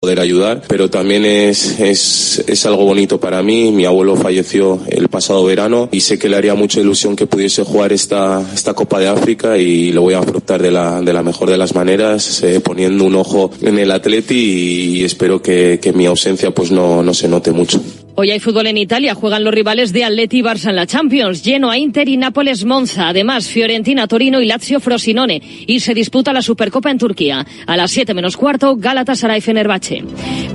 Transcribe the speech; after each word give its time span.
poder 0.00 0.20
ayudar, 0.20 0.62
pero 0.68 0.90
también 0.90 1.24
es, 1.24 1.80
es, 1.80 2.44
es 2.46 2.66
algo 2.66 2.84
bonito 2.84 3.18
para 3.18 3.42
mí. 3.42 3.72
Mi 3.72 3.86
abuelo 3.86 4.14
falleció 4.14 4.80
el 4.88 5.08
pasado 5.08 5.42
verano 5.44 5.88
y 5.90 6.00
sé 6.00 6.18
que 6.18 6.28
le 6.28 6.36
haría 6.36 6.54
mucha 6.54 6.80
ilusión 6.80 7.16
que 7.16 7.26
pudiese 7.26 7.64
jugar 7.64 7.92
esta, 7.92 8.44
esta 8.54 8.74
Copa 8.74 9.00
de 9.00 9.08
África 9.08 9.56
y 9.56 9.92
lo 9.92 10.02
voy 10.02 10.14
a 10.14 10.18
afrontar 10.18 10.60
de 10.60 10.70
la, 10.70 11.00
de 11.00 11.12
la 11.12 11.22
mejor 11.22 11.48
de 11.48 11.56
las 11.56 11.74
maneras, 11.74 12.42
eh, 12.42 12.60
poniendo 12.60 13.04
un 13.04 13.14
ojo 13.14 13.50
en 13.62 13.78
el 13.78 13.90
atleti 13.90 14.98
y, 15.00 15.04
espero 15.04 15.40
que, 15.40 15.78
que 15.80 15.92
mi 15.92 16.04
ausencia 16.04 16.50
pues 16.50 16.70
no, 16.70 17.02
no 17.02 17.14
se 17.14 17.28
note 17.28 17.52
mucho. 17.52 17.80
Hoy 18.18 18.30
hay 18.30 18.40
fútbol 18.40 18.66
en 18.66 18.78
Italia, 18.78 19.14
juegan 19.14 19.44
los 19.44 19.52
rivales 19.52 19.92
de 19.92 20.02
Atleti 20.02 20.38
y 20.38 20.42
Barça 20.42 20.70
en 20.70 20.76
la 20.76 20.86
Champions, 20.86 21.44
lleno 21.44 21.70
a 21.70 21.76
Inter 21.76 22.08
y 22.08 22.16
Nápoles 22.16 22.64
Monza, 22.64 23.10
además 23.10 23.46
Fiorentina, 23.46 24.06
Torino 24.06 24.40
y 24.40 24.46
Lazio 24.46 24.80
Frosinone, 24.80 25.42
y 25.66 25.80
se 25.80 25.92
disputa 25.92 26.32
la 26.32 26.40
Supercopa 26.40 26.90
en 26.90 26.96
Turquía. 26.96 27.46
A 27.66 27.76
las 27.76 27.90
7 27.90 28.14
menos 28.14 28.38
cuarto, 28.38 28.74
Galatasaray 28.74 29.42
Fenerbahce. 29.42 30.02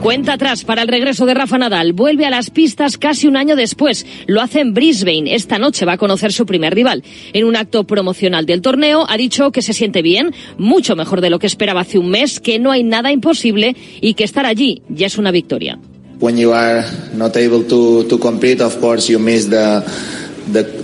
Cuenta 0.02 0.34
atrás 0.34 0.63
para 0.63 0.82
el 0.82 0.88
regreso 0.88 1.27
de 1.27 1.36
Rafa 1.36 1.59
Nadal, 1.59 1.94
vuelve 1.94 2.26
a 2.26 2.31
las 2.31 2.50
pistas 2.50 2.98
casi 2.98 3.27
un 3.27 3.38
año 3.38 3.55
después, 3.55 4.08
lo 4.25 4.41
hace 4.41 4.62
en 4.62 4.73
Brisbane, 4.73 5.36
esta 5.36 5.59
noche 5.59 5.86
va 5.86 5.94
a 5.94 5.98
conocer 6.00 6.34
su 6.34 6.48
primer 6.48 6.73
rival. 6.73 7.03
En 7.31 7.45
un 7.45 7.55
acto 7.55 7.84
promocional 7.84 8.48
del 8.48 8.64
torneo 8.64 9.05
ha 9.08 9.17
dicho 9.17 9.52
que 9.52 9.62
se 9.62 9.73
siente 9.73 10.02
bien, 10.02 10.34
mucho 10.58 10.95
mejor 10.95 11.22
de 11.22 11.30
lo 11.30 11.38
que 11.38 11.45
esperaba 11.45 11.81
hace 11.81 12.00
un 12.00 12.09
mes, 12.09 12.39
que 12.39 12.58
no 12.58 12.72
hay 12.72 12.84
nada 12.84 13.12
imposible 13.12 13.75
y 14.02 14.16
que 14.16 14.23
estar 14.23 14.48
allí 14.48 14.81
ya 14.89 15.05
es 15.05 15.20
una 15.20 15.30
victoria. 15.30 15.78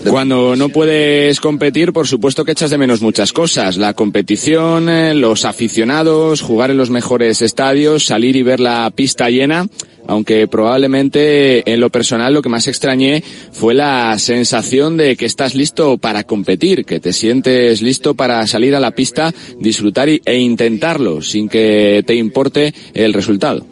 Cuando 0.09 0.55
no 0.55 0.69
puedes 0.69 1.39
competir, 1.39 1.93
por 1.93 2.07
supuesto 2.07 2.45
que 2.45 2.51
echas 2.51 2.69
de 2.69 2.77
menos 2.77 3.01
muchas 3.01 3.33
cosas. 3.33 3.77
La 3.77 3.93
competición, 3.93 4.89
eh, 4.89 5.13
los 5.13 5.45
aficionados, 5.45 6.41
jugar 6.41 6.71
en 6.71 6.77
los 6.77 6.89
mejores 6.89 7.41
estadios, 7.41 8.05
salir 8.05 8.35
y 8.35 8.43
ver 8.43 8.59
la 8.59 8.91
pista 8.93 9.29
llena. 9.29 9.67
Aunque 10.09 10.47
probablemente 10.47 11.69
en 11.69 11.81
lo 11.81 11.89
personal 11.89 12.33
lo 12.33 12.41
que 12.41 12.47
más 12.47 12.69
extrañé 12.69 13.21
fue 13.51 13.73
la 13.73 14.17
sensación 14.19 14.95
de 14.95 15.17
que 15.17 15.25
estás 15.25 15.53
listo 15.53 15.97
para 15.97 16.23
competir, 16.23 16.85
que 16.85 17.01
te 17.01 17.11
sientes 17.11 17.81
listo 17.81 18.13
para 18.13 18.47
salir 18.47 18.73
a 18.73 18.79
la 18.79 18.91
pista, 18.91 19.33
disfrutar 19.59 20.07
e 20.07 20.37
intentarlo 20.39 21.21
sin 21.21 21.49
que 21.49 22.03
te 22.07 22.15
importe 22.15 22.73
el 22.93 23.13
resultado. 23.13 23.65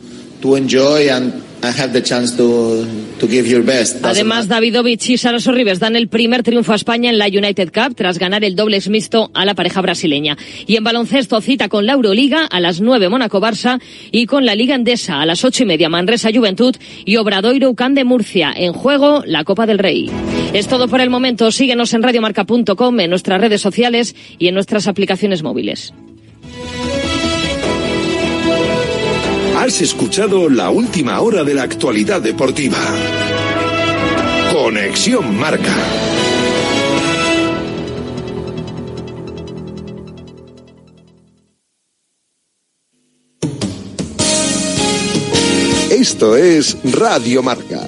Además, 4.04 4.48
Davidovich 4.48 5.10
y 5.10 5.18
Sara 5.18 5.40
Sorribes 5.40 5.80
dan 5.80 5.96
el 5.96 6.08
primer 6.08 6.44
triunfo 6.44 6.74
a 6.74 6.76
España 6.76 7.10
en 7.10 7.18
la 7.18 7.28
United 7.28 7.72
Cup 7.74 7.96
tras 7.96 8.20
ganar 8.20 8.44
el 8.44 8.56
doble 8.56 8.80
mixto 8.90 9.32
a 9.34 9.46
la 9.46 9.56
pareja 9.56 9.82
brasileña. 9.82 10.38
Y 10.68 10.76
en 10.76 10.84
baloncesto 10.84 11.42
cita 11.42 11.70
con 11.70 11.86
la 11.86 11.94
Euroliga 11.94 12.46
a 12.46 12.60
las 12.60 12.82
9 12.82 13.10
Mónaco-Barça 13.10 13.82
y 14.12 14.26
con 14.26 14.46
la 14.46 14.56
Liga 14.56 14.76
Endesa 14.76 15.22
a 15.22 15.26
las 15.26 15.44
ocho 15.44 15.64
y 15.64 15.66
media 15.66 15.90
Manresa 15.90 16.30
Juventud 16.34 16.76
y 17.06 17.18
Obradoiro 17.18 17.70
Ucán 17.70 17.96
de 17.96 18.04
Murcia. 18.04 18.54
En 18.56 18.74
juego 18.74 19.24
la 19.26 19.44
Copa 19.44 19.66
del 19.66 19.80
Rey. 19.80 20.10
Es 20.54 20.68
todo 20.68 20.88
por 20.88 21.02
el 21.02 21.10
momento. 21.10 21.52
Síguenos 21.52 21.94
en 21.94 22.04
radiomarca.com, 22.04 23.00
en 23.00 23.10
nuestras 23.10 23.42
redes 23.42 23.62
sociales 23.62 24.16
y 24.38 24.48
en 24.48 24.54
nuestras 24.54 24.88
aplicaciones 24.88 25.42
móviles. 25.42 25.94
Has 29.66 29.82
escuchado 29.82 30.48
la 30.48 30.70
última 30.70 31.20
hora 31.22 31.44
de 31.44 31.56
la 31.56 31.64
actualidad 31.64 32.22
deportiva. 32.22 32.78
Conexión 34.54 35.36
Marca. 35.40 35.74
Esto 45.90 46.38
es 46.38 46.78
Radio 46.84 47.42
Marca. 47.42 47.88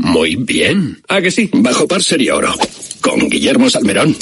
Muy 0.00 0.36
bien. 0.36 0.98
¿A 1.08 1.20
que 1.20 1.30
sí? 1.30 1.50
Bajo 1.52 1.86
par 1.86 2.02
sería 2.02 2.34
oro. 2.34 2.54
Con 3.02 3.28
Guillermo 3.28 3.68
Salmerón. 3.68 4.16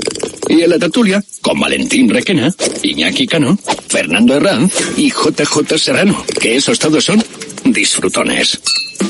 Y 0.49 0.63
en 0.63 0.71
la 0.71 0.79
tertulia, 0.79 1.23
con 1.41 1.61
Valentín 1.61 2.09
Requena, 2.09 2.53
Iñaki 2.83 3.27
Cano, 3.27 3.57
Fernando 3.89 4.35
Herranz 4.35 4.73
y 4.97 5.11
JJ 5.11 5.79
Serrano, 5.79 6.25
que 6.41 6.57
esos 6.57 6.79
todos 6.79 7.05
son 7.05 7.23
disfrutones. 7.65 8.61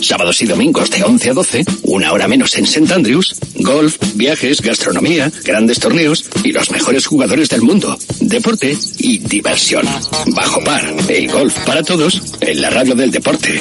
Sábados 0.00 0.40
y 0.42 0.46
domingos 0.46 0.90
de 0.90 1.02
11 1.02 1.30
a 1.30 1.34
12, 1.34 1.64
una 1.84 2.12
hora 2.12 2.28
menos 2.28 2.56
en 2.56 2.64
St. 2.64 2.92
Andrews, 2.92 3.36
golf, 3.56 3.96
viajes, 4.14 4.60
gastronomía, 4.60 5.30
grandes 5.44 5.80
torneos 5.80 6.24
y 6.44 6.52
los 6.52 6.70
mejores 6.70 7.06
jugadores 7.06 7.48
del 7.48 7.62
mundo, 7.62 7.98
deporte 8.20 8.76
y 8.98 9.18
diversión. 9.18 9.86
Bajo 10.26 10.62
par, 10.62 10.94
el 11.08 11.30
golf 11.30 11.56
para 11.66 11.82
todos 11.82 12.22
en 12.40 12.60
la 12.60 12.70
radio 12.70 12.94
del 12.94 13.10
deporte. 13.10 13.60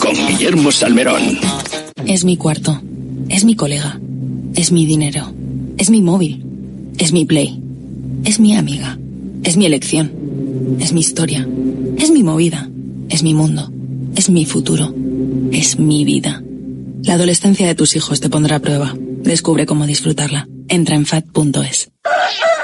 Con 0.00 0.26
Guillermo 0.26 0.70
Salmerón. 0.70 1.38
Es 2.06 2.24
mi 2.24 2.36
cuarto, 2.36 2.80
es 3.28 3.44
mi 3.44 3.56
colega, 3.56 3.98
es 4.54 4.70
mi 4.70 4.86
dinero, 4.86 5.32
es 5.78 5.88
mi 5.90 6.02
móvil, 6.02 6.44
es 6.98 7.12
mi 7.12 7.24
play, 7.24 7.58
es 8.24 8.38
mi 8.38 8.54
amiga, 8.54 8.98
es 9.42 9.56
mi 9.56 9.66
elección, 9.66 10.12
es 10.80 10.92
mi 10.92 11.00
historia, 11.00 11.46
es 11.98 12.10
mi 12.10 12.22
movida, 12.22 12.68
es 13.08 13.22
mi 13.22 13.34
mundo, 13.34 13.70
es 14.14 14.30
mi 14.30 14.46
futuro, 14.46 14.94
es 15.52 15.78
mi 15.78 16.04
vida. 16.04 16.42
La 17.02 17.14
adolescencia 17.14 17.66
de 17.66 17.74
tus 17.74 17.96
hijos 17.96 18.20
te 18.20 18.28
pondrá 18.28 18.56
a 18.56 18.60
prueba. 18.60 18.94
Descubre 18.98 19.66
cómo 19.66 19.86
disfrutarla. 19.86 20.48
Entra 20.68 20.96
en 20.96 21.06
fat.es. 21.06 21.90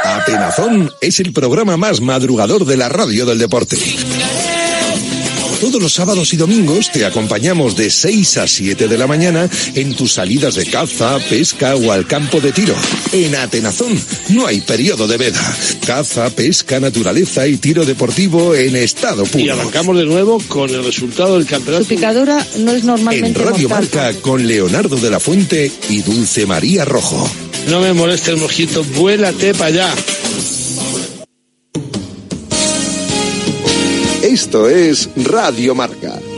Atenazón 0.05 0.91
es 1.01 1.21
el 1.21 1.33
programa 1.33 1.77
más 1.77 2.01
madrugador 2.01 2.65
de 2.65 2.77
la 2.77 2.89
radio 2.89 3.25
del 3.25 3.39
deporte. 3.39 3.77
Todos 5.63 5.81
los 5.81 5.93
sábados 5.93 6.35
y 6.35 6.37
domingos 6.37 6.91
te 6.91 7.07
acompañamos 7.07 7.77
de 7.77 7.89
6 7.89 8.39
a 8.39 8.49
7 8.49 8.89
de 8.89 8.99
la 8.99 9.07
mañana 9.07 9.49
en 9.77 9.95
tus 9.95 10.15
salidas 10.15 10.57
de 10.57 10.67
caza, 10.67 11.21
pesca 11.31 11.77
o 11.77 11.93
al 11.93 12.05
campo 12.05 12.41
de 12.41 12.51
tiro. 12.51 12.75
En 13.13 13.37
Atenazón 13.37 13.97
no 14.31 14.45
hay 14.45 14.61
periodo 14.61 15.07
de 15.07 15.19
veda. 15.19 15.57
Caza, 15.87 16.29
pesca, 16.31 16.81
naturaleza 16.81 17.47
y 17.47 17.59
tiro 17.59 17.87
deportivo 17.87 18.57
en 18.57 18.75
estado 18.75 19.25
puro. 19.25 19.45
Y 19.45 19.51
arrancamos 19.51 19.97
de 19.97 20.05
nuevo 20.05 20.43
con 20.49 20.69
el 20.69 20.83
resultado 20.83 21.39
del 21.39 21.47
campeonato. 21.47 21.85
Su 21.85 21.91
picadura 21.91 22.45
no 22.59 22.73
es 22.73 22.83
normalmente 22.83 23.29
En 23.29 23.35
Radio 23.37 23.69
mortal. 23.69 23.89
Marca 23.95 24.21
con 24.21 24.45
Leonardo 24.45 24.97
de 24.97 25.11
la 25.11 25.21
Fuente 25.21 25.71
y 25.89 26.03
Dulce 26.03 26.45
María 26.45 26.85
Rojo. 26.85 27.31
No 27.69 27.81
me 27.81 27.93
moleste 27.93 28.33
el 28.33 28.39
mojito, 28.39 28.83
vuélate 28.83 29.55
para 29.55 29.67
allá. 29.67 29.95
Esto 34.23 34.69
es 34.69 35.11
Radio 35.17 35.75
Marca. 35.75 36.32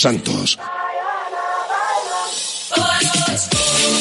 Santos. 0.00 0.58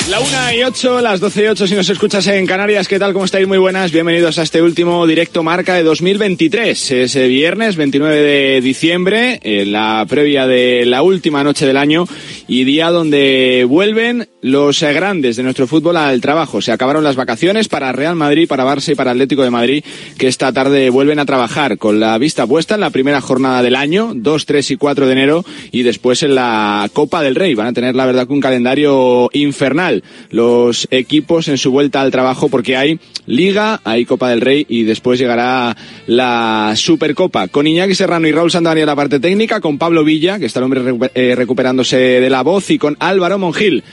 La 0.09 0.19
una 0.19 0.56
y 0.56 0.63
ocho, 0.63 1.01
las 1.01 1.19
doce 1.19 1.44
y 1.44 1.47
ocho 1.47 1.65
si 1.65 1.74
nos 1.74 1.89
escuchas 1.89 2.27
en 2.27 2.45
Canarias. 2.45 2.88
¿Qué 2.88 3.00
tal? 3.00 3.12
¿Cómo 3.12 3.25
estáis? 3.25 3.47
Muy 3.47 3.57
buenas. 3.57 3.92
Bienvenidos 3.92 4.38
a 4.38 4.44
este 4.44 4.62
último 4.62 5.06
directo 5.07 5.42
marca 5.42 5.74
de 5.74 5.83
2023. 5.83 6.92
Es 6.92 7.15
eh, 7.15 7.27
viernes 7.27 7.75
29 7.75 8.21
de 8.21 8.62
diciembre, 8.62 9.39
la 9.65 10.06
previa 10.07 10.45
de 10.45 10.86
la 10.86 11.01
última 11.01 11.44
noche 11.44 11.65
del 11.65 11.77
año 11.77 12.06
y 12.48 12.65
día 12.65 12.91
donde 12.91 13.65
vuelven 13.68 14.30
los 14.45 14.83
eh, 14.83 14.94
grandes 14.94 15.38
de 15.38 15.44
nuestro 15.44 15.65
fútbol 15.65 15.97
al 15.97 16.21
trabajo. 16.21 16.62
Se 16.62 16.71
acabaron 16.71 17.03
las 17.03 17.15
vacaciones 17.15 17.68
para 17.68 17.92
Real 17.92 18.15
Madrid, 18.15 18.47
para 18.47 18.63
Barça 18.63 18.92
y 18.92 18.95
para 18.95 19.09
Atlético 19.09 19.42
de 19.42 19.50
Madrid, 19.50 19.83
que 20.19 20.27
esta 20.27 20.53
tarde 20.53 20.92
vuelven 20.92 21.18
a 21.18 21.25
trabajar 21.25 21.80
con 21.80 22.00
la 22.00 22.15
vista 22.19 22.45
puesta 22.45 22.75
en 22.75 22.81
la 22.81 22.92
primera 22.92 23.21
jornada 23.21 23.63
del 23.63 23.75
año, 23.75 24.12
2, 24.13 24.45
3 24.45 24.69
y 24.69 24.75
4 24.77 25.07
de 25.07 25.12
enero, 25.12 25.45
y 25.71 25.81
después 25.81 26.21
en 26.21 26.36
la 26.36 26.88
Copa 26.94 27.24
del 27.24 27.33
Rey. 27.33 27.56
Van 27.56 27.65
a 27.65 27.74
tener, 27.74 27.95
la 27.95 28.06
verdad, 28.06 28.27
que 28.27 28.33
un 28.33 28.39
calendario 28.39 29.31
infernal 29.33 30.03
los 30.30 30.88
equipos 30.91 31.48
en 31.48 31.57
su 31.57 31.71
vuelta 31.71 32.01
al 32.01 32.12
trabajo 32.12 32.48
porque 32.48 32.77
hay 32.77 33.00
Liga, 33.25 33.81
hay 33.83 34.06
Copa 34.06 34.30
del 34.30 34.41
Rey 34.41 34.68
y 34.69 34.83
después 34.83 35.18
llegará 35.18 35.75
la 36.06 36.74
Supercopa. 36.75 37.48
Con 37.48 37.65
Iñaki 37.65 37.95
Serrano 37.95 38.27
y 38.27 38.31
Raúl 38.31 38.51
Santana 38.51 38.80
en 38.80 38.86
la 38.86 38.95
parte 38.95 39.19
técnica, 39.19 39.59
con 39.59 39.80
Pablo 39.80 40.03
Villa, 40.03 40.38
que 40.38 40.45
está 40.45 40.59
el 40.59 40.65
hombre 40.65 41.09
eh, 41.15 41.33
recuperándose 41.36 41.98
de 41.98 42.30
la 42.30 42.44
voz, 42.44 42.69
y 42.69 42.77
con 42.77 42.95
Álvaro 43.00 43.39
Monjil 43.39 43.83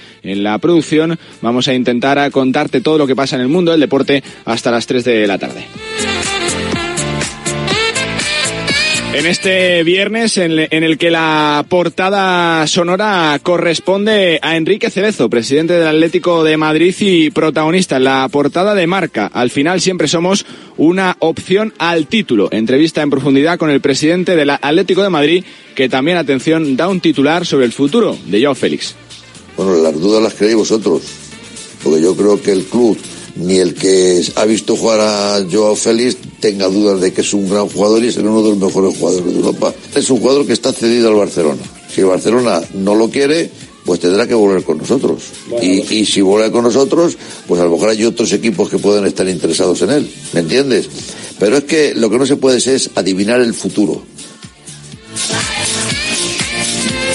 la 0.43 0.59
producción. 0.59 1.19
Vamos 1.41 1.69
a 1.69 1.75
intentar 1.75 2.31
contarte 2.31 2.81
todo 2.81 2.99
lo 2.99 3.07
que 3.07 3.17
pasa 3.17 3.37
en 3.37 3.43
el 3.43 3.49
mundo 3.49 3.71
del 3.71 3.81
deporte 3.81 4.23
hasta 4.45 4.71
las 4.71 4.87
3 4.87 5.05
de 5.05 5.27
la 5.27 5.39
tarde. 5.39 5.67
En 9.15 9.27
este 9.27 9.83
viernes 9.83 10.39
en, 10.39 10.59
el 10.59 10.97
que 10.97 11.11
la 11.11 11.67
portada 11.69 12.67
sonora 12.67 13.39
corresponde 13.43 14.39
a 14.41 14.57
Enrique 14.57 14.89
Cerezo, 14.89 15.29
presidente 15.29 15.75
del 15.75 15.87
Atlético 15.87 16.43
de 16.43 16.57
Madrid 16.57 16.95
y 16.99 17.31
protagonista 17.31 17.99
en 17.99 18.05
la 18.05 18.27
portada 18.33 18.75
de 18.75 18.87
marca. 18.87 19.27
Al 19.27 19.51
final 19.51 19.83
siempre 19.83 20.09
somos 20.09 20.47
una 20.79 21.17
opción 21.19 21.75
al 21.77 22.07
título. 22.07 22.49
Entrevista 22.53 23.03
en 23.03 23.11
profundidad 23.11 23.59
con 23.59 23.69
el 23.69 23.83
presidente 23.83 24.35
del 24.35 24.49
Atlético 24.49 25.03
de 25.03 25.11
Madrid, 25.11 25.45
que 25.75 25.91
también, 25.91 26.17
atención, 26.17 26.75
da 26.79 26.89
un 26.89 27.01
titular 27.01 27.45
sobre 27.45 27.67
el 27.67 27.73
futuro 27.73 28.17
de 28.25 28.41
Joao 28.41 28.55
Félix. 28.55 28.97
Bueno, 29.57 29.77
las 29.77 29.99
dudas 30.01 30.23
las 30.23 30.35
creéis 30.35 30.57
vosotros, 30.57 31.03
porque 31.83 32.01
yo 32.01 32.17
creo 32.17 32.41
que 32.41 32.53
el 32.53 32.65
club 32.65 32.97
ni 33.37 33.57
el 33.57 33.75
que 33.75 34.23
ha 34.37 34.45
visto 34.45 34.77
jugar 34.77 35.01
a 35.01 35.47
Joao 35.51 35.75
Félix 35.75 36.17
tenga 36.41 36.69
dudas 36.69 37.01
de 37.01 37.13
que 37.13 37.23
es 37.23 37.33
un 37.33 37.49
gran 37.49 37.69
jugador 37.69 38.05
y 38.05 38.09
es 38.09 38.17
uno 38.17 38.43
de 38.43 38.51
los 38.51 38.59
mejores 38.59 38.99
jugadores 38.99 39.27
de 39.27 39.41
Europa. 39.41 39.75
Es 39.95 40.11
un 40.11 40.21
jugador 40.21 40.47
que 40.47 40.53
está 40.53 40.73
cedido 40.73 41.09
al 41.09 41.15
Barcelona. 41.15 41.63
Si 41.93 42.01
el 42.01 42.09
Barcelona 42.09 42.61
no 42.75 42.95
lo 42.95 43.11
quiere, 43.11 43.51
pues 43.85 44.01
tendrá 44.01 44.27
que 44.27 44.35
volver 44.35 44.63
con 44.65 44.79
nosotros. 44.79 45.23
y, 45.61 45.81
y, 45.95 46.07
si 46.07 46.21
vuelve 46.21 46.51
con 46.51 46.65
nosotros, 46.65 47.17
pues 47.47 47.61
a 47.61 47.65
lo 47.65 47.71
mejor 47.71 47.91
hay 47.91 48.05
otros 48.05 48.33
equipos 48.33 48.69
que 48.69 48.79
pueden 48.79 49.07
estar 49.07 49.29
interesados 49.29 49.81
en 49.83 49.91
él. 49.91 50.11
¿Me 50.33 50.41
entiendes? 50.41 50.89
Pero 51.39 51.57
es 51.57 51.65
que 51.65 51.95
lo 51.95 52.11
que 52.11 52.19
no 52.19 52.27
se 52.27 52.37
puede 52.37 52.59
es 52.59 52.91
adivinar 52.95 53.41
el 53.41 53.55
futuro. 53.55 54.03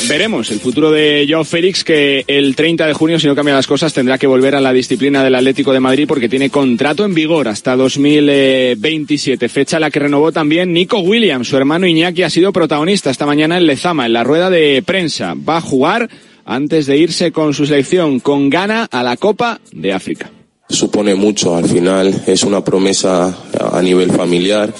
Veremos 0.10 0.50
el 0.52 0.62
futuro 0.62 0.90
de 0.90 1.28
Joao 1.30 1.44
Félix 1.44 1.84
que 1.84 2.24
el 2.28 2.56
30 2.56 2.88
de 2.88 2.94
junio, 2.94 3.20
si 3.20 3.28
no 3.28 3.36
cambian 3.36 3.58
las 3.58 3.68
cosas, 3.68 3.92
tendrá 3.94 4.18
que 4.18 4.26
volver 4.26 4.56
a 4.56 4.62
la 4.62 4.72
disciplina 4.72 5.22
del 5.22 5.36
Atlético 5.36 5.74
de 5.74 5.82
Madrid 5.82 6.06
porque 6.08 6.30
tiene 6.30 6.50
contrato 6.50 7.04
en 7.04 7.14
vigor 7.14 7.50
hasta 7.50 7.76
2027, 7.76 9.50
fecha 9.50 9.82
la 9.82 9.92
que 9.92 10.00
renovó 10.00 10.32
también 10.32 10.72
Nico 10.72 11.00
Williams. 11.00 11.50
Su 11.50 11.58
hermano 11.58 11.88
Iñaki 11.88 12.24
ha 12.24 12.30
sido 12.30 12.54
protagonista 12.54 13.10
esta 13.10 13.26
mañana 13.26 13.58
en 13.58 13.68
Lezama, 13.68 14.06
en 14.06 14.14
la 14.14 14.24
rueda 14.24 14.50
de 14.50 14.82
prensa. 14.86 15.36
Va 15.36 15.58
a 15.58 15.62
jugar 15.62 16.10
antes 16.46 16.86
de 16.86 16.98
irse 16.98 17.34
con 17.34 17.54
su 17.54 17.66
selección 17.66 18.22
con 18.22 18.50
gana 18.50 18.88
a 18.90 19.04
la 19.04 19.18
Copa 19.18 19.60
de 19.74 19.92
África. 19.92 20.32
Supone 20.70 21.16
mucho, 21.16 21.56
al 21.56 21.68
final 21.68 22.24
es 22.28 22.44
una 22.44 22.64
promesa 22.64 23.38
a 23.72 23.82
nivel 23.82 24.12
familiar 24.12 24.74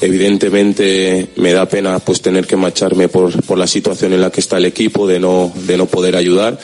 Evidentemente 0.00 1.28
me 1.36 1.52
da 1.52 1.66
pena 1.66 1.98
pues 1.98 2.22
tener 2.22 2.46
que 2.46 2.56
marcharme 2.56 3.08
por, 3.08 3.42
por 3.44 3.58
la 3.58 3.66
situación 3.66 4.12
en 4.12 4.20
la 4.22 4.30
que 4.30 4.40
está 4.40 4.56
el 4.56 4.64
equipo, 4.64 5.06
de 5.06 5.20
no, 5.20 5.52
de 5.66 5.76
no 5.76 5.86
poder 5.86 6.16
ayudar 6.16 6.58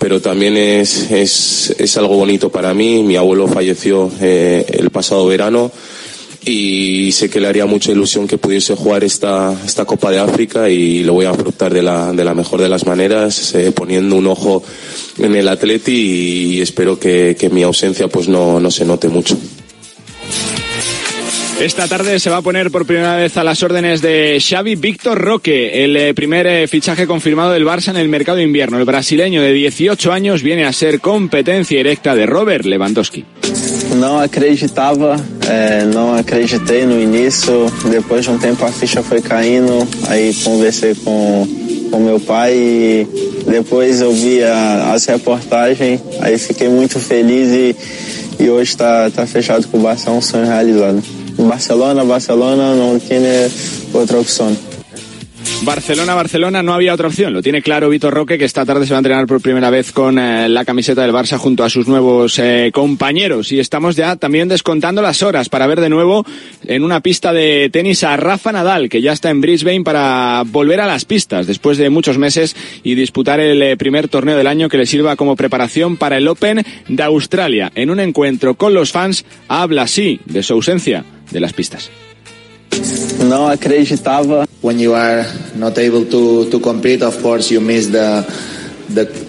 pero 0.00 0.18
también 0.18 0.56
es, 0.56 1.10
es, 1.10 1.76
es, 1.78 1.96
algo 1.98 2.16
bonito 2.16 2.48
para 2.48 2.72
mí. 2.72 3.02
Mi 3.02 3.16
abuelo 3.16 3.46
falleció 3.46 4.10
eh, 4.22 4.64
el 4.66 4.88
pasado 4.88 5.26
verano 5.26 5.70
y 6.42 7.12
sé 7.12 7.28
que 7.28 7.38
le 7.38 7.48
haría 7.48 7.66
mucha 7.66 7.92
ilusión 7.92 8.26
que 8.26 8.38
pudiese 8.38 8.74
jugar 8.74 9.04
esta, 9.04 9.54
esta 9.64 9.84
Copa 9.84 10.10
de 10.10 10.18
África 10.18 10.70
y 10.70 11.02
lo 11.02 11.12
voy 11.12 11.26
a 11.26 11.30
afrontar 11.30 11.74
de 11.74 11.82
la, 11.82 12.14
de 12.14 12.24
la 12.24 12.34
mejor 12.34 12.62
de 12.62 12.70
las 12.70 12.86
maneras, 12.86 13.54
eh, 13.54 13.72
poniendo 13.72 14.16
un 14.16 14.26
ojo 14.26 14.62
en 15.18 15.34
el 15.34 15.48
atleti 15.48 15.92
y, 16.56 16.60
espero 16.62 16.98
que, 16.98 17.36
que 17.38 17.50
mi 17.50 17.62
ausencia 17.62 18.08
pues 18.08 18.26
no, 18.26 18.58
no 18.58 18.70
se 18.70 18.86
note 18.86 19.08
mucho. 19.08 19.36
Esta 21.60 21.86
tarde 21.86 22.18
se 22.18 22.30
va 22.30 22.38
a 22.38 22.42
poner 22.42 22.70
por 22.70 22.86
primera 22.86 23.16
vez 23.16 23.36
a 23.36 23.44
las 23.44 23.62
órdenes 23.62 24.00
de 24.00 24.40
Xavi 24.40 24.76
Víctor 24.76 25.20
Roque, 25.20 25.84
el 25.84 25.94
eh, 25.94 26.14
primer 26.14 26.46
eh, 26.46 26.66
fichaje 26.66 27.06
confirmado 27.06 27.52
del 27.52 27.66
Barça 27.66 27.90
en 27.90 27.98
el 27.98 28.08
mercado 28.08 28.38
de 28.38 28.44
invierno. 28.44 28.78
El 28.78 28.86
brasileño 28.86 29.42
de 29.42 29.52
18 29.52 30.10
años 30.10 30.42
viene 30.42 30.64
a 30.64 30.72
ser 30.72 31.00
competencia 31.00 31.76
directa 31.76 32.14
de 32.14 32.24
Robert 32.24 32.64
Lewandowski. 32.64 33.26
Não 33.96 34.18
acreditava, 34.18 35.22
é, 35.50 35.84
não 35.84 36.14
acreditei 36.14 36.86
no 36.86 36.98
início. 36.98 37.66
Depois 37.90 38.24
de 38.24 38.30
um 38.30 38.38
tempo 38.38 38.64
a 38.64 38.72
ficha 38.72 39.02
foi 39.02 39.20
caindo. 39.20 39.86
Aí 40.08 40.32
conversei 40.42 40.94
com, 40.94 41.46
com 41.90 42.00
meu 42.00 42.18
pai 42.20 42.54
e 42.54 43.06
depois 43.46 44.00
eu 44.00 44.12
vi 44.14 44.42
a, 44.42 44.94
as 44.94 45.04
reportagens. 45.04 46.00
Aí 46.22 46.38
fiquei 46.38 46.70
muito 46.70 46.98
feliz 46.98 47.50
e, 47.50 47.76
e 48.42 48.48
hoje 48.48 48.70
está 48.70 49.10
tá 49.10 49.26
fechado 49.26 49.68
com 49.68 49.76
o 49.76 49.82
Barça, 49.82 50.08
é 50.08 50.12
um 50.14 50.22
sonho 50.22 50.46
realizado. 50.46 51.19
Barcelona, 51.48 52.02
Barcelona 52.02 52.74
no 52.74 52.98
tiene 52.98 53.48
otra 53.92 54.18
opción. 54.18 54.56
Barcelona, 55.62 56.14
Barcelona, 56.14 56.62
no 56.62 56.72
había 56.72 56.94
otra 56.94 57.08
opción. 57.08 57.34
Lo 57.34 57.42
tiene 57.42 57.60
claro 57.60 57.90
Vitor 57.90 58.14
Roque, 58.14 58.38
que 58.38 58.46
esta 58.46 58.64
tarde 58.64 58.86
se 58.86 58.92
va 58.92 58.98
a 58.98 59.00
entrenar 59.00 59.26
por 59.26 59.42
primera 59.42 59.68
vez 59.68 59.92
con 59.92 60.18
eh, 60.18 60.48
la 60.48 60.64
camiseta 60.64 61.02
del 61.02 61.12
Barça 61.12 61.36
junto 61.36 61.64
a 61.64 61.70
sus 61.70 61.86
nuevos 61.86 62.38
eh, 62.38 62.70
compañeros. 62.72 63.52
Y 63.52 63.60
estamos 63.60 63.94
ya 63.94 64.16
también 64.16 64.48
descontando 64.48 65.02
las 65.02 65.22
horas 65.22 65.50
para 65.50 65.66
ver 65.66 65.80
de 65.80 65.90
nuevo 65.90 66.24
en 66.64 66.82
una 66.82 67.00
pista 67.00 67.34
de 67.34 67.68
tenis 67.70 68.04
a 68.04 68.16
Rafa 68.16 68.52
Nadal, 68.52 68.88
que 68.88 69.02
ya 69.02 69.12
está 69.12 69.28
en 69.28 69.42
Brisbane 69.42 69.82
para 69.82 70.44
volver 70.46 70.80
a 70.80 70.86
las 70.86 71.04
pistas 71.04 71.46
después 71.46 71.76
de 71.76 71.90
muchos 71.90 72.16
meses 72.16 72.56
y 72.82 72.94
disputar 72.94 73.38
el 73.38 73.60
eh, 73.60 73.76
primer 73.76 74.08
torneo 74.08 74.38
del 74.38 74.46
año 74.46 74.70
que 74.70 74.78
le 74.78 74.86
sirva 74.86 75.16
como 75.16 75.36
preparación 75.36 75.98
para 75.98 76.16
el 76.16 76.26
Open 76.26 76.64
de 76.88 77.02
Australia. 77.02 77.70
En 77.74 77.90
un 77.90 78.00
encuentro 78.00 78.54
con 78.54 78.72
los 78.72 78.92
fans, 78.92 79.26
habla 79.46 79.82
así 79.82 80.20
de 80.24 80.42
su 80.42 80.54
ausencia 80.54 81.04
de 81.30 81.40
las 81.40 81.52
pistas. 81.52 81.90
No 83.28 83.48
acreditaba. 83.48 84.46
When 84.62 84.78
you 84.78 84.94
are 84.94 85.24
not 85.56 85.78
able 85.78 86.04
to, 86.06 86.46
to 86.50 86.60
compete, 86.60 87.02
of 87.02 87.20
course 87.22 87.52
you 87.52 87.60
miss 87.60 87.90
the, 87.90 88.24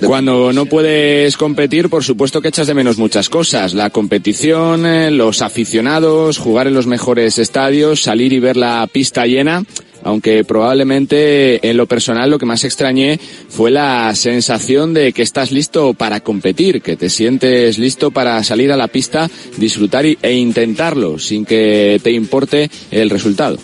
Cuando 0.05 0.51
no 0.53 0.65
puedes 0.65 1.37
competir, 1.37 1.89
por 1.89 2.03
supuesto 2.03 2.41
que 2.41 2.47
echas 2.47 2.67
de 2.67 2.73
menos 2.73 2.97
muchas 2.97 3.29
cosas. 3.29 3.73
La 3.73 3.89
competición, 3.89 4.85
eh, 4.85 5.11
los 5.11 5.41
aficionados, 5.41 6.37
jugar 6.37 6.67
en 6.67 6.73
los 6.73 6.87
mejores 6.87 7.37
estadios, 7.37 8.01
salir 8.01 8.33
y 8.33 8.39
ver 8.39 8.57
la 8.57 8.87
pista 8.91 9.25
llena 9.25 9.63
aunque 10.03 10.43
probablemente 10.43 11.67
en 11.67 11.77
lo 11.77 11.85
personal 11.85 12.29
lo 12.29 12.39
que 12.39 12.45
más 12.45 12.63
extrañé 12.63 13.19
fue 13.49 13.71
la 13.71 14.13
sensación 14.15 14.93
de 14.93 15.13
que 15.13 15.21
estás 15.21 15.51
listo 15.51 15.93
para 15.93 16.21
competir, 16.21 16.81
que 16.81 16.97
te 16.97 17.09
sientes 17.09 17.77
listo 17.77 18.11
para 18.11 18.43
salir 18.43 18.71
a 18.71 18.77
la 18.77 18.87
pista, 18.87 19.29
disfrutar 19.57 20.05
e 20.05 20.33
intentarlo 20.33 21.19
sin 21.19 21.45
que 21.45 21.99
te 22.03 22.11
importe 22.11 22.69
el 22.91 23.09
resultado. 23.09 23.57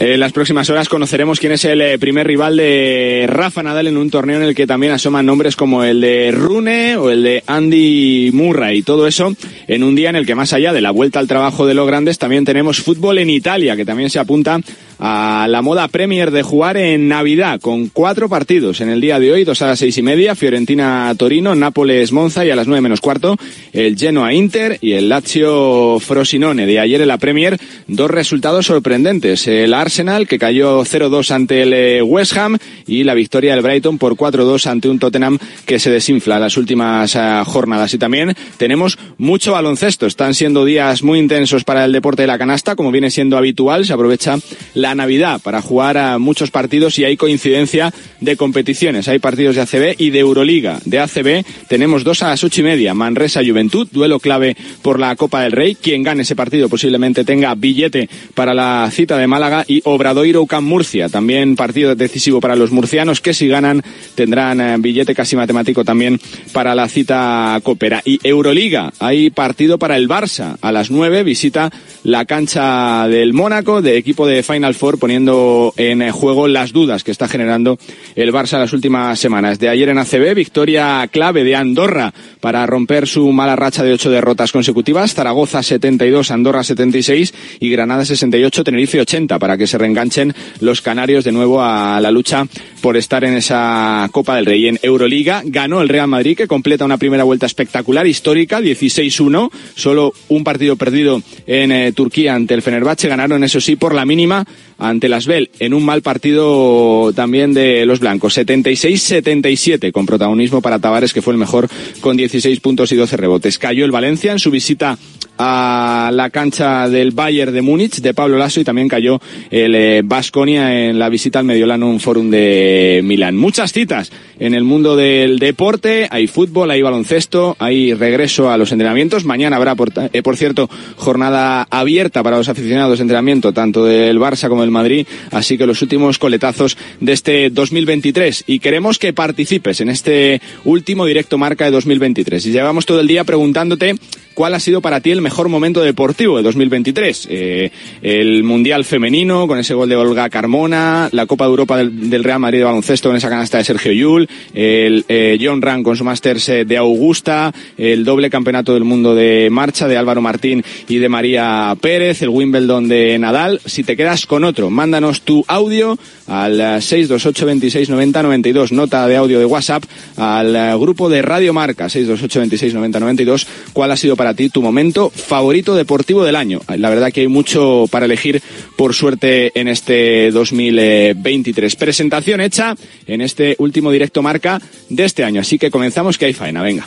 En 0.00 0.18
las 0.18 0.32
próximas 0.32 0.68
horas 0.68 0.88
conoceremos 0.88 1.38
quién 1.38 1.52
es 1.52 1.64
el 1.64 1.80
eh, 1.80 1.98
primer 2.00 2.26
rival 2.26 2.56
de 2.56 3.26
Rafa 3.28 3.62
Nadal 3.62 3.86
en 3.86 3.96
un 3.96 4.10
torneo 4.10 4.38
en 4.38 4.42
el 4.42 4.56
que 4.56 4.66
también 4.66 4.92
asoman 4.92 5.24
nombres 5.24 5.54
como 5.54 5.84
el 5.84 6.00
de 6.00 6.32
Rune 6.32 6.96
o 6.96 7.10
el 7.10 7.22
de 7.22 7.44
Andy 7.46 8.30
Murray. 8.32 8.78
Y 8.78 8.82
todo 8.82 9.06
eso 9.06 9.36
en 9.68 9.84
un 9.84 9.94
día 9.94 10.10
en 10.10 10.16
el 10.16 10.26
que 10.26 10.34
más 10.34 10.52
allá 10.52 10.72
de 10.72 10.80
la 10.80 10.90
vuelta 10.90 11.20
al 11.20 11.28
trabajo 11.28 11.64
de 11.64 11.74
los 11.74 11.86
grandes 11.86 12.18
también 12.18 12.44
tenemos 12.44 12.80
fútbol 12.80 13.18
en 13.18 13.30
Italia, 13.30 13.76
que 13.76 13.84
también 13.84 14.10
se 14.10 14.18
apunta 14.18 14.60
a 15.00 15.46
la 15.48 15.62
moda 15.62 15.88
Premier 15.88 16.30
de 16.30 16.42
jugar 16.42 16.76
en 16.76 17.08
Navidad 17.08 17.58
con 17.58 17.88
cuatro 17.88 18.28
partidos 18.28 18.82
en 18.82 18.90
el 18.90 19.00
día 19.00 19.18
de 19.18 19.32
hoy, 19.32 19.44
dos 19.44 19.62
a 19.62 19.68
las 19.68 19.78
seis 19.78 19.96
y 19.96 20.02
media, 20.02 20.34
Fiorentina 20.34 21.12
Torino, 21.16 21.54
Nápoles 21.54 22.12
Monza 22.12 22.44
y 22.44 22.50
a 22.50 22.56
las 22.56 22.66
nueve 22.66 22.82
menos 22.82 23.00
cuarto 23.00 23.38
el 23.72 23.96
Genoa 23.96 24.34
Inter 24.34 24.76
y 24.82 24.92
el 24.92 25.08
Lazio 25.08 25.98
Frosinone. 26.00 26.66
De 26.66 26.78
ayer 26.78 27.00
en 27.00 27.08
la 27.08 27.16
Premier 27.16 27.58
dos 27.86 28.10
resultados 28.10 28.66
sorprendentes, 28.66 29.46
el 29.46 29.72
Arsenal 29.72 30.28
que 30.28 30.38
cayó 30.38 30.82
0-2 30.82 31.30
ante 31.30 31.62
el 31.62 31.72
eh, 31.72 32.02
West 32.02 32.36
Ham 32.36 32.58
y 32.86 33.04
la 33.04 33.14
victoria 33.14 33.54
del 33.54 33.62
Brighton 33.62 33.96
por 33.96 34.16
4-2 34.16 34.66
ante 34.66 34.90
un 34.90 34.98
Tottenham 34.98 35.38
que 35.64 35.78
se 35.78 35.90
desinfla 35.90 36.38
las 36.38 36.58
últimas 36.58 37.16
eh, 37.16 37.42
jornadas. 37.46 37.94
Y 37.94 37.98
también 37.98 38.34
tenemos 38.58 38.98
mucho 39.16 39.52
baloncesto, 39.52 40.06
están 40.06 40.34
siendo 40.34 40.66
días 40.66 41.02
muy 41.02 41.18
intensos 41.18 41.64
para 41.64 41.86
el 41.86 41.92
deporte 41.92 42.22
de 42.22 42.28
la 42.28 42.38
canasta. 42.38 42.76
Como 42.76 42.90
viene 42.90 43.10
siendo 43.10 43.38
habitual, 43.38 43.86
se 43.86 43.94
aprovecha 43.94 44.38
la 44.74 44.89
Navidad 44.94 45.40
para 45.42 45.62
jugar 45.62 45.98
a 45.98 46.18
muchos 46.18 46.50
partidos 46.50 46.98
y 46.98 47.04
hay 47.04 47.16
coincidencia 47.16 47.92
de 48.20 48.36
competiciones. 48.36 49.08
Hay 49.08 49.18
partidos 49.18 49.56
de 49.56 49.62
ACB 49.62 49.94
y 49.98 50.10
de 50.10 50.18
Euroliga. 50.20 50.80
De 50.84 50.98
ACB 50.98 51.44
tenemos 51.68 52.04
dos 52.04 52.22
a 52.22 52.28
las 52.28 52.44
ocho 52.44 52.60
y 52.60 52.64
media. 52.64 52.94
Manresa 52.94 53.40
Juventud, 53.44 53.88
duelo 53.90 54.20
clave 54.20 54.56
por 54.82 54.98
la 54.98 55.14
Copa 55.16 55.42
del 55.42 55.52
Rey. 55.52 55.74
Quien 55.74 56.02
gane 56.02 56.22
ese 56.22 56.36
partido 56.36 56.68
posiblemente 56.68 57.24
tenga 57.24 57.54
billete 57.54 58.08
para 58.34 58.54
la 58.54 58.88
cita 58.92 59.16
de 59.16 59.26
Málaga 59.26 59.64
y 59.66 59.80
Obradoiro 59.84 60.42
Ucam 60.42 60.64
Murcia. 60.64 61.08
También 61.08 61.56
partido 61.56 61.94
decisivo 61.94 62.40
para 62.40 62.56
los 62.56 62.72
murcianos 62.72 63.20
que 63.20 63.34
si 63.34 63.48
ganan 63.48 63.82
tendrán 64.14 64.60
eh, 64.60 64.76
billete 64.78 65.14
casi 65.14 65.36
matemático 65.36 65.84
también 65.84 66.20
para 66.52 66.74
la 66.74 66.88
cita 66.88 67.58
Copera. 67.62 68.02
Y 68.04 68.20
Euroliga, 68.22 68.92
hay 68.98 69.30
partido 69.30 69.78
para 69.78 69.96
el 69.96 70.08
Barça. 70.08 70.56
A 70.60 70.72
las 70.72 70.90
nueve 70.90 71.22
visita 71.22 71.70
la 72.04 72.24
cancha 72.24 73.06
del 73.08 73.32
Mónaco, 73.32 73.82
de 73.82 73.96
equipo 73.96 74.26
de 74.26 74.42
Final 74.42 74.74
Four, 74.80 74.98
poniendo 74.98 75.74
en 75.76 76.10
juego 76.10 76.48
las 76.48 76.72
dudas 76.72 77.04
que 77.04 77.10
está 77.10 77.28
generando 77.28 77.78
el 78.16 78.32
Barça 78.32 78.58
las 78.58 78.72
últimas 78.72 79.18
semanas. 79.18 79.58
De 79.58 79.68
ayer 79.68 79.90
en 79.90 79.98
ACB, 79.98 80.34
victoria 80.34 81.06
clave 81.12 81.44
de 81.44 81.54
Andorra 81.54 82.14
para 82.40 82.64
romper 82.64 83.06
su 83.06 83.30
mala 83.30 83.56
racha 83.56 83.82
de 83.82 83.92
ocho 83.92 84.10
derrotas 84.10 84.52
consecutivas. 84.52 85.12
Zaragoza 85.12 85.62
72, 85.62 86.30
Andorra 86.30 86.64
76 86.64 87.34
y 87.60 87.68
Granada 87.68 88.06
68, 88.06 88.64
Tenerife 88.64 88.98
80 89.02 89.38
para 89.38 89.58
que 89.58 89.66
se 89.66 89.76
reenganchen 89.76 90.34
los 90.60 90.80
canarios 90.80 91.24
de 91.24 91.32
nuevo 91.32 91.62
a 91.62 92.00
la 92.00 92.10
lucha 92.10 92.46
por 92.80 92.96
estar 92.96 93.22
en 93.24 93.34
esa 93.34 94.08
Copa 94.12 94.36
del 94.36 94.46
Rey. 94.46 94.66
En 94.66 94.78
Euroliga 94.82 95.42
ganó 95.44 95.82
el 95.82 95.90
Real 95.90 96.08
Madrid 96.08 96.38
que 96.38 96.46
completa 96.48 96.86
una 96.86 96.96
primera 96.96 97.24
vuelta 97.24 97.44
espectacular, 97.44 98.06
histórica, 98.06 98.60
16-1, 98.60 99.50
solo 99.74 100.14
un 100.30 100.42
partido 100.42 100.76
perdido 100.76 101.20
en 101.46 101.70
eh, 101.70 101.92
Turquía 101.92 102.34
ante 102.34 102.54
el 102.54 102.62
Fenerbahce, 102.62 103.08
ganaron 103.08 103.44
eso 103.44 103.60
sí 103.60 103.76
por 103.76 103.94
la 103.94 104.06
mínima 104.06 104.46
ante 104.80 105.08
las 105.08 105.26
Bel 105.26 105.50
en 105.58 105.74
un 105.74 105.84
mal 105.84 106.02
partido 106.02 107.12
también 107.14 107.54
de 107.54 107.86
los 107.86 108.00
blancos, 108.00 108.36
76-77 108.38 109.92
con 109.92 110.06
protagonismo 110.06 110.60
para 110.60 110.78
Tavares 110.78 111.12
que 111.12 111.22
fue 111.22 111.34
el 111.34 111.38
mejor 111.38 111.68
con 112.00 112.16
16 112.16 112.58
puntos 112.60 112.90
y 112.92 112.96
12 112.96 113.16
rebotes. 113.16 113.58
Cayó 113.58 113.84
el 113.84 113.90
Valencia 113.90 114.32
en 114.32 114.38
su 114.38 114.50
visita 114.50 114.98
a 115.42 116.10
la 116.12 116.28
cancha 116.28 116.86
del 116.90 117.12
Bayern 117.12 117.54
de 117.54 117.62
Múnich 117.62 118.02
de 118.02 118.12
Pablo 118.12 118.36
Lasso 118.36 118.60
y 118.60 118.64
también 118.64 118.88
cayó 118.88 119.20
el 119.50 120.02
Vasconia 120.02 120.74
eh, 120.74 120.90
en 120.90 120.98
la 120.98 121.08
visita 121.08 121.38
al 121.38 121.46
Mediolanum 121.46 121.98
Forum 121.98 122.30
de 122.30 123.00
Milán. 123.02 123.38
Muchas 123.38 123.72
citas 123.72 124.12
en 124.38 124.52
el 124.52 124.64
mundo 124.64 124.96
del 124.96 125.38
deporte, 125.38 126.08
hay 126.10 126.26
fútbol, 126.26 126.70
hay 126.70 126.82
baloncesto, 126.82 127.56
hay 127.58 127.94
regreso 127.94 128.50
a 128.50 128.58
los 128.58 128.72
entrenamientos. 128.72 129.24
Mañana 129.24 129.56
habrá, 129.56 129.74
por, 129.76 129.92
eh, 130.12 130.22
por 130.22 130.36
cierto, 130.36 130.68
jornada 130.96 131.66
abierta 131.70 132.22
para 132.22 132.36
los 132.36 132.50
aficionados 132.50 132.98
de 132.98 133.02
entrenamiento, 133.02 133.54
tanto 133.54 133.84
del 133.86 134.18
Barça 134.18 134.48
como 134.48 134.60
del 134.60 134.69
Madrid, 134.70 135.06
así 135.30 135.58
que 135.58 135.66
los 135.66 135.82
últimos 135.82 136.18
coletazos 136.18 136.76
de 137.00 137.12
este 137.12 137.50
2023 137.50 138.44
y 138.46 138.58
queremos 138.58 138.98
que 138.98 139.12
participes 139.12 139.80
en 139.80 139.90
este 139.90 140.40
último 140.64 141.06
directo 141.06 141.38
marca 141.38 141.64
de 141.64 141.70
2023. 141.72 142.46
Y 142.46 142.52
llevamos 142.52 142.86
todo 142.86 143.00
el 143.00 143.06
día 143.06 143.24
preguntándote 143.24 143.96
cuál 144.40 144.54
ha 144.54 144.60
sido 144.60 144.80
para 144.80 145.02
ti 145.02 145.10
el 145.10 145.20
mejor 145.20 145.50
momento 145.50 145.82
deportivo 145.82 146.38
de 146.38 146.42
2023. 146.44 147.28
Eh, 147.30 147.70
el 148.00 148.42
Mundial 148.42 148.86
Femenino 148.86 149.46
con 149.46 149.58
ese 149.58 149.74
gol 149.74 149.90
de 149.90 149.96
Olga 149.96 150.30
Carmona, 150.30 151.10
la 151.12 151.26
Copa 151.26 151.44
de 151.44 151.50
Europa 151.50 151.76
del, 151.76 152.24
Real 152.24 152.38
Madrid 152.38 152.60
de 152.60 152.64
baloncesto 152.64 153.10
con 153.10 153.16
esa 153.16 153.28
canasta 153.28 153.58
de 153.58 153.64
Sergio 153.64 153.92
Yul, 153.92 154.30
el 154.54 155.04
eh, 155.08 155.38
John 155.38 155.60
Rand 155.60 155.84
con 155.84 155.94
su 155.94 156.04
Masters 156.04 156.48
eh, 156.48 156.64
de 156.64 156.78
Augusta, 156.78 157.52
el 157.76 158.02
doble 158.02 158.30
campeonato 158.30 158.72
del 158.72 158.84
mundo 158.84 159.14
de 159.14 159.50
marcha 159.50 159.86
de 159.88 159.98
Álvaro 159.98 160.22
Martín 160.22 160.64
y 160.88 160.96
de 160.96 161.10
María 161.10 161.76
Pérez, 161.78 162.22
el 162.22 162.30
Wimbledon 162.30 162.88
de 162.88 163.18
Nadal. 163.18 163.60
Si 163.66 163.84
te 163.84 163.94
quedas 163.94 164.24
con 164.24 164.44
otro, 164.44 164.70
mándanos 164.70 165.20
tu 165.20 165.44
audio 165.48 165.98
al 166.28 166.56
628 166.80 167.44
26 167.44 167.90
90 167.90 168.22
92, 168.22 168.72
nota 168.72 169.06
de 169.06 169.16
audio 169.18 169.38
de 169.38 169.44
WhatsApp 169.44 169.84
al 170.16 170.78
grupo 170.78 171.10
de 171.10 171.20
Radio 171.20 171.52
Marca 171.52 171.90
628 171.90 172.38
26 172.38 172.72
90 172.72 173.00
92. 173.00 173.46
¿Cuál 173.74 173.90
ha 173.90 173.98
sido 173.98 174.16
para 174.16 174.29
ti 174.34 174.48
tu 174.48 174.62
momento 174.62 175.10
favorito 175.10 175.74
deportivo 175.74 176.24
del 176.24 176.36
año? 176.36 176.60
La 176.76 176.90
verdad 176.90 177.12
que 177.12 177.22
hay 177.22 177.28
mucho 177.28 177.86
para 177.90 178.06
elegir, 178.06 178.42
por 178.76 178.94
suerte, 178.94 179.52
en 179.58 179.68
este 179.68 180.30
2023. 180.30 181.76
Presentación 181.76 182.40
hecha 182.40 182.74
en 183.06 183.20
este 183.20 183.56
último 183.58 183.90
directo 183.90 184.22
marca 184.22 184.60
de 184.88 185.04
este 185.04 185.24
año. 185.24 185.40
Así 185.40 185.58
que 185.58 185.70
comenzamos, 185.70 186.18
que 186.18 186.26
hay 186.26 186.32
faena. 186.32 186.62
Venga. 186.62 186.86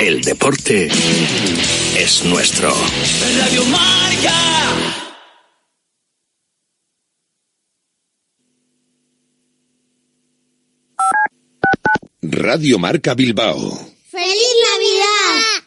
El 0.00 0.22
deporte 0.22 0.88
es 1.96 2.24
nuestro. 2.24 2.74
Radio 3.38 3.64
Marca. 3.66 4.00
Radio 12.22 12.78
Marca 12.78 13.14
Bilbao. 13.14 13.90
¡Feliz 14.10 14.54
Navidad! 14.66 15.09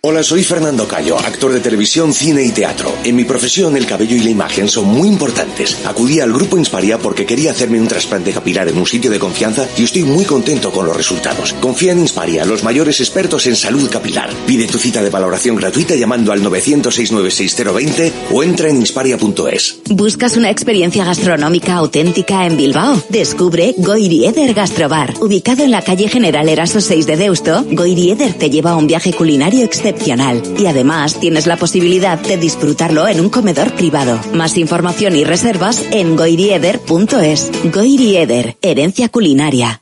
Hola, 0.05 0.21
soy 0.21 0.43
Fernando 0.43 0.85
Cayo, 0.85 1.17
actor 1.17 1.53
de 1.53 1.61
televisión, 1.61 2.13
cine 2.13 2.43
y 2.43 2.51
teatro. 2.51 2.93
En 3.05 3.15
mi 3.15 3.23
profesión, 3.23 3.77
el 3.77 3.85
cabello 3.85 4.17
y 4.17 4.19
la 4.19 4.31
imagen 4.31 4.67
son 4.67 4.87
muy 4.87 5.07
importantes. 5.07 5.77
Acudí 5.85 6.19
al 6.19 6.33
grupo 6.33 6.57
Insparia 6.57 6.97
porque 6.97 7.25
quería 7.25 7.51
hacerme 7.51 7.79
un 7.79 7.87
trasplante 7.87 8.33
capilar 8.33 8.67
en 8.67 8.77
un 8.77 8.85
sitio 8.85 9.09
de 9.09 9.17
confianza 9.17 9.65
y 9.77 9.85
estoy 9.85 10.03
muy 10.03 10.25
contento 10.25 10.71
con 10.71 10.85
los 10.85 10.97
resultados. 10.97 11.53
Confía 11.53 11.93
en 11.93 11.99
Insparia, 11.99 12.43
los 12.43 12.65
mayores 12.65 12.99
expertos 12.99 13.47
en 13.47 13.55
salud 13.55 13.89
capilar. 13.89 14.29
Pide 14.45 14.67
tu 14.67 14.77
cita 14.77 15.01
de 15.01 15.09
valoración 15.09 15.55
gratuita 15.55 15.95
llamando 15.95 16.33
al 16.33 16.43
900-696-020 16.43 18.11
o 18.33 18.43
entra 18.43 18.67
en 18.67 18.81
insparia.es. 18.81 19.83
¿Buscas 19.89 20.35
una 20.35 20.49
experiencia 20.49 21.05
gastronómica 21.05 21.75
auténtica 21.75 22.45
en 22.45 22.57
Bilbao? 22.57 23.01
Descubre 23.07 23.73
Goirieder 23.77 24.53
Gastrobar. 24.53 25.13
Ubicado 25.21 25.63
en 25.63 25.71
la 25.71 25.81
calle 25.81 26.09
General 26.09 26.49
Eraso 26.49 26.81
6 26.81 27.05
de 27.07 27.15
Deusto, 27.15 27.65
Goirieder 27.71 28.33
te 28.33 28.49
lleva 28.49 28.71
a 28.71 28.75
un 28.75 28.87
viaje 28.87 29.13
culinario 29.13 29.63
y 30.05 30.65
además 30.65 31.19
tienes 31.19 31.47
la 31.47 31.57
posibilidad 31.57 32.19
de 32.19 32.37
disfrutarlo 32.37 33.07
en 33.07 33.19
un 33.19 33.29
comedor 33.29 33.73
privado. 33.73 34.19
Más 34.33 34.57
información 34.57 35.15
y 35.15 35.23
reservas 35.23 35.83
en 35.91 36.15
goirieder.es. 36.15 37.51
Goirieder, 37.71 38.57
herencia 38.61 39.09
culinaria. 39.09 39.81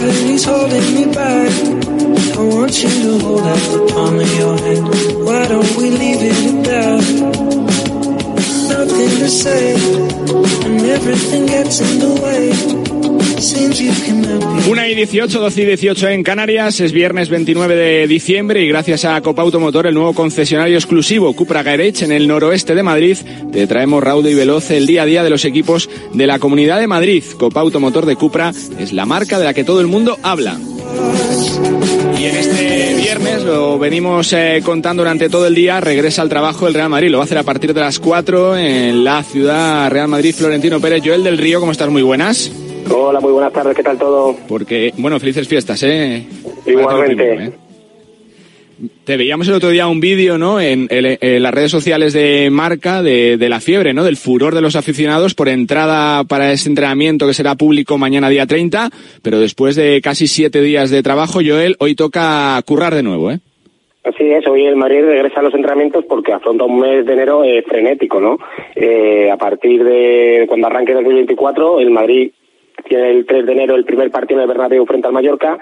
Gravity's 0.06 0.44
holding 0.44 0.94
me 0.94 1.12
back. 1.12 1.50
I 2.38 2.40
want 2.40 2.80
you 2.80 2.88
to 2.88 3.18
hold 3.24 3.40
out 3.40 3.58
the 3.72 3.92
palm 3.92 4.20
of 4.20 4.38
your 4.38 4.56
hand. 4.56 5.24
Why 5.24 5.48
don't 5.48 5.76
we 5.76 5.90
leave 5.90 6.22
it 6.22 6.54
at 6.54 6.64
that? 6.64 7.75
nothing 8.68 9.18
to 9.20 9.28
say. 9.28 9.76
Una 14.68 14.88
y 14.88 14.94
18, 14.94 15.40
12 15.40 15.62
y 15.62 15.64
18 15.66 16.08
en 16.08 16.22
Canarias, 16.22 16.80
es 16.80 16.92
viernes 16.92 17.28
29 17.28 17.76
de 17.76 18.06
diciembre 18.06 18.62
y 18.62 18.68
gracias 18.68 19.04
a 19.04 19.20
Copa 19.20 19.42
Automotor, 19.42 19.86
el 19.86 19.94
nuevo 19.94 20.14
concesionario 20.14 20.76
exclusivo 20.76 21.34
Cupra 21.34 21.62
Garage 21.62 22.04
en 22.04 22.12
el 22.12 22.26
noroeste 22.26 22.74
de 22.74 22.82
Madrid, 22.82 23.18
te 23.52 23.66
traemos 23.66 24.02
raudo 24.02 24.30
y 24.30 24.34
veloz 24.34 24.70
el 24.70 24.86
día 24.86 25.02
a 25.02 25.06
día 25.06 25.22
de 25.22 25.30
los 25.30 25.44
equipos 25.44 25.90
de 26.14 26.26
la 26.26 26.38
Comunidad 26.38 26.80
de 26.80 26.86
Madrid. 26.86 27.22
Copa 27.38 27.60
Automotor 27.60 28.06
de 28.06 28.16
Cupra 28.16 28.52
es 28.78 28.92
la 28.92 29.04
marca 29.04 29.38
de 29.38 29.44
la 29.44 29.54
que 29.54 29.64
todo 29.64 29.80
el 29.80 29.86
mundo 29.86 30.18
habla. 30.22 30.58
Este 32.18 32.55
viernes, 33.26 33.44
lo 33.44 33.78
venimos 33.78 34.32
eh, 34.32 34.60
contando 34.64 35.02
durante 35.02 35.28
todo 35.28 35.46
el 35.46 35.54
día, 35.54 35.80
regresa 35.80 36.22
al 36.22 36.28
trabajo 36.28 36.66
el 36.66 36.74
Real 36.74 36.88
Madrid. 36.88 37.10
Lo 37.10 37.18
va 37.18 37.24
a 37.24 37.26
hacer 37.26 37.38
a 37.38 37.42
partir 37.42 37.74
de 37.74 37.80
las 37.80 37.98
4 37.98 38.56
en 38.56 39.04
la 39.04 39.22
ciudad 39.22 39.90
Real 39.90 40.08
Madrid. 40.08 40.34
Florentino 40.34 40.80
Pérez, 40.80 41.02
Joel 41.04 41.24
del 41.24 41.38
Río, 41.38 41.60
¿cómo 41.60 41.72
estás? 41.72 41.88
Muy 41.88 42.02
buenas. 42.02 42.50
Hola, 42.90 43.20
muy 43.20 43.32
buenas 43.32 43.52
tardes, 43.52 43.74
¿qué 43.74 43.82
tal 43.82 43.98
todo? 43.98 44.36
Porque, 44.46 44.92
bueno, 44.96 45.18
felices 45.18 45.48
fiestas, 45.48 45.82
¿eh? 45.82 46.24
Igualmente. 46.66 47.65
Te 49.04 49.16
veíamos 49.16 49.48
el 49.48 49.54
otro 49.54 49.70
día 49.70 49.86
un 49.88 50.00
vídeo, 50.00 50.36
¿no? 50.36 50.60
En, 50.60 50.86
en- 50.90 51.16
en 51.20 51.42
las 51.42 51.54
redes 51.54 51.70
sociales 51.70 52.12
de 52.12 52.50
marca 52.50 53.02
de, 53.02 53.38
de 53.38 53.48
la 53.48 53.60
fiebre, 53.60 53.94
¿no? 53.94 54.04
Del 54.04 54.16
furor 54.16 54.54
de 54.54 54.60
los 54.60 54.76
aficionados 54.76 55.34
por 55.34 55.48
entrada 55.48 56.24
para 56.24 56.52
ese 56.52 56.68
entrenamiento 56.68 57.26
que 57.26 57.32
será 57.32 57.54
público 57.54 57.96
mañana 57.96 58.28
día 58.28 58.44
30, 58.46 58.90
pero 59.22 59.40
después 59.40 59.76
de 59.76 60.02
casi 60.02 60.26
siete 60.26 60.60
días 60.60 60.90
de 60.90 61.02
trabajo, 61.02 61.40
Joel, 61.44 61.76
hoy 61.78 61.94
toca 61.94 62.60
currar 62.66 62.94
de 62.94 63.02
nuevo, 63.02 63.30
¿eh? 63.30 63.38
Así 64.04 64.22
es, 64.30 64.46
hoy 64.46 64.66
el 64.66 64.76
Madrid 64.76 65.00
regresa 65.04 65.40
a 65.40 65.42
los 65.42 65.54
entrenamientos 65.54 66.04
porque 66.06 66.32
afronta 66.34 66.64
un 66.64 66.78
mes 66.78 67.06
de 67.06 67.12
enero 67.14 67.44
eh, 67.44 67.64
frenético, 67.66 68.20
¿no? 68.20 68.38
Eh, 68.74 69.30
a 69.32 69.36
partir 69.38 69.82
de 69.84 70.44
cuando 70.48 70.66
arranque 70.66 70.92
el 70.92 70.98
2024, 70.98 71.80
el 71.80 71.90
Madrid 71.90 72.30
tiene 72.88 73.10
el 73.10 73.24
3 73.26 73.46
de 73.46 73.52
enero 73.52 73.74
el 73.74 73.84
primer 73.86 74.10
partido 74.10 74.42
el 74.42 74.46
Bernabéu 74.48 74.84
frente 74.84 75.06
al 75.08 75.12
Mallorca. 75.14 75.58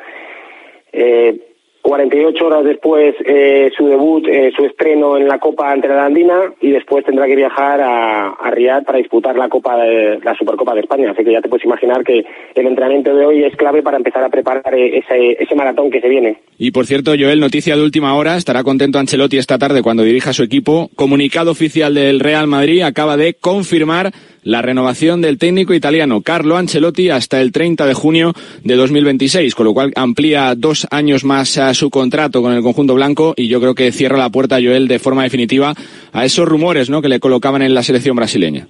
Eh, 0.92 1.38
48 1.84 2.46
horas 2.46 2.64
después 2.64 3.14
eh, 3.26 3.70
su 3.76 3.86
debut, 3.86 4.26
eh, 4.26 4.50
su 4.56 4.64
estreno 4.64 5.18
en 5.18 5.28
la 5.28 5.38
Copa 5.38 5.70
ante 5.70 5.86
la 5.86 6.06
Andina 6.06 6.54
y 6.58 6.70
después 6.70 7.04
tendrá 7.04 7.26
que 7.26 7.36
viajar 7.36 7.78
a, 7.82 8.30
a 8.30 8.50
Riyadh 8.50 8.86
para 8.86 8.96
disputar 8.96 9.36
la 9.36 9.50
Copa 9.50 9.76
de, 9.76 10.18
la 10.24 10.34
Supercopa 10.34 10.74
de 10.74 10.80
España. 10.80 11.10
Así 11.10 11.22
que 11.22 11.32
ya 11.32 11.42
te 11.42 11.50
puedes 11.50 11.66
imaginar 11.66 12.02
que 12.02 12.24
el 12.54 12.66
entrenamiento 12.66 13.14
de 13.14 13.26
hoy 13.26 13.44
es 13.44 13.54
clave 13.56 13.82
para 13.82 13.98
empezar 13.98 14.24
a 14.24 14.30
preparar 14.30 14.74
eh, 14.74 14.96
ese, 14.96 15.36
ese 15.38 15.54
maratón 15.54 15.90
que 15.90 16.00
se 16.00 16.08
viene. 16.08 16.38
Y 16.56 16.70
por 16.70 16.86
cierto, 16.86 17.10
Joel, 17.18 17.38
noticia 17.38 17.76
de 17.76 17.82
última 17.82 18.16
hora, 18.16 18.38
estará 18.38 18.64
contento 18.64 18.98
Ancelotti 18.98 19.36
esta 19.36 19.58
tarde 19.58 19.82
cuando 19.82 20.04
dirija 20.04 20.32
su 20.32 20.42
equipo. 20.42 20.88
Comunicado 20.96 21.50
oficial 21.50 21.92
del 21.92 22.18
Real 22.18 22.46
Madrid 22.46 22.80
acaba 22.80 23.18
de 23.18 23.34
confirmar 23.34 24.10
la 24.44 24.62
renovación 24.62 25.20
del 25.20 25.38
técnico 25.38 25.74
italiano 25.74 26.20
Carlo 26.20 26.56
Ancelotti 26.56 27.10
hasta 27.10 27.40
el 27.40 27.50
30 27.50 27.86
de 27.86 27.94
junio 27.94 28.32
de 28.62 28.76
2026, 28.76 29.54
con 29.54 29.66
lo 29.66 29.74
cual 29.74 29.92
amplía 29.96 30.54
dos 30.54 30.86
años 30.90 31.24
más 31.24 31.58
a 31.58 31.74
su 31.74 31.90
contrato 31.90 32.42
con 32.42 32.52
el 32.52 32.62
conjunto 32.62 32.94
blanco 32.94 33.34
y 33.36 33.48
yo 33.48 33.60
creo 33.60 33.74
que 33.74 33.90
cierra 33.90 34.18
la 34.18 34.30
puerta, 34.30 34.56
Joel, 34.56 34.86
de 34.86 34.98
forma 34.98 35.24
definitiva 35.24 35.74
a 36.12 36.24
esos 36.24 36.46
rumores 36.46 36.90
¿no? 36.90 37.02
que 37.02 37.08
le 37.08 37.20
colocaban 37.20 37.62
en 37.62 37.74
la 37.74 37.82
selección 37.82 38.16
brasileña. 38.16 38.68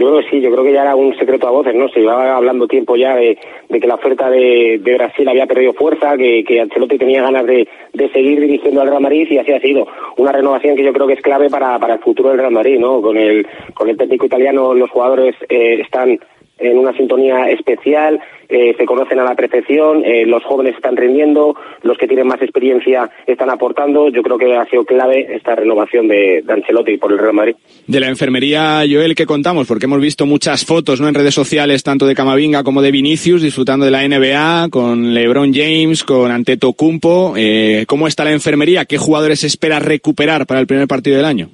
Yo 0.00 0.06
creo 0.06 0.20
que 0.22 0.30
sí, 0.30 0.40
yo 0.40 0.50
creo 0.50 0.64
que 0.64 0.72
ya 0.72 0.80
era 0.80 0.96
un 0.96 1.14
secreto 1.18 1.46
a 1.46 1.50
voces, 1.50 1.74
¿no? 1.74 1.86
Se 1.90 2.00
llevaba 2.00 2.34
hablando 2.34 2.66
tiempo 2.66 2.96
ya 2.96 3.14
de, 3.16 3.36
que 3.68 3.86
la 3.86 3.96
oferta 3.96 4.30
de, 4.30 4.80
de 4.82 4.94
Brasil 4.94 5.28
había 5.28 5.46
perdido 5.46 5.74
fuerza, 5.74 6.16
que, 6.16 6.42
que 6.42 6.58
Ancelotti 6.58 6.96
tenía 6.96 7.20
ganas 7.20 7.44
de, 7.44 7.68
de 7.92 8.08
seguir 8.08 8.40
dirigiendo 8.40 8.80
al 8.80 8.88
Real 8.88 9.02
Madrid 9.02 9.28
y 9.30 9.36
así 9.36 9.52
ha 9.52 9.60
sido. 9.60 9.86
Una 10.16 10.32
renovación 10.32 10.74
que 10.74 10.84
yo 10.84 10.94
creo 10.94 11.06
que 11.06 11.12
es 11.12 11.20
clave 11.20 11.50
para, 11.50 11.78
para 11.78 11.94
el 11.94 12.00
futuro 12.00 12.30
del 12.30 12.38
Real 12.38 12.50
Madrid, 12.50 12.78
¿no? 12.78 13.02
Con 13.02 13.18
el, 13.18 13.46
con 13.74 13.90
el 13.90 13.98
técnico 13.98 14.24
italiano 14.24 14.72
los 14.72 14.88
jugadores 14.88 15.36
eh, 15.50 15.82
están 15.82 16.18
en 16.58 16.78
una 16.78 16.94
sintonía 16.94 17.50
especial, 17.50 18.22
eh, 18.50 18.74
se 18.76 18.84
conocen 18.84 19.18
a 19.20 19.24
la 19.24 19.34
perfección, 19.34 20.04
eh, 20.04 20.26
los 20.26 20.42
jóvenes 20.44 20.74
están 20.74 20.96
rindiendo, 20.96 21.54
los 21.82 21.96
que 21.96 22.06
tienen 22.06 22.26
más 22.26 22.42
experiencia 22.42 23.10
están 23.26 23.50
aportando. 23.50 24.08
Yo 24.08 24.22
creo 24.22 24.38
que 24.38 24.56
ha 24.56 24.66
sido 24.66 24.84
clave 24.84 25.34
esta 25.34 25.54
renovación 25.54 26.08
de, 26.08 26.42
de 26.44 26.52
Ancelotti 26.52 26.96
por 26.96 27.12
el 27.12 27.18
Real 27.18 27.34
Madrid. 27.34 27.54
De 27.86 28.00
la 28.00 28.08
enfermería, 28.08 28.82
Joel, 28.90 29.14
¿qué 29.14 29.26
contamos? 29.26 29.66
Porque 29.66 29.86
hemos 29.86 30.00
visto 30.00 30.26
muchas 30.26 30.64
fotos 30.64 31.00
¿no? 31.00 31.08
en 31.08 31.14
redes 31.14 31.34
sociales, 31.34 31.82
tanto 31.82 32.06
de 32.06 32.14
Camavinga 32.14 32.64
como 32.64 32.82
de 32.82 32.90
Vinicius, 32.90 33.42
disfrutando 33.42 33.84
de 33.84 33.90
la 33.90 34.06
NBA, 34.06 34.68
con 34.70 35.14
LeBron 35.14 35.52
James, 35.54 36.04
con 36.04 36.30
Antetokounmpo. 36.30 37.34
Eh, 37.36 37.84
¿Cómo 37.86 38.06
está 38.06 38.24
la 38.24 38.32
enfermería? 38.32 38.84
¿Qué 38.84 38.98
jugadores 38.98 39.44
espera 39.44 39.78
recuperar 39.78 40.46
para 40.46 40.60
el 40.60 40.66
primer 40.66 40.88
partido 40.88 41.16
del 41.16 41.26
año? 41.26 41.48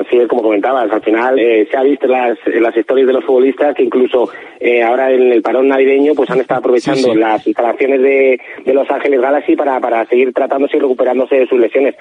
Así 0.00 0.16
es, 0.18 0.28
como 0.28 0.42
comentabas, 0.42 0.90
al 0.90 1.02
final 1.02 1.38
eh, 1.38 1.66
se 1.70 1.76
ha 1.76 1.82
visto 1.82 2.06
las, 2.06 2.38
las 2.46 2.76
historias 2.76 3.06
de 3.06 3.12
los 3.14 3.24
futbolistas 3.24 3.74
que 3.74 3.82
incluso 3.82 4.28
eh, 4.60 4.82
ahora 4.82 5.10
en 5.10 5.32
el 5.32 5.42
parón 5.42 5.68
navideño 5.68 6.14
pues 6.14 6.30
han 6.30 6.40
estado 6.40 6.60
aprovechando 6.60 7.00
Sí, 7.00 7.12
sí. 7.12 7.18
las 7.18 7.46
instalaciones 7.46 8.02
de, 8.02 8.40
de 8.64 8.74
Los 8.74 8.90
Ángeles 8.90 9.20
Galaxy 9.20 9.56
para, 9.56 9.80
para 9.80 10.04
seguir 10.06 10.32
tratándose 10.32 10.76
y 10.76 10.80
recuperándose 10.80 11.36
de 11.36 11.46
sus 11.46 11.58
lesiones. 11.58 11.94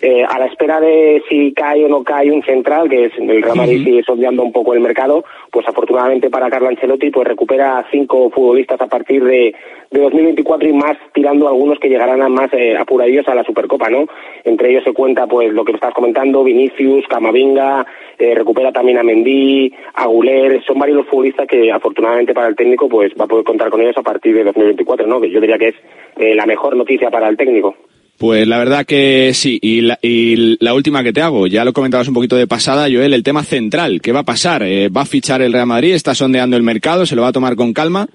Eh, 0.00 0.24
a 0.24 0.38
la 0.38 0.46
espera 0.46 0.80
de 0.80 1.24
si 1.28 1.52
cae 1.52 1.84
o 1.84 1.88
no 1.88 2.04
cae 2.04 2.30
un 2.30 2.44
central, 2.44 2.88
que 2.88 3.06
es 3.06 3.12
el 3.18 3.42
Real 3.42 3.56
Madrid 3.56 3.82
sigue 3.82 4.04
sondeando 4.04 4.44
un 4.44 4.52
poco 4.52 4.72
el 4.72 4.80
mercado, 4.80 5.24
pues 5.50 5.66
afortunadamente 5.66 6.30
para 6.30 6.48
Carlo 6.48 6.68
Ancelotti 6.68 7.10
pues 7.10 7.26
recupera 7.26 7.84
cinco 7.90 8.30
futbolistas 8.30 8.80
a 8.80 8.86
partir 8.86 9.24
de, 9.24 9.52
de 9.90 10.00
2024 10.00 10.68
y 10.68 10.72
más 10.72 10.96
tirando 11.12 11.48
algunos 11.48 11.80
que 11.80 11.88
llegarán 11.88 12.22
a 12.22 12.28
más 12.28 12.52
eh, 12.52 12.76
apuradillos 12.76 13.26
a 13.26 13.34
la 13.34 13.42
Supercopa, 13.42 13.90
¿no? 13.90 14.06
Entre 14.44 14.70
ellos 14.70 14.84
se 14.84 14.92
cuenta 14.92 15.26
pues 15.26 15.52
lo 15.52 15.64
que 15.64 15.72
estás 15.72 15.92
comentando, 15.94 16.44
Vinicius, 16.44 17.04
Camavinga, 17.08 17.84
eh, 18.20 18.36
recupera 18.36 18.70
también 18.70 18.98
a 18.98 19.02
Mendy, 19.02 19.74
a 19.94 20.06
Guler, 20.06 20.62
son 20.64 20.78
varios 20.78 20.98
los 20.98 21.06
futbolistas 21.08 21.48
que 21.48 21.72
afortunadamente 21.72 22.34
para 22.34 22.46
el 22.46 22.54
técnico 22.56 22.88
pues 22.88 23.12
va 23.20 23.24
a 23.24 23.28
poder 23.28 23.44
contar 23.44 23.68
con 23.68 23.80
ellos 23.80 23.96
a 23.96 24.02
partir 24.02 24.34
de 24.36 24.44
2024, 24.44 25.08
¿no? 25.08 25.20
Que 25.20 25.30
yo 25.30 25.40
diría 25.40 25.58
que 25.58 25.68
es 25.68 25.74
eh, 26.18 26.36
la 26.36 26.46
mejor 26.46 26.76
noticia 26.76 27.10
para 27.10 27.28
el 27.28 27.36
técnico. 27.36 27.74
Pues 28.18 28.48
la 28.48 28.58
verdad 28.58 28.84
que 28.84 29.32
sí. 29.32 29.58
Y 29.62 29.82
la, 29.82 29.98
y 30.02 30.56
la 30.62 30.74
última 30.74 31.04
que 31.04 31.12
te 31.12 31.22
hago, 31.22 31.46
ya 31.46 31.64
lo 31.64 31.72
comentabas 31.72 32.08
un 32.08 32.14
poquito 32.14 32.34
de 32.34 32.48
pasada, 32.48 32.88
Joel, 32.90 33.14
el 33.14 33.22
tema 33.22 33.44
central. 33.44 34.00
¿Qué 34.02 34.10
va 34.10 34.20
a 34.20 34.24
pasar? 34.24 34.64
Eh, 34.64 34.88
¿Va 34.88 35.02
a 35.02 35.06
fichar 35.06 35.40
el 35.40 35.52
Real 35.52 35.66
Madrid? 35.66 35.94
¿Está 35.94 36.14
sondeando 36.14 36.56
el 36.56 36.64
mercado? 36.64 37.06
¿Se 37.06 37.14
lo 37.14 37.22
va 37.22 37.28
a 37.28 37.32
tomar 37.32 37.54
con 37.54 37.72
calma? 37.72 38.08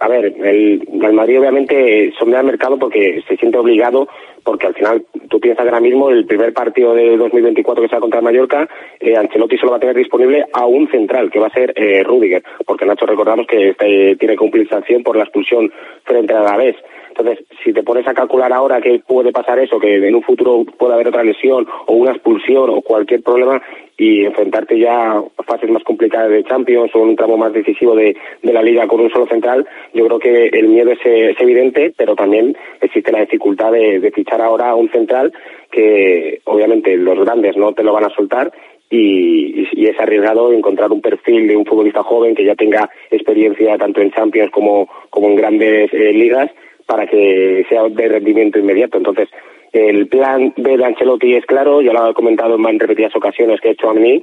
A 0.00 0.08
ver, 0.08 0.24
el 0.24 0.80
Real 0.98 1.12
Madrid 1.12 1.40
obviamente 1.40 2.12
sondea 2.18 2.40
el 2.40 2.46
mercado 2.46 2.78
porque 2.78 3.22
se 3.28 3.36
siente 3.36 3.58
obligado, 3.58 4.08
porque 4.44 4.68
al 4.68 4.74
final 4.74 5.04
tú 5.28 5.40
piensas 5.40 5.64
que 5.64 5.68
ahora 5.68 5.80
mismo 5.80 6.08
el 6.08 6.24
primer 6.24 6.54
partido 6.54 6.94
de 6.94 7.16
2024 7.16 7.82
que 7.82 7.88
sea 7.88 8.00
contra 8.00 8.20
Mallorca, 8.20 8.68
eh, 9.00 9.16
Ancelotti 9.16 9.58
solo 9.58 9.72
va 9.72 9.76
a 9.78 9.80
tener 9.80 9.96
disponible 9.96 10.46
a 10.52 10.66
un 10.66 10.88
central, 10.88 11.30
que 11.30 11.40
va 11.40 11.48
a 11.48 11.52
ser 11.52 11.72
eh, 11.76 12.02
Rudiger, 12.04 12.42
porque 12.64 12.86
Nacho 12.86 13.06
recordamos 13.06 13.46
que 13.46 13.70
este, 13.70 14.16
tiene 14.16 14.34
que 14.34 14.38
cumplir 14.38 14.68
sanción 14.68 15.02
por 15.02 15.16
la 15.16 15.24
expulsión 15.24 15.70
frente 16.04 16.32
a 16.32 16.40
Alavés. 16.40 16.76
Entonces, 17.16 17.44
si 17.62 17.74
te 17.74 17.82
pones 17.82 18.08
a 18.08 18.14
calcular 18.14 18.50
ahora 18.52 18.80
que 18.80 19.00
puede 19.06 19.32
pasar 19.32 19.58
eso, 19.58 19.78
que 19.78 19.96
en 19.96 20.14
un 20.14 20.22
futuro 20.22 20.64
puede 20.78 20.94
haber 20.94 21.08
otra 21.08 21.22
lesión 21.22 21.66
o 21.86 21.92
una 21.92 22.12
expulsión 22.12 22.70
o 22.70 22.80
cualquier 22.80 23.22
problema 23.22 23.60
y 23.98 24.24
enfrentarte 24.24 24.78
ya 24.78 25.18
a 25.18 25.42
fases 25.46 25.68
más 25.68 25.84
complicadas 25.84 26.30
de 26.30 26.42
Champions 26.44 26.90
o 26.94 27.00
un 27.00 27.14
tramo 27.14 27.36
más 27.36 27.52
decisivo 27.52 27.94
de, 27.94 28.16
de 28.42 28.52
la 28.52 28.62
liga 28.62 28.86
con 28.86 29.00
un 29.00 29.10
solo 29.10 29.26
central, 29.26 29.66
yo 29.92 30.06
creo 30.06 30.18
que 30.18 30.46
el 30.46 30.68
miedo 30.68 30.90
es, 30.90 31.00
eh, 31.04 31.36
evidente, 31.38 31.92
pero 31.94 32.16
también 32.16 32.56
existe 32.80 33.12
la 33.12 33.20
dificultad 33.20 33.72
de, 33.72 34.10
fichar 34.14 34.40
ahora 34.40 34.70
a 34.70 34.74
un 34.74 34.90
central 34.90 35.32
que 35.70 36.40
obviamente 36.44 36.96
los 36.96 37.18
grandes 37.18 37.56
no 37.56 37.72
te 37.72 37.82
lo 37.82 37.92
van 37.92 38.04
a 38.04 38.14
soltar 38.14 38.52
y 38.90 39.66
es 39.88 39.98
arriesgado 39.98 40.52
encontrar 40.52 40.92
un 40.92 41.00
perfil 41.00 41.48
de 41.48 41.56
un 41.56 41.64
futbolista 41.64 42.02
joven 42.02 42.34
que 42.34 42.44
ya 42.44 42.54
tenga 42.54 42.90
experiencia 43.10 43.78
tanto 43.78 44.02
en 44.02 44.10
Champions 44.10 44.50
como, 44.50 44.86
como 45.08 45.28
en 45.28 45.36
grandes 45.36 45.92
eh, 45.94 46.12
ligas 46.12 46.50
para 46.86 47.06
que 47.06 47.64
sea 47.68 47.88
de 47.88 48.08
rendimiento 48.08 48.58
inmediato. 48.58 48.98
Entonces, 48.98 49.28
el 49.72 50.06
plan 50.08 50.52
de 50.56 50.84
Ancelotti 50.84 51.34
es 51.34 51.46
claro, 51.46 51.80
ya 51.80 51.92
lo 51.92 52.10
he 52.10 52.14
comentado 52.14 52.56
en 52.56 52.78
repetidas 52.78 53.16
ocasiones 53.16 53.60
que 53.60 53.68
he 53.68 53.72
hecho 53.72 53.90
a 53.90 53.94
mí, 53.94 54.22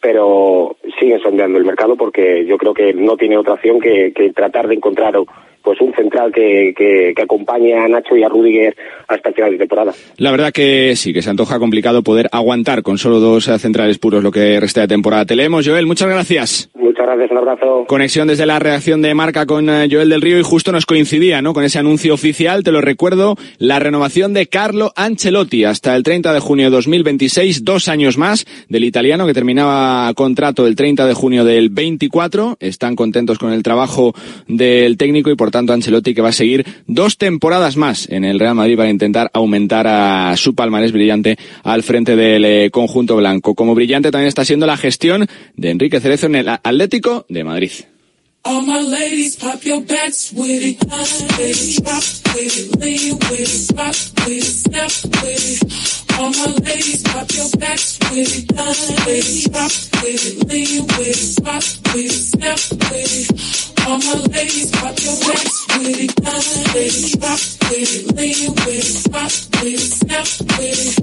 pero 0.00 0.76
siguen 1.00 1.20
sondeando 1.20 1.58
el 1.58 1.64
mercado 1.64 1.96
porque 1.96 2.44
yo 2.46 2.58
creo 2.58 2.74
que 2.74 2.92
no 2.92 3.16
tiene 3.16 3.36
otra 3.36 3.54
opción 3.54 3.80
que, 3.80 4.12
que 4.12 4.32
tratar 4.32 4.68
de 4.68 4.74
encontrar 4.74 5.16
pues 5.64 5.80
un 5.80 5.92
central 5.94 6.30
que, 6.30 6.74
que, 6.76 7.12
que 7.16 7.22
acompañe 7.22 7.74
a 7.74 7.88
Nacho 7.88 8.16
y 8.16 8.22
a 8.22 8.28
Rudiger 8.28 8.76
hasta 9.08 9.30
el 9.30 9.34
final 9.34 9.50
de 9.52 9.58
temporada. 9.58 9.92
La 10.18 10.30
verdad 10.30 10.52
que 10.52 10.94
sí, 10.94 11.12
que 11.12 11.22
se 11.22 11.30
antoja 11.30 11.58
complicado 11.58 12.02
poder 12.02 12.28
aguantar 12.32 12.82
con 12.82 12.98
solo 12.98 13.18
dos 13.18 13.48
eh, 13.48 13.58
centrales 13.58 13.98
puros 13.98 14.22
lo 14.22 14.30
que 14.30 14.60
resta 14.60 14.82
de 14.82 14.88
temporada. 14.88 15.24
Te 15.24 15.36
leemos, 15.36 15.66
Joel. 15.66 15.86
Muchas 15.86 16.08
gracias. 16.08 16.70
Muchas 16.74 17.06
gracias, 17.06 17.30
un 17.30 17.38
abrazo. 17.38 17.84
Conexión 17.88 18.28
desde 18.28 18.46
la 18.46 18.58
reacción 18.58 19.00
de 19.00 19.14
marca 19.14 19.46
con 19.46 19.68
eh, 19.70 19.88
Joel 19.90 20.10
del 20.10 20.20
Río 20.20 20.38
y 20.38 20.42
justo 20.42 20.70
nos 20.70 20.86
coincidía, 20.86 21.40
¿no? 21.40 21.54
Con 21.54 21.64
ese 21.64 21.78
anuncio 21.78 22.12
oficial, 22.12 22.62
te 22.62 22.70
lo 22.70 22.80
recuerdo, 22.80 23.36
la 23.58 23.78
renovación 23.78 24.34
de 24.34 24.46
Carlo 24.46 24.92
Ancelotti 24.96 25.64
hasta 25.64 25.96
el 25.96 26.02
30 26.02 26.32
de 26.34 26.40
junio 26.40 26.66
de 26.66 26.70
2026, 26.72 27.64
dos 27.64 27.88
años 27.88 28.18
más 28.18 28.44
del 28.68 28.84
italiano 28.84 29.26
que 29.26 29.34
terminaba 29.34 30.12
contrato 30.14 30.66
el 30.66 30.76
30 30.76 31.06
de 31.06 31.14
junio 31.14 31.44
del 31.44 31.70
24. 31.70 32.56
Están 32.60 32.96
contentos 32.96 33.38
con 33.38 33.52
el 33.52 33.62
trabajo 33.62 34.14
del 34.46 34.96
técnico 34.96 35.30
y 35.30 35.36
por 35.36 35.50
tanto 35.54 35.72
Ancelotti 35.72 36.14
que 36.14 36.20
va 36.20 36.30
a 36.30 36.32
seguir 36.32 36.66
dos 36.88 37.16
temporadas 37.16 37.76
más 37.76 38.08
en 38.10 38.24
el 38.24 38.40
Real 38.40 38.56
Madrid 38.56 38.76
para 38.76 38.90
intentar 38.90 39.30
aumentar 39.32 39.86
a 39.86 40.36
su 40.36 40.56
palmarés 40.56 40.90
brillante 40.90 41.38
al 41.62 41.84
frente 41.84 42.16
del 42.16 42.44
eh, 42.44 42.70
conjunto 42.72 43.14
blanco. 43.16 43.54
Como 43.54 43.76
brillante 43.76 44.10
también 44.10 44.26
está 44.26 44.44
siendo 44.44 44.66
la 44.66 44.76
gestión 44.76 45.28
de 45.56 45.70
Enrique 45.70 46.00
Cerezo 46.00 46.26
en 46.26 46.34
el 46.34 46.48
Atlético 46.48 47.24
de 47.28 47.44
Madrid. 47.44 47.70
All 56.16 56.30
my 56.30 56.46
ladies, 56.62 57.02
pop 57.02 57.28
your 57.34 57.50
backs 57.58 57.98
with 58.10 58.38
it. 58.38 58.46
Baby, 59.04 59.44
drop 59.50 59.72
with 60.02 60.24
it, 60.24 60.46
lean 60.48 60.86
with 60.86 61.38
it, 61.38 61.44
rock 61.44 61.64
with 61.92 62.06
it, 62.06 62.12
snap 62.12 62.60
with 62.90 63.12
it. 63.14 63.26
All 63.86 63.98
my 63.98 64.14
ladies, 64.30 64.70
pop 64.70 64.96
your 65.02 65.16
backs 65.26 65.56
with 65.76 65.98
it. 66.04 66.14
Baby, 66.72 67.02
drop 67.18 67.42
with 67.68 67.90
it, 67.94 68.14
lean 68.14 68.54
with 68.54 68.86
it, 68.86 69.12
rock 69.12 69.34
with 69.58 69.74
it, 69.74 69.90
snap 69.90 70.28
with 70.58 70.80
it. 70.86 70.94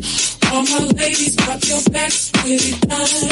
All 0.51 0.63
my 0.63 0.79
ladies, 0.95 1.35
pop 1.35 1.61
your 1.63 1.81
backs 1.91 2.31
with 2.43 2.63
it. 2.71 2.75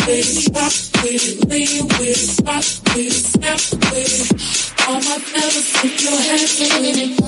Ladies, 0.08 0.50
pop 0.50 0.74
with 1.04 1.24
it. 1.28 1.50
Lean 1.50 1.88
with 1.88 2.20
it, 2.20 2.46
rock 2.46 2.68
with 2.96 3.08
it, 3.08 3.24
snap 3.34 3.62
with 3.92 4.14
it. 4.20 4.36
All 4.88 5.00
my 5.00 5.18
fellas, 5.32 5.68
put 5.80 5.96
your 6.04 6.20
hands 6.28 6.60
with 6.60 6.98
it. 6.98 7.20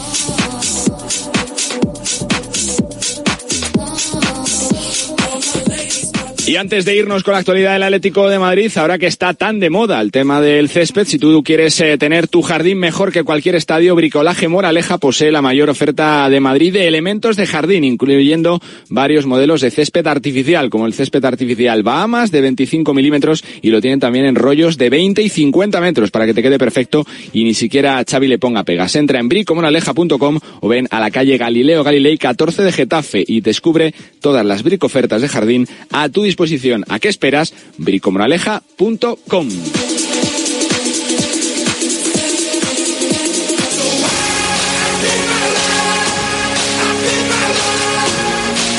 Y 6.51 6.57
antes 6.57 6.83
de 6.83 6.97
irnos 6.97 7.23
con 7.23 7.31
la 7.31 7.39
actualidad 7.39 7.71
del 7.71 7.83
Atlético 7.83 8.27
de 8.27 8.37
Madrid, 8.37 8.69
ahora 8.75 8.97
que 8.97 9.07
está 9.07 9.33
tan 9.33 9.61
de 9.61 9.69
moda 9.69 10.01
el 10.01 10.11
tema 10.11 10.41
del 10.41 10.67
césped, 10.67 11.05
si 11.05 11.17
tú 11.17 11.41
quieres 11.43 11.79
eh, 11.79 11.97
tener 11.97 12.27
tu 12.27 12.41
jardín 12.41 12.77
mejor 12.77 13.13
que 13.13 13.23
cualquier 13.23 13.55
estadio, 13.55 13.95
Bricolaje 13.95 14.49
Moraleja 14.49 14.97
posee 14.97 15.31
la 15.31 15.41
mayor 15.41 15.69
oferta 15.69 16.29
de 16.29 16.41
Madrid 16.41 16.73
de 16.73 16.89
elementos 16.89 17.37
de 17.37 17.47
jardín, 17.47 17.85
incluyendo 17.85 18.59
varios 18.89 19.25
modelos 19.25 19.61
de 19.61 19.71
césped 19.71 20.05
artificial, 20.05 20.69
como 20.69 20.87
el 20.87 20.93
césped 20.93 21.23
artificial 21.23 21.83
Bahamas 21.83 22.31
de 22.31 22.41
25 22.41 22.93
milímetros 22.93 23.45
y 23.61 23.69
lo 23.69 23.79
tienen 23.79 24.01
también 24.01 24.25
en 24.25 24.35
rollos 24.35 24.77
de 24.77 24.89
20 24.89 25.21
y 25.21 25.29
50 25.29 25.79
metros 25.79 26.11
para 26.11 26.25
que 26.25 26.33
te 26.33 26.43
quede 26.43 26.57
perfecto 26.57 27.05
y 27.31 27.45
ni 27.45 27.53
siquiera 27.53 28.03
Xavi 28.03 28.27
le 28.27 28.39
ponga 28.39 28.65
pegas. 28.65 28.93
Entra 28.97 29.19
en 29.21 29.29
bricomoraleja.com 29.29 30.39
o 30.59 30.67
ven 30.67 30.89
a 30.91 30.99
la 30.99 31.11
calle 31.11 31.37
Galileo 31.37 31.81
Galilei 31.85 32.17
14 32.17 32.61
de 32.61 32.73
Getafe 32.73 33.23
y 33.25 33.39
descubre 33.39 33.70
todas 34.19 34.45
las 34.45 34.63
bricofertas 34.63 35.21
de 35.21 35.27
jardín 35.27 35.67
a 35.91 36.09
tu 36.09 36.23
disposición. 36.23 36.85
¿A 36.89 36.99
qué 36.99 37.09
esperas? 37.09 37.53
bricomoraleja.com. 37.77 39.49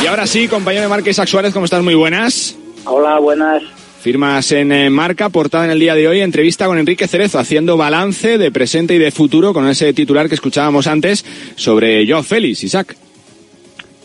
Y 0.02 0.06
ahora 0.06 0.26
sí, 0.26 0.48
compañero 0.48 0.82
de 0.82 0.88
Marca 0.88 1.10
Isaac 1.10 1.28
Suárez, 1.28 1.52
¿cómo 1.52 1.64
estás? 1.64 1.82
Muy 1.82 1.94
buenas. 1.94 2.56
Hola, 2.84 3.20
buenas. 3.20 3.62
Firmas 4.02 4.50
en 4.50 4.72
eh, 4.72 4.90
Marca, 4.90 5.28
portada 5.28 5.64
en 5.64 5.70
el 5.70 5.78
día 5.78 5.94
de 5.94 6.08
hoy, 6.08 6.20
entrevista 6.20 6.66
con 6.66 6.76
Enrique 6.76 7.06
Cerezo, 7.06 7.38
haciendo 7.38 7.76
balance 7.76 8.36
de 8.36 8.50
presente 8.50 8.94
y 8.96 8.98
de 8.98 9.12
futuro 9.12 9.54
con 9.54 9.68
ese 9.68 9.92
titular 9.92 10.28
que 10.28 10.34
escuchábamos 10.34 10.88
antes 10.88 11.24
sobre 11.54 12.04
Joao 12.04 12.24
Félix, 12.24 12.64
Isaac. 12.64 12.96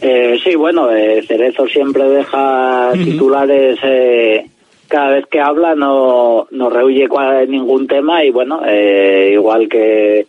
Eh, 0.01 0.37
sí, 0.43 0.55
bueno, 0.55 0.91
eh, 0.91 1.23
Cerezo 1.27 1.65
siempre 1.67 2.03
deja 2.07 2.91
titulares 2.93 3.79
eh, 3.83 4.45
cada 4.87 5.09
vez 5.15 5.25
que 5.25 5.39
habla, 5.39 5.73
no, 5.75 6.47
no 6.51 6.69
rehuye 6.69 7.07
cual- 7.07 7.49
ningún 7.49 7.87
tema 7.87 8.23
y 8.23 8.29
bueno, 8.29 8.61
eh, 8.65 9.31
igual 9.33 9.67
que, 9.67 10.27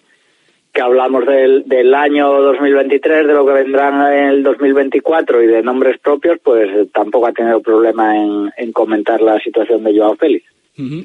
que 0.73 0.81
hablamos 0.81 1.27
del, 1.27 1.65
del 1.67 1.95
año 1.95 2.41
2023, 2.41 3.27
de 3.27 3.33
lo 3.35 3.45
que 3.47 3.53
vendrá 3.53 3.89
en 4.19 4.29
el 4.31 4.43
2024 4.43 5.43
y 5.43 5.47
de 5.47 5.63
nombres 5.63 5.99
propios, 6.01 6.39
pues 6.43 6.91
tampoco 6.93 7.27
ha 7.27 7.33
tenido 7.33 7.61
problema 7.61 8.17
en, 8.17 8.51
en 8.57 8.73
comentar 8.73 9.21
la 9.21 9.39
situación 9.41 9.85
de 9.85 9.99
Joao 9.99 10.17
Félix. 10.17 10.45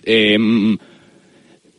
Eh, 0.06 0.38
mm, 0.40 0.78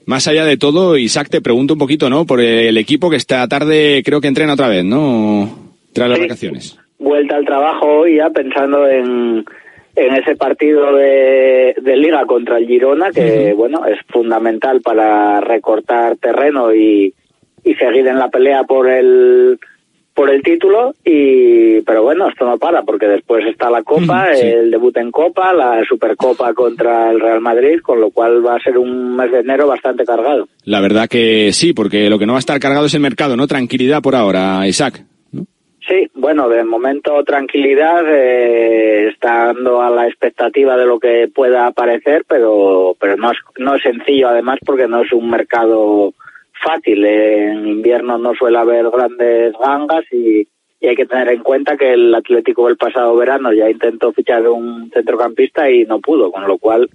más 0.07 0.29
allá 0.29 0.45
de 0.45 0.59
todo, 0.59 0.99
Isaac, 0.99 1.29
te 1.31 1.41
pregunto 1.41 1.73
un 1.75 1.79
poquito, 1.79 2.11
¿no? 2.11 2.27
Por 2.27 2.41
el 2.43 2.77
equipo 2.77 3.09
que 3.09 3.17
esta 3.17 3.49
tarde 3.49 4.03
creo 4.05 4.21
que 4.21 4.29
entrena 4.29 4.53
otra 4.53 4.69
vez, 4.69 4.85
¿no? 4.85 5.64
Tras 5.95 6.09
las 6.11 6.19
vacaciones. 6.21 6.79
vuelta 6.99 7.37
al 7.37 7.45
trabajo 7.45 7.87
hoy 8.01 8.17
ya 8.17 8.31
pensando 8.31 8.87
en, 8.89 9.45
en 9.97 10.15
ese 10.15 10.37
partido 10.37 10.95
de, 10.95 11.75
de 11.81 11.97
liga 11.97 12.25
contra 12.27 12.59
el 12.59 12.67
Girona 12.67 13.11
que 13.11 13.53
bueno 13.55 13.87
es 13.87 13.99
fundamental 14.09 14.81
para 14.81 15.41
recortar 15.41 16.17
terreno 16.17 16.75
y, 16.75 17.15
y 17.65 17.75
seguir 17.75 18.07
en 18.09 18.19
la 18.19 18.29
pelea 18.29 18.65
por 18.65 18.89
el 18.89 19.59
por 20.15 20.31
el 20.31 20.43
título 20.43 20.95
y 21.05 21.81
pero 21.83 22.05
bueno 22.05 22.29
esto 22.29 22.45
no 22.47 22.57
para 22.57 22.83
porque 22.83 23.07
después 23.07 23.45
está 23.47 23.69
la 23.69 23.83
Copa 23.83 24.29
sí. 24.35 24.47
el 24.47 24.71
debut 24.71 24.97
en 24.97 25.11
Copa 25.11 25.53
la 25.53 25.85
Supercopa 25.89 26.55
contra 26.55 27.11
el 27.11 27.19
Real 27.21 27.41
Madrid 27.41 27.81
con 27.83 28.01
lo 28.01 28.11
cual 28.11 28.45
va 28.47 28.55
a 28.55 28.61
ser 28.61 28.79
un 28.79 29.17
mes 29.17 29.31
de 29.33 29.41
enero 29.41 29.67
bastante 29.67 30.05
cargado 30.05 30.47
La 30.65 30.81
verdad 30.81 31.09
que 31.09 31.53
sí, 31.53 31.73
porque 31.73 32.09
lo 32.09 32.19
que 32.19 32.27
no 32.27 32.33
va 32.35 32.39
a 32.39 32.47
estar 32.47 32.61
cargado 32.61 32.87
es 32.87 32.95
el 32.95 33.01
mercado, 33.01 33.37
¿no? 33.37 33.47
Tranquilidad 33.49 34.03
por 34.03 34.15
ahora, 34.15 34.67
Isaac. 34.69 35.03
Sí, 35.87 36.11
bueno, 36.15 36.49
de 36.49 36.65
momento 36.65 37.23
tranquilidad, 37.25 38.05
eh, 38.09 39.09
está 39.09 39.47
dando 39.47 39.83
a 39.83 39.91
la 39.91 40.07
expectativa 40.07 40.79
de 40.79 40.87
lo 40.87 40.99
que 40.99 41.29
pueda 41.29 41.67
aparecer, 41.67 42.25
pero, 42.27 42.97
pero 42.99 43.17
no, 43.19 43.33
es, 43.33 43.39
no 43.59 43.75
es 43.75 43.83
sencillo 43.83 44.29
además 44.29 44.59
porque 44.65 44.89
no 44.89 45.03
es 45.03 45.13
un 45.13 45.29
mercado 45.29 46.15
fácil. 46.65 47.05
En 47.05 47.67
invierno 47.67 48.17
no 48.17 48.35
suele 48.35 48.59
haber 48.59 48.89
grandes 48.89 49.53
gangas 49.61 50.05
y, 50.11 50.49
y 50.81 50.87
hay 50.87 50.97
que 50.97 51.05
tener 51.05 51.29
en 51.29 51.43
cuenta 51.43 51.77
que 51.77 51.93
el 51.93 52.15
Atlético 52.15 52.71
el 52.71 52.79
pasado 52.79 53.15
verano 53.17 53.53
ya 53.53 53.69
intentó 53.69 54.11
fichar 54.13 54.49
un 54.49 54.91
centrocampista 54.91 55.71
y 55.71 55.85
no 55.85 56.01
pudo, 56.01 56.33
con 56.33 56.47
lo 56.47 56.57
cual 56.57 56.89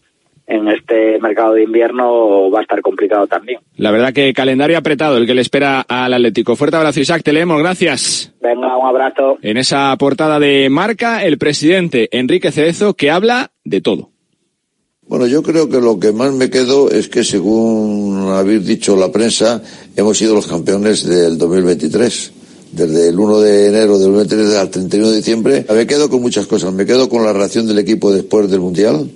en 0.49 0.67
este 0.67 1.19
mercado 1.19 1.53
de 1.53 1.63
invierno 1.63 2.49
va 2.49 2.59
a 2.59 2.61
estar 2.63 2.81
complicado 2.81 3.27
también. 3.27 3.59
La 3.77 3.91
verdad 3.91 4.11
que 4.11 4.33
calendario 4.33 4.79
apretado 4.79 5.15
el 5.17 5.27
que 5.27 5.35
le 5.35 5.41
espera 5.41 5.81
al 5.87 6.11
Atlético. 6.11 6.55
Fuerte 6.55 6.75
abrazo, 6.75 6.99
Isaac, 6.99 7.21
te 7.23 7.31
leemos, 7.31 7.59
gracias. 7.59 8.33
Venga, 8.41 8.75
un 8.75 8.87
abrazo. 8.87 9.37
En 9.43 9.57
esa 9.57 9.95
portada 9.97 10.39
de 10.39 10.67
Marca, 10.71 11.23
el 11.23 11.37
presidente 11.37 12.09
Enrique 12.11 12.51
Cerezo, 12.51 12.95
que 12.95 13.11
habla 13.11 13.51
de 13.63 13.79
todo. 13.81 14.09
Bueno, 15.07 15.27
yo 15.27 15.43
creo 15.43 15.69
que 15.69 15.79
lo 15.79 15.99
que 15.99 16.11
más 16.11 16.33
me 16.33 16.49
quedo 16.49 16.89
es 16.89 17.09
que, 17.09 17.23
según 17.23 18.29
habéis 18.31 18.65
dicho 18.65 18.95
la 18.95 19.11
prensa, 19.11 19.61
hemos 19.95 20.17
sido 20.17 20.33
los 20.33 20.47
campeones 20.47 21.07
del 21.07 21.37
2023. 21.37 22.33
Desde 22.71 23.09
el 23.09 23.19
1 23.19 23.39
de 23.39 23.67
enero 23.67 23.97
del 23.97 24.13
2023 24.13 24.55
al 24.55 24.69
31 24.69 25.09
de 25.09 25.17
diciembre. 25.17 25.65
Me 25.73 25.87
quedo 25.87 26.09
con 26.09 26.21
muchas 26.21 26.45
cosas. 26.45 26.71
Me 26.73 26.85
quedo 26.85 27.09
con 27.09 27.23
la 27.23 27.33
reacción 27.33 27.65
del 27.65 27.79
equipo 27.79 28.11
después 28.11 28.51
del 28.51 28.59
Mundial, 28.59 29.09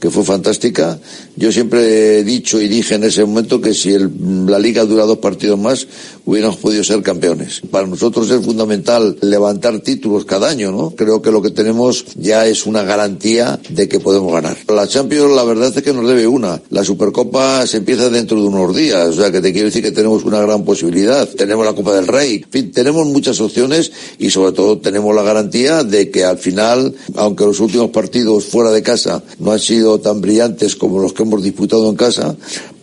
que 0.00 0.10
fue 0.10 0.24
fantástica. 0.24 0.98
Yo 1.36 1.50
siempre 1.52 2.18
he 2.18 2.24
dicho 2.24 2.60
y 2.60 2.68
dije 2.68 2.96
en 2.96 3.04
ese 3.04 3.24
momento 3.24 3.60
que 3.60 3.72
si 3.74 3.92
el- 3.92 4.10
la 4.46 4.58
liga 4.58 4.84
dura 4.84 5.04
dos 5.04 5.18
partidos 5.18 5.58
más, 5.58 5.86
hubiéramos 6.26 6.56
podido 6.58 6.84
ser 6.84 7.02
campeones. 7.02 7.62
Para 7.70 7.86
nosotros 7.86 8.30
es 8.30 8.44
fundamental 8.44 9.16
levantar 9.22 9.80
títulos 9.80 10.24
cada 10.24 10.48
año, 10.48 10.72
¿no? 10.72 10.90
Creo 10.90 11.22
que 11.22 11.30
lo 11.30 11.40
que 11.40 11.50
tenemos 11.50 12.04
ya 12.16 12.46
es 12.46 12.66
una 12.66 12.82
garantía 12.82 13.58
de 13.70 13.88
que 13.88 14.00
podemos 14.00 14.32
ganar. 14.32 14.56
La 14.68 14.86
Champions, 14.86 15.34
la 15.34 15.44
verdad 15.44 15.72
es 15.74 15.82
que 15.82 15.92
nos 15.92 16.06
debe 16.06 16.26
una. 16.26 16.60
La 16.70 16.84
Supercopa 16.84 17.66
se 17.66 17.78
empieza 17.78 18.10
dentro 18.10 18.40
de 18.40 18.48
unos 18.48 18.74
días, 18.74 19.08
o 19.08 19.12
sea 19.14 19.30
que 19.30 19.40
te 19.40 19.52
quiero 19.52 19.66
decir 19.66 19.82
que 19.82 19.92
tenemos 19.92 20.24
una 20.24 20.40
gran 20.40 20.64
posibilidad. 20.64 21.28
Tenemos 21.28 21.64
la 21.64 21.74
Copa 21.74 21.94
del 21.94 22.08
Rey, 22.08 22.42
en 22.44 22.50
fin, 22.50 22.72
tenemos 22.72 23.06
muchas 23.06 23.40
opciones 23.40 23.92
y 24.18 24.30
sobre 24.30 24.52
todo 24.52 24.78
tenemos 24.78 25.14
la 25.14 25.22
garantía 25.22 25.84
de 25.84 26.10
que 26.10 26.24
al 26.24 26.38
final, 26.38 26.94
aunque 27.14 27.44
los 27.44 27.60
últimos 27.60 27.90
partidos 27.90 28.44
fuera 28.46 28.70
de 28.72 28.82
casa 28.82 29.22
no 29.38 29.52
han 29.52 29.60
sido 29.60 30.00
tan 30.00 30.20
brillantes 30.20 30.74
como 30.74 31.00
los 31.00 31.12
que 31.12 31.22
hemos 31.22 31.42
disputado 31.42 31.88
en 31.88 31.96
casa, 31.96 32.36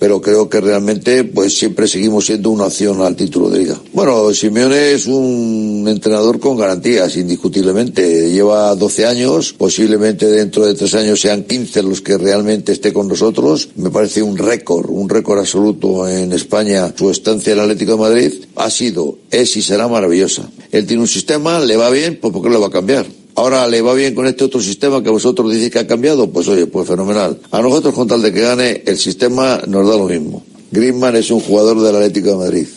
pero 0.03 0.19
creo 0.19 0.49
que 0.49 0.59
realmente 0.59 1.23
pues 1.23 1.57
siempre 1.57 1.87
seguimos 1.87 2.25
siendo 2.25 2.49
una 2.49 2.65
opción 2.65 3.01
al 3.01 3.15
título 3.15 3.49
de 3.49 3.59
liga. 3.59 3.81
Bueno, 3.93 4.33
Simeone 4.33 4.91
es 4.91 5.07
un 5.07 5.85
entrenador 5.87 6.41
con 6.41 6.57
garantías, 6.57 7.15
indiscutiblemente. 7.15 8.29
Lleva 8.29 8.75
12 8.75 9.05
años, 9.05 9.53
posiblemente 9.53 10.25
dentro 10.25 10.65
de 10.65 10.73
tres 10.73 10.93
años 10.95 11.21
sean 11.21 11.45
15 11.45 11.83
los 11.83 12.01
que 12.01 12.17
realmente 12.17 12.73
esté 12.73 12.91
con 12.91 13.07
nosotros. 13.07 13.69
Me 13.77 13.91
parece 13.91 14.21
un 14.21 14.37
récord, 14.37 14.89
un 14.89 15.07
récord 15.07 15.39
absoluto 15.39 16.05
en 16.05 16.33
España. 16.33 16.93
Su 16.97 17.09
estancia 17.09 17.53
en 17.53 17.59
el 17.59 17.63
Atlético 17.63 17.93
de 17.93 17.97
Madrid 17.99 18.33
ha 18.57 18.69
sido, 18.69 19.19
es 19.31 19.55
y 19.55 19.61
será 19.61 19.87
maravillosa. 19.87 20.49
Él 20.73 20.85
tiene 20.85 21.03
un 21.03 21.07
sistema, 21.07 21.61
le 21.61 21.77
va 21.77 21.89
bien, 21.89 22.19
pues 22.21 22.33
¿por 22.33 22.43
qué 22.43 22.49
lo 22.49 22.59
va 22.59 22.67
a 22.67 22.71
cambiar? 22.71 23.05
Ahora 23.35 23.67
le 23.67 23.81
va 23.81 23.93
bien 23.93 24.13
con 24.13 24.27
este 24.27 24.43
otro 24.43 24.61
sistema 24.61 25.01
que 25.01 25.09
vosotros 25.09 25.51
decís 25.51 25.71
que 25.71 25.79
ha 25.79 25.87
cambiado, 25.87 26.29
pues 26.29 26.47
oye, 26.47 26.67
pues 26.67 26.87
fenomenal. 26.87 27.39
A 27.51 27.61
nosotros 27.61 27.93
con 27.93 28.07
tal 28.07 28.21
de 28.21 28.31
que 28.31 28.41
gane, 28.41 28.83
el 28.85 28.97
sistema 28.97 29.59
nos 29.67 29.87
da 29.87 29.97
lo 29.97 30.05
mismo. 30.05 30.43
Griezmann 30.73 31.15
es 31.15 31.29
un 31.29 31.39
jugador 31.39 31.79
del 31.81 31.95
Atlético 31.95 32.31
de 32.31 32.35
Madrid 32.35 32.67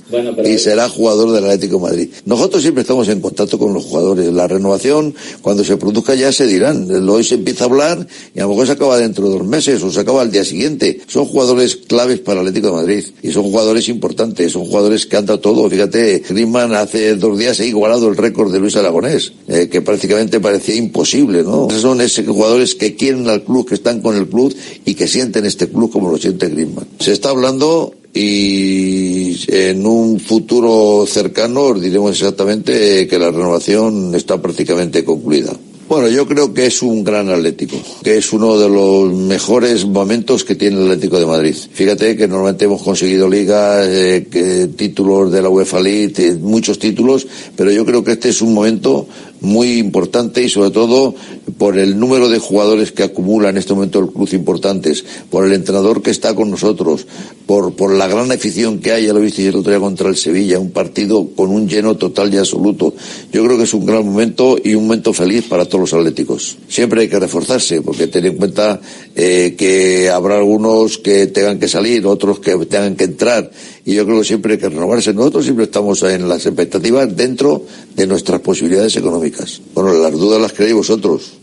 y 0.45 0.59
será 0.59 0.87
jugador 0.87 1.33
del 1.33 1.45
Atlético 1.45 1.77
de 1.77 1.83
Madrid. 1.83 2.09
Nosotros 2.27 2.61
siempre 2.61 2.83
estamos 2.83 3.09
en 3.09 3.23
contacto 3.23 3.59
con 3.59 3.73
los 3.73 3.87
jugadores. 3.87 4.31
La 4.33 4.47
renovación, 4.47 5.15
cuando 5.41 5.65
se 5.65 5.79
produzca 5.79 6.15
ya 6.15 6.31
se 6.31 6.47
dirán. 6.47 6.91
Hoy 7.09 7.25
se 7.25 7.37
empieza 7.37 7.65
a 7.65 7.69
hablar 7.69 8.07
y 8.35 8.41
a 8.41 8.43
lo 8.43 8.51
mejor 8.51 8.67
se 8.67 8.73
acaba 8.73 8.99
dentro 8.99 9.27
de 9.27 9.39
dos 9.39 9.47
meses 9.47 9.83
o 9.83 9.91
se 9.91 10.01
acaba 10.01 10.21
al 10.21 10.31
día 10.31 10.45
siguiente. 10.45 11.01
Son 11.07 11.25
jugadores 11.25 11.77
claves 11.77 12.21
para 12.21 12.43
el 12.43 12.49
Atlético 12.49 12.69
de 12.69 12.83
Madrid 12.83 13.05
y 13.23 13.33
son 13.33 13.45
jugadores 13.45 13.89
importantes, 13.89 14.53
son 14.53 14.67
jugadores 14.67 15.07
que 15.07 15.17
han 15.17 15.25
dado 15.25 15.41
todo. 15.41 15.71
Fíjate, 15.71 16.23
Griezmann 16.29 16.75
hace 16.75 17.17
dos 17.17 17.39
días 17.39 17.59
ha 17.61 17.65
igualado 17.65 18.09
el 18.09 18.17
récord 18.19 18.53
de 18.53 18.61
Luis 18.61 18.77
Aragonés, 18.77 19.33
eh, 19.49 19.71
que 19.71 19.81
prácticamente 19.81 20.39
parecía 20.39 20.75
imposible, 20.75 21.43
¿no? 21.43 21.69
Son 21.71 22.03
esos 22.03 22.27
jugadores 22.27 22.75
que 22.75 22.95
quieren 22.95 23.27
al 23.31 23.43
club, 23.43 23.67
que 23.67 23.75
están 23.75 24.03
con 24.03 24.17
el 24.17 24.29
club 24.29 24.55
y 24.85 24.95
que 24.95 25.09
sienten 25.09 25.47
este 25.47 25.69
club 25.69 25.91
como 25.91 26.11
lo 26.11 26.19
siente 26.19 26.51
Griezmann. 26.51 26.87
Se 27.01 27.13
está 27.13 27.31
hablando 27.31 27.86
y 28.17 29.37
en 29.49 29.87
un 29.87 30.19
futuro 30.19 31.05
cercano 31.07 31.61
os 31.63 31.81
diremos 31.81 32.13
exactamente 32.13 33.07
que 33.07 33.19
la 33.19 33.31
renovación 33.31 34.15
está 34.15 34.41
prácticamente 34.41 35.05
concluida. 35.05 35.53
Bueno, 35.89 36.09
yo 36.09 36.27
creo 36.27 36.53
que 36.53 36.67
es 36.67 36.83
un 36.83 37.05
gran 37.05 37.29
Atlético, 37.29 37.77
que 38.03 38.17
es 38.17 38.33
uno 38.33 38.59
de 38.59 38.69
los 38.69 39.13
mejores 39.13 39.85
momentos 39.85 40.43
que 40.43 40.57
tiene 40.57 40.79
el 40.79 40.91
Atlético 40.91 41.21
de 41.21 41.27
Madrid. 41.27 41.55
Fíjate 41.55 42.17
que 42.17 42.27
normalmente 42.27 42.65
hemos 42.65 42.83
conseguido 42.83 43.29
ligas, 43.29 43.87
eh, 43.89 44.69
títulos 44.77 45.31
de 45.31 45.43
la 45.43 45.49
UEFA 45.49 45.81
League, 45.81 46.15
eh, 46.19 46.33
muchos 46.41 46.81
títulos, 46.81 47.29
pero 47.55 47.71
yo 47.71 47.87
creo 47.87 48.03
que 48.03 48.13
este 48.13 48.31
es 48.31 48.43
un 48.43 48.53
momento 48.53 49.07
muy 49.41 49.79
importante 49.79 50.43
y 50.43 50.49
sobre 50.49 50.71
todo 50.71 51.15
por 51.59 51.79
el 51.79 51.99
número 51.99 52.29
de 52.29 52.39
jugadores 52.39 52.93
que 52.93 53.03
acumula 53.03 53.51
en 53.51 53.57
este 53.57 53.75
momento 53.75 54.01
el 54.01 54.11
club 54.11 54.29
importantes, 54.33 55.05
por 55.31 55.47
el 55.47 55.53
entrenador 55.53 56.03
que 56.03 56.11
está 56.11 56.35
con 56.35 56.51
nosotros, 56.51 57.07
por, 57.47 57.75
por 57.75 57.95
la 57.95 58.09
gran 58.09 58.31
afición 58.33 58.81
que 58.81 58.93
hay, 58.93 59.07
ya 59.07 59.13
lo 59.13 59.21
visteis 59.21 59.49
el 59.49 59.57
otro 59.57 59.71
día 59.71 59.81
contra 59.81 60.09
el 60.09 60.17
Sevilla, 60.17 60.59
un 60.59 60.71
partido 60.71 61.29
con 61.37 61.51
un 61.51 61.69
lleno 61.69 61.97
total 61.97 62.33
y 62.35 62.39
absoluto. 62.39 62.95
Yo 63.33 63.45
creo 63.45 63.57
que 63.57 63.65
es 63.65 63.75
un 63.75 63.87
gran 63.87 64.05
momento 64.05 64.57
y 64.63 64.75
un 64.75 64.85
momento 64.85 65.13
feliz 65.13 65.45
para 65.45 65.65
todos 65.65 65.81
los 65.81 65.95
atléticos. 65.95 66.57
Siempre 66.69 67.03
hay 67.03 67.09
que 67.09 67.19
reforzarse, 67.19 67.83
porque 67.83 68.09
ten 68.09 68.27
en 68.27 68.37
cuenta 68.37 68.81
eh, 69.15 69.55
que 69.57 70.11
habrá 70.11 70.37
algunos 70.37 70.99
que 70.99 71.27
tengan 71.29 71.59
que 71.59 71.69
salir, 71.69 72.07
otros 72.07 72.41
que 72.41 72.57
tengan 72.67 72.97
que 72.97 73.05
entrar, 73.05 73.51
y 73.87 73.95
yo 73.95 74.05
creo 74.05 74.19
que 74.19 74.25
siempre 74.25 74.55
hay 74.55 74.59
que 74.59 74.69
renovarse. 74.69 75.15
Nosotros 75.15 75.45
siempre 75.45 75.67
estamos 75.67 76.03
en 76.03 76.29
las 76.29 76.45
expectativas 76.45 77.17
dentro 77.17 77.65
de 77.95 78.07
nuestras 78.09 78.41
posibilidades 78.41 78.97
económicas. 78.97 79.63
Bueno, 79.75 79.95
las 79.95 80.13
dudas 80.13 80.41
las 80.41 80.53
creéis 80.53 80.75
vosotros, 80.75 81.35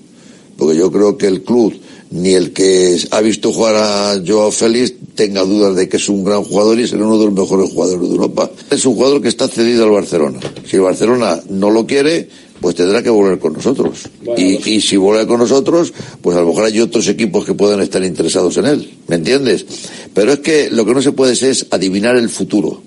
porque 0.58 0.76
yo 0.76 0.92
creo 0.92 1.18
que 1.18 1.28
el 1.28 1.42
club 1.42 1.74
ni 2.14 2.36
el 2.36 2.54
que 2.54 2.96
ha 3.10 3.22
visto 3.22 3.52
jugar 3.52 3.76
a 3.76 4.22
Joao 4.26 4.52
Félix 4.52 4.94
tenga 5.16 5.42
dudas 5.42 5.76
de 5.76 5.90
que 5.90 5.98
es 5.98 6.08
un 6.10 6.24
gran 6.24 6.44
jugador 6.44 6.80
y 6.80 6.88
será 6.88 7.06
uno 7.06 7.18
de 7.18 7.26
los 7.26 7.34
mejores 7.34 7.72
jugadores 7.72 8.02
de 8.02 8.08
Europa. 8.08 8.52
Es 8.70 8.86
un 8.86 8.94
jugador 8.94 9.22
que 9.22 9.30
está 9.30 9.48
cedido 9.48 9.86
al 9.86 9.90
Barcelona. 9.90 10.40
Si 10.68 10.76
el 10.76 10.84
Barcelona 10.84 11.42
no 11.50 11.72
lo 11.72 11.88
quiere, 11.88 12.30
pues 12.62 12.76
tendrá 12.76 13.02
que 13.02 13.10
volver 13.10 13.40
con 13.40 13.54
nosotros. 13.54 13.98
y, 14.38 14.76
y, 14.76 14.82
si 14.82 14.96
vuelve 14.96 15.26
con 15.26 15.40
nosotros, 15.40 15.92
pues 16.22 16.38
a 16.38 16.42
lo 16.42 16.50
mejor 16.50 16.66
hay 16.66 16.80
otros 16.82 17.08
equipos 17.08 17.46
que 17.46 17.56
puedan 17.56 17.82
estar 17.82 18.04
interesados 18.04 18.58
en 18.58 18.68
él. 18.68 18.94
¿Me 19.08 19.16
entiendes? 19.16 19.66
Pero 20.14 20.34
es 20.34 20.40
que 20.40 20.70
lo 20.70 20.86
que 20.86 20.94
no 20.94 21.02
se 21.02 21.14
puede 21.14 21.34
es 21.34 21.66
adivinar 21.72 22.16
el 22.16 22.30
futuro. 22.30 22.84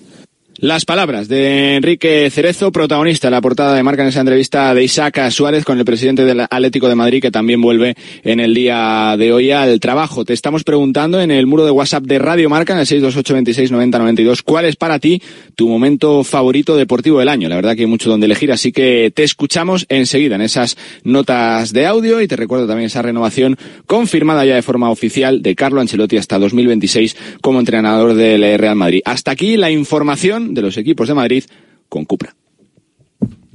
Las 0.58 0.86
palabras 0.86 1.28
de 1.28 1.76
Enrique 1.76 2.30
Cerezo, 2.30 2.72
protagonista 2.72 3.28
en 3.28 3.32
la 3.32 3.42
portada 3.42 3.74
de 3.74 3.82
marca 3.82 4.00
en 4.00 4.08
esa 4.08 4.20
entrevista 4.20 4.72
de 4.72 4.84
Isaac 4.84 5.28
Suárez 5.28 5.66
con 5.66 5.78
el 5.78 5.84
presidente 5.84 6.24
del 6.24 6.40
Atlético 6.40 6.88
de 6.88 6.94
Madrid, 6.94 7.20
que 7.20 7.30
también 7.30 7.60
vuelve 7.60 7.94
en 8.24 8.40
el 8.40 8.54
día 8.54 9.16
de 9.18 9.34
hoy 9.34 9.50
al 9.50 9.78
trabajo. 9.80 10.24
Te 10.24 10.32
estamos 10.32 10.64
preguntando 10.64 11.20
en 11.20 11.30
el 11.30 11.46
muro 11.46 11.66
de 11.66 11.72
WhatsApp 11.72 12.04
de 12.04 12.18
Radio 12.18 12.48
Marca, 12.48 12.72
en 12.72 12.78
el 12.78 12.86
628 12.86 14.44
cuál 14.46 14.64
es 14.64 14.76
para 14.76 14.98
ti 14.98 15.20
tu 15.56 15.68
momento 15.68 16.24
favorito 16.24 16.74
deportivo 16.74 17.18
del 17.18 17.28
año. 17.28 17.50
La 17.50 17.56
verdad 17.56 17.74
que 17.74 17.82
hay 17.82 17.86
mucho 17.86 18.08
donde 18.08 18.24
elegir, 18.24 18.50
así 18.50 18.72
que 18.72 19.12
te 19.14 19.24
escuchamos 19.24 19.84
enseguida 19.90 20.36
en 20.36 20.40
esas 20.40 20.78
notas 21.04 21.74
de 21.74 21.84
audio 21.84 22.22
y 22.22 22.28
te 22.28 22.36
recuerdo 22.36 22.66
también 22.66 22.86
esa 22.86 23.02
renovación 23.02 23.58
confirmada 23.84 24.46
ya 24.46 24.54
de 24.54 24.62
forma 24.62 24.88
oficial 24.88 25.42
de 25.42 25.54
Carlo 25.54 25.82
Ancelotti 25.82 26.16
hasta 26.16 26.38
2026 26.38 27.14
como 27.42 27.58
entrenador 27.58 28.14
del 28.14 28.58
Real 28.58 28.76
Madrid. 28.76 29.02
Hasta 29.04 29.32
aquí 29.32 29.58
la 29.58 29.70
información 29.70 30.45
de 30.54 30.62
los 30.62 30.76
equipos 30.76 31.08
de 31.08 31.14
Madrid 31.14 31.44
con 31.88 32.04
Cupra. 32.04 32.34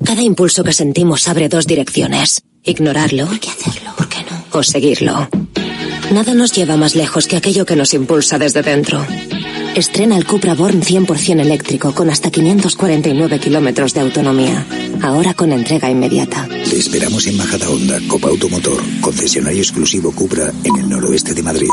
Cada 0.04 0.22
impulso 0.22 0.64
que 0.64 0.74
sentimos 0.74 1.28
abre 1.28 1.50
dos 1.50 1.68
direcciones. 1.68 2.42
Ignorarlo. 2.64 3.28
¿Por 3.28 3.40
qué 3.40 3.50
hacerlo? 3.50 3.92
¿Por 3.98 4.10
qué 4.10 4.18
no? 4.30 4.60
O 4.60 4.64
seguirlo. 4.64 5.30
Nada 6.12 6.34
nos 6.34 6.52
lleva 6.54 6.76
más 6.76 6.96
lejos 6.96 7.28
que 7.28 7.38
aquello 7.38 7.66
que 7.66 7.76
nos 7.76 7.94
impulsa 7.94 8.38
desde 8.38 8.62
dentro. 8.62 9.06
Estrena 9.76 10.18
el 10.18 10.26
Cupra 10.26 10.54
Born 10.54 10.82
100% 10.82 11.40
eléctrico 11.40 11.96
con 11.96 12.10
hasta 12.10 12.30
549 12.30 13.40
kilómetros 13.40 13.94
de 13.94 14.02
autonomía. 14.02 14.66
Ahora 15.02 15.34
con 15.34 15.54
entrega 15.54 15.90
inmediata. 15.90 16.48
Te 16.48 16.78
esperamos 16.78 17.26
en 17.28 17.38
Majada 17.38 17.70
Honda, 17.70 17.98
Copa 18.08 18.28
Automotor, 18.28 18.82
concesionario 19.00 19.62
exclusivo 19.62 20.12
Cupra 20.12 20.52
en 20.64 20.76
el 20.76 20.90
noroeste 20.90 21.34
de 21.34 21.44
Madrid. 21.44 21.70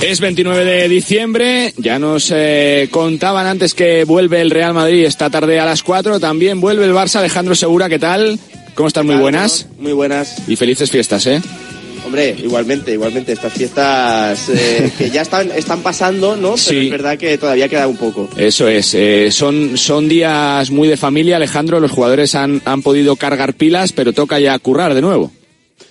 Es 0.00 0.20
29 0.20 0.64
de 0.64 0.88
diciembre, 0.88 1.74
ya 1.76 1.98
nos 1.98 2.32
eh, 2.34 2.88
contaban 2.90 3.46
antes 3.46 3.74
que 3.74 4.04
vuelve 4.04 4.40
el 4.40 4.50
Real 4.50 4.72
Madrid 4.72 5.04
esta 5.04 5.28
tarde 5.28 5.60
a 5.60 5.66
las 5.66 5.82
4, 5.82 6.18
también 6.18 6.60
vuelve 6.60 6.84
el 6.84 6.94
Barça, 6.94 7.16
Alejandro 7.16 7.54
Segura, 7.54 7.88
¿qué 7.88 7.98
tal? 7.98 8.38
¿Cómo 8.74 8.86
están? 8.86 9.06
Muy 9.06 9.16
buenas. 9.16 9.66
Muy 9.78 9.92
buenas. 9.92 10.48
Y 10.48 10.56
felices 10.56 10.90
fiestas, 10.90 11.26
¿eh? 11.26 11.42
Hombre, 12.08 12.34
igualmente, 12.42 12.92
igualmente, 12.92 13.32
estas 13.32 13.52
fiestas 13.52 14.48
eh, 14.48 14.90
que 14.98 15.10
ya 15.10 15.20
están, 15.20 15.50
están 15.50 15.82
pasando, 15.82 16.36
¿no? 16.36 16.52
Pero 16.52 16.56
Sí. 16.56 16.86
es 16.86 16.90
verdad 16.90 17.18
que 17.18 17.36
todavía 17.36 17.68
queda 17.68 17.86
un 17.86 17.98
poco. 17.98 18.30
Eso 18.34 18.66
es, 18.66 18.94
eh, 18.94 19.28
son, 19.30 19.76
son 19.76 20.08
días 20.08 20.70
muy 20.70 20.88
de 20.88 20.96
familia, 20.96 21.36
Alejandro, 21.36 21.80
los 21.80 21.90
jugadores 21.90 22.34
han, 22.34 22.62
han 22.64 22.80
podido 22.80 23.16
cargar 23.16 23.52
pilas, 23.52 23.92
pero 23.92 24.14
toca 24.14 24.40
ya 24.40 24.58
currar 24.58 24.94
de 24.94 25.02
nuevo. 25.02 25.30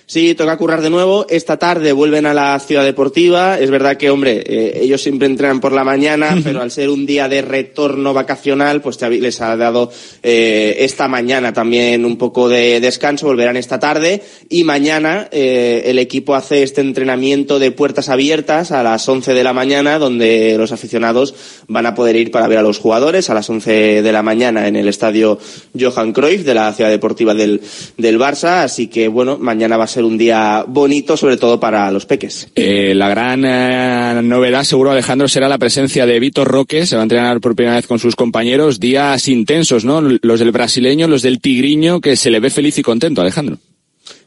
Sí, 0.08 0.34
toca 0.34 0.56
currar 0.56 0.80
de 0.80 0.88
nuevo. 0.88 1.26
Esta 1.28 1.58
tarde 1.58 1.92
vuelven 1.92 2.24
a 2.24 2.32
la 2.32 2.58
ciudad 2.60 2.82
deportiva. 2.82 3.58
Es 3.60 3.70
verdad 3.70 3.98
que, 3.98 4.08
hombre, 4.08 4.42
eh, 4.46 4.80
ellos 4.80 5.02
siempre 5.02 5.28
entrenan 5.28 5.60
por 5.60 5.72
la 5.72 5.84
mañana, 5.84 6.34
pero 6.44 6.62
al 6.62 6.70
ser 6.70 6.88
un 6.88 7.04
día 7.04 7.28
de 7.28 7.42
retorno 7.42 8.14
vacacional, 8.14 8.80
pues 8.80 8.98
les 9.02 9.38
ha 9.42 9.54
dado 9.58 9.92
eh, 10.22 10.76
esta 10.78 11.08
mañana 11.08 11.52
también 11.52 12.06
un 12.06 12.16
poco 12.16 12.48
de 12.48 12.80
descanso. 12.80 13.26
Volverán 13.26 13.58
esta 13.58 13.78
tarde 13.78 14.22
y 14.48 14.64
mañana 14.64 15.28
eh, 15.30 15.82
el 15.84 15.98
equipo 15.98 16.34
hace 16.34 16.62
este 16.62 16.80
entrenamiento 16.80 17.58
de 17.58 17.70
puertas 17.70 18.08
abiertas 18.08 18.72
a 18.72 18.82
las 18.82 19.06
11 19.06 19.34
de 19.34 19.44
la 19.44 19.52
mañana, 19.52 19.98
donde 19.98 20.56
los 20.56 20.72
aficionados 20.72 21.34
van 21.66 21.84
a 21.84 21.94
poder 21.94 22.16
ir 22.16 22.30
para 22.30 22.48
ver 22.48 22.56
a 22.56 22.62
los 22.62 22.78
jugadores 22.78 23.28
a 23.28 23.34
las 23.34 23.50
11 23.50 24.00
de 24.00 24.12
la 24.12 24.22
mañana 24.22 24.68
en 24.68 24.76
el 24.76 24.88
estadio 24.88 25.38
Johan 25.78 26.14
Cruyff 26.14 26.46
de 26.46 26.54
la 26.54 26.72
ciudad 26.72 26.88
deportiva 26.88 27.34
del, 27.34 27.60
del 27.98 28.18
Barça. 28.18 28.62
Así 28.62 28.86
que, 28.86 29.08
bueno, 29.08 29.36
mañana 29.36 29.76
va 29.76 29.84
a 29.84 29.86
ser 29.86 29.97
un 30.04 30.18
día 30.18 30.64
bonito, 30.66 31.16
sobre 31.16 31.36
todo 31.36 31.58
para 31.58 31.90
los 31.90 32.06
peques. 32.06 32.48
Eh, 32.54 32.94
la 32.94 33.08
gran 33.08 33.44
eh, 33.44 34.20
novedad, 34.22 34.64
seguro, 34.64 34.90
Alejandro, 34.90 35.28
será 35.28 35.48
la 35.48 35.58
presencia 35.58 36.06
de 36.06 36.20
Vitor 36.20 36.48
Roque. 36.48 36.86
Se 36.86 36.96
va 36.96 37.02
a 37.02 37.04
entrenar 37.04 37.40
por 37.40 37.54
primera 37.54 37.76
vez 37.76 37.86
con 37.86 37.98
sus 37.98 38.16
compañeros. 38.16 38.80
Días 38.80 39.28
intensos, 39.28 39.84
¿no? 39.84 40.00
Los 40.00 40.40
del 40.40 40.52
brasileño, 40.52 41.08
los 41.08 41.22
del 41.22 41.40
tigriño, 41.40 42.00
que 42.00 42.16
se 42.16 42.30
le 42.30 42.40
ve 42.40 42.50
feliz 42.50 42.78
y 42.78 42.82
contento, 42.82 43.20
Alejandro. 43.20 43.58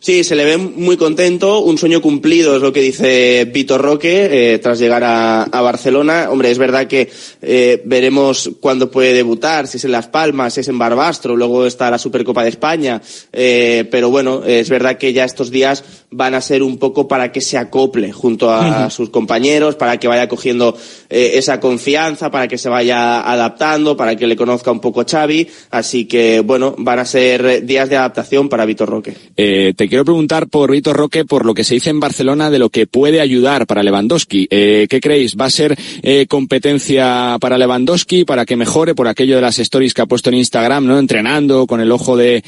Sí, 0.04 0.24
se 0.24 0.36
le 0.36 0.46
ve 0.46 0.58
muy 0.58 0.98
contento, 0.98 1.60
un 1.60 1.78
sueño 1.78 2.02
cumplido 2.02 2.56
es 2.56 2.62
lo 2.64 2.74
que 2.74 2.82
dice 2.82 3.46
Vitor 3.46 3.80
Roque 3.80 4.54
eh, 4.54 4.58
tras 4.58 4.80
llegar 4.80 5.04
a, 5.04 5.62
Barcelona. 5.62 6.32
Hombre, 6.32 6.50
es 6.50 6.58
verdad 6.58 6.88
que 6.88 7.08
eh, 7.40 7.84
veremos 7.86 8.50
cuándo 8.60 8.90
puede 8.90 9.14
debutar, 9.14 9.68
si 9.68 9.78
es 9.78 9.86
en 9.86 9.92
Las 9.92 10.08
Palmas, 10.08 10.56
si 10.56 10.62
es 10.62 10.68
en 10.70 10.80
Barbastro, 10.80 11.36
luego 11.36 11.68
está 11.68 11.92
la 11.92 12.00
Supercopa 12.00 12.42
de 12.42 12.50
España, 12.50 13.00
eh, 13.32 13.88
pero 13.92 14.10
bueno, 14.10 14.44
es 14.44 14.72
verdad 14.72 14.98
que 14.98 15.14
ya 15.14 15.24
estos 15.24 15.52
días 15.52 15.84
van 16.12 16.36
a 16.36 16.42
ser 16.42 16.62
un 16.62 16.78
poco 16.78 17.08
para 17.08 17.32
que 17.32 17.40
se 17.40 17.58
acople 17.58 18.12
junto 18.12 18.52
a 18.52 18.90
sus 18.90 19.10
compañeros, 19.10 19.76
para 19.76 19.98
que 19.98 20.10
vaya 20.10 20.28
cogiendo 20.28 20.78
eh, 21.10 21.32
esa 21.36 21.62
confianza, 21.62 22.30
para 22.30 22.50
que 22.50 22.58
se 22.58 22.68
vaya 22.68 23.22
adaptando, 23.22 23.96
para 23.96 24.18
que 24.18 24.28
le 24.28 24.36
conozca 24.36 24.72
un 24.72 24.82
poco 24.82 25.06
Xavi, 25.10 25.48
así 25.70 26.06
que 26.06 26.42
bueno, 26.42 26.76
van 26.78 27.00
a 27.00 27.06
ser 27.06 27.66
días 27.66 27.90
de 27.90 27.96
adaptación 27.96 28.50
para 28.50 28.66
Vitor 28.66 28.90
Roque. 28.90 29.16
Eh, 29.38 29.74
te 29.76 29.88
quiero 29.88 30.04
preguntar 30.04 30.48
por 30.48 30.72
Vitor 30.72 30.98
Roque, 30.98 31.24
por 31.24 31.46
lo 31.46 31.54
que 31.54 31.64
se 31.64 31.76
dice 31.76 31.90
en 31.90 32.02
Barcelona 32.02 32.50
de 32.50 32.60
lo 32.60 32.70
que 32.70 32.88
puede 32.88 33.22
ayudar 33.22 33.66
para 33.66 33.82
Lewandowski. 33.82 34.48
Eh, 34.52 34.88
¿Qué 34.90 35.00
creéis? 35.00 35.38
¿Va 35.40 35.46
a 35.46 35.50
ser 35.50 35.78
eh, 36.04 36.26
competencia 36.28 37.38
para 37.40 37.58
Lewandowski, 37.58 38.26
para 38.26 38.46
que 38.46 38.58
mejore 38.58 38.96
por 38.96 39.08
aquello 39.08 39.36
de 39.36 39.42
las 39.42 39.60
stories 39.60 39.94
que 39.94 40.02
ha 40.02 40.06
puesto 40.08 40.30
en 40.30 40.36
Instagram, 40.36 40.86
¿no? 40.86 41.00
Entrenando 41.00 41.68
con 41.68 41.80
el 41.80 41.92
ojo 41.92 42.18
de 42.18 42.44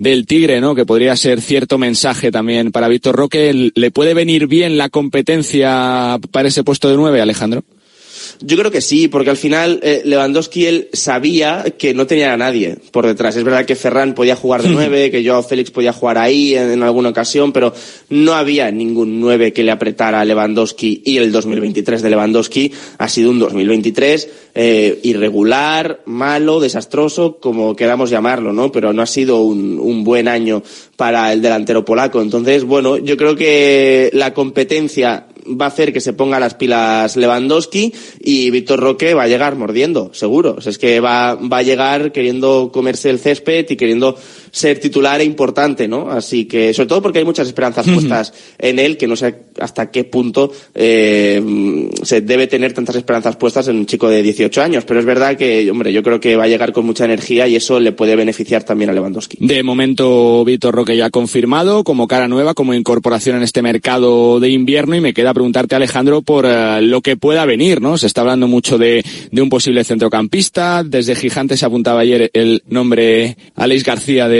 del 0.00 0.26
Tigre, 0.26 0.60
¿no? 0.60 0.74
Que 0.74 0.86
podría 0.86 1.14
ser 1.14 1.40
cierto 1.42 1.78
mensaje 1.78 2.32
también 2.32 2.72
para 2.72 2.88
Víctor 2.88 3.14
Roque. 3.14 3.70
¿Le 3.74 3.90
puede 3.90 4.14
venir 4.14 4.48
bien 4.48 4.78
la 4.78 4.88
competencia 4.88 6.18
para 6.32 6.48
ese 6.48 6.64
puesto 6.64 6.88
de 6.88 6.96
nueve, 6.96 7.20
Alejandro? 7.20 7.62
Yo 8.42 8.56
creo 8.56 8.70
que 8.70 8.80
sí, 8.80 9.08
porque 9.08 9.30
al 9.30 9.36
final 9.36 9.80
eh, 9.82 10.00
Lewandowski 10.04 10.64
él 10.64 10.88
sabía 10.94 11.64
que 11.76 11.92
no 11.92 12.06
tenía 12.06 12.32
a 12.32 12.36
nadie 12.38 12.76
por 12.90 13.06
detrás. 13.06 13.36
Es 13.36 13.44
verdad 13.44 13.66
que 13.66 13.76
Ferran 13.76 14.14
podía 14.14 14.34
jugar 14.34 14.62
de 14.62 14.70
nueve, 14.70 15.10
que 15.10 15.26
Joao 15.26 15.42
Félix 15.42 15.70
podía 15.70 15.92
jugar 15.92 16.16
ahí 16.16 16.54
en, 16.54 16.70
en 16.70 16.82
alguna 16.82 17.10
ocasión, 17.10 17.52
pero 17.52 17.74
no 18.08 18.32
había 18.32 18.70
ningún 18.70 19.20
nueve 19.20 19.52
que 19.52 19.62
le 19.62 19.70
apretara 19.70 20.20
a 20.20 20.24
Lewandowski 20.24 21.02
y 21.04 21.18
el 21.18 21.32
2023 21.32 22.00
de 22.00 22.10
Lewandowski 22.10 22.72
ha 22.96 23.08
sido 23.08 23.30
un 23.30 23.38
2023 23.38 24.28
eh, 24.54 24.98
irregular, 25.02 26.00
malo, 26.06 26.60
desastroso, 26.60 27.38
como 27.40 27.76
queramos 27.76 28.10
llamarlo, 28.10 28.52
¿no? 28.52 28.72
Pero 28.72 28.92
no 28.92 29.02
ha 29.02 29.06
sido 29.06 29.42
un, 29.42 29.78
un 29.78 30.02
buen 30.02 30.28
año 30.28 30.62
para 30.96 31.32
el 31.32 31.40
delantero 31.40 31.84
polaco. 31.84 32.20
Entonces, 32.20 32.64
bueno, 32.64 32.96
yo 32.96 33.16
creo 33.16 33.36
que 33.36 34.10
la 34.12 34.34
competencia 34.34 35.26
va 35.58 35.66
a 35.66 35.68
hacer 35.68 35.92
que 35.92 36.00
se 36.00 36.12
ponga 36.12 36.40
las 36.40 36.54
pilas 36.54 37.16
Lewandowski 37.16 37.92
y 38.20 38.50
Víctor 38.50 38.80
Roque 38.80 39.14
va 39.14 39.24
a 39.24 39.28
llegar 39.28 39.56
mordiendo, 39.56 40.10
seguro. 40.12 40.58
Es 40.64 40.78
que 40.78 41.00
va, 41.00 41.34
va 41.34 41.58
a 41.58 41.62
llegar 41.62 42.12
queriendo 42.12 42.70
comerse 42.72 43.10
el 43.10 43.18
césped 43.18 43.66
y 43.68 43.76
queriendo 43.76 44.16
ser 44.50 44.78
titular 44.78 45.20
e 45.20 45.24
importante, 45.24 45.88
¿no? 45.88 46.10
Así 46.10 46.46
que, 46.46 46.74
sobre 46.74 46.88
todo 46.88 47.02
porque 47.02 47.18
hay 47.18 47.24
muchas 47.24 47.46
esperanzas 47.46 47.86
puestas 47.86 48.32
en 48.58 48.78
él, 48.78 48.96
que 48.96 49.06
no 49.06 49.16
sé 49.16 49.34
hasta 49.58 49.90
qué 49.90 50.04
punto 50.04 50.52
eh, 50.74 51.88
se 52.02 52.20
debe 52.20 52.46
tener 52.46 52.72
tantas 52.72 52.96
esperanzas 52.96 53.36
puestas 53.36 53.68
en 53.68 53.76
un 53.76 53.86
chico 53.86 54.08
de 54.08 54.22
18 54.22 54.62
años. 54.62 54.84
Pero 54.84 55.00
es 55.00 55.06
verdad 55.06 55.36
que, 55.36 55.70
hombre, 55.70 55.92
yo 55.92 56.02
creo 56.02 56.20
que 56.20 56.36
va 56.36 56.44
a 56.44 56.48
llegar 56.48 56.72
con 56.72 56.86
mucha 56.86 57.04
energía 57.04 57.46
y 57.48 57.56
eso 57.56 57.80
le 57.80 57.92
puede 57.92 58.16
beneficiar 58.16 58.64
también 58.64 58.90
a 58.90 58.92
Lewandowski. 58.92 59.38
De 59.40 59.62
momento, 59.62 60.44
Víctor 60.44 60.74
Roque 60.74 60.96
ya 60.96 61.06
ha 61.06 61.10
confirmado 61.10 61.84
como 61.84 62.08
cara 62.08 62.28
nueva, 62.28 62.54
como 62.54 62.74
incorporación 62.74 63.36
en 63.36 63.42
este 63.42 63.62
mercado 63.62 64.40
de 64.40 64.50
invierno 64.50 64.96
y 64.96 65.00
me 65.00 65.14
queda 65.14 65.34
preguntarte, 65.34 65.74
Alejandro, 65.74 66.22
por 66.22 66.46
eh, 66.46 66.82
lo 66.82 67.00
que 67.02 67.16
pueda 67.16 67.44
venir, 67.44 67.80
¿no? 67.80 67.98
Se 67.98 68.06
está 68.06 68.22
hablando 68.22 68.48
mucho 68.48 68.78
de, 68.78 69.04
de 69.30 69.42
un 69.42 69.48
posible 69.48 69.84
centrocampista. 69.84 70.82
Desde 70.84 71.14
Gigante 71.14 71.56
se 71.56 71.66
apuntaba 71.66 72.00
ayer 72.00 72.30
el 72.32 72.62
nombre 72.68 73.36
Alex 73.54 73.84
García 73.84 74.28
de, 74.28 74.39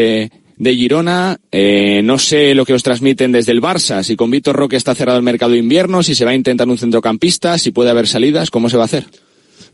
de 0.61 0.75
Girona. 0.75 1.41
Eh, 1.51 2.03
no 2.05 2.19
sé 2.19 2.55
lo 2.55 2.67
que 2.67 2.75
os 2.75 2.83
transmiten 2.83 3.33
desde 3.33 3.53
el 3.53 3.63
Barça, 3.63 4.03
si 4.03 4.15
con 4.15 4.31
Víctor 4.31 4.55
Roque 4.55 4.77
está 4.77 4.95
cerrado 4.95 5.19
el 5.19 5.25
mercado 5.25 5.53
de 5.53 5.59
invierno, 5.59 6.03
si 6.03 6.15
se 6.15 6.25
va 6.25 6.33
a 6.33 6.35
intentar 6.35 6.69
un 6.69 6.79
centrocampista, 6.79 7.57
si 7.59 7.73
puede 7.73 7.91
haber 7.91 8.07
salidas, 8.07 8.51
¿cómo 8.51 8.69
se 8.69 8.77
va 8.77 8.85
a 8.85 8.87
hacer? 8.87 9.07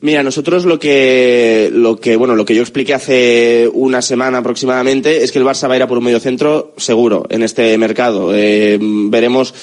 Mira, 0.01 0.23
nosotros 0.23 0.65
lo 0.65 0.79
que, 0.79 1.71
lo 1.73 1.97
que, 1.97 2.17
bueno, 2.17 2.37
lo 2.37 2.45
que 2.45 2.55
yo 2.55 2.61
expliqué 2.61 2.95
hace 2.95 3.69
una 3.73 4.03
semana 4.03 4.39
aproximadamente 4.39 5.25
es 5.25 5.33
que 5.33 5.39
el 5.39 5.45
Barça 5.45 5.69
va 5.69 5.75
a 5.75 5.77
ir 5.77 5.83
a 5.83 5.89
por 5.89 5.99
un 5.99 6.05
medio 6.05 6.21
centro 6.21 6.75
seguro 6.77 7.27
en 7.31 7.43
este 7.43 7.77
mercado. 7.79 8.33
Eh, 8.35 8.79
veremos 8.81 9.55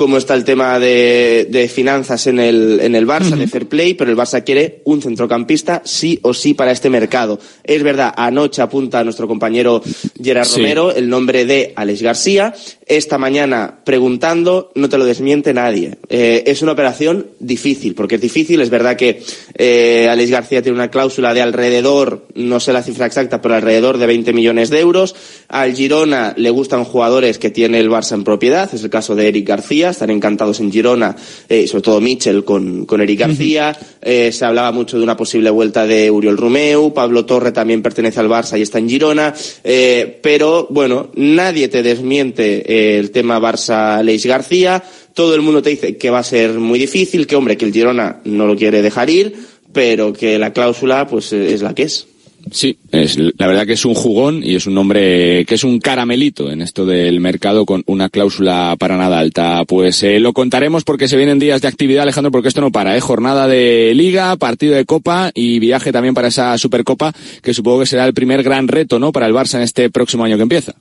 cómo 0.00 0.16
está 0.16 0.32
el 0.32 0.44
tema 0.44 0.78
de, 0.78 1.46
de 1.50 1.68
finanzas 1.68 2.26
en 2.26 2.40
el, 2.40 2.80
en 2.80 2.94
el 2.94 3.06
Barça, 3.06 3.36
de 3.36 3.46
fair 3.46 3.68
play, 3.68 3.92
pero 3.92 4.10
el 4.10 4.16
Barça 4.16 4.42
quiere 4.42 4.80
un 4.84 5.02
centrocampista 5.02 5.82
sí 5.84 6.18
o 6.22 6.32
sí 6.32 6.54
para 6.54 6.72
este 6.72 6.88
mercado. 6.88 7.38
Es 7.62 7.82
verdad, 7.82 8.14
anoche 8.16 8.62
apunta 8.62 9.04
nuestro 9.04 9.28
compañero 9.28 9.82
Gerard 10.18 10.46
Sí. 10.46 10.56
Romero 10.56 10.90
el 10.90 11.10
nombre 11.10 11.44
de 11.44 11.74
Alex 11.76 12.00
García. 12.00 12.54
Esta 12.86 13.18
mañana 13.18 13.80
preguntando, 13.84 14.72
no 14.74 14.88
te 14.88 14.96
lo 14.96 15.04
desmiente 15.04 15.52
nadie. 15.52 15.98
Eh, 16.08 16.44
es 16.46 16.62
una 16.62 16.72
operación 16.72 17.26
difícil, 17.38 17.94
porque 17.94 18.14
es 18.14 18.22
difícil. 18.22 18.62
Es 18.62 18.70
verdad 18.70 18.96
que 18.96 19.22
eh, 19.54 20.08
Alex 20.08 20.30
García 20.30 20.62
tiene 20.62 20.76
una 20.76 20.90
cláusula 20.90 21.34
de 21.34 21.42
alrededor, 21.42 22.26
no 22.34 22.58
sé 22.58 22.72
la 22.72 22.82
cifra 22.82 23.04
exacta, 23.04 23.42
pero 23.42 23.54
alrededor 23.54 23.98
de 23.98 24.06
20 24.06 24.32
millones 24.32 24.70
de 24.70 24.80
euros. 24.80 25.14
Al 25.48 25.74
Girona 25.74 26.32
le 26.38 26.48
gustan 26.48 26.84
jugadores 26.84 27.38
que 27.38 27.50
tiene 27.50 27.80
el 27.80 27.90
Barça 27.90 28.14
en 28.14 28.24
propiedad. 28.24 28.74
Es 28.74 28.82
el 28.82 28.88
caso 28.88 29.14
de 29.14 29.28
Eric 29.28 29.46
García. 29.46 29.89
Están 29.90 30.10
encantados 30.10 30.60
en 30.60 30.72
Girona, 30.72 31.16
eh, 31.48 31.66
sobre 31.66 31.82
todo 31.82 32.00
Mitchell 32.00 32.44
con, 32.44 32.86
con 32.86 33.00
Eric 33.00 33.20
García. 33.20 33.76
Eh, 34.02 34.32
se 34.32 34.44
hablaba 34.44 34.72
mucho 34.72 34.96
de 34.96 35.02
una 35.02 35.16
posible 35.16 35.50
vuelta 35.50 35.86
de 35.86 36.10
Uriol 36.10 36.36
Romeu. 36.36 36.92
Pablo 36.94 37.24
Torre 37.24 37.52
también 37.52 37.82
pertenece 37.82 38.20
al 38.20 38.28
Barça 38.28 38.58
y 38.58 38.62
está 38.62 38.78
en 38.78 38.88
Girona. 38.88 39.34
Eh, 39.64 40.18
pero, 40.22 40.66
bueno, 40.70 41.10
nadie 41.14 41.68
te 41.68 41.82
desmiente 41.82 42.62
eh, 42.66 42.98
el 42.98 43.10
tema 43.10 43.40
Barça-Leis 43.40 44.26
García. 44.26 44.82
Todo 45.14 45.34
el 45.34 45.42
mundo 45.42 45.62
te 45.62 45.70
dice 45.70 45.96
que 45.96 46.10
va 46.10 46.20
a 46.20 46.24
ser 46.24 46.54
muy 46.54 46.78
difícil, 46.78 47.26
que 47.26 47.36
hombre, 47.36 47.56
que 47.56 47.64
el 47.64 47.72
Girona 47.72 48.20
no 48.24 48.46
lo 48.46 48.56
quiere 48.56 48.82
dejar 48.82 49.10
ir, 49.10 49.34
pero 49.72 50.12
que 50.12 50.38
la 50.38 50.52
cláusula 50.52 51.06
pues 51.06 51.32
es 51.32 51.62
la 51.62 51.74
que 51.74 51.82
es. 51.84 52.06
Sí, 52.50 52.78
es, 52.90 53.16
la 53.16 53.46
verdad 53.46 53.66
que 53.66 53.74
es 53.74 53.84
un 53.84 53.94
jugón 53.94 54.42
y 54.42 54.56
es 54.56 54.66
un 54.66 54.74
nombre 54.74 55.44
que 55.44 55.54
es 55.54 55.64
un 55.64 55.78
caramelito 55.78 56.50
en 56.50 56.62
esto 56.62 56.84
del 56.86 57.20
mercado 57.20 57.64
con 57.64 57.82
una 57.86 58.08
cláusula 58.08 58.76
para 58.78 58.96
nada 58.96 59.18
alta. 59.18 59.64
Pues 59.66 60.02
eh, 60.02 60.18
lo 60.18 60.32
contaremos 60.32 60.84
porque 60.84 61.08
se 61.08 61.16
vienen 61.16 61.38
días 61.38 61.60
de 61.60 61.68
actividad, 61.68 62.02
Alejandro, 62.02 62.32
porque 62.32 62.48
esto 62.48 62.60
no 62.60 62.72
para, 62.72 62.96
¿eh? 62.96 63.00
Jornada 63.00 63.46
de 63.46 63.92
liga, 63.94 64.36
partido 64.36 64.74
de 64.74 64.84
copa 64.84 65.30
y 65.34 65.58
viaje 65.58 65.92
también 65.92 66.14
para 66.14 66.28
esa 66.28 66.56
supercopa 66.58 67.12
que 67.42 67.54
supongo 67.54 67.80
que 67.80 67.86
será 67.86 68.04
el 68.06 68.14
primer 68.14 68.42
gran 68.42 68.68
reto, 68.68 68.98
¿no? 68.98 69.12
Para 69.12 69.26
el 69.26 69.34
Barça 69.34 69.56
en 69.56 69.62
este 69.62 69.90
próximo 69.90 70.24
año 70.24 70.36
que 70.36 70.42
empieza. 70.42 70.74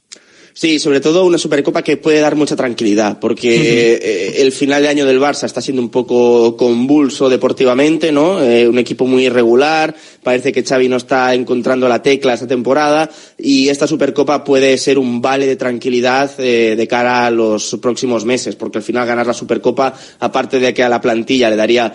Sí, 0.53 0.79
sobre 0.79 0.99
todo 0.99 1.25
una 1.25 1.38
Supercopa 1.38 1.83
que 1.83 1.97
puede 1.97 2.19
dar 2.19 2.35
mucha 2.35 2.55
tranquilidad, 2.55 3.19
porque 3.19 3.93
eh, 3.93 4.41
el 4.41 4.51
final 4.51 4.81
de 4.81 4.89
año 4.89 5.05
del 5.05 5.19
Barça 5.19 5.45
está 5.45 5.62
siendo 5.62 5.81
un 5.81 5.89
poco 5.89 6.57
convulso 6.57 7.29
deportivamente, 7.29 8.12
¿no? 8.12 8.41
Eh, 8.43 8.67
un 8.67 8.77
equipo 8.77 9.05
muy 9.05 9.25
irregular, 9.25 9.95
parece 10.23 10.51
que 10.51 10.63
Xavi 10.63 10.89
no 10.89 10.97
está 10.97 11.33
encontrando 11.33 11.88
la 11.88 12.01
tecla 12.01 12.33
esta 12.33 12.47
temporada 12.47 13.09
y 13.38 13.69
esta 13.69 13.88
Supercopa 13.88 14.43
puede 14.43 14.77
ser 14.77 14.97
un 14.97 15.21
vale 15.21 15.45
de 15.45 15.55
tranquilidad 15.55 16.31
eh, 16.39 16.75
de 16.75 16.88
cara 16.88 17.25
a 17.25 17.31
los 17.31 17.77
próximos 17.81 18.25
meses, 18.25 18.55
porque 18.55 18.79
al 18.79 18.83
final 18.83 19.07
ganar 19.07 19.27
la 19.27 19.33
Supercopa, 19.33 19.93
aparte 20.19 20.59
de 20.59 20.73
que 20.73 20.83
a 20.83 20.89
la 20.89 21.01
plantilla 21.01 21.49
le 21.49 21.55
daría 21.55 21.93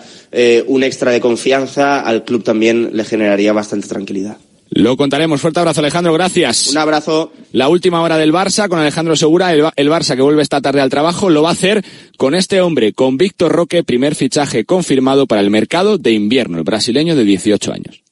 un 0.67 0.83
extra 0.83 1.11
de 1.11 1.21
confianza, 1.21 2.01
al 2.01 2.23
club 2.23 2.43
también 2.43 2.89
le 2.93 3.05
generaría 3.05 3.53
bastante 3.53 3.87
tranquilidad. 3.87 4.37
Lo 4.69 4.97
contaremos. 4.97 5.41
Fuerte 5.41 5.59
abrazo, 5.59 5.79
Alejandro. 5.79 6.13
Gracias. 6.13 6.67
Un 6.67 6.77
abrazo. 6.77 7.31
La 7.51 7.69
última 7.69 8.01
hora 8.01 8.17
del 8.17 8.33
Barça 8.33 8.67
con 8.67 8.79
Alejandro 8.79 9.15
Segura. 9.15 9.53
El, 9.53 9.65
el 9.75 9.89
Barça 9.89 10.15
que 10.15 10.21
vuelve 10.21 10.41
esta 10.41 10.61
tarde 10.61 10.81
al 10.81 10.89
trabajo 10.89 11.29
lo 11.29 11.43
va 11.43 11.49
a 11.49 11.53
hacer 11.53 11.83
con 12.17 12.35
este 12.35 12.61
hombre, 12.61 12.93
con 12.93 13.17
Víctor 13.17 13.51
Roque, 13.51 13.83
primer 13.83 14.15
fichaje 14.15 14.65
confirmado 14.65 15.27
para 15.27 15.41
el 15.41 15.49
mercado 15.49 15.97
de 15.97 16.11
invierno, 16.11 16.57
el 16.57 16.63
brasileño 16.63 17.15
de 17.15 17.23
18 17.23 17.71
años. 17.71 18.03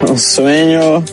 Un 0.00 0.16
sueño 0.16 1.04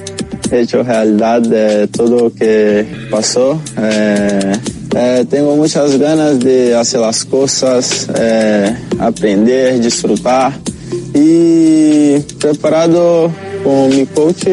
hecho 0.51 0.83
realidad 0.83 1.41
de 1.41 1.87
todo 1.87 2.25
lo 2.25 2.33
que 2.33 2.85
pasó. 3.09 3.59
Eh, 3.77 4.53
eh, 4.95 5.25
tengo 5.29 5.55
muchas 5.55 5.97
ganas 5.97 6.39
de 6.39 6.75
hacer 6.75 6.99
las 6.99 7.25
cosas, 7.25 8.07
eh, 8.17 8.75
aprender, 8.99 9.81
disfrutar 9.81 10.53
y 11.13 12.19
preparado 12.39 13.31
con 13.63 13.89
mi 13.89 14.05
coach. 14.05 14.45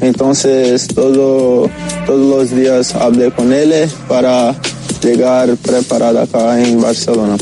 Entonces 0.00 0.86
todo, 0.88 1.68
todos 2.06 2.20
los 2.50 2.50
días 2.56 2.94
hablé 2.94 3.30
con 3.30 3.52
él 3.52 3.72
para 4.08 4.54
llegar 5.02 5.54
preparado 5.56 6.20
acá 6.20 6.60
en 6.62 6.80
Barcelona. 6.80 7.36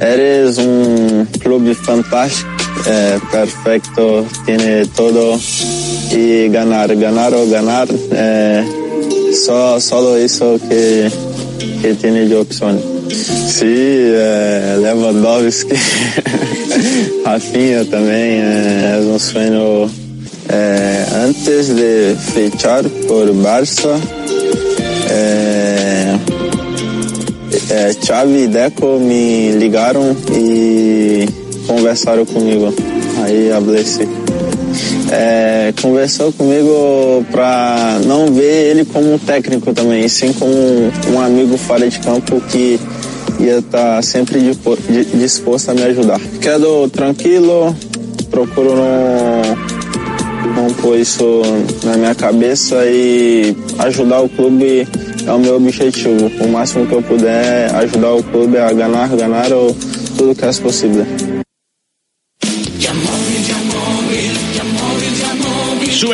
Eres 0.00 0.58
un 0.58 1.26
club 1.40 1.74
fantástico, 1.74 2.48
eh, 2.88 3.18
perfecto, 3.30 4.24
tiene 4.44 4.84
todo 4.86 5.38
y 6.10 6.48
ganar, 6.48 6.94
ganar 6.96 7.32
o 7.34 7.48
ganar, 7.48 7.88
eh, 8.12 8.64
so- 9.46 9.80
solo 9.80 10.16
eso 10.16 10.58
que, 10.68 11.08
que 11.80 11.94
tiene 11.94 12.26
de 12.26 12.36
opción. 12.36 12.80
Sí, 13.10 13.64
eh, 13.66 14.78
Lewandowski, 14.82 15.74
Rafinha 17.24 17.84
también, 17.84 18.42
eh, 18.44 18.98
es 19.00 19.04
un 19.06 19.20
sueño. 19.20 20.01
Eh, 20.54 21.06
antes 21.24 21.68
de 21.74 22.14
fichar 22.34 22.84
por 23.08 23.32
Barça, 23.32 23.98
eh, 25.10 26.14
é, 27.70 27.92
Xavi 28.04 28.44
e 28.44 28.48
Deco 28.48 28.98
me 28.98 29.52
ligaram 29.52 30.14
e 30.30 31.26
conversaram 31.66 32.26
comigo. 32.26 32.74
Aí 33.24 33.50
assim, 33.80 34.08
é, 35.10 35.72
conversou 35.80 36.32
comigo 36.32 37.24
para 37.30 37.98
não 38.04 38.26
ver 38.32 38.70
ele 38.70 38.84
como 38.84 39.14
um 39.14 39.18
técnico 39.18 39.72
também, 39.72 40.06
sim 40.08 40.32
como 40.34 40.52
um, 41.14 41.20
amigo 41.20 41.56
fora 41.56 41.88
de 41.88 41.98
campo 41.98 42.40
que 42.50 42.78
ia 43.40 43.58
estar 43.58 44.02
sempre 44.02 44.40
dispo- 44.40 44.76
di- 44.88 45.04
disposto 45.16 45.70
a 45.70 45.74
me 45.74 45.82
ajudar. 45.84 46.20
Quedo 46.40 46.88
tranquilo, 46.90 47.74
procuro 48.30 48.74
não, 48.76 49.71
não 50.56 50.72
pôr 50.74 50.98
isso 50.98 51.42
na 51.84 51.96
minha 51.96 52.14
cabeça 52.14 52.84
e 52.86 53.56
ajudar 53.78 54.20
o 54.20 54.28
clube 54.28 54.86
é 55.26 55.32
o 55.32 55.38
meu 55.38 55.56
objetivo. 55.56 56.30
O 56.40 56.48
máximo 56.48 56.86
que 56.86 56.94
eu 56.94 57.02
puder 57.02 57.74
ajudar 57.76 58.14
o 58.14 58.22
clube 58.22 58.58
a 58.58 58.72
ganhar, 58.72 59.08
ganhar 59.08 59.52
ou 59.52 59.76
tudo 60.16 60.34
que 60.34 60.44
é 60.44 60.52
possível. 60.52 61.06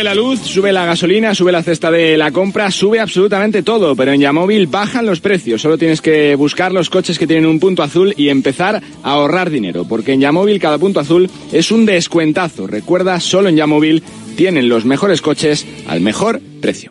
La 0.09 0.14
luz, 0.14 0.40
sube 0.40 0.72
la 0.72 0.86
gasolina, 0.86 1.34
sube 1.34 1.52
la 1.52 1.62
cesta 1.62 1.90
de 1.90 2.16
la 2.16 2.30
compra, 2.30 2.70
sube 2.70 2.98
absolutamente 2.98 3.62
todo, 3.62 3.94
pero 3.94 4.11
en 4.11 4.22
Yamóvil 4.22 4.66
bajan 4.66 5.04
los 5.04 5.20
precios. 5.20 5.61
Solo 5.61 5.76
tienes 5.76 6.00
que 6.00 6.34
buscar 6.34 6.72
los 6.72 6.88
coches 6.88 7.18
que 7.18 7.26
tienen 7.26 7.44
un 7.44 7.61
punto 7.61 7.82
azul 7.82 8.14
y 8.16 8.30
empezar 8.30 8.82
a 9.02 9.11
ahorrar 9.11 9.50
dinero, 9.50 9.84
porque 9.86 10.14
en 10.14 10.22
Yamóvil 10.22 10.61
cada 10.61 10.78
punto 10.78 10.98
azul 10.98 11.28
es 11.52 11.70
un 11.70 11.84
descuentazo. 11.84 12.66
Recuerda, 12.66 13.20
solo 13.20 13.50
en 13.50 13.56
Yamóvil 13.56 14.02
tienen 14.34 14.70
los 14.70 14.86
mejores 14.86 15.20
coches 15.20 15.66
al 15.86 16.00
mejor 16.00 16.40
precio. 16.62 16.90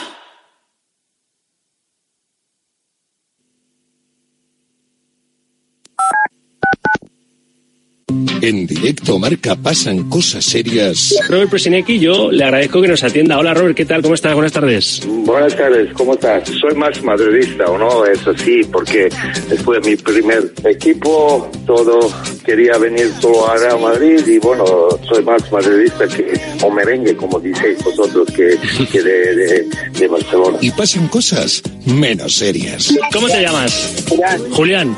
En 8.41 8.67
directo 8.67 9.17
marca 9.19 9.55
pasan 9.55 10.09
cosas 10.09 10.43
serias. 10.43 11.15
Robert 11.29 11.49
Presinecki, 11.49 11.99
yo 11.99 12.31
le 12.31 12.43
agradezco 12.43 12.81
que 12.81 12.87
nos 12.87 13.03
atienda. 13.03 13.37
Hola 13.37 13.53
Robert, 13.53 13.75
¿qué 13.75 13.85
tal? 13.85 14.01
¿Cómo 14.01 14.15
estás? 14.15 14.33
Buenas 14.33 14.51
tardes. 14.51 15.01
Buenas 15.07 15.55
tardes, 15.55 15.93
¿cómo 15.93 16.13
estás? 16.15 16.49
Soy 16.49 16.75
más 16.75 17.01
madridista, 17.03 17.65
¿o 17.65 17.77
no? 17.77 18.05
Eso 18.05 18.35
sí, 18.37 18.61
porque 18.71 19.09
después 19.47 19.81
de 19.81 19.91
mi 19.91 19.95
primer 19.95 20.51
equipo, 20.65 21.49
todo 21.65 22.11
quería 22.43 22.77
venir 22.77 23.11
solo 23.21 23.47
a 23.49 23.55
Real 23.57 23.79
Madrid 23.79 24.19
y 24.27 24.39
bueno, 24.39 24.65
soy 25.07 25.23
más 25.23 25.49
madridista 25.51 26.07
que, 26.07 26.33
o 26.63 26.71
merengue, 26.71 27.15
como 27.15 27.39
diceis 27.39 27.77
vosotros, 27.83 28.27
que, 28.35 28.57
que 28.91 29.01
de, 29.01 29.35
de, 29.35 29.67
de 29.99 30.07
Barcelona. 30.07 30.57
Y 30.61 30.71
pasan 30.71 31.07
cosas 31.07 31.61
menos 31.85 32.33
serias. 32.35 32.93
¿Cómo 33.13 33.27
te 33.27 33.41
llamas? 33.41 34.03
Julián. 34.09 34.41
Julián. 34.51 34.97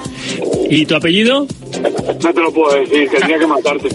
¿Y 0.69 0.85
tu 0.85 0.95
apellido? 0.95 1.45
No 2.05 2.33
te 2.33 2.41
lo 2.41 2.51
puedo 2.51 2.79
decir, 2.79 3.09
tendría 3.09 3.39
que 3.39 3.47
matarte. 3.47 3.89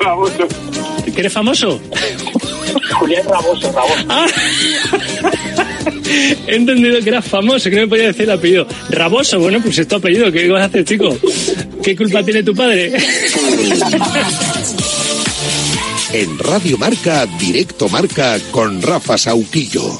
Raboso. 0.00 0.48
¿Que 1.14 1.20
eres 1.20 1.32
famoso? 1.32 1.80
Julián 2.98 3.24
Raboso, 3.28 3.72
Raboso. 3.72 4.06
Ah. 4.08 4.26
He 6.46 6.56
entendido 6.56 7.00
que 7.00 7.08
eras 7.08 7.26
famoso, 7.26 7.68
que 7.70 7.76
no 7.76 7.82
me 7.82 7.88
podía 7.88 8.06
decir 8.06 8.22
el 8.22 8.30
apellido. 8.30 8.66
Raboso, 8.90 9.40
bueno, 9.40 9.60
pues 9.62 9.78
es 9.78 9.88
tu 9.88 9.96
apellido, 9.96 10.30
¿qué 10.30 10.48
vas 10.48 10.62
a 10.62 10.66
hacer, 10.66 10.84
chico? 10.84 11.16
¿Qué 11.82 11.96
culpa 11.96 12.22
tiene 12.22 12.42
tu 12.42 12.54
padre? 12.54 12.92
En 16.12 16.38
Radio 16.38 16.78
Marca, 16.78 17.26
directo 17.38 17.88
marca 17.88 18.38
con 18.50 18.80
Rafa 18.82 19.16
Sauquillo. 19.16 19.98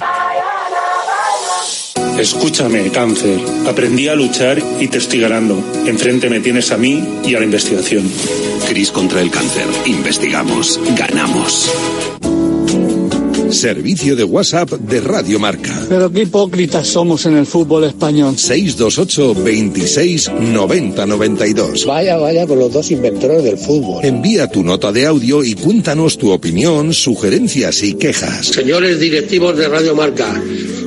Escúchame, 2.19 2.91
cáncer. 2.91 3.39
Aprendí 3.67 4.09
a 4.09 4.15
luchar 4.15 4.63
y 4.81 4.89
te 4.89 4.99
estoy 4.99 5.21
ganando. 5.21 5.63
Enfrente 5.87 6.29
me 6.31 6.41
tienes 6.41 6.71
a 6.71 6.77
mí 6.77 7.03
y 7.25 7.35
a 7.35 7.39
la 7.39 7.45
investigación. 7.45 8.09
Cris 8.69 8.91
contra 8.91 9.21
el 9.21 9.31
cáncer. 9.31 9.67
Investigamos. 9.87 10.81
Ganamos. 10.97 11.71
Servicio 13.53 14.17
de 14.17 14.25
WhatsApp 14.25 14.71
de 14.71 15.01
Radio 15.01 15.39
Marca. 15.39 15.79
Pero 15.89 16.11
qué 16.11 16.23
hipócritas 16.23 16.87
somos 16.87 17.27
en 17.27 17.37
el 17.37 17.45
fútbol 17.45 17.85
español. 17.85 18.39
628 18.39 19.35
26 19.35 20.31
90 20.41 21.07
92. 21.07 21.85
Vaya, 21.85 22.17
vaya 22.17 22.47
con 22.47 22.59
los 22.59 22.73
dos 22.73 22.91
inventores 22.91 23.45
del 23.45 23.59
fútbol. 23.59 24.05
Envía 24.05 24.49
tu 24.49 24.63
nota 24.63 24.91
de 24.91 25.07
audio 25.07 25.45
y 25.45 25.55
cuéntanos 25.55 26.17
tu 26.17 26.31
opinión, 26.31 26.95
sugerencias 26.95 27.83
y 27.83 27.95
quejas. 27.95 28.47
Señores 28.47 28.99
directivos 28.99 29.57
de 29.57 29.69
Radio 29.69 29.95
Marca, 29.95 30.43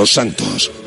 Carlos 0.00 0.14
Santos. 0.14 0.79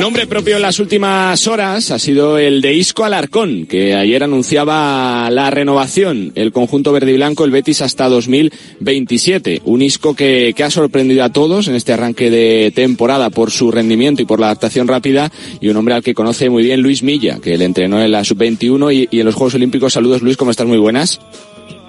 Nombre 0.00 0.26
propio 0.26 0.56
en 0.56 0.62
las 0.62 0.78
últimas 0.80 1.46
horas 1.46 1.90
ha 1.90 1.98
sido 1.98 2.38
el 2.38 2.62
de 2.62 2.72
Isco 2.74 3.04
Alarcón, 3.04 3.66
que 3.66 3.94
ayer 3.94 4.24
anunciaba 4.24 5.28
la 5.30 5.50
renovación, 5.50 6.32
el 6.36 6.52
conjunto 6.52 6.90
verde 6.92 7.12
y 7.12 7.16
blanco, 7.16 7.44
el 7.44 7.50
Betis 7.50 7.82
hasta 7.82 8.08
2027. 8.08 9.60
Un 9.66 9.82
Isco 9.82 10.14
que, 10.16 10.54
que 10.56 10.64
ha 10.64 10.70
sorprendido 10.70 11.22
a 11.22 11.28
todos 11.28 11.68
en 11.68 11.74
este 11.74 11.92
arranque 11.92 12.30
de 12.30 12.72
temporada 12.74 13.28
por 13.28 13.50
su 13.50 13.70
rendimiento 13.70 14.22
y 14.22 14.24
por 14.24 14.40
la 14.40 14.46
adaptación 14.46 14.88
rápida, 14.88 15.30
y 15.60 15.68
un 15.68 15.76
hombre 15.76 15.94
al 15.94 16.02
que 16.02 16.14
conoce 16.14 16.48
muy 16.48 16.62
bien 16.62 16.80
Luis 16.80 17.02
Milla, 17.02 17.38
que 17.42 17.58
le 17.58 17.66
entrenó 17.66 18.00
en 18.02 18.10
la 18.10 18.24
sub-21 18.24 18.94
y, 18.94 19.08
y 19.14 19.20
en 19.20 19.26
los 19.26 19.34
Juegos 19.34 19.54
Olímpicos. 19.54 19.92
Saludos 19.92 20.22
Luis, 20.22 20.38
¿cómo 20.38 20.50
estás? 20.50 20.66
Muy 20.66 20.78
buenas. 20.78 21.20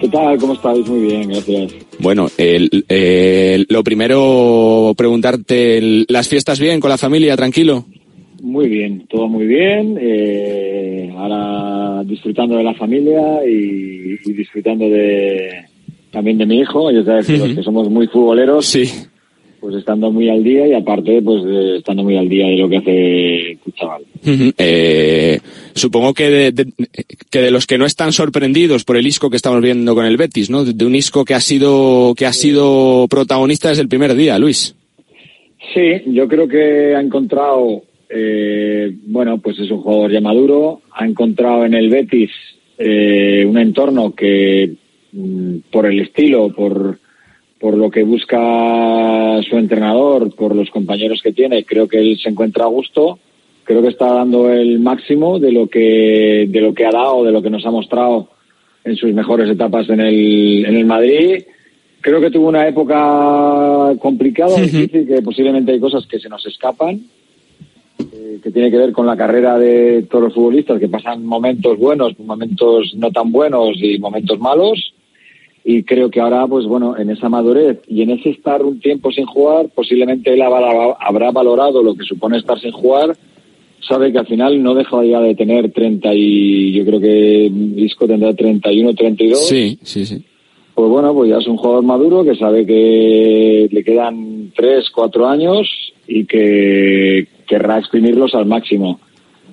¿Qué 0.00 0.08
tal? 0.08 0.36
¿Cómo 0.36 0.52
estáis? 0.52 0.86
Muy 0.86 1.00
bien, 1.00 1.28
gracias. 1.30 1.72
Bueno, 1.98 2.28
el- 2.36 2.84
el- 2.88 3.66
lo 3.70 3.82
primero, 3.82 4.92
preguntarte, 4.98 6.04
¿las 6.08 6.28
fiestas 6.28 6.60
bien 6.60 6.78
con 6.78 6.90
la 6.90 6.98
familia, 6.98 7.36
tranquilo? 7.36 7.86
Muy 8.52 8.68
bien, 8.68 9.06
todo 9.08 9.28
muy 9.28 9.46
bien. 9.46 9.96
eh, 9.98 11.10
ahora 11.16 12.02
disfrutando 12.04 12.56
de 12.56 12.64
la 12.64 12.74
familia 12.74 13.40
y, 13.48 14.18
y 14.26 14.32
disfrutando 14.34 14.88
de 14.90 15.64
también 16.10 16.36
de 16.36 16.44
mi 16.44 16.58
hijo. 16.60 16.90
Ya 16.90 17.02
sabes 17.02 17.26
que 17.26 17.38
los 17.38 17.54
que 17.54 17.62
somos 17.62 17.88
muy 17.88 18.06
futboleros, 18.08 18.66
pues 19.60 19.76
estando 19.76 20.10
muy 20.12 20.28
al 20.28 20.44
día 20.44 20.66
y 20.66 20.74
aparte, 20.74 21.22
pues 21.22 21.42
eh, 21.46 21.76
estando 21.78 22.02
muy 22.02 22.16
al 22.18 22.28
día 22.28 22.46
de 22.48 22.56
lo 22.56 22.68
que 22.68 22.76
hace 22.76 23.58
tu 23.64 23.70
chaval. 23.70 24.02
Eh, 24.58 25.38
supongo 25.74 26.12
que 26.12 26.28
de, 26.28 26.52
de- 26.52 26.72
que 27.30 27.38
de 27.40 27.50
los 27.50 27.66
que 27.66 27.78
no 27.78 27.86
están 27.86 28.12
sorprendidos 28.12 28.84
por 28.84 28.98
el 28.98 29.06
Isco 29.06 29.30
que 29.30 29.36
estamos 29.36 29.62
viendo 29.62 29.94
con 29.94 30.04
el 30.04 30.18
Betis, 30.18 30.50
¿no? 30.50 30.62
De 30.66 30.84
un 30.84 30.94
Isco 30.94 31.24
que 31.24 31.32
ha 31.32 31.40
sido 31.40 32.14
que 32.18 32.26
ha 32.26 32.34
sido 32.34 33.06
protagonista 33.08 33.70
desde 33.70 33.80
el 33.82 33.88
primer 33.88 34.14
día, 34.14 34.38
Luis. 34.38 34.74
Sí, 35.72 36.02
yo 36.08 36.28
creo 36.28 36.46
que 36.48 36.94
ha 36.94 37.00
encontrado, 37.00 37.82
eh, 38.14 38.94
bueno, 39.06 39.38
pues 39.38 39.58
es 39.58 39.70
un 39.70 39.80
jugador 39.80 40.12
ya 40.12 40.20
maduro, 40.20 40.82
ha 40.90 41.06
encontrado 41.06 41.64
en 41.64 41.72
el 41.72 41.88
Betis 41.88 42.30
eh, 42.76 43.44
un 43.48 43.56
entorno 43.56 44.14
que 44.14 44.74
mm, 45.12 45.56
por 45.70 45.86
el 45.86 46.00
estilo, 46.00 46.52
por, 46.52 46.98
por 47.58 47.76
lo 47.76 47.90
que 47.90 48.02
busca 48.02 49.40
su 49.48 49.56
entrenador, 49.56 50.34
por 50.34 50.54
los 50.54 50.68
compañeros 50.70 51.22
que 51.22 51.32
tiene, 51.32 51.64
creo 51.64 51.88
que 51.88 52.00
él 52.00 52.18
se 52.22 52.28
encuentra 52.28 52.64
a 52.64 52.68
gusto, 52.68 53.18
creo 53.64 53.80
que 53.80 53.88
está 53.88 54.12
dando 54.12 54.52
el 54.52 54.78
máximo 54.80 55.38
de 55.38 55.52
lo 55.52 55.68
que, 55.68 56.46
de 56.48 56.60
lo 56.60 56.74
que 56.74 56.84
ha 56.84 56.90
dado, 56.90 57.24
de 57.24 57.32
lo 57.32 57.40
que 57.40 57.50
nos 57.50 57.64
ha 57.64 57.70
mostrado 57.70 58.28
en 58.84 58.94
sus 58.96 59.14
mejores 59.14 59.48
etapas 59.48 59.88
en 59.88 60.00
el, 60.00 60.66
en 60.66 60.76
el 60.76 60.84
Madrid. 60.84 61.44
Creo 62.02 62.20
que 62.20 62.30
tuvo 62.30 62.48
una 62.48 62.68
época 62.68 63.94
complicada, 64.00 64.60
difícil, 64.60 65.06
que 65.06 65.22
posiblemente 65.22 65.72
hay 65.72 65.80
cosas 65.80 66.06
que 66.06 66.18
se 66.18 66.28
nos 66.28 66.44
escapan, 66.44 67.00
que 68.42 68.50
tiene 68.50 68.70
que 68.70 68.76
ver 68.76 68.92
con 68.92 69.06
la 69.06 69.16
carrera 69.16 69.58
de 69.58 70.02
todos 70.10 70.24
los 70.24 70.34
futbolistas, 70.34 70.80
que 70.80 70.88
pasan 70.88 71.24
momentos 71.24 71.78
buenos, 71.78 72.18
momentos 72.18 72.92
no 72.96 73.10
tan 73.10 73.30
buenos 73.30 73.76
y 73.80 73.98
momentos 73.98 74.38
malos. 74.40 74.92
Y 75.64 75.84
creo 75.84 76.10
que 76.10 76.20
ahora, 76.20 76.46
pues 76.48 76.66
bueno, 76.66 76.98
en 76.98 77.10
esa 77.10 77.28
madurez 77.28 77.80
y 77.86 78.02
en 78.02 78.10
ese 78.10 78.30
estar 78.30 78.62
un 78.62 78.80
tiempo 78.80 79.12
sin 79.12 79.26
jugar, 79.26 79.68
posiblemente 79.72 80.34
él 80.34 80.42
habrá, 80.42 81.30
valorado 81.30 81.82
lo 81.82 81.94
que 81.94 82.04
supone 82.04 82.38
estar 82.38 82.58
sin 82.58 82.72
jugar. 82.72 83.16
Sabe 83.88 84.10
que 84.12 84.18
al 84.18 84.26
final 84.26 84.60
no 84.62 84.74
deja 84.74 85.04
ya 85.04 85.20
de 85.20 85.34
tener 85.34 85.70
30 85.70 86.14
y 86.14 86.72
yo 86.72 86.84
creo 86.84 87.00
que 87.00 87.50
Isco 87.76 88.06
tendrá 88.06 88.34
31, 88.34 88.94
32 88.94 89.48
Sí, 89.48 89.78
sí, 89.82 90.04
sí. 90.04 90.24
pues 90.74 90.88
bueno, 90.88 91.14
pues 91.14 91.30
ya 91.30 91.38
es 91.38 91.46
un 91.46 91.56
jugador 91.56 91.84
maduro 91.84 92.24
que 92.24 92.34
sabe 92.34 92.66
que 92.66 93.68
le 93.70 93.84
quedan 93.84 94.52
tres, 94.54 94.90
cuatro 94.90 95.26
años 95.26 95.68
y 96.06 96.24
que 96.24 97.26
querrá 97.52 97.78
exprimirlos 97.78 98.34
al 98.34 98.46
máximo. 98.46 98.98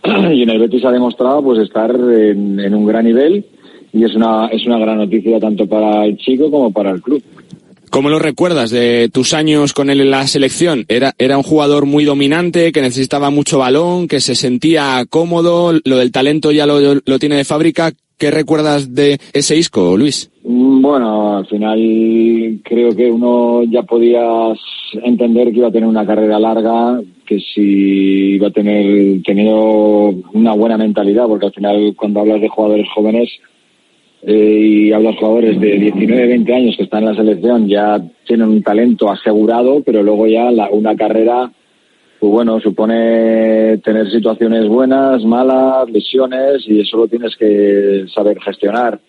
Y 0.34 0.44
en 0.44 0.50
el 0.50 0.60
Betis 0.60 0.86
ha 0.86 0.92
demostrado 0.92 1.44
pues 1.44 1.60
estar 1.60 1.92
en, 1.92 2.74
un 2.74 2.86
gran 2.86 3.04
nivel 3.04 3.46
y 3.92 4.06
es 4.06 4.16
una, 4.16 4.48
es 4.48 4.66
una 4.66 4.80
gran 4.80 5.00
noticia 5.00 5.38
tanto 5.38 5.68
para 5.68 6.06
el 6.06 6.16
chico 6.18 6.50
como 6.50 6.72
para 6.72 6.92
el 6.92 7.02
club. 7.02 7.22
¿Cómo 7.90 8.10
lo 8.10 8.20
recuerdas 8.20 8.70
de 8.70 9.10
tus 9.12 9.34
años 9.34 9.74
con 9.74 9.90
él 9.90 10.00
en 10.00 10.12
la 10.12 10.28
selección? 10.28 10.86
Era, 10.88 11.14
era 11.18 11.38
un 11.38 11.44
jugador 11.44 11.86
muy 11.86 12.06
dominante, 12.06 12.72
que 12.72 12.82
necesitaba 12.82 13.32
mucho 13.32 13.58
balón, 13.58 14.08
que 14.08 14.22
se 14.22 14.36
sentía 14.36 15.04
cómodo, 15.10 15.74
lo 15.84 15.98
del 15.98 16.12
talento 16.12 16.52
ya 16.52 16.66
lo, 16.68 16.80
lo 16.80 17.20
tiene 17.20 17.36
de 17.36 17.46
fábrica. 17.46 17.92
¿Qué 18.18 18.32
recuerdas 18.32 18.94
de 18.94 19.20
ese 19.34 19.58
Isco, 19.58 19.98
Luis? 19.98 20.30
Mm, 20.50 20.82
Bueno, 20.82 21.38
al 21.38 21.46
final 21.46 22.60
creo 22.64 22.96
que 22.96 23.12
uno 23.12 23.62
ya 23.66 23.84
podía 23.84 24.24
entender 25.04 25.52
que 25.52 25.60
iba 25.60 25.68
a 25.68 25.72
tener 25.72 25.88
una 25.88 26.08
carrera 26.08 26.40
larga, 26.40 27.00
que 27.28 27.40
si 27.40 28.34
iba 28.36 28.48
a 28.48 28.52
tener 28.52 29.22
tenido 29.22 30.10
una 30.34 30.54
buena 30.54 30.76
mentalidad, 30.78 31.28
porque 31.28 31.46
al 31.46 31.54
final 31.54 31.94
cuando 31.96 32.22
hablas 32.22 32.42
de 32.42 32.50
jugadores 32.50 32.88
jóvenes 32.96 33.30
eh, 34.24 34.60
y 34.88 34.92
hablas 34.92 35.14
de 35.14 35.20
jugadores 35.20 35.60
de 35.62 35.78
19, 35.78 36.28
20 36.28 36.54
años 36.56 36.76
que 36.78 36.84
están 36.84 37.04
en 37.04 37.10
la 37.10 37.16
selección, 37.16 37.68
ya 37.68 38.02
tienen 38.26 38.50
un 38.50 38.64
talento 38.64 39.12
asegurado, 39.12 39.84
pero 39.86 40.02
luego 40.02 40.26
ya 40.26 40.50
la- 40.50 40.72
una 40.72 40.96
carrera, 40.96 41.52
pues 42.20 42.32
bueno, 42.32 42.60
supone 42.60 43.78
tener 43.84 44.10
situaciones 44.10 44.68
buenas, 44.68 45.24
malas, 45.24 45.88
lesiones, 45.92 46.64
y 46.68 46.80
eso 46.82 46.98
lo 46.98 47.08
tienes 47.08 47.36
que 47.38 48.06
saber 48.12 48.40
gestionar 48.42 49.00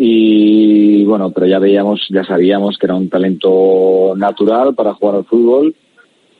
y 0.00 1.04
bueno, 1.04 1.32
pero 1.32 1.48
ya 1.48 1.58
veíamos, 1.58 2.06
ya 2.08 2.22
sabíamos 2.22 2.78
que 2.78 2.86
era 2.86 2.94
un 2.94 3.08
talento 3.08 4.14
natural 4.16 4.72
para 4.76 4.94
jugar 4.94 5.16
al 5.16 5.24
fútbol. 5.24 5.74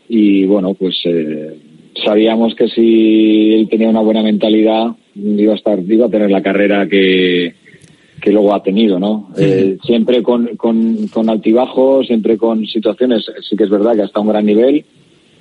Y 0.08 0.46
bueno, 0.46 0.74
pues 0.74 1.00
eh, 1.04 1.58
sabíamos 2.04 2.54
que 2.54 2.68
si 2.68 3.54
él 3.54 3.68
tenía 3.68 3.88
una 3.88 4.00
buena 4.00 4.22
mentalidad 4.22 4.94
iba 5.16 5.54
a 5.54 5.56
estar, 5.56 5.80
iba 5.80 6.06
a 6.06 6.08
tener 6.08 6.30
la 6.30 6.40
carrera 6.40 6.86
que, 6.86 7.52
que 8.22 8.30
luego 8.30 8.54
ha 8.54 8.62
tenido, 8.62 9.00
¿no? 9.00 9.30
Eh, 9.36 9.76
siempre 9.82 10.22
con, 10.22 10.56
con, 10.56 11.08
con 11.08 11.28
altibajos, 11.28 12.06
siempre 12.06 12.38
con 12.38 12.64
situaciones, 12.64 13.26
sí 13.42 13.56
que 13.56 13.64
es 13.64 13.70
verdad 13.70 13.96
que 13.96 14.02
hasta 14.02 14.20
un 14.20 14.28
gran 14.28 14.46
nivel, 14.46 14.84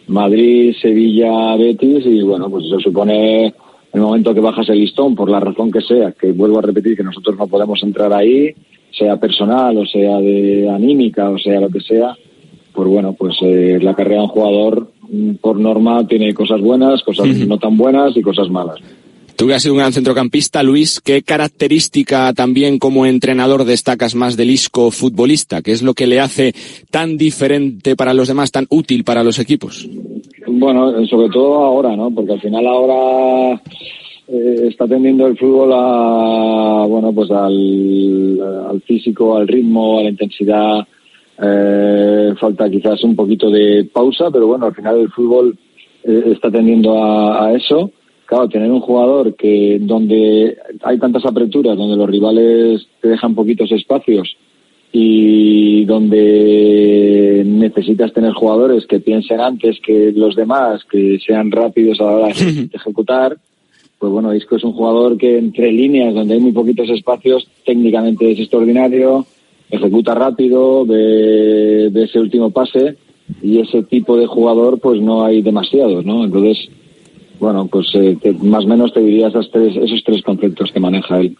Madrid, 0.07 0.75
Sevilla, 0.81 1.55
Betis 1.55 2.03
y 2.07 2.23
bueno, 2.23 2.49
pues 2.49 2.65
eso 2.65 2.79
supone 2.79 3.53
el 3.97 4.03
momento 4.03 4.33
que 4.33 4.39
bajas 4.39 4.69
el 4.69 4.79
listón, 4.79 5.15
por 5.15 5.29
la 5.29 5.39
razón 5.39 5.71
que 5.71 5.81
sea, 5.81 6.11
que 6.11 6.31
vuelvo 6.31 6.59
a 6.59 6.63
repetir 6.63 6.95
que 6.95 7.03
nosotros 7.03 7.37
no 7.37 7.47
podemos 7.47 7.81
entrar 7.83 8.13
ahí, 8.13 8.53
sea 8.91 9.17
personal 9.17 9.77
o 9.77 9.85
sea 9.85 10.17
de 10.17 10.69
anímica 10.69 11.29
o 11.29 11.37
sea 11.37 11.59
lo 11.59 11.69
que 11.69 11.81
sea, 11.81 12.15
pues 12.73 12.87
bueno, 12.87 13.13
pues 13.13 13.35
eh, 13.41 13.79
la 13.81 13.93
carrera 13.95 14.17
de 14.17 14.23
un 14.23 14.29
jugador 14.29 14.91
mm, 15.09 15.31
por 15.35 15.59
norma 15.59 16.05
tiene 16.07 16.33
cosas 16.33 16.61
buenas, 16.61 17.01
cosas 17.03 17.27
no 17.27 17.57
tan 17.57 17.75
buenas 17.75 18.15
y 18.15 18.21
cosas 18.21 18.49
malas. 18.49 18.79
Tú 19.37 19.45
que 19.45 19.53
has 19.53 19.61
sido 19.61 19.75
un 19.75 19.79
gran 19.79 19.93
centrocampista, 19.93 20.63
Luis, 20.63 20.99
¿qué 20.99 21.21
característica 21.21 22.33
también 22.33 22.79
como 22.79 23.05
entrenador 23.05 23.65
destacas 23.65 24.15
más 24.15 24.35
del 24.35 24.49
Isco 24.49 24.89
futbolista? 24.89 25.61
¿Qué 25.61 25.73
es 25.73 25.83
lo 25.83 25.93
que 25.93 26.07
le 26.07 26.19
hace 26.19 26.53
tan 26.89 27.17
diferente 27.17 27.95
para 27.95 28.15
los 28.15 28.27
demás, 28.27 28.51
tan 28.51 28.65
útil 28.71 29.03
para 29.03 29.23
los 29.23 29.37
equipos? 29.37 29.87
Bueno, 30.47 31.05
sobre 31.05 31.29
todo 31.29 31.63
ahora, 31.63 31.95
¿no? 31.95 32.09
Porque 32.09 32.33
al 32.33 32.41
final 32.41 32.65
ahora 32.65 33.61
eh, 34.27 34.67
está 34.69 34.87
tendiendo 34.87 35.27
el 35.27 35.37
fútbol 35.37 35.71
a, 35.71 36.85
bueno, 36.87 37.13
pues 37.13 37.29
al, 37.29 38.81
físico, 38.87 39.37
al 39.37 39.47
ritmo, 39.47 39.99
a 39.99 40.03
la 40.03 40.09
intensidad. 40.09 40.87
Eh, 41.39 42.33
falta 42.39 42.71
quizás 42.71 43.03
un 43.03 43.15
poquito 43.15 43.51
de 43.51 43.87
pausa, 43.93 44.31
pero 44.31 44.47
bueno, 44.47 44.65
al 44.65 44.73
final 44.73 44.97
el 44.97 45.09
fútbol 45.09 45.55
eh, 46.03 46.23
está 46.31 46.49
tendiendo 46.49 46.99
a 46.99 47.53
eso. 47.53 47.91
Claro, 48.27 48.49
tener 48.49 48.69
un 48.69 48.81
jugador 48.81 49.35
que 49.35 49.79
donde 49.79 50.57
hay 50.83 50.99
tantas 50.99 51.25
aperturas, 51.25 51.77
donde 51.77 51.95
los 51.95 52.09
rivales 52.09 52.85
te 53.01 53.07
dejan 53.07 53.33
poquitos 53.33 53.71
espacios 53.71 54.35
y 54.91 55.85
donde 55.85 57.43
necesitas 57.45 58.11
tener 58.11 58.33
jugadores 58.33 58.85
que 58.85 58.99
piensen 58.99 59.39
antes 59.39 59.79
que 59.79 60.11
los 60.13 60.35
demás, 60.35 60.83
que 60.91 61.17
sean 61.25 61.51
rápidos 61.51 62.01
a 62.01 62.03
la 62.03 62.11
hora 62.11 62.27
de 62.27 62.69
ejecutar, 62.73 63.37
pues 63.97 64.11
bueno, 64.11 64.35
Isco 64.35 64.57
es 64.57 64.63
un 64.65 64.73
jugador 64.73 65.17
que 65.17 65.37
entre 65.37 65.71
líneas, 65.71 66.13
donde 66.13 66.33
hay 66.33 66.41
muy 66.41 66.51
poquitos 66.51 66.89
espacios, 66.89 67.47
técnicamente 67.65 68.29
es 68.29 68.39
extraordinario, 68.39 69.25
ejecuta 69.71 70.13
rápido, 70.13 70.85
ve, 70.85 71.87
ve 71.93 72.03
ese 72.03 72.19
último 72.19 72.51
pase 72.51 72.97
y 73.41 73.59
ese 73.61 73.83
tipo 73.83 74.17
de 74.17 74.27
jugador 74.27 74.81
pues 74.81 74.99
no 74.99 75.23
hay 75.23 75.41
demasiados, 75.41 76.03
¿no? 76.05 76.25
Entonces, 76.25 76.69
bueno, 77.39 77.67
pues 77.67 77.87
eh, 77.95 78.17
te- 78.21 78.33
más 78.33 78.65
o 78.65 78.67
menos 78.67 78.93
te 78.93 78.99
diría 79.01 79.27
esas 79.27 79.49
tres, 79.51 79.75
esos 79.75 80.03
tres 80.05 80.21
conceptos 80.23 80.71
que 80.73 80.79
maneja 80.79 81.19
él. 81.19 81.35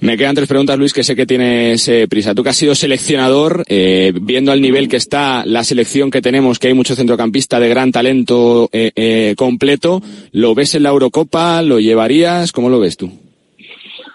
Me 0.00 0.16
quedan 0.16 0.34
tres 0.34 0.48
preguntas, 0.48 0.78
Luis, 0.78 0.92
que 0.92 1.02
sé 1.04 1.14
que 1.14 1.26
tienes 1.26 1.86
eh, 1.88 2.06
prisa. 2.08 2.34
Tú 2.34 2.42
que 2.42 2.48
has 2.50 2.56
sido 2.56 2.74
seleccionador, 2.74 3.64
eh, 3.68 4.12
viendo 4.20 4.50
al 4.52 4.60
nivel 4.60 4.88
que 4.88 4.96
está 4.96 5.44
la 5.46 5.62
selección 5.64 6.10
que 6.10 6.20
tenemos, 6.22 6.58
que 6.58 6.68
hay 6.68 6.74
mucho 6.74 6.94
centrocampista 6.96 7.60
de 7.60 7.68
gran 7.68 7.92
talento 7.92 8.68
eh, 8.72 8.90
eh, 8.96 9.34
completo, 9.36 10.00
¿lo 10.32 10.54
ves 10.54 10.74
en 10.74 10.84
la 10.84 10.90
Eurocopa? 10.90 11.62
¿Lo 11.62 11.78
llevarías? 11.80 12.50
¿Cómo 12.52 12.68
lo 12.68 12.80
ves 12.80 12.96
tú? 12.96 13.10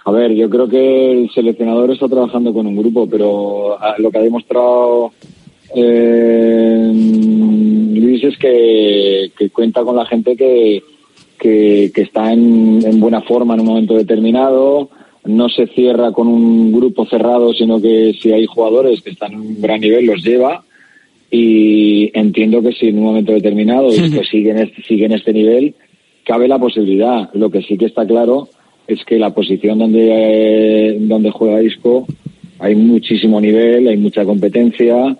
A 0.05 0.11
ver, 0.11 0.33
yo 0.35 0.49
creo 0.49 0.67
que 0.69 1.11
el 1.23 1.29
seleccionador 1.31 1.91
está 1.91 2.07
trabajando 2.07 2.53
con 2.53 2.65
un 2.67 2.77
grupo, 2.77 3.07
pero 3.09 3.77
ah, 3.81 3.95
lo 3.97 4.09
que 4.09 4.17
ha 4.17 4.21
demostrado 4.21 5.11
eh, 5.75 6.91
Luis 6.93 8.23
es 8.23 8.37
que, 8.37 9.31
que 9.37 9.49
cuenta 9.49 9.83
con 9.83 9.95
la 9.95 10.05
gente 10.05 10.35
que, 10.35 10.81
que, 11.39 11.91
que 11.93 12.01
está 12.01 12.31
en, 12.31 12.79
en 12.83 12.99
buena 12.99 13.21
forma 13.21 13.53
en 13.53 13.61
un 13.61 13.67
momento 13.67 13.95
determinado, 13.95 14.89
no 15.25 15.49
se 15.49 15.67
cierra 15.67 16.11
con 16.11 16.27
un 16.27 16.71
grupo 16.71 17.05
cerrado, 17.05 17.53
sino 17.53 17.81
que 17.81 18.13
si 18.21 18.31
hay 18.31 18.45
jugadores 18.45 19.01
que 19.01 19.11
están 19.11 19.33
en 19.33 19.41
un 19.41 19.61
gran 19.61 19.81
nivel 19.81 20.05
los 20.05 20.23
lleva 20.23 20.63
y 21.29 22.09
entiendo 22.17 22.61
que 22.61 22.71
si 22.71 22.87
en 22.87 22.99
un 22.99 23.05
momento 23.05 23.33
determinado 23.33 23.89
pues 24.15 24.29
sigue 24.29 24.51
en 24.51 24.59
este, 24.59 24.81
sigue 24.83 25.05
en 25.05 25.11
este 25.13 25.33
nivel, 25.33 25.75
cabe 26.25 26.47
la 26.47 26.59
posibilidad. 26.59 27.29
Lo 27.33 27.49
que 27.49 27.61
sí 27.61 27.77
que 27.77 27.85
está 27.85 28.05
claro 28.05 28.47
es 28.87 29.03
que 29.03 29.19
la 29.19 29.31
posición 29.31 29.79
donde, 29.79 30.09
eh, 30.11 30.97
donde 30.99 31.31
juega 31.31 31.61
Isco 31.61 32.07
hay 32.59 32.75
muchísimo 32.75 33.39
nivel, 33.39 33.87
hay 33.87 33.97
mucha 33.97 34.25
competencia. 34.25 35.17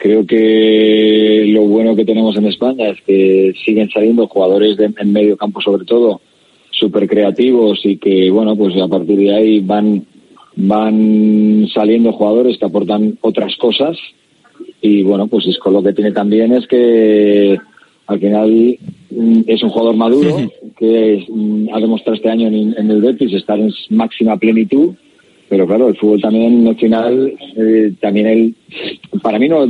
Creo 0.00 0.24
que 0.24 1.44
lo 1.48 1.66
bueno 1.66 1.94
que 1.94 2.06
tenemos 2.06 2.34
en 2.38 2.46
España 2.46 2.88
es 2.88 3.02
que 3.02 3.52
siguen 3.62 3.90
saliendo 3.90 4.26
jugadores 4.28 4.78
de, 4.78 4.90
en 4.96 5.12
medio 5.12 5.36
campo 5.36 5.60
sobre 5.60 5.84
todo 5.84 6.22
súper 6.70 7.06
creativos 7.06 7.84
y 7.84 7.98
que 7.98 8.30
bueno 8.30 8.56
pues 8.56 8.74
a 8.80 8.88
partir 8.88 9.18
de 9.18 9.34
ahí 9.34 9.60
van 9.60 10.06
van 10.56 11.68
saliendo 11.74 12.12
jugadores 12.12 12.56
que 12.56 12.64
aportan 12.64 13.18
otras 13.20 13.54
cosas. 13.56 13.98
Y 14.80 15.02
bueno 15.02 15.26
pues 15.26 15.46
Isco 15.46 15.70
lo 15.70 15.82
que 15.82 15.92
tiene 15.92 16.12
también 16.12 16.54
es 16.54 16.66
que 16.66 17.58
al 18.06 18.18
final 18.18 18.78
mm, 19.10 19.40
es 19.46 19.62
un 19.62 19.68
jugador 19.68 19.96
maduro 19.96 20.34
que 20.78 21.26
mm, 21.28 21.74
ha 21.74 21.78
demostrado 21.78 22.16
este 22.16 22.30
año 22.30 22.48
en, 22.48 22.74
en 22.74 22.90
el 22.90 23.02
Betis 23.02 23.34
estar 23.34 23.60
en 23.60 23.70
máxima 23.90 24.38
plenitud 24.38 24.94
pero 25.50 25.66
claro 25.66 25.88
el 25.88 25.96
fútbol 25.96 26.22
también 26.22 26.66
al 26.66 26.76
final 26.76 27.34
eh, 27.56 27.92
también 28.00 28.26
él 28.26 28.54
para 29.20 29.38
mí 29.38 29.48
no 29.48 29.66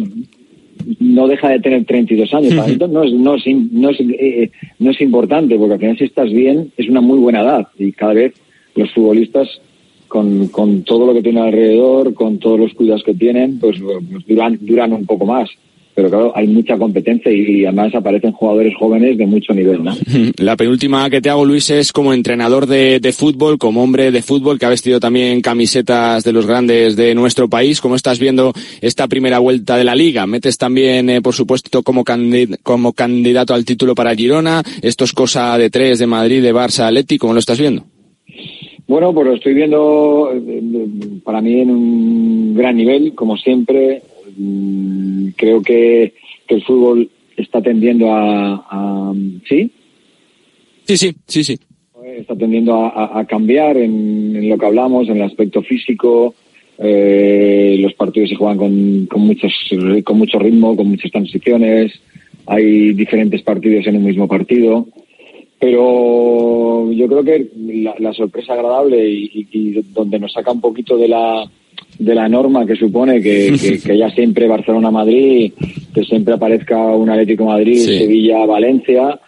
no 1.00 1.26
deja 1.26 1.48
de 1.48 1.60
tener 1.60 1.84
32 1.84 2.32
años 2.34 2.54
para 2.54 2.68
mí 2.68 2.76
no 2.88 3.02
es 3.02 3.12
no 3.12 3.34
es, 3.34 3.46
no 3.72 3.90
es, 3.90 4.00
eh, 4.00 4.50
no 4.78 4.90
es 4.92 5.00
importante 5.00 5.56
porque 5.56 5.74
al 5.74 5.80
final 5.80 5.98
si 5.98 6.04
estás 6.04 6.30
bien 6.30 6.70
es 6.76 6.88
una 6.88 7.00
muy 7.00 7.18
buena 7.18 7.40
edad 7.40 7.66
y 7.76 7.90
cada 7.90 8.12
vez 8.12 8.34
los 8.76 8.92
futbolistas 8.92 9.48
con, 10.10 10.48
con 10.48 10.82
todo 10.82 11.06
lo 11.06 11.14
que 11.14 11.22
tienen 11.22 11.44
alrededor, 11.44 12.12
con 12.14 12.38
todos 12.38 12.58
los 12.58 12.74
cuidados 12.74 13.04
que 13.04 13.14
tienen, 13.14 13.60
pues, 13.60 13.78
pues 13.80 14.26
duran, 14.26 14.58
duran 14.60 14.92
un 14.92 15.06
poco 15.06 15.24
más. 15.24 15.48
Pero 15.94 16.08
claro, 16.08 16.32
hay 16.34 16.46
mucha 16.46 16.78
competencia 16.78 17.32
y, 17.32 17.60
y 17.60 17.64
además 17.64 17.94
aparecen 17.94 18.32
jugadores 18.32 18.72
jóvenes 18.78 19.18
de 19.18 19.26
mucho 19.26 19.52
nivel, 19.52 19.82
¿no? 19.82 19.92
La 20.38 20.56
penúltima 20.56 21.10
que 21.10 21.20
te 21.20 21.30
hago, 21.30 21.44
Luis, 21.44 21.68
es 21.70 21.92
como 21.92 22.14
entrenador 22.14 22.66
de, 22.66 23.00
de 23.00 23.12
fútbol, 23.12 23.58
como 23.58 23.82
hombre 23.82 24.10
de 24.10 24.22
fútbol 24.22 24.58
que 24.58 24.66
ha 24.66 24.70
vestido 24.70 25.00
también 25.00 25.40
camisetas 25.40 26.22
de 26.24 26.32
los 26.32 26.46
grandes 26.46 26.96
de 26.96 27.14
nuestro 27.14 27.48
país. 27.48 27.80
¿Cómo 27.80 27.96
estás 27.96 28.18
viendo 28.18 28.52
esta 28.80 29.08
primera 29.08 29.38
vuelta 29.38 29.76
de 29.76 29.84
la 29.84 29.94
liga? 29.94 30.26
Metes 30.26 30.58
también, 30.58 31.10
eh, 31.10 31.20
por 31.20 31.34
supuesto, 31.34 31.82
como, 31.82 32.04
como 32.62 32.92
candidato 32.92 33.54
al 33.54 33.64
título 33.64 33.94
para 33.94 34.14
Girona. 34.14 34.62
Esto 34.82 35.04
es 35.04 35.12
cosa 35.12 35.58
de 35.58 35.70
tres 35.70 35.98
de 35.98 36.06
Madrid, 36.06 36.42
de 36.42 36.54
Barça, 36.54 36.86
Atleti. 36.86 37.18
¿Cómo 37.18 37.32
lo 37.32 37.40
estás 37.40 37.58
viendo? 37.60 37.84
Bueno, 38.86 39.14
pues 39.14 39.26
lo 39.28 39.34
estoy 39.34 39.54
viendo 39.54 40.32
eh, 40.34 40.42
eh, 40.46 40.88
para 41.22 41.40
mí 41.40 41.60
en 41.60 41.70
un 41.70 42.54
gran 42.54 42.76
nivel, 42.76 43.14
como 43.14 43.36
siempre. 43.36 44.02
Mm, 44.40 45.28
Creo 45.36 45.62
que, 45.62 46.14
que 46.46 46.54
el 46.54 46.62
fútbol 46.64 47.10
está 47.36 47.60
tendiendo 47.62 48.10
a, 48.12 48.54
a- 48.70 49.14
¿Sí? 49.48 49.70
Sí, 50.84 50.96
sí, 50.96 51.14
sí, 51.26 51.44
sí. 51.44 51.58
Está 52.18 52.34
tendiendo 52.36 52.74
a, 52.74 53.20
a- 53.20 53.24
cambiar 53.26 53.76
en, 53.76 54.34
en 54.36 54.48
lo 54.48 54.56
que 54.58 54.66
hablamos, 54.66 55.08
en 55.08 55.16
el 55.16 55.22
aspecto 55.22 55.62
físico, 55.62 56.34
eh, 56.78 57.76
los 57.80 57.92
partidos 57.94 58.30
se 58.30 58.36
juegan 58.36 58.56
con, 58.58 59.06
con, 59.06 59.20
muchos, 59.22 59.52
con 60.04 60.18
mucho 60.18 60.38
ritmo, 60.38 60.74
con 60.76 60.88
muchas 60.88 61.10
transiciones, 61.12 61.92
hay 62.46 62.92
diferentes 62.94 63.42
partidos 63.42 63.86
en 63.86 63.96
un 63.96 64.04
mismo 64.04 64.26
partido, 64.26 64.88
pero 65.60 66.90
yo 66.90 67.06
creo 67.06 67.22
que 67.22 67.48
la, 67.56 67.94
la 67.98 68.12
sorpresa 68.14 68.54
agradable 68.54 69.08
y, 69.08 69.46
y, 69.52 69.72
donde 69.92 70.18
nos 70.18 70.32
saca 70.32 70.50
un 70.52 70.60
poquito 70.60 70.96
de 70.96 71.08
la 71.08 71.44
de 71.98 72.14
la 72.14 72.28
norma 72.28 72.64
que 72.66 72.76
supone 72.76 73.20
que, 73.20 73.54
que, 73.60 73.78
que 73.80 73.98
ya 73.98 74.10
siempre 74.10 74.48
Barcelona-Madrid, 74.48 75.52
que 75.94 76.04
siempre 76.04 76.34
aparezca 76.34 76.76
un 76.78 77.10
Atlético 77.10 77.44
Madrid, 77.46 77.76
Sí. 77.76 77.98
Sevilla-Valencia, 77.98 79.18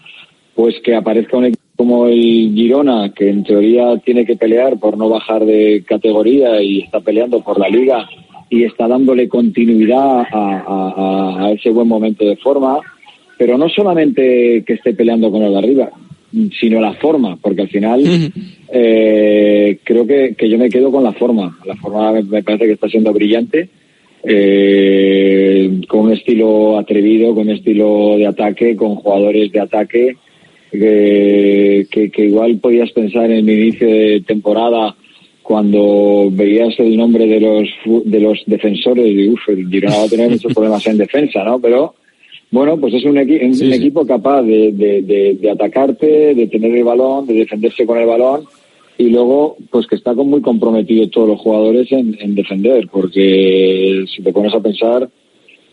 pues 0.55 0.77
que 0.85 0.95
aparezca 0.95 1.37
un 1.39 1.47
equipo 1.47 1.63
como 1.77 2.07
el 2.07 2.53
Girona, 2.55 3.13
que 3.15 3.29
en 3.29 3.43
teoría 3.45 3.97
tiene 4.05 4.25
que 4.25 4.37
pelear 4.37 4.79
por 4.79 4.97
no 4.97 5.09
bajar 5.09 5.45
de 5.45 5.83
categoría 5.87 6.63
y 6.63 6.81
está 6.81 7.01
peleando 7.01 7.41
por 7.43 7.59
la 7.59 7.69
liga 7.69 8.07
y 8.51 8.65
está 8.65 8.87
dándole 8.87 9.29
continuidad 9.29 10.21
a, 10.21 10.27
a- 10.33 10.95
a- 10.97 11.47
a 11.47 11.53
ese 11.53 11.71
buen 11.71 11.89
momento 11.89 12.25
de 12.25 12.37
forma, 12.37 12.79
pero 13.39 13.57
no 13.59 13.69
solamente 13.69 14.63
que 14.67 14.75
esté 14.75 14.93
peleando 14.95 15.31
con 15.33 15.43
el 15.43 15.53
de 15.53 15.59
arriba, 15.59 15.91
sino 16.59 16.81
la 16.81 16.95
forma, 16.95 17.37
porque 17.37 17.63
al 17.63 17.69
final 17.69 18.03
eh, 18.73 19.79
creo 19.85 20.07
que, 20.07 20.35
que 20.37 20.49
yo 20.49 20.59
me 20.59 20.71
quedo 20.71 20.91
con 20.91 21.05
la 21.05 21.13
forma. 21.13 21.59
La 21.67 21.77
forma 21.77 22.13
me, 22.13 22.23
me 22.23 22.43
parece 22.43 22.67
que 22.67 22.73
está 22.73 22.89
siendo 22.89 23.13
brillante, 23.13 23.69
eh, 24.25 25.81
con 25.89 26.07
un 26.07 26.13
estilo 26.13 26.79
atrevido, 26.79 27.35
con 27.35 27.49
un 27.49 27.55
estilo 27.55 28.17
de 28.17 28.27
ataque, 28.27 28.77
con 28.77 28.97
jugadores 28.97 29.53
de 29.53 29.61
ataque, 29.61 30.17
que, 30.71 31.87
que, 31.91 32.11
que 32.11 32.25
igual 32.25 32.59
podías 32.59 32.91
pensar 32.93 33.31
en 33.31 33.49
el 33.49 33.51
inicio 33.51 33.87
de 33.89 34.23
temporada 34.27 34.97
cuando 35.43 36.29
veías 36.31 36.79
el 36.79 36.97
nombre 36.97 37.27
de 37.27 37.41
los 37.41 37.69
de 38.05 38.21
los 38.21 38.43
defensores 38.47 39.07
y 39.07 39.29
uff, 39.29 39.49
el 39.49 39.69
Girona 39.69 39.99
va 39.99 40.05
a 40.05 40.09
tener 40.09 40.31
muchos 40.31 40.53
problemas 40.55 40.87
en 40.87 40.97
defensa, 40.97 41.45
¿no? 41.45 41.59
Pero 41.59 41.95
bueno, 42.53 42.79
pues 42.79 42.95
es 42.95 43.05
un, 43.05 43.17
equi- 43.17 43.45
un 43.45 43.55
Sí, 43.55 43.67
sí. 43.73 43.75
equipo 43.75 44.07
capaz 44.07 44.43
de, 44.43 44.71
de, 44.73 45.03
de- 45.03 45.35
de 45.41 45.51
atacarte, 45.51 46.35
de 46.35 46.47
tener 46.47 46.73
el 46.77 46.85
balón, 46.85 47.27
de 47.27 47.35
defenderse 47.35 47.85
con 47.85 47.99
el 47.99 48.07
balón 48.07 48.45
y 48.99 49.09
luego 49.09 49.57
pues 49.71 49.87
que 49.89 49.97
está 49.97 50.15
con- 50.15 50.29
muy 50.31 50.41
comprometido 50.43 51.09
todos 51.09 51.29
los 51.29 51.41
jugadores 51.41 51.91
en, 51.91 52.17
en 52.21 52.35
defender, 52.37 52.87
porque 52.93 54.05
si 54.15 54.23
te 54.23 54.33
pones 54.33 54.55
a 54.55 54.61
pensar 54.61 55.09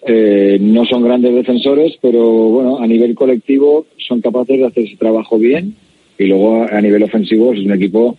eh, 0.07 0.57
no 0.61 0.85
son 0.85 1.03
grandes 1.03 1.35
defensores, 1.35 1.95
pero 2.01 2.23
bueno, 2.25 2.79
a 2.79 2.87
nivel 2.87 3.13
colectivo 3.15 3.85
son 3.97 4.21
capaces 4.21 4.57
de 4.57 4.65
hacer 4.65 4.85
ese 4.85 4.95
trabajo 4.95 5.37
bien 5.37 5.75
y 6.17 6.25
luego 6.25 6.65
a 6.71 6.81
nivel 6.81 7.03
ofensivo 7.03 7.53
es 7.53 7.59
un 7.59 7.73
equipo 7.73 8.17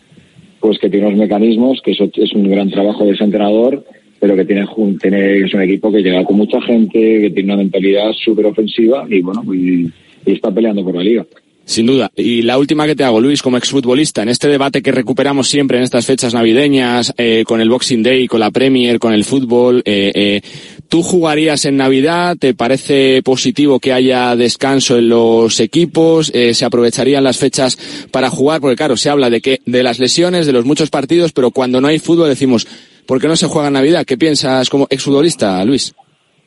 pues 0.61 0.79
que 0.79 0.91
tiene 0.91 1.07
unos 1.07 1.19
mecanismos, 1.19 1.81
que 1.83 1.93
eso 1.93 2.11
es 2.15 2.33
un 2.35 2.51
gran 2.51 2.71
trabajo 2.71 3.07
de 3.07 3.13
ese 3.13 3.25
entrenador, 3.25 3.83
pero 4.21 4.37
que 4.37 4.45
tiene, 4.45 4.67
tiene 5.01 5.39
es 5.41 5.55
un 5.55 5.63
equipo 5.63 5.91
que 5.91 6.03
llega 6.03 6.25
con 6.25 6.37
mucha 6.37 6.61
gente, 6.61 6.99
que 6.99 7.31
tiene 7.31 7.55
una 7.55 7.63
mentalidad 7.63 8.13
súper 8.13 8.47
ofensiva 8.47 9.07
y 9.09 9.23
bueno, 9.23 9.43
y, 9.53 9.91
y 10.27 10.33
está 10.33 10.53
peleando 10.53 10.85
por 10.85 10.95
la 10.95 11.03
liga. 11.03 11.27
Sin 11.71 11.87
duda. 11.87 12.11
Y 12.17 12.43
la 12.43 12.59
última 12.59 12.85
que 12.85 12.97
te 12.97 13.05
hago, 13.05 13.21
Luis, 13.21 13.43
como 13.43 13.57
exfutbolista, 13.57 14.23
en 14.23 14.29
este 14.29 14.49
debate 14.49 14.83
que 14.83 14.91
recuperamos 14.91 15.49
siempre 15.49 15.79
en 15.79 15.85
estas 15.85 16.05
fechas 16.05 16.35
navideñas, 16.35 17.15
eh, 17.17 17.45
con 17.47 17.61
el 17.61 17.71
Boxing 17.71 18.03
Day, 18.03 18.27
con 18.27 18.41
la 18.41 18.51
Premier, 18.51 18.99
con 18.99 19.13
el 19.13 19.23
fútbol, 19.23 19.81
eh, 19.85 20.11
eh, 20.13 20.41
¿tú 20.89 21.03
jugarías 21.03 21.65
en 21.67 21.77
Navidad? 21.77 22.37
¿Te 22.37 22.55
parece 22.55 23.23
positivo 23.23 23.79
que 23.79 23.93
haya 23.93 24.35
descanso 24.35 24.99
en 24.99 25.11
los 25.11 25.61
equipos? 25.61 26.33
Eh, 26.35 26.55
¿Se 26.55 26.65
aprovecharían 26.65 27.23
las 27.23 27.39
fechas 27.39 27.79
para 28.11 28.31
jugar? 28.31 28.61
Porque 28.61 28.75
claro, 28.75 28.97
se 28.97 29.09
habla 29.09 29.31
de 29.31 29.41
que, 29.41 29.61
de 29.65 29.85
las 29.85 30.01
lesiones, 30.01 30.47
de 30.47 30.53
los 30.53 30.65
muchos 30.65 30.91
partidos, 30.91 31.31
pero 31.31 31.53
cuando 31.53 31.81
no 31.81 31.87
hay 31.87 32.01
fútbol 32.01 32.29
decimos, 32.29 32.67
¿por 33.11 33.21
qué 33.21 33.27
no 33.27 33.35
se 33.35 33.49
juega 33.49 33.67
en 33.67 33.75
Navidad? 33.75 34.05
¿Qué 34.07 34.17
piensas 34.17 34.71
como 34.71 34.87
exfutbolista, 34.89 35.65
Luis? 35.65 35.93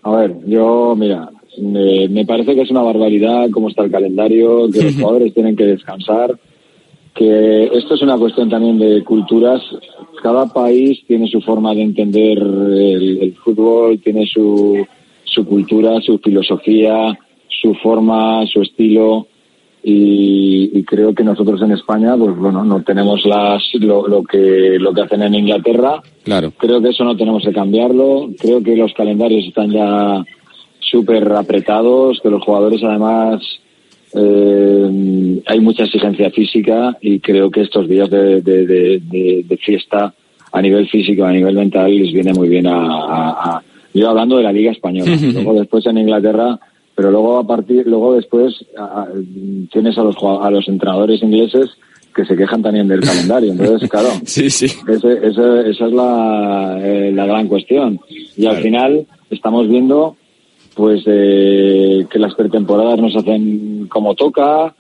A 0.04 0.12
ver, 0.12 0.38
yo, 0.46 0.96
mira, 0.96 1.30
me, 1.58 2.08
me 2.08 2.26
parece 2.26 2.56
que 2.56 2.62
es 2.62 2.72
una 2.72 2.82
barbaridad 2.82 3.50
cómo 3.52 3.68
está 3.68 3.84
el 3.84 3.92
calendario, 3.92 4.70
que 4.72 4.82
los 4.82 4.96
jugadores 5.00 5.34
tienen 5.34 5.58
que 5.58 5.66
descansar, 5.66 6.40
que 7.14 7.66
esto 7.66 7.96
es 7.96 8.02
una 8.02 8.18
cuestión 8.18 8.50
también 8.50 8.80
de 8.80 9.04
culturas. 9.04 9.62
Cada 10.22 10.46
país 10.54 11.02
tiene 11.06 11.28
su 11.28 11.42
forma 11.42 11.76
de 11.76 11.82
entender 11.82 12.38
el, 12.38 13.20
el 13.22 13.36
fútbol, 13.44 14.00
tiene 14.00 14.26
su, 14.26 14.88
su 15.26 15.46
cultura, 15.46 16.00
su 16.00 16.18
filosofía, 16.20 17.20
su 17.50 17.74
forma, 17.76 18.48
su 18.48 18.62
estilo. 18.62 19.28
Y, 19.86 20.72
y 20.74 20.84
creo 20.86 21.14
que 21.14 21.24
nosotros 21.26 21.62
en 21.62 21.72
España, 21.74 22.16
pues 22.18 22.36
bueno, 22.38 22.64
no 22.64 22.82
tenemos 22.84 23.26
las, 23.26 23.62
lo, 23.74 24.08
lo 24.08 24.24
que, 24.24 24.78
lo 24.80 24.94
que 24.94 25.02
hacen 25.02 25.24
en 25.24 25.36
Inglaterra. 25.36 26.02
Claro. 26.24 26.54
Creo 26.58 26.82
que 26.82 26.90
eso 26.90 27.04
no 27.04 27.18
tenemos 27.18 27.44
que 27.44 27.52
cambiarlo. 27.52 28.30
Creo 28.40 28.64
que 28.64 28.78
los 28.78 28.94
calendarios 28.94 29.46
están 29.46 29.72
ya 29.72 30.24
súper 30.80 31.30
apretados, 31.34 32.20
que 32.24 32.30
los 32.30 32.42
jugadores 32.44 32.82
además 32.84 33.42
eh, 34.16 35.42
hay 35.48 35.60
mucha 35.60 35.84
exigencia 35.84 36.30
física 36.32 36.98
y 37.02 37.20
creo 37.20 37.50
que 37.52 37.62
estos 37.62 37.88
días 37.90 38.10
de, 38.10 38.42
de- 38.42 38.66
de- 38.66 39.44
de- 39.48 39.58
fiesta 39.58 40.14
a 40.52 40.62
nivel 40.62 40.88
físico, 40.88 41.24
a 41.26 41.32
nivel 41.32 41.56
mental, 41.56 41.90
les 41.98 42.14
viene 42.14 42.34
muy 42.34 42.48
bien 42.48 42.68
a, 42.68 42.76
a- 42.78 43.30
a- 43.58 43.64
yo 43.94 44.10
hablando 44.10 44.38
de 44.38 44.44
la 44.44 44.52
Liga 44.54 44.72
Española. 44.72 45.12
luego 45.34 45.54
después 45.60 45.86
en 45.88 45.98
Inglaterra, 45.98 46.60
pero 46.96 47.12
luego 47.12 47.38
a 47.38 47.48
partir, 47.48 47.86
luego 47.88 48.16
después 48.16 48.66
a- 48.78 49.02
a- 49.04 49.08
tienes 49.72 49.98
a 49.98 50.04
los, 50.04 50.16
a 50.24 50.50
los 50.52 50.68
entrenadores 50.68 51.22
ingleses 51.24 51.70
que 52.16 52.26
se 52.26 52.36
quejan 52.36 52.62
también 52.62 52.88
del 52.88 53.00
calendario. 53.02 53.52
Entonces, 53.54 53.90
claro, 53.90 54.10
Sí, 54.26 54.50
sí. 54.50 54.66
ese- 54.88 55.28
ese- 55.28 55.70
esa 55.72 55.86
es 55.88 55.94
la, 55.94 56.80
eh, 56.84 57.12
la 57.12 57.26
gran 57.26 57.48
cuestión. 57.48 58.00
Y 58.38 58.46
al 58.46 58.58
final 58.58 59.06
estamos 59.32 59.68
viendo 59.68 60.16
pues 60.76 61.04
eh, 61.06 62.06
que 62.10 62.18
las 62.20 62.34
pretemporadas 62.36 63.00
no 63.00 63.10
se 63.10 63.20
hacen 63.20 63.88
como 63.90 64.16
toca, 64.16 64.76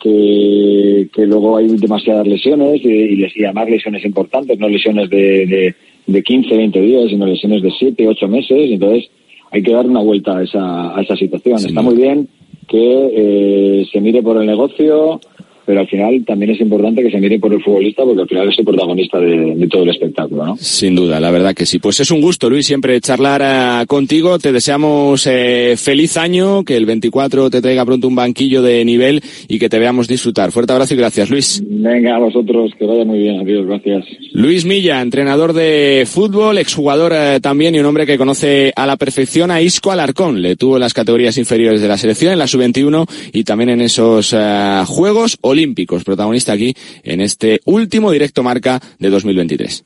que, 0.00 1.08
que 1.12 1.26
luego 1.26 1.56
hay 1.56 1.68
demasiadas 1.68 2.26
lesiones 2.26 2.80
y, 2.84 2.88
y, 2.88 3.16
les- 3.16 3.36
y 3.36 3.44
además 3.44 3.68
lesiones 3.70 4.04
importantes, 4.04 4.58
no 4.58 4.68
lesiones 4.68 5.08
de, 5.10 5.46
de, 5.46 5.74
de 6.06 6.22
15, 6.22 6.56
20 6.56 6.80
días, 6.80 7.10
sino 7.10 7.26
lesiones 7.26 7.62
de 7.62 7.70
7, 7.78 8.06
8 8.08 8.28
meses. 8.28 8.70
Entonces 8.70 9.08
hay 9.50 9.62
que 9.62 9.72
dar 9.72 9.86
una 9.86 10.00
vuelta 10.00 10.38
a 10.38 10.42
esa, 10.42 10.96
a 10.96 11.00
esa 11.02 11.16
situación. 11.16 11.58
Está 11.58 11.82
muy 11.82 11.96
bien 11.96 12.28
que 12.68 13.80
eh, 13.80 13.86
se 13.90 14.00
mire 14.00 14.22
por 14.22 14.36
el 14.38 14.46
negocio, 14.46 15.20
pero 15.66 15.80
al 15.80 15.88
final 15.88 16.24
también 16.24 16.52
es 16.52 16.60
importante 16.60 17.02
que 17.02 17.10
se 17.10 17.18
mire 17.18 17.38
por 17.38 17.52
el 17.52 17.62
futbolista 17.62 18.04
porque 18.04 18.22
al 18.22 18.28
final 18.28 18.48
es 18.48 18.58
el 18.58 18.64
protagonista 18.64 19.18
de, 19.18 19.54
de 19.56 19.66
todo 19.68 19.82
el 19.82 19.90
espectáculo, 19.90 20.46
¿no? 20.46 20.56
Sin 20.58 20.94
duda, 20.94 21.20
la 21.20 21.30
verdad 21.30 21.54
que 21.54 21.66
sí. 21.66 21.78
Pues 21.78 22.00
es 22.00 22.10
un 22.10 22.20
gusto, 22.20 22.48
Luis, 22.48 22.66
siempre 22.66 23.00
charlar 23.00 23.42
eh, 23.44 23.86
contigo. 23.86 24.38
Te 24.38 24.52
deseamos 24.52 25.26
eh, 25.26 25.74
feliz 25.76 26.16
año, 26.16 26.64
que 26.64 26.76
el 26.76 26.86
24 26.86 27.50
te 27.50 27.60
traiga 27.60 27.84
pronto 27.84 28.08
un 28.08 28.14
banquillo 28.14 28.62
de 28.62 28.84
nivel 28.84 29.20
y 29.48 29.58
que 29.58 29.68
te 29.68 29.78
veamos 29.78 30.08
disfrutar. 30.08 30.52
Fuerte 30.52 30.72
abrazo 30.72 30.94
y 30.94 30.96
gracias, 30.96 31.30
Luis. 31.30 31.62
Venga, 31.66 32.16
a 32.16 32.18
vosotros, 32.18 32.72
que 32.78 32.86
vaya 32.86 33.04
muy 33.04 33.18
bien. 33.18 33.40
Adiós, 33.40 33.66
gracias. 33.66 34.04
Luis 34.32 34.64
Milla, 34.64 35.00
entrenador 35.00 35.52
de 35.52 36.04
fútbol, 36.06 36.58
exjugador 36.58 37.12
eh, 37.14 37.40
también 37.40 37.74
y 37.74 37.78
un 37.80 37.86
hombre 37.86 38.06
que 38.06 38.18
conoce 38.18 38.72
a 38.76 38.86
la 38.86 38.96
perfección 38.96 39.50
a 39.50 39.60
Isco 39.60 39.90
Alarcón. 39.90 40.42
Le 40.42 40.56
tuvo 40.56 40.76
en 40.76 40.80
las 40.80 40.94
categorías 40.94 41.38
inferiores 41.38 41.80
de 41.80 41.88
la 41.88 41.96
selección, 41.96 42.32
en 42.32 42.38
la 42.38 42.46
sub-21 42.46 43.06
y 43.32 43.44
también 43.44 43.70
en 43.70 43.80
esos 43.80 44.34
eh, 44.36 44.82
Juegos 44.86 45.38
Olímpicos. 45.40 45.55
Protagonista 46.04 46.52
aquí 46.52 46.74
en 47.02 47.20
este 47.20 47.60
último 47.64 48.10
directo 48.10 48.42
marca 48.42 48.80
de 48.98 49.10
2023. 49.10 49.84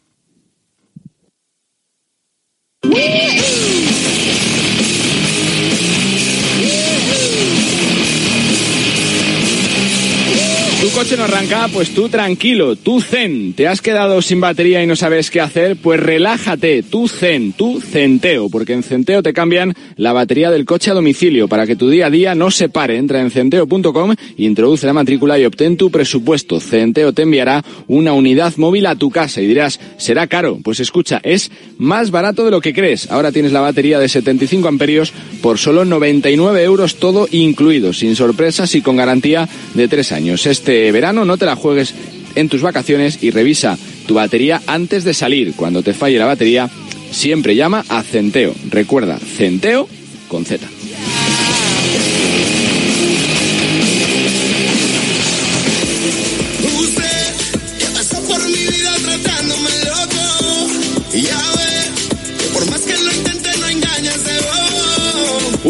Coche 11.01 11.17
no 11.17 11.25
arranca, 11.25 11.67
pues 11.73 11.95
tú 11.95 12.11
tranquilo, 12.11 12.77
tú 12.77 13.01
zen. 13.01 13.55
¿Te 13.55 13.67
has 13.67 13.81
quedado 13.81 14.21
sin 14.21 14.39
batería 14.39 14.83
y 14.83 14.87
no 14.87 14.97
sabes 14.97 15.31
qué 15.31 15.41
hacer? 15.41 15.77
Pues 15.77 15.99
relájate, 15.99 16.83
tú 16.83 17.09
zen, 17.09 17.55
tú 17.55 17.81
centeo, 17.81 18.51
porque 18.51 18.75
en 18.75 18.83
Centeo 18.83 19.23
te 19.23 19.33
cambian 19.33 19.75
la 19.97 20.13
batería 20.13 20.51
del 20.51 20.67
coche 20.67 20.91
a 20.91 20.95
domicilio 20.95 21.49
para 21.49 21.67
que 21.67 21.75
tu 21.75 21.89
día 21.89 22.09
a 22.09 22.11
día 22.11 22.35
no 22.35 22.51
se 22.51 22.69
pare. 22.69 22.99
Entra 22.99 23.23
en 23.23 23.31
centeo.com, 23.31 24.15
introduce 24.37 24.87
la 24.87 24.93
matrícula 24.93 25.39
y 25.39 25.47
obtén 25.47 25.79
tu 25.79 25.91
presupuesto. 25.91 26.61
Centeo 26.61 27.15
te 27.15 27.23
enviará 27.23 27.65
una 27.89 28.13
unidad 28.13 28.53
móvil 28.59 28.85
a 28.85 28.95
tu 28.95 29.11
casa 29.11 29.41
y 29.41 29.47
dirás, 29.47 29.81
¿será 29.97 30.27
caro? 30.27 30.59
Pues 30.63 30.81
escucha, 30.81 31.19
es 31.23 31.51
más 31.79 32.11
barato 32.11 32.45
de 32.45 32.51
lo 32.51 32.61
que 32.61 32.75
crees. 32.75 33.11
Ahora 33.11 33.33
tienes 33.33 33.53
la 33.53 33.61
batería 33.61 33.99
de 33.99 34.09
75 34.11 34.69
amperios 34.69 35.15
por 35.41 35.57
solo 35.57 35.87
99 35.87 36.63
euros 36.63 36.97
todo 36.97 37.27
incluido, 37.31 37.95
sin 37.95 38.17
sorpresas 38.17 38.75
y 38.75 38.83
con 38.83 38.97
garantía 38.97 39.49
de 39.73 39.89
tres 39.89 40.13
años. 40.13 40.45
Este 40.45 40.90
verano 40.93 41.25
no 41.25 41.37
te 41.37 41.47
la 41.47 41.57
juegues 41.57 41.95
en 42.35 42.49
tus 42.49 42.63
vacaciones 42.63 43.23
y 43.23 43.31
revisa 43.31 43.79
tu 44.07 44.15
batería 44.15 44.63
antes 44.67 45.05
de 45.05 45.15
salir. 45.15 45.55
Cuando 45.55 45.83
te 45.83 45.95
falle 45.95 46.19
la 46.19 46.27
batería, 46.27 46.71
siempre 47.11 47.57
llama 47.57 47.85
a 47.89 48.03
Centeo. 48.03 48.55
Recuerda, 48.71 49.19
Centeo 49.19 49.89
con 50.29 50.45
Z. 50.45 50.67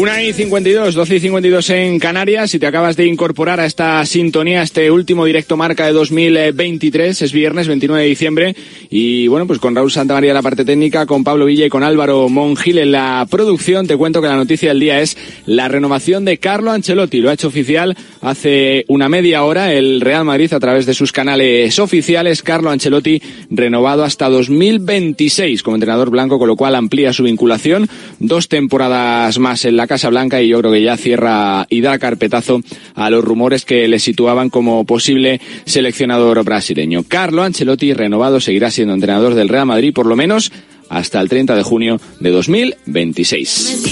Una 0.01 0.23
y 0.23 0.33
52, 0.33 0.95
12 0.95 1.15
y 1.15 1.19
52 1.19 1.69
en 1.69 1.99
Canarias. 1.99 2.49
Si 2.49 2.57
te 2.57 2.65
acabas 2.65 2.95
de 2.97 3.05
incorporar 3.05 3.59
a 3.59 3.67
esta 3.67 4.03
sintonía, 4.07 4.63
este 4.63 4.89
último 4.89 5.25
directo 5.25 5.57
marca 5.57 5.85
de 5.85 5.93
2023, 5.93 7.21
es 7.21 7.31
viernes 7.31 7.67
29 7.67 8.01
de 8.01 8.09
diciembre. 8.09 8.55
Y 8.89 9.27
bueno, 9.27 9.45
pues 9.45 9.59
con 9.59 9.75
Raúl 9.75 9.91
Santamaría 9.91 10.31
en 10.31 10.33
la 10.33 10.41
parte 10.41 10.65
técnica, 10.65 11.05
con 11.05 11.23
Pablo 11.23 11.45
Villa 11.45 11.67
y 11.67 11.69
con 11.69 11.83
Álvaro 11.83 12.29
Mongil 12.29 12.79
en 12.79 12.93
la 12.93 13.27
producción, 13.29 13.85
te 13.85 13.95
cuento 13.95 14.23
que 14.23 14.27
la 14.27 14.37
noticia 14.37 14.69
del 14.69 14.79
día 14.79 15.01
es 15.01 15.15
la 15.45 15.67
renovación 15.67 16.25
de 16.25 16.39
Carlo 16.39 16.71
Ancelotti. 16.71 17.19
Lo 17.19 17.29
ha 17.29 17.33
hecho 17.33 17.49
oficial 17.49 17.95
hace 18.21 18.85
una 18.87 19.07
media 19.07 19.43
hora 19.43 19.71
el 19.71 20.01
Real 20.01 20.25
Madrid 20.25 20.51
a 20.51 20.59
través 20.59 20.87
de 20.87 20.95
sus 20.95 21.11
canales 21.11 21.77
oficiales. 21.77 22.41
Carlo 22.41 22.71
Ancelotti 22.71 23.21
renovado 23.51 24.03
hasta 24.03 24.29
2026 24.29 25.61
como 25.61 25.75
entrenador 25.75 26.09
blanco, 26.09 26.39
con 26.39 26.47
lo 26.47 26.55
cual 26.55 26.73
amplía 26.73 27.13
su 27.13 27.21
vinculación. 27.21 27.87
Dos 28.17 28.47
temporadas 28.47 29.37
más 29.37 29.63
en 29.63 29.77
la 29.77 29.90
Casa 29.91 30.07
Blanca 30.07 30.41
y 30.41 30.47
yo 30.47 30.59
creo 30.59 30.71
que 30.71 30.81
ya 30.81 30.95
cierra 30.95 31.67
y 31.69 31.81
da 31.81 31.99
carpetazo 31.99 32.61
a 32.95 33.09
los 33.09 33.25
rumores 33.25 33.65
que 33.65 33.89
le 33.89 33.99
situaban 33.99 34.49
como 34.49 34.85
posible 34.85 35.41
seleccionador 35.65 36.41
brasileño. 36.45 37.03
Carlo 37.05 37.43
Ancelotti, 37.43 37.93
renovado, 37.93 38.39
seguirá 38.39 38.71
siendo 38.71 38.93
entrenador 38.93 39.33
del 39.33 39.49
Real 39.49 39.65
Madrid 39.65 39.91
por 39.93 40.05
lo 40.05 40.15
menos 40.15 40.53
hasta 40.87 41.19
el 41.19 41.27
30 41.27 41.55
de 41.57 41.63
junio 41.63 41.99
de 42.21 42.29
2026. 42.29 43.83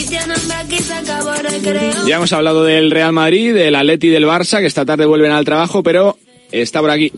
Ya 2.08 2.16
hemos 2.16 2.32
hablado 2.32 2.64
del 2.64 2.92
Real 2.92 3.12
Madrid, 3.12 3.54
del 3.54 3.76
Atleti 3.76 4.08
y 4.08 4.12
del 4.12 4.24
Barça, 4.24 4.62
que 4.62 4.68
esta 4.68 4.86
tarde 4.86 5.06
vuelven 5.06 5.34
al 5.34 5.44
trabajo, 5.44 5.84
pero 5.84 6.18
está 6.50 6.80
por 6.80 6.92
aquí 6.92 7.12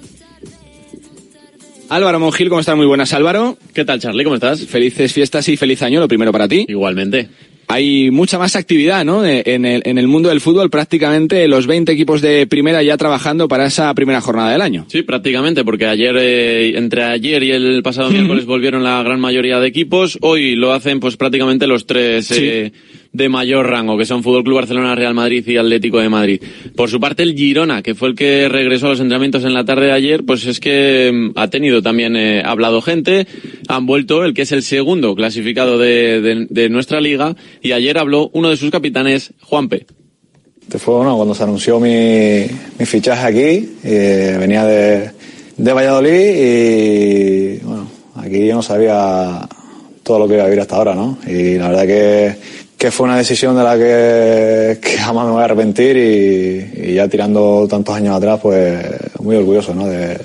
Álvaro 1.89 2.19
Mongil, 2.19 2.49
¿cómo 2.49 2.61
estás? 2.61 2.75
Muy 2.75 2.87
buenas, 2.87 3.13
Álvaro. 3.13 3.59
¿Qué 3.75 3.85
tal, 3.85 3.99
Charlie? 3.99 4.23
¿Cómo 4.23 4.37
estás? 4.37 4.65
Felices 4.65 5.13
fiestas 5.13 5.47
y 5.49 5.57
feliz 5.57 5.83
año, 5.83 5.99
lo 5.99 6.07
primero 6.07 6.31
para 6.31 6.47
ti. 6.47 6.65
Igualmente 6.67 7.29
hay 7.71 8.11
mucha 8.11 8.37
más 8.37 8.55
actividad, 8.55 9.05
¿no? 9.05 9.25
En 9.25 9.65
el, 9.65 9.81
en 9.85 9.97
el 9.97 10.07
mundo 10.07 10.29
del 10.29 10.41
fútbol, 10.41 10.69
prácticamente 10.69 11.47
los 11.47 11.67
20 11.67 11.91
equipos 11.91 12.21
de 12.21 12.47
primera 12.47 12.83
ya 12.83 12.97
trabajando 12.97 13.47
para 13.47 13.65
esa 13.65 13.93
primera 13.93 14.21
jornada 14.21 14.51
del 14.51 14.61
año. 14.61 14.85
Sí, 14.89 15.03
prácticamente, 15.03 15.63
porque 15.63 15.85
ayer, 15.85 16.15
eh, 16.19 16.77
entre 16.77 17.03
ayer 17.03 17.43
y 17.43 17.51
el 17.51 17.81
pasado 17.83 18.09
miércoles 18.09 18.45
volvieron 18.45 18.83
la 18.83 19.01
gran 19.03 19.19
mayoría 19.19 19.59
de 19.59 19.67
equipos. 19.67 20.17
Hoy 20.21 20.55
lo 20.55 20.73
hacen, 20.73 20.99
pues 20.99 21.17
prácticamente 21.17 21.67
los 21.67 21.85
tres. 21.85 22.31
Eh, 22.31 22.71
de 23.13 23.27
mayor 23.27 23.69
rango, 23.69 23.97
que 23.97 24.05
son 24.05 24.23
Fútbol 24.23 24.43
Club 24.43 24.55
Barcelona, 24.57 24.95
Real 24.95 25.13
Madrid 25.13 25.45
y 25.47 25.57
Atlético 25.57 25.99
de 25.99 26.09
Madrid. 26.09 26.41
Por 26.75 26.89
su 26.89 26.99
parte, 26.99 27.23
el 27.23 27.35
Girona, 27.35 27.81
que 27.81 27.93
fue 27.93 28.09
el 28.09 28.15
que 28.15 28.47
regresó 28.47 28.87
a 28.87 28.89
los 28.91 28.99
entrenamientos 28.99 29.43
en 29.43 29.53
la 29.53 29.65
tarde 29.65 29.87
de 29.87 29.91
ayer, 29.91 30.23
pues 30.25 30.45
es 30.45 30.59
que 30.59 31.11
mm, 31.13 31.37
ha 31.37 31.49
tenido 31.49 31.81
también 31.81 32.15
eh, 32.15 32.41
hablado 32.45 32.81
gente, 32.81 33.27
han 33.67 33.85
vuelto 33.85 34.23
el 34.23 34.33
que 34.33 34.43
es 34.43 34.51
el 34.51 34.63
segundo 34.63 35.15
clasificado 35.15 35.77
de, 35.77 36.67
nuestra 36.69 37.01
liga, 37.01 37.35
y 37.61 37.73
ayer 37.73 37.97
habló 37.97 38.29
uno 38.33 38.49
de 38.49 38.57
sus 38.57 38.71
capitanes, 38.71 39.33
Juanpe. 39.41 39.85
Este 40.61 40.79
fue 40.79 40.95
cuando 40.95 41.35
se 41.35 41.43
anunció 41.43 41.79
mi, 41.79 42.45
mi 42.79 42.85
fichaje 42.85 43.27
aquí, 43.27 43.69
eh, 43.83 44.37
venía 44.39 44.63
de, 44.65 45.11
de 45.57 45.73
Valladolid 45.73 46.11
y 46.13 47.57
bueno, 47.57 47.87
aquí 48.15 48.47
yo 48.47 48.55
no 48.55 48.61
sabía 48.61 49.47
todo 50.03 50.19
lo 50.19 50.27
que 50.27 50.35
iba 50.35 50.43
a 50.43 50.45
vivir 50.45 50.61
hasta 50.61 50.77
ahora, 50.77 50.95
¿no? 50.95 51.17
Y 51.27 51.57
la 51.57 51.69
verdad 51.69 51.85
que 51.85 52.35
que 52.81 52.89
fue 52.89 53.05
una 53.05 53.15
decisión 53.15 53.55
de 53.55 53.63
la 53.63 53.77
que, 53.77 54.97
jamás 54.97 55.27
me 55.27 55.33
voy 55.33 55.41
a 55.43 55.45
arrepentir 55.45 55.95
y, 55.97 56.95
ya 56.95 57.07
tirando 57.07 57.67
tantos 57.69 57.93
años 57.93 58.15
atrás, 58.15 58.39
pues 58.41 58.83
muy 59.19 59.35
orgulloso 59.35 59.75
¿no? 59.75 59.85
de, 59.85 60.17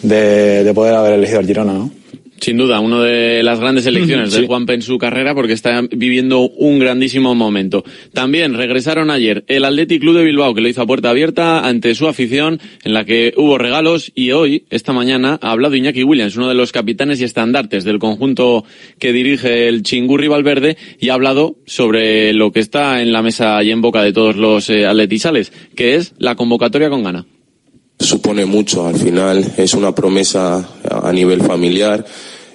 de, 0.00 0.64
de 0.64 0.72
poder 0.72 0.94
haber 0.94 1.12
elegido 1.12 1.40
al 1.40 1.46
Girona. 1.46 1.74
¿no? 1.74 1.90
Sin 2.40 2.56
duda, 2.56 2.80
una 2.80 3.02
de 3.02 3.42
las 3.42 3.58
grandes 3.60 3.86
elecciones 3.86 4.32
de 4.32 4.46
Juanpe 4.46 4.74
en 4.74 4.82
su 4.82 4.96
carrera 4.98 5.34
porque 5.34 5.52
está 5.52 5.82
viviendo 5.90 6.40
un 6.40 6.78
grandísimo 6.78 7.34
momento. 7.34 7.84
También 8.12 8.54
regresaron 8.54 9.10
ayer 9.10 9.44
el 9.48 9.64
Athletic 9.64 10.00
Club 10.00 10.16
de 10.16 10.24
Bilbao 10.24 10.54
que 10.54 10.60
lo 10.60 10.68
hizo 10.68 10.82
a 10.82 10.86
puerta 10.86 11.10
abierta 11.10 11.66
ante 11.66 11.94
su 11.94 12.06
afición 12.06 12.60
en 12.84 12.94
la 12.94 13.04
que 13.04 13.34
hubo 13.36 13.58
regalos 13.58 14.12
y 14.14 14.30
hoy, 14.32 14.64
esta 14.70 14.92
mañana, 14.92 15.38
ha 15.42 15.50
hablado 15.50 15.74
Iñaki 15.74 16.04
Williams, 16.04 16.36
uno 16.36 16.48
de 16.48 16.54
los 16.54 16.72
capitanes 16.72 17.20
y 17.20 17.24
estandartes 17.24 17.84
del 17.84 17.98
conjunto 17.98 18.64
que 18.98 19.12
dirige 19.12 19.68
el 19.68 19.82
Chingurri 19.82 20.28
Valverde 20.28 20.76
y 21.00 21.08
ha 21.08 21.14
hablado 21.14 21.56
sobre 21.66 22.32
lo 22.34 22.52
que 22.52 22.60
está 22.60 23.02
en 23.02 23.12
la 23.12 23.22
mesa 23.22 23.62
y 23.62 23.70
en 23.70 23.80
boca 23.80 24.02
de 24.02 24.12
todos 24.12 24.36
los 24.36 24.70
eh, 24.70 24.86
atletisales, 24.86 25.52
que 25.74 25.96
es 25.96 26.14
la 26.18 26.36
convocatoria 26.36 26.90
con 26.90 27.02
gana 27.02 27.26
supone 27.98 28.46
mucho. 28.46 28.86
Al 28.86 28.96
final 28.96 29.54
es 29.56 29.74
una 29.74 29.94
promesa 29.94 30.68
a 30.90 31.12
nivel 31.12 31.42
familiar. 31.42 32.04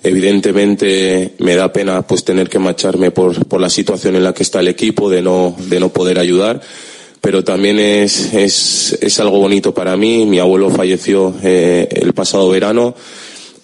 Evidentemente 0.02 1.34
me 1.40 1.56
da 1.56 1.72
pena 1.72 2.02
pues 2.02 2.24
tener 2.24 2.50
que 2.50 2.60
marcharme 2.60 3.12
por, 3.12 3.46
por 3.46 3.62
la 3.62 3.70
situación 3.70 4.16
en 4.16 4.24
la 4.24 4.34
que 4.34 4.44
está 4.44 4.60
el 4.60 4.68
equipo, 4.68 5.10
de 5.10 5.22
no, 5.22 5.56
de 5.58 5.80
no 5.80 5.90
poder 5.90 6.20
ayudar. 6.20 6.62
Pero 7.22 7.44
también 7.44 7.80
es, 7.80 8.34
es, 8.34 8.98
es 9.02 9.20
algo 9.20 9.40
bonito 9.40 9.74
para 9.74 9.96
mí. 9.96 10.26
Mi 10.26 10.40
abuelo 10.40 10.70
falleció 10.70 11.34
eh, 11.42 11.88
el 11.90 12.14
pasado 12.14 12.50
verano 12.50 12.96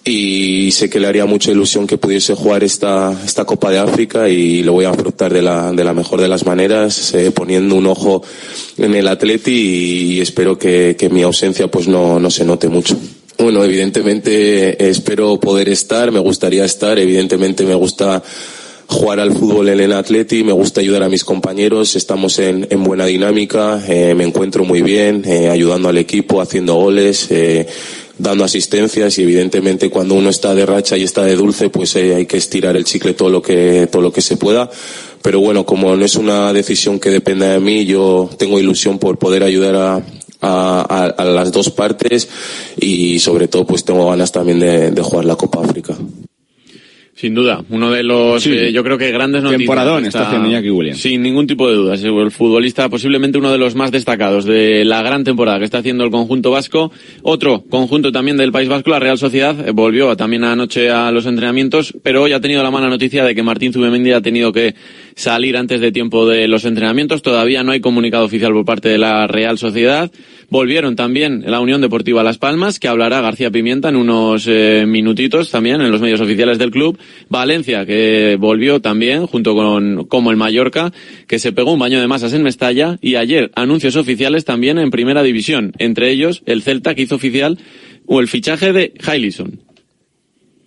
y 0.04 0.70
sé 0.72 0.88
que 0.88 0.98
le 0.98 1.06
haría 1.06 1.26
mucha 1.26 1.50
ilusión 1.50 1.86
que 1.86 1.98
pudiese 1.98 2.34
jugar 2.34 2.64
esta, 2.64 3.12
esta 3.24 3.44
Copa 3.44 3.70
de 3.70 3.78
África 3.78 4.28
y 4.28 4.62
lo 4.62 4.72
voy 4.72 4.86
a 4.86 4.90
afrontar 4.90 5.32
de 5.32 5.42
la, 5.42 5.72
de 5.72 5.84
la 5.84 5.92
mejor 5.92 6.20
de 6.20 6.28
las 6.28 6.46
maneras, 6.46 7.14
eh, 7.14 7.30
poniendo 7.30 7.74
un 7.74 7.86
ojo 7.86 8.22
en 8.78 8.94
el 8.94 9.08
Atleti 9.08 9.52
y, 9.52 10.20
espero 10.20 10.58
que, 10.58 10.96
que, 10.98 11.10
mi 11.10 11.22
ausencia 11.22 11.68
pues 11.68 11.86
no, 11.86 12.18
no 12.18 12.30
se 12.30 12.44
note 12.44 12.68
mucho. 12.68 12.96
Bueno, 13.38 13.64
evidentemente 13.64 14.88
espero 14.88 15.38
poder 15.38 15.68
estar, 15.68 16.10
me 16.12 16.18
gustaría 16.18 16.64
estar, 16.64 16.98
evidentemente 16.98 17.64
me 17.64 17.74
gusta 17.74 18.22
jugar 18.90 19.20
al 19.20 19.32
fútbol 19.32 19.68
en 19.68 19.78
el 19.78 19.92
Atleti, 19.92 20.42
me 20.42 20.52
gusta 20.52 20.80
ayudar 20.80 21.04
a 21.04 21.08
mis 21.08 21.24
compañeros, 21.24 21.94
estamos 21.94 22.40
en, 22.40 22.66
en 22.70 22.82
buena 22.82 23.06
dinámica, 23.06 23.80
eh, 23.88 24.14
me 24.16 24.24
encuentro 24.24 24.64
muy 24.64 24.82
bien, 24.82 25.22
eh, 25.24 25.48
ayudando 25.48 25.88
al 25.88 25.96
equipo, 25.96 26.40
haciendo 26.40 26.74
goles, 26.74 27.28
eh, 27.30 27.68
dando 28.20 28.44
asistencias 28.44 29.18
y 29.18 29.22
evidentemente 29.22 29.90
cuando 29.90 30.14
uno 30.14 30.30
está 30.30 30.54
de 30.54 30.66
racha 30.66 30.96
y 30.96 31.02
está 31.02 31.22
de 31.24 31.36
dulce 31.36 31.70
pues 31.70 31.96
eh, 31.96 32.14
hay 32.14 32.26
que 32.26 32.36
estirar 32.36 32.76
el 32.76 32.84
chicle 32.84 33.14
todo 33.14 33.30
lo 33.30 33.42
que 33.42 33.88
todo 33.90 34.02
lo 34.02 34.12
que 34.12 34.20
se 34.20 34.36
pueda 34.36 34.70
pero 35.22 35.40
bueno 35.40 35.64
como 35.64 35.94
no 35.96 36.04
es 36.04 36.16
una 36.16 36.52
decisión 36.52 37.00
que 37.00 37.10
dependa 37.10 37.48
de 37.48 37.60
mí 37.60 37.84
yo 37.86 38.30
tengo 38.38 38.58
ilusión 38.58 38.98
por 38.98 39.18
poder 39.18 39.42
ayudar 39.42 39.74
a, 39.76 40.02
a, 40.40 41.04
a 41.06 41.24
las 41.24 41.52
dos 41.52 41.70
partes 41.70 42.28
y 42.78 43.18
sobre 43.18 43.48
todo 43.48 43.66
pues 43.66 43.84
tengo 43.84 44.08
ganas 44.10 44.32
también 44.32 44.60
de, 44.60 44.90
de 44.90 45.02
jugar 45.02 45.24
la 45.24 45.36
Copa 45.36 45.60
África. 45.62 45.96
Sin 47.20 47.34
duda, 47.34 47.62
uno 47.68 47.90
de 47.90 48.02
los, 48.02 48.46
eh, 48.46 48.72
yo 48.72 48.82
creo 48.82 48.96
que 48.96 49.12
grandes 49.12 49.42
noticias. 49.42 49.58
Temporadón 49.58 50.06
está, 50.06 50.26
haciendo 50.26 50.48
Iñaki 50.48 50.70
Williams. 50.70 51.02
Sin 51.02 51.20
ningún 51.20 51.46
tipo 51.46 51.68
de 51.68 51.74
dudas. 51.74 52.02
El 52.02 52.30
futbolista 52.30 52.88
posiblemente 52.88 53.36
uno 53.36 53.52
de 53.52 53.58
los 53.58 53.74
más 53.74 53.90
destacados 53.90 54.46
de 54.46 54.86
la 54.86 55.02
gran 55.02 55.22
temporada 55.22 55.58
que 55.58 55.66
está 55.66 55.76
haciendo 55.76 56.02
el 56.02 56.10
conjunto 56.10 56.50
vasco. 56.50 56.90
Otro 57.20 57.62
conjunto 57.68 58.10
también 58.10 58.38
del 58.38 58.52
País 58.52 58.70
Vasco, 58.70 58.88
la 58.88 59.00
Real 59.00 59.18
Sociedad, 59.18 59.68
eh, 59.68 59.72
volvió 59.72 60.16
también 60.16 60.44
anoche 60.44 60.88
a 60.88 61.12
los 61.12 61.26
entrenamientos, 61.26 61.92
pero 62.02 62.22
hoy 62.22 62.32
ha 62.32 62.40
tenido 62.40 62.62
la 62.62 62.70
mala 62.70 62.88
noticia 62.88 63.22
de 63.22 63.34
que 63.34 63.42
Martín 63.42 63.74
Zubemendi 63.74 64.12
ha 64.12 64.22
tenido 64.22 64.50
que 64.50 64.74
salir 65.20 65.56
antes 65.56 65.80
de 65.80 65.92
tiempo 65.92 66.26
de 66.26 66.48
los 66.48 66.64
entrenamientos. 66.64 67.22
Todavía 67.22 67.62
no 67.62 67.72
hay 67.72 67.80
comunicado 67.80 68.24
oficial 68.24 68.52
por 68.52 68.64
parte 68.64 68.88
de 68.88 68.98
la 68.98 69.26
Real 69.26 69.58
Sociedad. 69.58 70.10
Volvieron 70.48 70.96
también 70.96 71.44
la 71.46 71.60
Unión 71.60 71.80
Deportiva 71.80 72.24
Las 72.24 72.38
Palmas, 72.38 72.80
que 72.80 72.88
hablará 72.88 73.20
García 73.20 73.50
Pimienta 73.50 73.90
en 73.90 73.96
unos 73.96 74.46
eh, 74.48 74.84
minutitos 74.86 75.50
también 75.50 75.80
en 75.80 75.90
los 75.90 76.00
medios 76.00 76.20
oficiales 76.20 76.58
del 76.58 76.70
club. 76.70 76.98
Valencia, 77.28 77.84
que 77.84 78.36
volvió 78.40 78.80
también, 78.80 79.26
junto 79.26 79.54
con 79.54 80.06
como 80.06 80.30
el 80.30 80.36
Mallorca, 80.36 80.92
que 81.28 81.38
se 81.38 81.52
pegó 81.52 81.72
un 81.72 81.78
baño 81.78 82.00
de 82.00 82.08
masas 82.08 82.32
en 82.32 82.42
Mestalla. 82.42 82.98
Y 83.02 83.16
ayer 83.16 83.50
anuncios 83.54 83.96
oficiales 83.96 84.44
también 84.44 84.78
en 84.78 84.90
Primera 84.90 85.22
División. 85.22 85.72
Entre 85.78 86.10
ellos, 86.10 86.42
el 86.46 86.62
Celta, 86.62 86.94
que 86.94 87.02
hizo 87.02 87.16
oficial 87.16 87.58
o 88.06 88.20
el 88.20 88.26
fichaje 88.26 88.72
de 88.72 88.94
Hailison. 89.06 89.60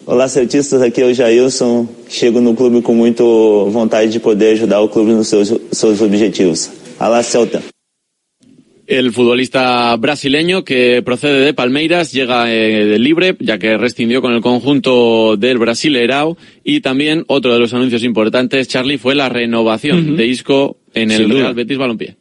Olá, 0.05 0.27
Celtistas, 0.27 0.81
aqui 0.81 1.01
é 1.01 1.05
o 1.05 1.13
Jailson. 1.13 1.87
Chego 2.09 2.41
no 2.41 2.53
clube 2.53 2.81
com 2.81 2.93
muito 2.93 3.69
vontade 3.69 4.11
de 4.11 4.19
poder 4.19 4.53
ajudar 4.53 4.81
o 4.81 4.89
clube 4.89 5.11
nos 5.11 5.29
seus, 5.29 5.53
seus 5.71 6.01
objetivos. 6.01 6.69
Alá, 6.99 7.23
Celta. 7.23 7.61
El 8.85 9.13
futbolista 9.13 9.95
brasileño 9.95 10.65
que 10.65 11.01
procede 11.05 11.39
de 11.39 11.53
Palmeiras 11.53 12.11
llega 12.11 12.53
eh, 12.53 12.99
libre, 12.99 13.37
ya 13.39 13.57
que 13.57 13.77
rescindió 13.77 14.21
con 14.21 14.33
el 14.33 14.41
conjunto 14.41 15.37
del 15.37 15.57
Brasileirao. 15.57 16.37
Y 16.65 16.81
también 16.81 17.23
otro 17.27 17.53
de 17.53 17.59
los 17.59 17.73
anuncios 17.73 18.03
importantes, 18.03 18.67
Charlie, 18.67 18.97
fue 18.97 19.15
la 19.15 19.29
renovación 19.29 20.17
de 20.17 20.27
Isco 20.27 20.77
en 20.93 21.11
el 21.11 21.29
Real 21.29 21.53
Betis 21.53 21.77
Balompié. 21.77 22.17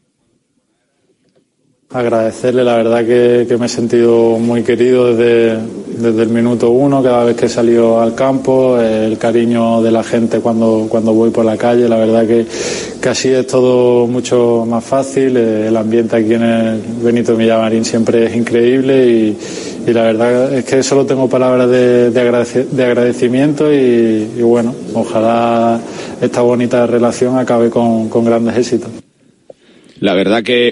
Agradecerle, 1.95 2.65
la 2.65 2.77
verdad 2.77 3.05
que, 3.05 3.47
que 3.47 3.57
me 3.59 3.67
he 3.67 3.69
sentido 3.69 4.39
muy 4.39 4.63
querido 4.63 5.15
desde, 5.15 5.59
desde 5.99 6.23
el 6.23 6.31
minuto 6.31 6.71
uno, 6.71 7.03
cada 7.03 7.25
vez 7.25 7.37
que 7.37 7.47
he 7.47 7.49
salido 7.51 8.01
al 8.01 8.15
campo, 8.15 8.81
el 8.81 9.19
cariño 9.19 9.83
de 9.83 9.91
la 9.91 10.03
gente 10.03 10.41
cuando, 10.41 10.87
cuando 10.89 11.13
voy 11.13 11.31
por 11.31 11.45
la 11.45 11.57
calle, 11.59 11.89
la 11.89 11.97
verdad 11.99 12.27
que, 12.27 12.47
que 13.01 13.09
así 13.09 13.29
es 13.29 13.47
todo 13.47 14.07
mucho 14.07 14.65
más 14.67 14.83
fácil, 14.85 15.37
eh, 15.37 15.69
el 15.69 15.77
ambiente 15.77 16.17
aquí 16.17 16.33
en 16.33 16.43
el 16.43 16.81
Benito 17.03 17.37
Villamarín 17.37 17.85
siempre 17.85 18.25
es 18.27 18.37
increíble 18.37 19.07
y, 19.07 19.37
y 19.87 19.93
la 19.93 20.05
verdad 20.05 20.55
es 20.55 20.65
que 20.65 20.83
solo 20.83 21.05
tengo 21.05 21.29
palabras 21.29 21.69
de, 21.69 22.11
de, 22.11 22.21
agradec- 22.21 22.69
de 22.69 22.85
agradecimiento 22.85 23.71
y, 23.73 24.31
y 24.39 24.43
bueno, 24.43 24.75
ojalá 24.95 25.79
esta 26.23 26.41
bonita 26.41 26.87
relación 26.87 27.37
acabe 27.39 27.69
con, 27.69 28.09
con 28.09 28.25
grandes 28.25 28.57
éxitos. 28.57 28.91
La 30.01 30.15
verdad 30.15 30.43
que 30.43 30.72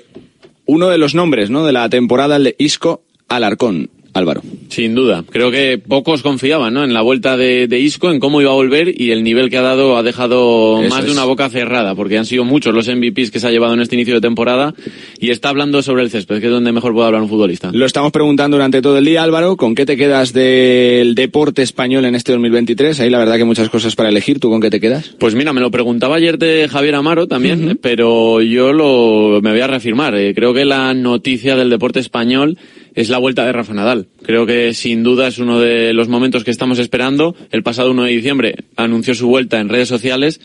uno 0.71 0.89
de 0.89 0.99
los 0.99 1.16
nombres 1.16 1.51
¿no? 1.51 1.66
de 1.66 1.73
la 1.73 1.89
temporada, 1.89 2.37
el 2.37 2.45
de 2.45 2.57
Isco 2.59 3.03
Alarcón. 3.29 3.91
Álvaro. 4.12 4.42
Sin 4.68 4.94
duda. 4.94 5.24
Creo 5.28 5.50
que 5.50 5.78
pocos 5.78 6.22
confiaban 6.22 6.74
¿no? 6.74 6.84
en 6.84 6.92
la 6.92 7.02
vuelta 7.02 7.36
de, 7.36 7.66
de 7.66 7.78
Isco, 7.78 8.11
en 8.11 8.20
cómo 8.20 8.40
iba 8.40 8.50
a 8.50 8.54
volver 8.54 9.00
y 9.00 9.11
el 9.11 9.22
nivel 9.22 9.50
que 9.50 9.58
ha 9.58 9.62
dado 9.62 9.96
ha 9.96 10.02
dejado 10.02 10.82
Eso 10.82 10.94
más 10.94 11.04
de 11.04 11.12
una 11.12 11.24
boca 11.24 11.48
cerrada, 11.48 11.94
porque 11.94 12.18
han 12.18 12.26
sido 12.26 12.44
muchos 12.44 12.74
los 12.74 12.88
MVPs 12.88 13.30
que 13.30 13.40
se 13.40 13.46
ha 13.46 13.50
llevado 13.50 13.74
en 13.74 13.80
este 13.80 13.96
inicio 13.96 14.14
de 14.14 14.20
temporada 14.20 14.74
y 15.18 15.30
está 15.30 15.48
hablando 15.48 15.82
sobre 15.82 16.02
el 16.02 16.11
césped, 16.11 16.40
que 16.40 16.46
es 16.46 16.52
donde 16.52 16.72
mejor 16.72 16.92
puede 16.92 17.06
hablar 17.06 17.22
un 17.22 17.28
futbolista. 17.28 17.70
Lo 17.72 17.86
estamos 17.86 18.12
preguntando 18.12 18.56
durante 18.56 18.82
todo 18.82 18.98
el 18.98 19.04
día, 19.04 19.22
Álvaro. 19.22 19.56
¿Con 19.56 19.74
qué 19.74 19.86
te 19.86 19.96
quedas 19.96 20.32
del 20.32 21.14
deporte 21.14 21.62
español 21.62 22.04
en 22.04 22.14
este 22.14 22.32
2023? 22.32 23.00
Ahí 23.00 23.11
la 23.11 23.18
verdad 23.18 23.36
que 23.36 23.44
muchas 23.44 23.68
cosas 23.68 23.96
para 23.96 24.08
elegir. 24.08 24.40
¿Tú 24.40 24.50
con 24.50 24.61
qué 24.61 24.70
te 24.70 24.80
quedas? 24.80 25.14
Pues 25.18 25.34
mira, 25.34 25.52
me 25.52 25.61
lo 25.61 25.70
preguntaba 25.70 26.16
ayer 26.16 26.38
de 26.38 26.68
Javier 26.68 26.94
Amaro 26.94 27.26
también, 27.26 27.78
pero 27.80 28.40
yo 28.40 28.72
lo 28.72 29.40
me 29.42 29.50
voy 29.50 29.61
a 29.61 29.66
reafirmar. 29.66 30.14
Eh, 30.16 30.34
creo 30.34 30.54
que 30.54 30.64
la 30.64 30.94
noticia 30.94 31.56
del 31.56 31.70
deporte 31.70 32.00
español 32.00 32.58
es 32.95 33.09
la 33.09 33.18
vuelta 33.18 33.45
de 33.45 33.53
Rafa 33.53 33.74
Nadal. 33.74 34.09
Creo 34.22 34.47
que 34.47 34.74
sin 34.74 35.03
duda 35.03 35.28
es 35.28 35.38
uno 35.38 35.61
de 35.61 35.93
los 35.93 36.09
momentos 36.09 36.45
que 36.45 36.51
estamos 36.51 36.78
esperando. 36.78 37.34
El 37.51 37.62
pasado 37.62 37.91
1 37.91 38.05
de 38.05 38.11
diciembre 38.11 38.55
anunció 38.76 39.14
su 39.14 39.28
vuelta 39.28 39.61
en 39.61 39.68
redes 39.68 39.88
sociales 39.88 40.41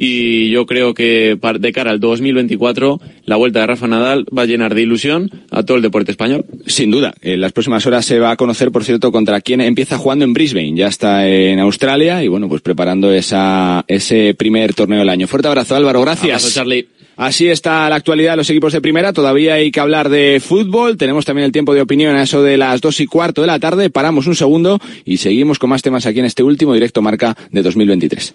y 0.00 0.48
yo 0.50 0.64
creo 0.64 0.94
que 0.94 1.36
de 1.58 1.72
cara 1.72 1.90
al 1.90 1.98
2024 1.98 3.00
la 3.24 3.34
vuelta 3.34 3.60
de 3.60 3.66
Rafa 3.66 3.88
Nadal 3.88 4.26
va 4.26 4.42
a 4.42 4.46
llenar 4.46 4.76
de 4.76 4.82
ilusión 4.82 5.28
a 5.50 5.64
todo 5.64 5.76
el 5.76 5.82
deporte 5.82 6.12
español. 6.12 6.46
Sin 6.66 6.92
duda. 6.92 7.14
En 7.20 7.40
las 7.40 7.50
próximas 7.50 7.84
horas 7.84 8.06
se 8.06 8.20
va 8.20 8.30
a 8.30 8.36
conocer, 8.36 8.70
por 8.70 8.84
cierto, 8.84 9.10
contra 9.10 9.40
quién 9.40 9.60
empieza 9.60 9.98
jugando 9.98 10.24
en 10.24 10.34
Brisbane. 10.34 10.76
Ya 10.76 10.86
está 10.86 11.28
en 11.28 11.58
Australia 11.58 12.22
y 12.22 12.28
bueno, 12.28 12.48
pues 12.48 12.62
preparando 12.62 13.12
esa, 13.12 13.84
ese 13.88 14.34
primer 14.34 14.72
torneo 14.72 15.00
del 15.00 15.08
año. 15.08 15.26
Fuerte 15.26 15.48
abrazo, 15.48 15.74
Álvaro. 15.74 16.00
Gracias. 16.00 16.30
Abrazo, 16.30 16.50
Charlie. 16.54 16.86
Así 17.16 17.48
está 17.48 17.88
la 17.90 17.96
actualidad 17.96 18.34
de 18.34 18.36
los 18.36 18.50
equipos 18.50 18.72
de 18.72 18.80
primera. 18.80 19.12
Todavía 19.12 19.54
hay 19.54 19.72
que 19.72 19.80
hablar 19.80 20.10
de 20.10 20.40
fútbol. 20.40 20.96
Tenemos 20.96 21.24
también 21.24 21.46
el 21.46 21.50
tiempo 21.50 21.74
de 21.74 21.80
opinión 21.80 22.14
a 22.14 22.22
eso 22.22 22.44
de 22.44 22.56
las 22.56 22.80
dos 22.80 23.00
y 23.00 23.06
cuarto 23.08 23.40
de 23.40 23.48
la 23.48 23.58
tarde. 23.58 23.90
Paramos 23.90 24.28
un 24.28 24.36
segundo 24.36 24.78
y 25.04 25.16
seguimos 25.16 25.58
con 25.58 25.70
más 25.70 25.82
temas 25.82 26.06
aquí 26.06 26.20
en 26.20 26.26
este 26.26 26.44
último 26.44 26.72
directo 26.72 27.02
marca 27.02 27.36
de 27.50 27.62
2023. 27.62 28.34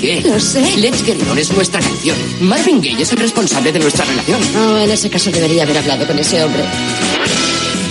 Gaye. 0.00 0.22
Lo 0.22 0.40
sé. 0.40 0.76
Let's 0.78 1.02
Get 1.04 1.16
On 1.30 1.38
es 1.38 1.52
nuestra 1.52 1.80
canción. 1.80 2.16
Marvin 2.40 2.80
Gaye 2.80 3.02
es 3.02 3.12
el 3.12 3.18
responsable 3.18 3.72
de 3.72 3.78
nuestra 3.78 4.04
relación. 4.04 4.40
Oh, 4.56 4.78
en 4.78 4.90
ese 4.90 5.10
caso 5.10 5.30
debería 5.30 5.62
haber 5.64 5.78
hablado 5.78 6.06
con 6.06 6.18
ese 6.18 6.42
hombre. 6.42 6.62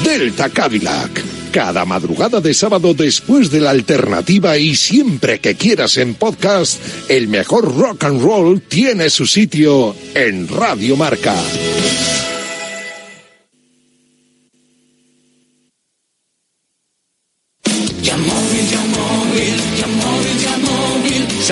Delta 0.04 0.50
Cadillac. 0.50 1.24
Cada 1.52 1.84
madrugada 1.84 2.42
de 2.42 2.54
sábado 2.54 2.94
después 2.94 3.50
de 3.50 3.60
la 3.60 3.72
alternativa 3.72 4.58
y 4.58 4.76
siempre 4.76 5.40
que 5.40 5.56
quieras 5.56 5.98
en 5.98 6.14
podcast, 6.14 6.80
el 7.10 7.28
mejor 7.28 7.76
rock 7.76 8.04
and 8.04 8.22
roll 8.22 8.62
tiene 8.62 9.10
su 9.10 9.26
sitio 9.26 9.96
en 10.14 10.48
Radio 10.48 10.96
Marca. 10.96 11.36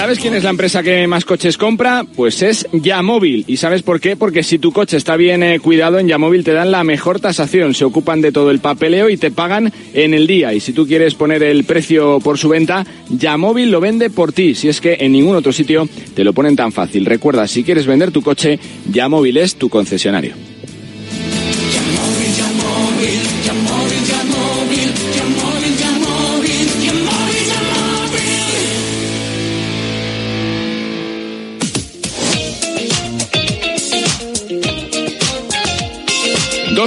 ¿Sabes 0.07 0.21
quién 0.21 0.35
es 0.35 0.45
la 0.45 0.51
empresa 0.51 0.83
que 0.83 1.05
más 1.05 1.25
coches 1.25 1.57
compra? 1.57 2.05
Pues 2.15 2.41
es 2.41 2.65
Yamóvil. 2.71 3.43
¿Y 3.45 3.57
sabes 3.57 3.81
por 3.81 3.99
qué? 3.99 4.15
Porque 4.15 4.41
si 4.41 4.57
tu 4.57 4.71
coche 4.71 4.95
está 4.95 5.17
bien 5.17 5.43
eh, 5.43 5.59
cuidado, 5.59 5.99
en 5.99 6.07
Yamóvil 6.07 6.45
te 6.45 6.53
dan 6.53 6.71
la 6.71 6.85
mejor 6.85 7.19
tasación. 7.19 7.73
Se 7.73 7.83
ocupan 7.83 8.21
de 8.21 8.31
todo 8.31 8.49
el 8.49 8.59
papeleo 8.59 9.09
y 9.09 9.17
te 9.17 9.31
pagan 9.31 9.69
en 9.93 10.13
el 10.13 10.25
día. 10.25 10.53
Y 10.53 10.61
si 10.61 10.71
tú 10.71 10.87
quieres 10.87 11.13
poner 11.13 11.43
el 11.43 11.65
precio 11.65 12.21
por 12.21 12.37
su 12.37 12.47
venta, 12.47 12.85
Yamóvil 13.09 13.69
lo 13.69 13.81
vende 13.81 14.09
por 14.09 14.31
ti. 14.31 14.55
Si 14.55 14.69
es 14.69 14.79
que 14.79 14.95
en 14.97 15.11
ningún 15.11 15.35
otro 15.35 15.51
sitio 15.51 15.89
te 16.15 16.23
lo 16.23 16.31
ponen 16.31 16.55
tan 16.55 16.71
fácil. 16.71 17.05
Recuerda, 17.05 17.45
si 17.45 17.65
quieres 17.65 17.85
vender 17.85 18.11
tu 18.11 18.21
coche, 18.21 18.61
Yamóvil 18.89 19.35
es 19.35 19.57
tu 19.57 19.67
concesionario. 19.67 20.56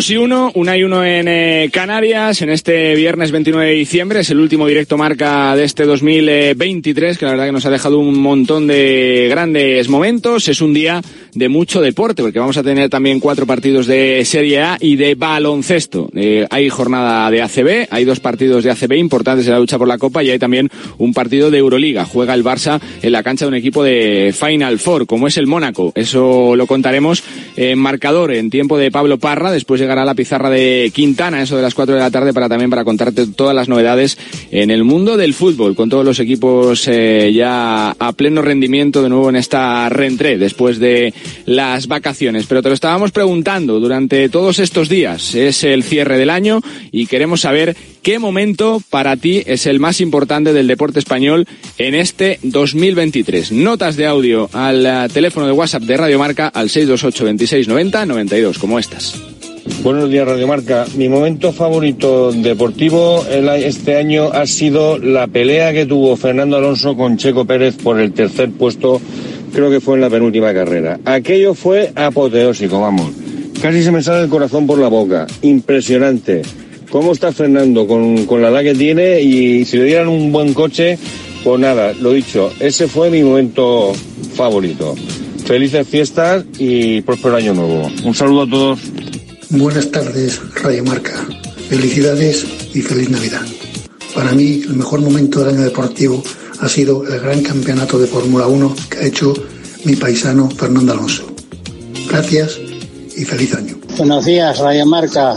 2 0.01 0.11
y 0.11 0.17
1, 0.17 0.53
1 0.55 0.77
y 0.77 0.83
1 0.85 1.05
en 1.05 1.29
eh, 1.29 1.71
Canarias, 1.71 2.41
en 2.41 2.49
este 2.49 2.95
viernes 2.95 3.33
29 3.33 3.67
de 3.67 3.75
diciembre, 3.75 4.21
es 4.21 4.31
el 4.31 4.41
último 4.41 4.67
directo 4.67 4.97
marca 4.97 5.55
de 5.55 5.65
este 5.65 5.85
2023, 5.85 7.19
que 7.19 7.27
la 7.27 7.33
verdad 7.33 7.45
que 7.45 7.53
nos 7.53 7.67
ha 7.67 7.71
dejado 7.71 7.99
un 7.99 8.19
montón 8.19 8.67
de 8.67 9.27
grandes 9.29 9.91
momentos, 9.91 10.49
es 10.49 10.63
un 10.63 10.73
día 10.73 11.03
de 11.35 11.49
mucho 11.51 11.83
deporte, 11.83 12.23
porque 12.23 12.39
vamos 12.39 12.57
a 12.57 12.63
tener 12.63 12.89
también 12.89 13.21
cuatro 13.21 13.47
partidos 13.47 13.87
de 13.87 14.25
Serie 14.25 14.63
A 14.63 14.79
y 14.81 14.97
de 14.97 15.17
baloncesto. 15.17 16.09
Eh, 16.15 16.47
hay 16.49 16.71
jornada 16.71 17.31
de 17.31 17.43
ACB, 17.43 17.89
hay 17.91 18.05
dos 18.07 18.21
partidos 18.21 18.65
de 18.65 18.71
ACB 18.71 18.95
importantes 18.95 19.47
en 19.47 19.53
la 19.53 19.59
lucha 19.59 19.77
por 19.77 19.87
la 19.87 19.99
Copa 19.99 20.25
y 20.25 20.31
hay 20.31 20.39
también 20.39 20.71
un 20.97 21.13
partido 21.13 21.51
de 21.51 21.59
Euroliga. 21.59 22.07
Juega 22.07 22.33
el 22.33 22.43
Barça 22.43 22.81
en 23.03 23.13
la 23.13 23.23
cancha 23.23 23.45
de 23.45 23.51
un 23.51 23.55
equipo 23.55 23.85
de 23.85 24.35
Final 24.35 24.79
Four, 24.79 25.07
como 25.07 25.27
es 25.27 25.37
el 25.37 25.47
Mónaco. 25.47 25.93
Eso 25.95 26.57
lo 26.57 26.67
contaremos 26.67 27.23
en 27.57 27.79
marcador, 27.79 28.33
en 28.33 28.49
tiempo 28.49 28.79
de 28.79 28.91
Pablo 28.91 29.19
Parra, 29.19 29.53
después 29.53 29.81
Después 29.81 29.89
llegará 29.91 30.05
la 30.05 30.15
pizarra 30.15 30.49
de 30.51 30.93
Quintana, 30.95 31.43
eso 31.43 31.57
de 31.57 31.63
las 31.63 31.75
4 31.75 31.97
de 31.97 32.01
la 32.01 32.13
tarde, 32.13 32.33
para 32.33 32.49
también 32.49 32.71
para 32.71 32.85
contarte 32.85 33.27
todas 33.27 33.57
las 33.57 33.69
novedades 33.69 34.17
en 34.53 34.71
el 34.71 34.85
mundo 34.85 35.17
del 35.17 35.35
fútbol, 35.35 35.75
con 35.75 35.89
todos 35.89 36.05
los 36.05 36.21
equipos 36.21 36.87
eh, 36.87 37.33
ya 37.35 37.91
a 37.91 38.13
pleno 38.13 38.41
rendimiento 38.41 39.03
de 39.03 39.09
nuevo 39.09 39.31
en 39.31 39.35
esta 39.35 39.89
reentré 39.89 40.39
después 40.39 40.79
de 40.79 41.13
las 41.45 41.89
vacaciones. 41.89 42.47
Pero 42.47 42.63
te 42.63 42.69
lo 42.69 42.75
estábamos 42.75 43.11
preguntando 43.11 43.81
durante 43.81 44.29
todos 44.29 44.61
estos 44.61 44.89
días. 44.89 45.35
Es 45.35 45.65
el 45.65 45.83
cierre 45.83 46.19
del 46.19 46.31
año 46.31 46.61
y 46.93 47.07
queremos 47.07 47.41
saber 47.41 47.77
qué 48.03 48.21
momento 48.21 48.81
para 48.91 49.17
ti 49.17 49.43
es 49.45 49.67
el 49.67 49.81
más 49.81 50.01
importante 50.01 50.53
del 50.53 50.69
deporte 50.69 51.01
español 51.01 51.49
en 51.79 51.97
este 51.97 52.39
2023. 52.45 53.51
Notas 53.51 53.97
de 53.97 54.07
audio 54.07 54.49
al 54.53 54.87
eh, 54.87 55.09
teléfono 55.13 55.47
de 55.47 55.53
WhatsApp 55.53 55.83
de 55.83 55.97
Radio 55.97 56.21
Marca 56.21 56.47
al 56.47 56.71
628 56.71 57.25
26 57.25 57.67
90 57.67 58.07
92, 58.07 58.59
como 58.61 58.79
estas. 58.79 59.40
Buenos 59.83 60.11
días, 60.11 60.27
Radio 60.27 60.47
Marca. 60.47 60.87
Mi 60.97 61.09
momento 61.09 61.53
favorito 61.53 62.33
deportivo 62.33 63.25
este 63.27 63.97
año 63.97 64.31
ha 64.33 64.47
sido 64.47 64.99
la 64.99 65.27
pelea 65.27 65.73
que 65.73 65.87
tuvo 65.87 66.17
Fernando 66.17 66.57
Alonso 66.57 66.97
con 66.97 67.17
Checo 67.17 67.45
Pérez 67.45 67.77
por 67.77 68.01
el 68.01 68.13
tercer 68.13 68.51
puesto, 68.51 69.01
creo 69.53 69.71
que 69.71 69.81
fue 69.81 69.97
en 69.97 70.03
la 70.03 70.11
penúltima 70.11 70.53
carrera. 70.55 70.99
Aquello 71.05 71.55
fue 71.55 71.93
apoteósico, 71.95 72.81
vamos. 72.81 73.11
Casi 73.61 73.83
se 73.83 73.91
me 73.91 74.03
sale 74.03 74.25
el 74.25 74.31
corazón 74.31 74.67
por 74.67 74.79
la 74.79 74.89
boca. 74.89 75.27
Impresionante. 75.43 76.43
¿Cómo 76.91 77.13
está 77.13 77.33
Fernando 77.33 77.87
con, 77.87 78.27
con 78.27 78.43
la 78.43 78.49
edad 78.49 78.63
que 78.63 78.75
tiene? 78.75 79.21
Y 79.21 79.65
si 79.65 79.77
le 79.77 79.85
dieran 79.85 80.09
un 80.09 80.33
buen 80.33 80.55
coche, 80.55 80.99
pues 81.45 81.61
nada, 81.61 81.93
lo 82.01 82.13
dicho, 82.13 82.53
ese 82.61 82.89
fue 82.89 83.11
mi 83.11 83.23
momento 83.23 83.93
favorito. 84.35 84.95
Felices 85.45 85.87
fiestas 85.87 86.45
y 86.59 87.01
próspero 87.03 87.37
año 87.37 87.55
nuevo. 87.55 87.91
Un 88.05 88.15
saludo 88.15 88.43
a 88.43 88.51
todos. 88.51 88.79
Buenas 89.53 89.91
tardes, 89.91 90.41
Radio 90.63 90.85
Marca. 90.85 91.27
Felicidades 91.69 92.47
y 92.73 92.83
feliz 92.83 93.11
Navidad. 93.11 93.43
Para 94.15 94.31
mí, 94.31 94.63
el 94.63 94.75
mejor 94.75 95.01
momento 95.01 95.41
del 95.41 95.57
año 95.57 95.65
deportivo 95.65 96.23
ha 96.61 96.69
sido 96.69 97.05
el 97.05 97.19
gran 97.19 97.43
campeonato 97.43 97.99
de 97.99 98.07
Fórmula 98.07 98.47
1 98.47 98.77
que 98.89 98.99
ha 98.99 99.07
hecho 99.07 99.35
mi 99.85 99.97
paisano 99.97 100.49
Fernando 100.51 100.93
Alonso. 100.93 101.25
Gracias 102.09 102.61
y 103.17 103.25
feliz 103.25 103.53
año. 103.57 103.77
Buenos 103.99 104.25
días, 104.25 104.57
Radio 104.57 104.87
Marca. 104.87 105.35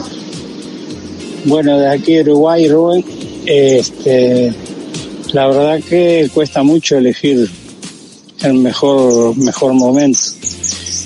Bueno, 1.45 1.80
de 1.80 1.89
aquí 1.89 2.20
Uruguay, 2.20 2.70
Rubén, 2.70 3.03
este, 3.47 4.53
la 5.32 5.47
verdad 5.47 5.80
que 5.89 6.30
cuesta 6.32 6.61
mucho 6.61 6.99
elegir 6.99 7.49
el 8.43 8.53
mejor, 8.53 9.36
mejor 9.38 9.74
momento, 9.74 10.20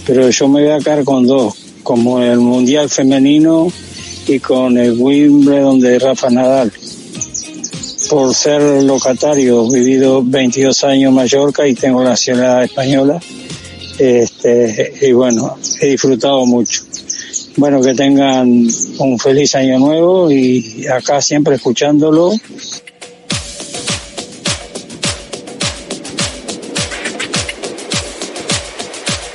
pero 0.05 0.29
yo 0.29 0.49
me 0.49 0.63
voy 0.63 0.71
a 0.71 0.79
quedar 0.79 1.05
con 1.05 1.25
dos 1.25 1.66
como 1.88 2.21
el 2.21 2.39
Mundial 2.39 2.89
Femenino 2.89 3.71
y 4.27 4.41
con 4.41 4.77
el 4.77 4.99
Wimbledon 4.99 5.79
de 5.79 5.97
Rafa 5.97 6.29
Nadal. 6.29 6.69
Por 8.09 8.35
ser 8.35 8.83
locatario, 8.83 9.65
he 9.73 9.79
vivido 9.79 10.21
22 10.21 10.83
años 10.83 11.07
en 11.07 11.15
Mallorca 11.15 11.65
y 11.65 11.75
tengo 11.75 12.03
la 12.03 12.09
nacionalidad 12.09 12.65
española. 12.65 13.21
Este, 13.97 14.95
y 15.01 15.13
bueno, 15.13 15.57
he 15.79 15.91
disfrutado 15.91 16.45
mucho. 16.45 16.83
Bueno, 17.55 17.81
que 17.81 17.93
tengan 17.93 18.67
un 18.99 19.17
feliz 19.17 19.55
año 19.55 19.79
nuevo 19.79 20.29
y 20.29 20.85
acá 20.88 21.21
siempre 21.21 21.55
escuchándolo 21.55 22.33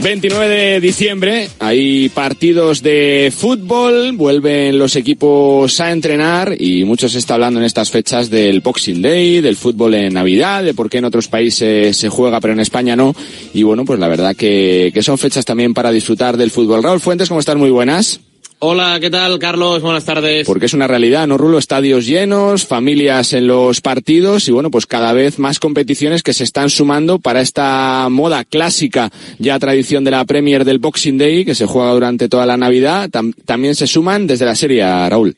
29 0.02 0.48
de 0.48 0.80
diciembre 0.80 1.48
hay 1.60 2.08
partidos 2.08 2.82
de 2.82 3.32
fútbol, 3.34 4.12
vuelven 4.12 4.76
los 4.76 4.96
equipos 4.96 5.80
a 5.80 5.92
entrenar 5.92 6.60
y 6.60 6.84
mucho 6.84 7.08
se 7.08 7.18
está 7.18 7.34
hablando 7.34 7.60
en 7.60 7.66
estas 7.66 7.90
fechas 7.90 8.28
del 8.28 8.60
Boxing 8.60 9.00
Day, 9.00 9.40
del 9.40 9.56
fútbol 9.56 9.94
en 9.94 10.14
Navidad, 10.14 10.64
de 10.64 10.74
por 10.74 10.90
qué 10.90 10.98
en 10.98 11.04
otros 11.04 11.28
países 11.28 11.96
se 11.96 12.08
juega 12.08 12.40
pero 12.40 12.52
en 12.52 12.60
España 12.60 12.96
no. 12.96 13.14
Y 13.54 13.62
bueno, 13.62 13.84
pues 13.84 14.00
la 14.00 14.08
verdad 14.08 14.34
que, 14.34 14.90
que 14.92 15.02
son 15.04 15.18
fechas 15.18 15.44
también 15.44 15.72
para 15.72 15.92
disfrutar 15.92 16.36
del 16.36 16.50
fútbol. 16.50 16.82
Raúl 16.82 17.00
Fuentes, 17.00 17.28
¿cómo 17.28 17.38
estás? 17.38 17.56
Muy 17.56 17.70
buenas. 17.70 18.20
Hola, 18.64 18.98
¿qué 19.00 19.10
tal, 19.10 19.40
Carlos? 19.40 19.82
Buenas 19.82 20.04
tardes. 20.04 20.46
Porque 20.46 20.66
es 20.66 20.72
una 20.72 20.86
realidad, 20.86 21.26
¿no, 21.26 21.36
Rulo? 21.36 21.58
Estadios 21.58 22.06
llenos, 22.06 22.64
familias 22.64 23.32
en 23.32 23.48
los 23.48 23.80
partidos 23.80 24.46
y, 24.46 24.52
bueno, 24.52 24.70
pues 24.70 24.86
cada 24.86 25.12
vez 25.12 25.40
más 25.40 25.58
competiciones 25.58 26.22
que 26.22 26.32
se 26.32 26.44
están 26.44 26.70
sumando 26.70 27.18
para 27.18 27.40
esta 27.40 28.06
moda 28.08 28.44
clásica, 28.44 29.10
ya 29.40 29.58
tradición 29.58 30.04
de 30.04 30.12
la 30.12 30.24
Premier 30.26 30.64
del 30.64 30.78
Boxing 30.78 31.18
Day, 31.18 31.44
que 31.44 31.56
se 31.56 31.66
juega 31.66 31.92
durante 31.92 32.28
toda 32.28 32.46
la 32.46 32.56
Navidad. 32.56 33.10
también 33.44 33.74
se 33.74 33.88
suman 33.88 34.28
desde 34.28 34.44
la 34.44 34.54
serie, 34.54 34.84
Raúl. 35.08 35.34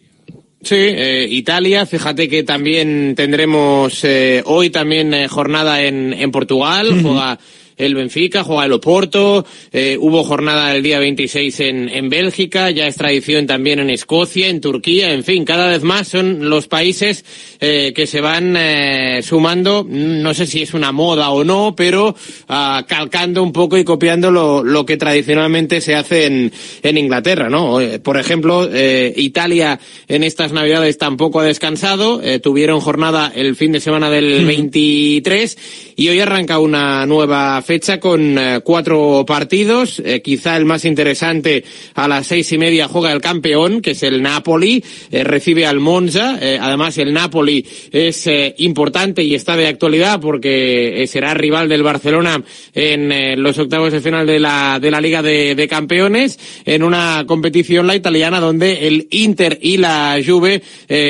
Sí, 0.61 0.77
eh, 0.77 1.27
Italia, 1.31 1.87
fíjate 1.87 2.29
que 2.29 2.43
también 2.43 3.14
tendremos 3.16 4.05
eh, 4.05 4.43
hoy 4.45 4.68
también 4.68 5.14
eh, 5.14 5.29
jornada 5.29 5.83
en, 5.83 6.12
en 6.12 6.31
Portugal, 6.31 7.01
juega 7.01 7.39
el 7.77 7.95
Benfica, 7.95 8.45
juega 8.45 8.64
el 8.64 8.72
Oporto, 8.72 9.45
eh, 9.72 9.97
hubo 10.01 10.25
jornada 10.25 10.75
el 10.75 10.83
día 10.83 10.99
26 10.99 11.61
en, 11.61 11.89
en 11.89 12.09
Bélgica, 12.09 12.70
ya 12.70 12.87
es 12.87 12.97
tradición 12.97 13.47
también 13.47 13.79
en 13.79 13.91
Escocia, 13.91 14.49
en 14.49 14.61
Turquía, 14.61 15.12
en 15.12 15.25
fin, 15.25 15.45
cada 15.45 15.68
vez 15.68 15.83
más 15.83 16.09
son 16.09 16.49
los 16.49 16.68
países 16.68 17.25
eh, 17.61 17.93
que 17.95 18.07
se 18.07 18.20
van 18.20 18.57
eh, 18.57 19.20
sumando, 19.22 19.87
no 19.89 20.35
sé 20.35 20.47
si 20.47 20.62
es 20.62 20.75
una 20.75 20.93
moda 20.93 21.31
o 21.31 21.45
no, 21.45 21.75
pero 21.77 22.14
ah, 22.49 22.85
calcando 22.87 23.43
un 23.43 23.53
poco 23.53 23.77
y 23.77 23.85
copiando 23.85 24.31
lo, 24.31 24.62
lo 24.62 24.87
que 24.87 24.97
tradicionalmente 24.97 25.81
se 25.81 25.95
hace 25.95 26.27
en, 26.27 26.53
en 26.83 26.99
Inglaterra, 26.99 27.49
¿no? 27.49 27.81
Eh, 27.81 27.99
por 27.99 28.18
ejemplo, 28.18 28.68
eh, 28.72 29.12
Italia 29.16 29.81
en 30.09 30.25
estas 30.25 30.53
navidades 30.53 30.99
tampoco 30.99 31.41
ha 31.41 31.45
descansado, 31.45 32.20
tuvieron 32.43 32.81
jornada 32.81 33.33
el 33.35 33.57
fin 33.57 33.72
de 33.72 33.81
semana 33.81 34.11
del 34.11 34.45
23 34.45 35.95
y 35.97 36.09
hoy 36.09 36.20
arranca 36.20 36.59
una 36.59 37.07
nueva 37.07 37.62
fecha 37.65 37.99
con 37.99 38.39
eh, 38.39 38.61
cuatro 38.62 39.25
partidos. 39.27 40.01
Eh, 40.05 40.23
quizá 40.23 40.57
el 40.57 40.65
más 40.65 40.85
interesante 40.85 41.65
a 41.95 42.07
las 42.07 42.27
seis 42.27 42.53
y 42.53 42.59
media 42.59 42.87
juega 42.87 43.12
el 43.12 43.21
campeón, 43.21 43.81
que 43.81 43.93
es 43.93 44.03
el 44.03 44.23
Napoli, 44.23 44.85
eh, 45.11 45.25
recibe 45.25 45.67
al 45.67 45.81
Monza. 45.81 46.39
además, 46.61 46.99
el 46.99 47.12
Napoli 47.12 47.67
es 47.91 48.29
importante 48.59 49.23
y 49.23 49.35
está 49.35 49.57
de 49.57 49.67
actualidad 49.67 50.21
porque 50.21 51.05
será 51.09 51.35
rival 51.35 51.69
del 51.69 51.83
Barcelona 51.83 52.43
en 52.75 53.43
los 53.43 53.59
octavos 53.59 53.93
de 53.93 54.01
final 54.01 54.27
de 54.27 54.39
la, 54.39 54.79
de 54.81 54.91
la 54.91 55.01
Liga 55.01 55.23
de, 55.23 55.55
de 55.55 55.69
Campeones 55.69 56.39
en 56.65 56.83
una 56.83 57.25
competición 57.27 57.87
la 57.87 57.97
italiana 57.97 58.41
donde 58.41 58.87
el 58.87 59.09
Inter 59.11 59.59
y 59.62 59.79
la 59.79 60.19
Juve 60.25 60.62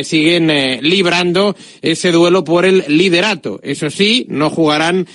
siguen 0.04 0.52
librando 0.82 1.56
ese 1.82 2.12
duelo 2.12 2.44
por 2.44 2.64
el 2.64 2.84
liderato. 2.88 3.60
Eso 3.62 3.90
sí, 3.90 4.26
no 4.28 4.50
jugarán 4.50 5.06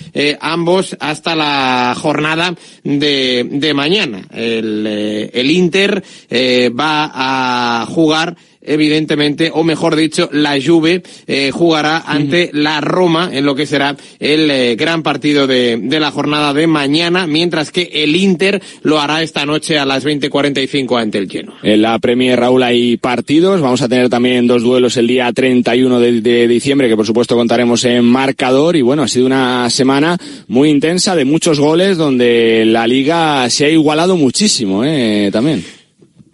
ambos 0.42 0.98
hasta 1.00 1.29
la 1.36 1.96
jornada 1.98 2.56
de, 2.84 3.48
de 3.50 3.74
mañana. 3.74 4.22
El, 4.32 4.86
eh, 4.88 5.32
el 5.34 5.52
Inter 5.52 6.04
eh, 6.30 6.70
va 6.70 7.12
a 7.14 7.86
jugar 7.86 8.36
evidentemente, 8.62 9.51
o 9.53 9.64
mejor 9.64 9.95
dicho, 9.95 10.30
la 10.32 10.57
Juve 10.62 11.03
eh, 11.28 11.51
jugará 11.51 11.99
ante 11.99 12.49
la 12.53 12.82
Roma 12.82 13.30
en 13.32 13.45
lo 13.45 13.55
que 13.55 13.66
será 13.66 13.95
el 14.20 14.51
eh, 14.51 14.76
gran 14.76 15.03
partido 15.03 15.47
de, 15.47 15.78
de, 15.78 15.99
la 15.99 16.12
jornada 16.12 16.53
de 16.53 16.68
mañana, 16.68 17.28
mientras 17.28 17.72
que 17.72 17.89
el 17.93 18.16
Inter 18.16 18.62
lo 18.84 18.99
hará 18.99 19.22
esta 19.22 19.45
noche 19.45 19.78
a 19.78 19.86
las 19.86 20.05
20:45 20.05 21.01
ante 21.01 21.18
el 21.18 21.30
Genoa. 21.30 21.57
En 21.64 21.82
la 21.82 21.99
Premier 21.99 22.39
Raúl 22.39 22.64
hay 22.64 22.97
partidos, 22.97 23.62
vamos 23.62 23.82
a 23.82 23.89
tener 23.89 24.10
también 24.10 24.47
dos 24.47 24.64
duelos 24.64 24.97
el 24.97 25.07
día 25.07 25.32
31 25.32 25.99
de, 25.99 26.22
de 26.22 26.47
diciembre, 26.47 26.89
que 26.89 26.95
por 26.95 27.05
supuesto 27.05 27.36
contaremos 27.36 27.84
en 27.86 28.05
marcador, 28.05 28.76
y 28.76 28.82
bueno, 28.82 29.03
ha 29.03 29.07
sido 29.07 29.26
una 29.26 29.70
semana 29.70 30.18
muy 30.47 30.70
intensa 30.70 31.16
de 31.16 31.26
muchos 31.26 31.60
goles, 31.60 31.97
donde 31.97 32.66
la 32.66 32.88
liga 32.88 33.49
se 33.49 33.66
ha 33.66 33.70
igualado 33.70 34.18
muchísimo, 34.18 34.84
eh, 34.84 35.30
también. 35.32 35.79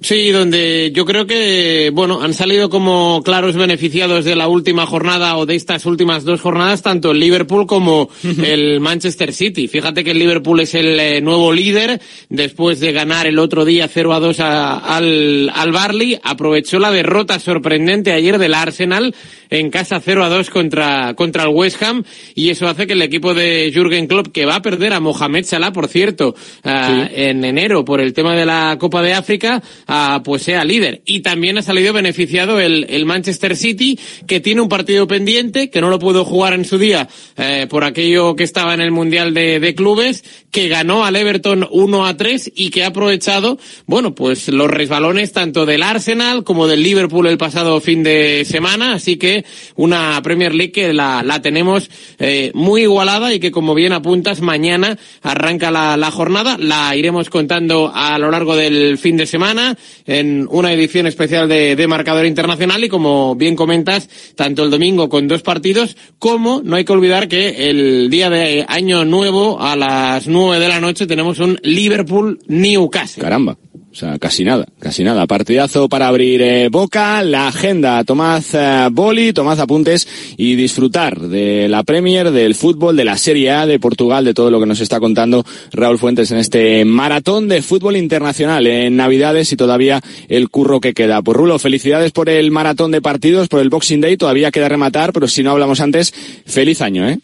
Sí, 0.05 0.29
donde 0.29 0.91
yo 0.93 1.03
creo 1.03 1.25
que, 1.25 1.89
bueno, 1.91 2.21
han 2.21 2.35
salido 2.35 2.69
como 2.69 3.23
claros 3.25 3.55
beneficiados 3.55 4.23
de 4.23 4.35
la 4.35 4.47
última 4.47 4.85
jornada 4.85 5.35
o 5.37 5.47
de 5.47 5.55
estas 5.55 5.87
últimas 5.87 6.23
dos 6.23 6.41
jornadas, 6.41 6.83
tanto 6.83 7.09
el 7.09 7.19
Liverpool 7.19 7.65
como 7.65 8.09
el 8.43 8.79
Manchester 8.81 9.33
City. 9.33 9.67
Fíjate 9.67 10.03
que 10.03 10.11
el 10.11 10.19
Liverpool 10.19 10.59
es 10.59 10.75
el 10.75 10.99
eh, 10.99 11.21
nuevo 11.21 11.51
líder 11.51 11.99
después 12.29 12.79
de 12.81 12.91
ganar 12.91 13.25
el 13.25 13.39
otro 13.39 13.65
día 13.65 13.87
0 13.91 14.13
a 14.13 14.19
2 14.19 14.39
a- 14.41 14.77
al, 14.95 15.49
al 15.51 15.71
Barley. 15.71 16.19
Aprovechó 16.21 16.77
la 16.77 16.91
derrota 16.91 17.39
sorprendente 17.39 18.11
ayer 18.11 18.37
del 18.37 18.53
Arsenal 18.53 19.15
en 19.49 19.71
casa 19.71 19.99
0 20.05 20.23
a 20.23 20.29
2 20.29 20.51
contra, 20.51 21.15
contra 21.15 21.43
el 21.45 21.49
West 21.49 21.81
Ham 21.81 22.03
y 22.35 22.49
eso 22.49 22.67
hace 22.67 22.85
que 22.85 22.93
el 22.93 23.01
equipo 23.01 23.33
de 23.33 23.71
Jürgen 23.73 24.05
Klopp, 24.05 24.27
que 24.27 24.45
va 24.45 24.57
a 24.57 24.61
perder 24.61 24.93
a 24.93 24.99
Mohamed 24.99 25.45
Salah, 25.45 25.71
por 25.73 25.87
cierto, 25.87 26.35
ah, 26.63 27.07
en 27.11 27.43
enero 27.43 27.83
por 27.83 28.01
el 28.01 28.13
tema 28.13 28.35
de 28.35 28.45
la 28.45 28.77
Copa 28.79 29.01
de 29.01 29.13
África, 29.13 29.63
ah, 29.95 30.21
pues 30.23 30.43
sea 30.43 30.63
líder. 30.63 31.01
Y 31.05 31.21
también 31.21 31.57
ha 31.57 31.61
salido 31.61 31.93
beneficiado 31.93 32.59
el, 32.59 32.85
el 32.89 33.05
Manchester 33.05 33.55
City, 33.55 33.97
que 34.27 34.39
tiene 34.39 34.61
un 34.61 34.69
partido 34.69 35.07
pendiente, 35.07 35.69
que 35.69 35.81
no 35.81 35.89
lo 35.89 35.99
pudo 35.99 36.25
jugar 36.25 36.53
en 36.53 36.65
su 36.65 36.77
día 36.77 37.07
eh, 37.37 37.67
por 37.69 37.83
aquello 37.83 38.35
que 38.35 38.43
estaba 38.43 38.73
en 38.73 38.81
el 38.81 38.91
Mundial 38.91 39.33
de, 39.33 39.59
de 39.59 39.75
Clubes, 39.75 40.23
que 40.51 40.67
ganó 40.67 41.05
al 41.05 41.15
Everton 41.15 41.67
1 41.69 42.05
a 42.05 42.17
3 42.17 42.51
y 42.55 42.69
que 42.69 42.83
ha 42.83 42.87
aprovechado, 42.87 43.57
bueno, 43.85 44.15
pues 44.15 44.47
los 44.49 44.69
resbalones 44.69 45.31
tanto 45.31 45.65
del 45.65 45.83
Arsenal 45.83 46.43
como 46.43 46.67
del 46.67 46.83
Liverpool 46.83 47.27
el 47.27 47.37
pasado 47.37 47.79
fin 47.81 48.03
de 48.03 48.45
semana, 48.45 48.93
así 48.93 49.17
que 49.17 49.45
una 49.75 50.21
Premier 50.23 50.53
League 50.53 50.71
que 50.71 50.93
la, 50.93 51.23
la 51.23 51.41
tenemos 51.41 51.89
eh, 52.19 52.51
muy 52.53 52.83
igualada 52.83 53.33
y 53.33 53.39
que 53.39 53.51
como 53.51 53.75
bien 53.75 53.93
apuntas, 53.93 54.41
mañana 54.41 54.97
arranca 55.21 55.71
la, 55.71 55.97
la 55.97 56.11
jornada, 56.11 56.57
la 56.59 56.95
iremos 56.95 57.29
contando 57.29 57.91
a 57.93 58.17
lo 58.17 58.31
largo 58.31 58.55
del 58.55 58.97
fin 58.97 59.17
de 59.17 59.25
semana 59.25 59.77
en 60.05 60.47
una 60.49 60.71
edición 60.73 61.07
especial 61.07 61.47
de, 61.49 61.75
de 61.75 61.87
Marcador 61.87 62.25
Internacional 62.25 62.83
y 62.83 62.89
como 62.89 63.35
bien 63.35 63.55
comentas, 63.55 64.09
tanto 64.35 64.63
el 64.63 64.71
domingo 64.71 65.09
con 65.09 65.27
dos 65.27 65.41
partidos 65.41 65.97
como 66.19 66.61
no 66.63 66.75
hay 66.75 66.85
que 66.85 66.93
olvidar 66.93 67.27
que 67.27 67.69
el 67.69 68.09
día 68.09 68.29
de 68.29 68.65
Año 68.67 69.05
Nuevo 69.05 69.61
a 69.61 69.75
las 69.75 70.27
nueve 70.27 70.59
de 70.59 70.69
la 70.69 70.79
noche 70.79 71.07
tenemos 71.07 71.39
un 71.39 71.59
Liverpool 71.63 72.39
Newcastle. 72.47 73.23
Caramba. 73.23 73.57
O 73.95 73.97
sea, 73.97 74.19
casi 74.19 74.43
nada, 74.43 74.65
casi 74.77 75.05
nada. 75.05 75.25
Partidazo 75.25 75.87
para 75.87 76.09
abrir 76.09 76.41
eh, 76.41 76.67
boca, 76.67 77.23
la 77.23 77.47
agenda. 77.47 78.03
Tomad 78.03 78.43
eh, 78.51 78.89
boli, 78.91 79.31
tomad 79.31 79.57
apuntes 79.57 80.05
y 80.35 80.55
disfrutar 80.55 81.17
de 81.17 81.69
la 81.69 81.81
Premier, 81.83 82.31
del 82.31 82.55
fútbol, 82.55 82.97
de 82.97 83.05
la 83.05 83.15
Serie 83.15 83.51
A, 83.51 83.65
de 83.65 83.79
Portugal, 83.79 84.25
de 84.25 84.33
todo 84.33 84.51
lo 84.51 84.59
que 84.59 84.65
nos 84.65 84.81
está 84.81 84.99
contando 84.99 85.45
Raúl 85.71 85.97
Fuentes 85.97 86.29
en 86.31 86.39
este 86.39 86.83
maratón 86.83 87.47
de 87.47 87.61
fútbol 87.61 87.95
internacional 87.95 88.67
en 88.67 88.97
Navidades 88.97 89.53
y 89.53 89.55
todavía 89.55 90.01
el 90.27 90.49
curro 90.49 90.81
que 90.81 90.93
queda. 90.93 91.21
Pues 91.21 91.37
Rulo, 91.37 91.57
felicidades 91.57 92.11
por 92.11 92.27
el 92.27 92.51
maratón 92.51 92.91
de 92.91 93.01
partidos, 93.01 93.47
por 93.47 93.61
el 93.61 93.69
Boxing 93.69 94.01
Day. 94.01 94.17
Todavía 94.17 94.51
queda 94.51 94.67
rematar, 94.67 95.13
pero 95.13 95.29
si 95.29 95.41
no 95.41 95.51
hablamos 95.51 95.79
antes, 95.79 96.13
feliz 96.45 96.81
año, 96.81 97.07
¿eh? 97.07 97.19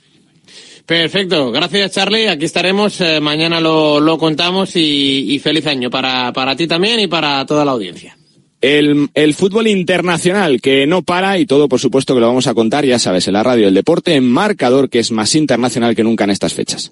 Perfecto, 0.85 1.51
gracias 1.51 1.91
Charlie, 1.91 2.27
aquí 2.27 2.45
estaremos, 2.45 2.99
eh, 3.01 3.19
mañana 3.19 3.59
lo, 3.59 3.99
lo 3.99 4.17
contamos 4.17 4.75
y, 4.75 5.33
y 5.33 5.39
feliz 5.39 5.65
año 5.67 5.89
para, 5.89 6.33
para 6.33 6.55
ti 6.55 6.67
también 6.67 6.99
y 6.99 7.07
para 7.07 7.45
toda 7.45 7.63
la 7.63 7.71
audiencia. 7.71 8.17
El, 8.61 9.09
el 9.13 9.33
fútbol 9.33 9.67
internacional 9.67 10.61
que 10.61 10.85
no 10.85 11.01
para 11.01 11.39
y 11.39 11.45
todo 11.45 11.67
por 11.67 11.79
supuesto 11.79 12.13
que 12.13 12.19
lo 12.19 12.27
vamos 12.27 12.47
a 12.47 12.53
contar, 12.53 12.85
ya 12.85 12.99
sabes, 12.99 13.27
en 13.27 13.33
la 13.33 13.43
radio 13.43 13.65
del 13.65 13.73
deporte, 13.73 14.15
en 14.15 14.29
marcador 14.29 14.89
que 14.89 14.99
es 14.99 15.11
más 15.11 15.35
internacional 15.35 15.95
que 15.95 16.03
nunca 16.03 16.25
en 16.25 16.29
estas 16.29 16.53
fechas. 16.53 16.91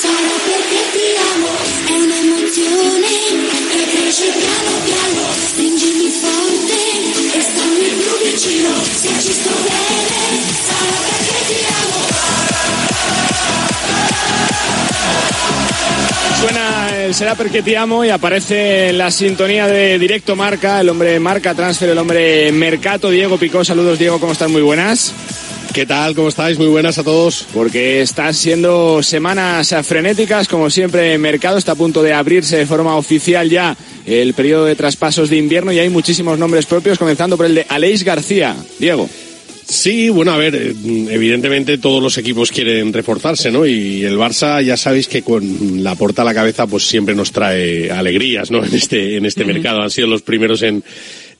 Sarà 0.00 0.36
perché 0.46 0.80
ti 0.96 1.08
amo, 1.34 1.52
è 1.84 1.92
un'emozione 1.92 3.12
che 3.68 3.82
cresce 3.92 4.28
piano 4.32 4.72
piano, 4.84 5.22
stringimi 5.44 6.08
forte 6.08 6.76
e 7.36 7.40
stammi 7.42 7.88
più 8.00 8.14
vicino, 8.24 8.70
se 8.82 9.08
ci 9.20 9.32
sto 9.32 9.50
bene 9.62 10.10
sarà 10.64 10.96
perché 11.04 11.38
ti 11.48 11.60
amo. 11.82 12.00
Suena 16.40 16.96
el 17.04 17.14
Será 17.14 17.34
porque 17.34 17.62
te 17.62 17.76
amo 17.76 18.02
y 18.02 18.08
aparece 18.08 18.94
la 18.94 19.10
sintonía 19.10 19.66
de 19.66 19.98
Directo 19.98 20.34
Marca, 20.34 20.80
el 20.80 20.88
hombre 20.88 21.20
Marca 21.20 21.54
Transfer, 21.54 21.90
el 21.90 21.98
hombre 21.98 22.50
Mercato, 22.52 23.10
Diego 23.10 23.36
Picó. 23.36 23.66
Saludos 23.66 23.98
Diego, 23.98 24.18
¿cómo 24.18 24.32
están? 24.32 24.50
Muy 24.50 24.62
buenas. 24.62 25.12
¿Qué 25.72 25.86
tal? 25.86 26.16
¿Cómo 26.16 26.28
estáis? 26.28 26.58
Muy 26.58 26.66
buenas 26.66 26.98
a 26.98 27.04
todos. 27.04 27.46
Porque 27.54 28.00
están 28.00 28.34
siendo 28.34 29.04
semanas 29.04 29.72
frenéticas, 29.84 30.48
como 30.48 30.68
siempre, 30.68 31.14
el 31.14 31.20
mercado 31.20 31.58
está 31.58 31.72
a 31.72 31.76
punto 31.76 32.02
de 32.02 32.12
abrirse 32.12 32.56
de 32.56 32.66
forma 32.66 32.96
oficial 32.96 33.48
ya 33.48 33.76
el 34.04 34.34
periodo 34.34 34.64
de 34.64 34.74
traspasos 34.74 35.30
de 35.30 35.36
invierno 35.36 35.70
y 35.70 35.78
hay 35.78 35.88
muchísimos 35.88 36.38
nombres 36.40 36.66
propios, 36.66 36.98
comenzando 36.98 37.36
por 37.36 37.46
el 37.46 37.54
de 37.54 37.66
Aleix 37.68 38.02
García. 38.02 38.56
Diego. 38.80 39.08
Sí, 39.64 40.08
bueno, 40.08 40.32
a 40.32 40.36
ver, 40.36 40.56
eh, 40.56 40.74
evidentemente 41.10 41.78
todos 41.78 42.02
los 42.02 42.18
equipos 42.18 42.50
quieren 42.50 42.92
reforzarse, 42.92 43.52
¿no? 43.52 43.64
Y 43.64 44.02
el 44.02 44.18
Barça, 44.18 44.60
ya 44.64 44.76
sabéis 44.76 45.06
que 45.06 45.22
con 45.22 45.84
la 45.84 45.94
porta 45.94 46.22
a 46.22 46.24
la 46.24 46.34
cabeza, 46.34 46.66
pues 46.66 46.88
siempre 46.88 47.14
nos 47.14 47.30
trae 47.30 47.92
alegrías, 47.92 48.50
¿no? 48.50 48.64
En 48.64 48.74
este, 48.74 49.16
en 49.16 49.24
este 49.24 49.44
mercado. 49.44 49.82
Han 49.82 49.90
sido 49.90 50.08
los 50.08 50.22
primeros 50.22 50.62
en, 50.62 50.82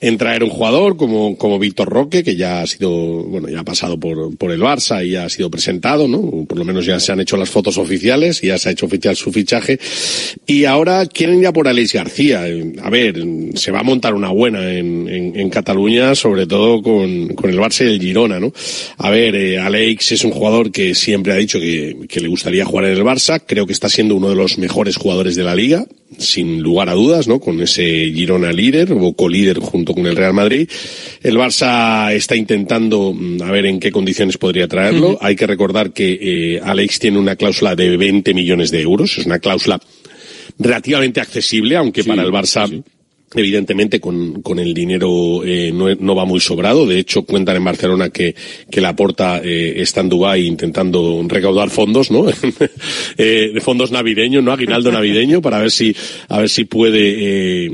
en 0.01 0.17
traer 0.17 0.43
un 0.43 0.51
jugador 0.51 0.97
como, 0.97 1.37
como 1.37 1.59
Víctor 1.59 1.89
Roque, 1.89 2.25
que 2.25 2.35
ya 2.35 2.63
ha 2.63 2.67
sido, 2.67 2.91
bueno, 2.91 3.49
ya 3.49 3.61
ha 3.61 3.65
pasado 3.65 4.01
por, 4.01 4.37
por 4.37 4.51
el 4.51 4.61
Barça 4.61 5.07
y 5.07 5.11
ya 5.11 5.27
ha 5.27 5.29
sido 5.29 5.51
presentado, 5.51 6.09
¿no? 6.09 6.47
Por 6.47 6.59
lo 6.59 6.65
menos 6.65 6.87
ya 6.87 6.99
se 6.99 7.13
han 7.13 7.21
hecho 7.21 7.37
las 7.37 7.51
fotos 7.51 7.77
oficiales 7.77 8.43
y 8.43 8.47
ya 8.47 8.59
se 8.59 8.71
ha 8.71 8.73
hecho 8.73 8.87
oficial 8.87 9.15
su 9.17 9.31
fichaje. 9.31 9.79
Y 10.47 10.65
ahora 10.65 11.05
quieren 11.07 11.43
ya 11.43 11.53
por 11.53 11.69
Aleix 11.69 11.93
García. 11.93 12.45
A 12.83 12.91
ver, 12.91 13.23
se 13.55 13.71
va 13.71 13.81
a 13.81 13.83
montar 13.83 14.15
una 14.15 14.31
buena 14.31 14.73
en, 14.73 15.07
en, 15.09 15.39
en 15.39 15.51
Cataluña, 15.51 16.15
sobre 16.15 16.47
todo 16.47 16.83
con, 16.83 17.29
con 17.35 17.51
el 17.51 17.59
Barça 17.59 17.85
y 17.85 17.95
el 17.95 18.01
Girona, 18.01 18.41
¿no? 18.41 18.53
A 18.97 19.11
ver, 19.11 19.35
eh, 19.35 19.59
Aleix 19.59 20.13
es 20.13 20.25
un 20.25 20.31
jugador 20.31 20.73
que 20.73 20.95
siempre 20.95 21.33
ha 21.33 21.37
dicho 21.37 21.61
que, 21.61 21.97
que 22.09 22.21
le 22.21 22.29
gustaría 22.29 22.65
jugar 22.65 22.87
en 22.87 22.93
el 22.93 23.05
Barça. 23.05 23.43
Creo 23.45 23.67
que 23.67 23.75
está 23.75 23.91
siendo 23.91 24.15
uno 24.15 24.31
de 24.31 24.37
los 24.37 24.57
mejores 24.57 24.97
jugadores 24.97 25.37
de 25.37 25.45
la 25.45 25.55
liga, 25.55 25.87
sin 26.19 26.63
lugar 26.63 26.89
a 26.89 26.95
dudas, 26.95 27.29
¿no? 27.29 27.41
Con 27.41 27.61
ese 27.61 27.83
Girona 28.13 28.53
líder 28.53 28.93
o 28.93 29.13
colíder 29.13 29.59
junto 29.59 29.95
con 29.95 30.07
el 30.07 30.17
Real 30.17 30.35
Madrid. 30.35 30.69
El 31.23 31.37
Barça 31.37 32.13
está 32.13 32.37
intentando 32.37 33.13
mm, 33.13 33.43
a 33.43 33.51
ver 33.51 33.67
en 33.67 33.81
qué 33.81 33.91
condiciones 33.91 34.39
podría 34.39 34.69
traerlo. 34.69 35.19
Hay 35.21 35.37
que 35.37 35.47
recordar 35.47 35.93
que 35.93 36.19
eh, 36.21 36.61
Alex 36.63 36.99
tiene 36.99 37.19
una 37.19 37.37
cláusula 37.37 37.77
de 37.77 37.97
20 37.97 38.35
millones 38.35 38.71
de 38.71 38.83
euros. 38.83 39.19
Es 39.19 39.27
una 39.27 39.39
cláusula 39.39 39.81
relativamente 40.59 41.21
accesible, 41.21 41.77
aunque 41.77 42.05
para 42.05 42.23
el 42.23 42.31
Barça 42.31 42.83
Evidentemente 43.33 44.01
con, 44.01 44.43
con 44.43 44.59
el 44.59 44.75
dinero 44.75 45.45
eh, 45.45 45.71
no, 45.73 46.15
va 46.17 46.25
muy 46.25 46.41
sobrado. 46.41 46.85
De 46.85 46.99
hecho, 46.99 47.23
cuentan 47.23 47.57
en 47.57 47.65
Barcelona 47.65 48.11
que, 48.11 48.35
que 48.69 48.81
la 48.81 48.97
porta 48.97 49.41
eh, 49.45 49.75
está 49.77 50.01
en 50.01 50.09
Dubái 50.09 50.49
intentando 50.49 51.23
recaudar 51.29 51.71
fondos, 51.71 52.11
¿no? 52.11 52.27
eh, 53.17 53.51
de 53.55 53.61
fondos 53.61 53.93
navideños, 53.93 54.43
¿no? 54.43 54.51
Aguinaldo 54.51 54.91
navideño 54.91 55.41
para 55.41 55.61
ver 55.61 55.71
si, 55.71 55.95
a 56.29 56.41
ver 56.41 56.49
si 56.49 56.65
puede, 56.65 57.67
eh, 57.67 57.71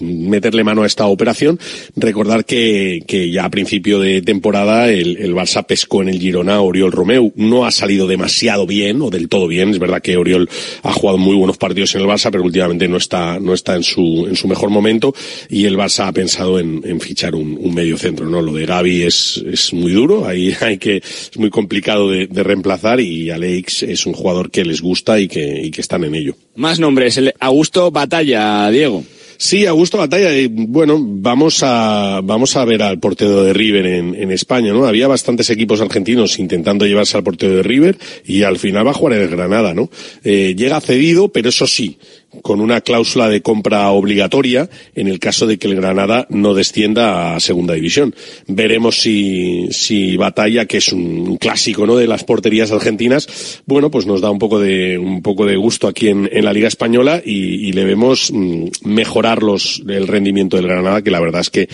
meterle 0.00 0.64
mano 0.64 0.82
a 0.82 0.86
esta 0.86 1.06
operación. 1.06 1.58
Recordar 1.94 2.44
que, 2.44 3.02
que 3.06 3.30
ya 3.30 3.44
a 3.44 3.50
principio 3.50 4.00
de 4.00 4.22
temporada 4.22 4.90
el, 4.90 5.16
el 5.18 5.34
Barça 5.34 5.66
pescó 5.66 6.02
en 6.02 6.08
el 6.08 6.20
Girona 6.20 6.60
Oriol 6.60 6.92
Romeu. 6.92 7.32
No 7.36 7.66
ha 7.66 7.70
salido 7.70 8.06
demasiado 8.06 8.66
bien 8.66 9.02
o 9.02 9.10
del 9.10 9.28
todo 9.28 9.48
bien. 9.48 9.70
Es 9.70 9.78
verdad 9.78 10.02
que 10.02 10.16
Oriol 10.16 10.48
ha 10.82 10.92
jugado 10.92 11.18
muy 11.18 11.36
buenos 11.36 11.56
partidos 11.56 11.94
en 11.94 12.02
el 12.02 12.06
Barça, 12.06 12.30
pero 12.30 12.44
últimamente 12.44 12.88
no 12.88 12.96
está, 12.96 13.38
no 13.40 13.54
está 13.54 13.74
en 13.74 13.82
su, 13.82 14.26
en 14.28 14.36
su 14.36 14.48
mejor 14.48 14.70
momento 14.70 15.14
y 15.48 15.64
el 15.64 15.76
Barça 15.76 16.06
ha 16.06 16.12
pensado 16.12 16.58
en, 16.58 16.82
en 16.84 17.00
fichar 17.00 17.34
un, 17.34 17.58
un 17.60 17.74
medio 17.74 17.96
centro, 17.96 18.26
¿no? 18.26 18.42
Lo 18.42 18.52
de 18.52 18.66
Gaby 18.66 19.02
es, 19.02 19.42
es 19.46 19.72
muy 19.72 19.92
duro, 19.92 20.26
ahí 20.26 20.54
hay 20.60 20.78
que, 20.78 20.96
es 20.96 21.36
muy 21.36 21.50
complicado 21.50 22.10
de, 22.10 22.26
de 22.26 22.42
reemplazar 22.42 23.00
y 23.00 23.30
Alex 23.30 23.82
es 23.82 24.06
un 24.06 24.12
jugador 24.12 24.50
que 24.50 24.64
les 24.64 24.80
gusta 24.80 25.18
y 25.18 25.28
que, 25.28 25.62
y 25.64 25.70
que 25.70 25.80
están 25.80 26.04
en 26.04 26.14
ello. 26.14 26.36
Más 26.54 26.78
nombres, 26.78 27.16
el 27.16 27.34
Augusto 27.40 27.90
Batalla, 27.90 28.70
Diego. 28.70 29.04
Sí, 29.38 29.66
Augusto 29.66 29.98
Batalla. 29.98 30.36
Y, 30.36 30.46
bueno, 30.48 30.98
vamos 31.00 31.62
a, 31.62 32.20
vamos 32.22 32.56
a 32.56 32.64
ver 32.64 32.82
al 32.82 32.98
portero 32.98 33.42
de 33.42 33.52
River 33.52 33.86
en, 33.86 34.14
en 34.14 34.30
España, 34.32 34.72
¿no? 34.72 34.86
Había 34.86 35.08
bastantes 35.08 35.50
equipos 35.50 35.80
argentinos 35.80 36.38
intentando 36.38 36.86
llevarse 36.86 37.16
al 37.16 37.24
portero 37.24 37.56
de 37.56 37.62
River 37.62 37.98
y 38.24 38.42
al 38.42 38.58
final 38.58 38.86
va 38.86 38.90
a 38.90 38.94
jugar 38.94 39.14
en 39.14 39.22
el 39.22 39.28
Granada, 39.28 39.74
¿no? 39.74 39.90
Eh, 40.24 40.54
llega 40.56 40.80
cedido, 40.80 41.28
pero 41.28 41.48
eso 41.48 41.66
sí, 41.66 41.98
con 42.42 42.60
una 42.60 42.80
cláusula 42.80 43.28
de 43.28 43.42
compra 43.42 43.90
obligatoria 43.90 44.68
en 44.94 45.08
el 45.08 45.18
caso 45.18 45.46
de 45.46 45.58
que 45.58 45.68
el 45.68 45.76
Granada 45.76 46.26
no 46.30 46.54
descienda 46.54 47.34
a 47.34 47.40
segunda 47.40 47.74
división. 47.74 48.14
Veremos 48.46 49.00
si, 49.00 49.68
si 49.70 50.16
Batalla, 50.16 50.66
que 50.66 50.78
es 50.78 50.92
un 50.92 51.36
clásico, 51.36 51.86
¿no? 51.86 51.96
de 51.96 52.06
las 52.06 52.24
porterías 52.24 52.70
argentinas, 52.70 53.62
bueno, 53.66 53.90
pues 53.90 54.06
nos 54.06 54.20
da 54.20 54.30
un 54.30 54.38
poco 54.38 54.60
de, 54.60 54.98
un 54.98 55.22
poco 55.22 55.46
de 55.46 55.56
gusto 55.56 55.88
aquí 55.88 56.08
en, 56.08 56.28
en 56.32 56.44
la 56.44 56.52
Liga 56.52 56.68
Española 56.68 57.22
y, 57.24 57.68
y 57.68 57.72
le 57.72 57.84
vemos 57.84 58.30
mm, 58.32 58.66
mejorar 58.84 59.42
los, 59.42 59.82
el 59.88 60.06
rendimiento 60.06 60.56
del 60.56 60.66
Granada, 60.66 61.02
que 61.02 61.10
la 61.10 61.20
verdad 61.20 61.40
es 61.40 61.50
que 61.50 61.68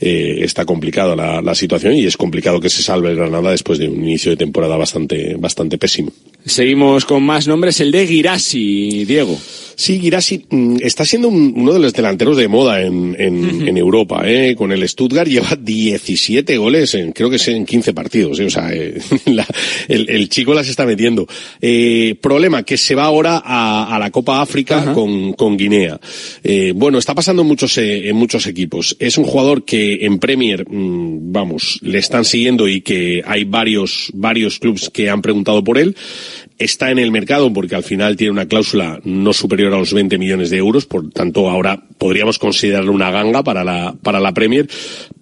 eh, 0.00 0.38
está 0.42 0.64
complicada 0.64 1.16
la, 1.16 1.42
la 1.42 1.54
situación 1.54 1.94
y 1.94 2.06
es 2.06 2.16
complicado 2.16 2.60
que 2.60 2.70
se 2.70 2.82
salve 2.82 3.10
el 3.10 3.16
Granada 3.16 3.50
después 3.50 3.78
de 3.78 3.88
un 3.88 4.02
inicio 4.02 4.30
de 4.30 4.36
temporada 4.36 4.76
bastante, 4.76 5.34
bastante 5.36 5.78
pésimo. 5.78 6.10
Seguimos 6.44 7.04
con 7.04 7.22
más 7.22 7.46
nombres, 7.46 7.80
el 7.80 7.90
de 7.90 8.06
Girassi, 8.06 9.04
Diego. 9.04 9.38
Sí, 9.80 10.00
Girassi 10.00 10.44
mm, 10.50 10.78
está 10.82 11.04
siendo 11.04 11.28
un- 11.28 11.52
uno 11.54 11.72
de 11.72 11.78
los 11.78 11.92
delanteros 11.92 12.36
de 12.36 12.48
moda 12.48 12.82
en, 12.82 13.14
en, 13.16 13.68
en 13.68 13.76
Europa. 13.76 14.22
¿eh? 14.24 14.56
Con 14.56 14.72
el 14.72 14.86
Stuttgart 14.88 15.28
lleva 15.30 15.56
17 15.56 16.56
goles, 16.56 16.94
en, 16.96 17.12
creo 17.12 17.30
que 17.30 17.36
es 17.36 17.46
en 17.46 17.64
15 17.64 17.92
partidos. 17.94 18.40
¿eh? 18.40 18.46
O 18.46 18.50
sea, 18.50 18.72
eh, 18.74 18.98
la- 19.26 19.46
el, 19.86 20.10
el 20.10 20.28
chico 20.28 20.52
las 20.52 20.68
está 20.68 20.84
metiendo. 20.84 21.28
Eh, 21.60 22.16
problema, 22.20 22.64
que 22.64 22.76
se 22.76 22.96
va 22.96 23.04
ahora 23.04 23.40
a, 23.44 23.94
a 23.94 23.98
la 24.00 24.10
Copa 24.10 24.42
África 24.42 24.92
con, 24.92 25.34
con 25.34 25.56
Guinea. 25.56 26.00
Eh, 26.42 26.72
bueno, 26.74 26.98
está 26.98 27.14
pasando 27.14 27.42
en 27.42 27.48
muchos, 27.48 27.78
en 27.78 28.16
muchos 28.16 28.48
equipos. 28.48 28.96
Es 28.98 29.16
un 29.16 29.24
jugador 29.24 29.64
que 29.64 30.04
en 30.04 30.18
Premier, 30.18 30.68
mm, 30.68 31.30
vamos, 31.32 31.78
le 31.82 31.98
están 31.98 32.24
siguiendo 32.24 32.66
y 32.66 32.80
que 32.80 33.22
hay 33.24 33.44
varios, 33.44 34.10
varios 34.12 34.58
clubes 34.58 34.90
que 34.92 35.08
han 35.08 35.22
preguntado 35.22 35.62
por 35.62 35.78
él 35.78 35.94
está 36.58 36.90
en 36.90 36.98
el 36.98 37.10
mercado 37.10 37.52
porque 37.52 37.74
al 37.76 37.84
final 37.84 38.16
tiene 38.16 38.32
una 38.32 38.46
cláusula 38.46 39.00
no 39.04 39.32
superior 39.32 39.72
a 39.74 39.78
los 39.78 39.92
20 39.92 40.18
millones 40.18 40.50
de 40.50 40.56
euros, 40.56 40.86
por 40.86 41.08
tanto 41.10 41.48
ahora 41.48 41.82
podríamos 41.98 42.38
considerarlo 42.38 42.92
una 42.92 43.10
ganga 43.10 43.42
para 43.42 43.64
la, 43.64 43.94
para 44.02 44.20
la 44.20 44.32
Premier, 44.32 44.68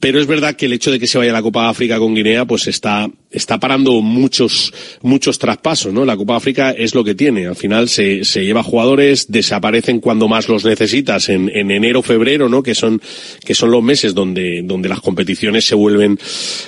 pero 0.01 0.21
es 0.21 0.27
verdad 0.27 0.57
que 0.57 0.67
el 0.67 0.73
hecho 0.73 0.91
de 0.91 0.99
que 0.99 1.07
se 1.07 1.19
vaya 1.19 1.31
a 1.31 1.35
la 1.35 1.43
Copa 1.43 1.69
África 1.69 1.99
con 1.99 2.15
Guinea 2.15 2.45
pues 2.45 2.67
está, 2.67 3.09
está 3.31 3.59
parando 3.61 4.01
muchos, 4.03 4.73
muchos 5.03 5.39
traspasos, 5.39 5.93
¿no? 5.93 6.05
La 6.05 6.17
Copa 6.17 6.37
África 6.37 6.71
es 6.71 6.95
lo 6.95 7.05
que 7.05 7.15
tiene, 7.15 7.47
al 7.47 7.57
final 7.57 7.89
se, 7.89 8.25
se 8.25 8.45
lleva 8.45 8.63
jugadores, 8.63 9.31
desaparecen 9.31 10.01
cuando 10.01 10.29
más 10.29 10.49
los 10.49 10.65
necesitas, 10.65 11.29
en, 11.29 11.51
en 11.55 11.71
enero, 11.71 12.03
febrero, 12.03 12.49
¿no? 12.49 12.63
Que 12.63 12.75
son, 12.75 13.01
que 13.45 13.55
son 13.55 13.71
los 13.71 13.83
meses 13.83 14.15
donde, 14.15 14.63
donde 14.65 14.89
las 14.89 15.01
competiciones 15.01 15.65
se 15.65 15.75
vuelven 15.75 16.19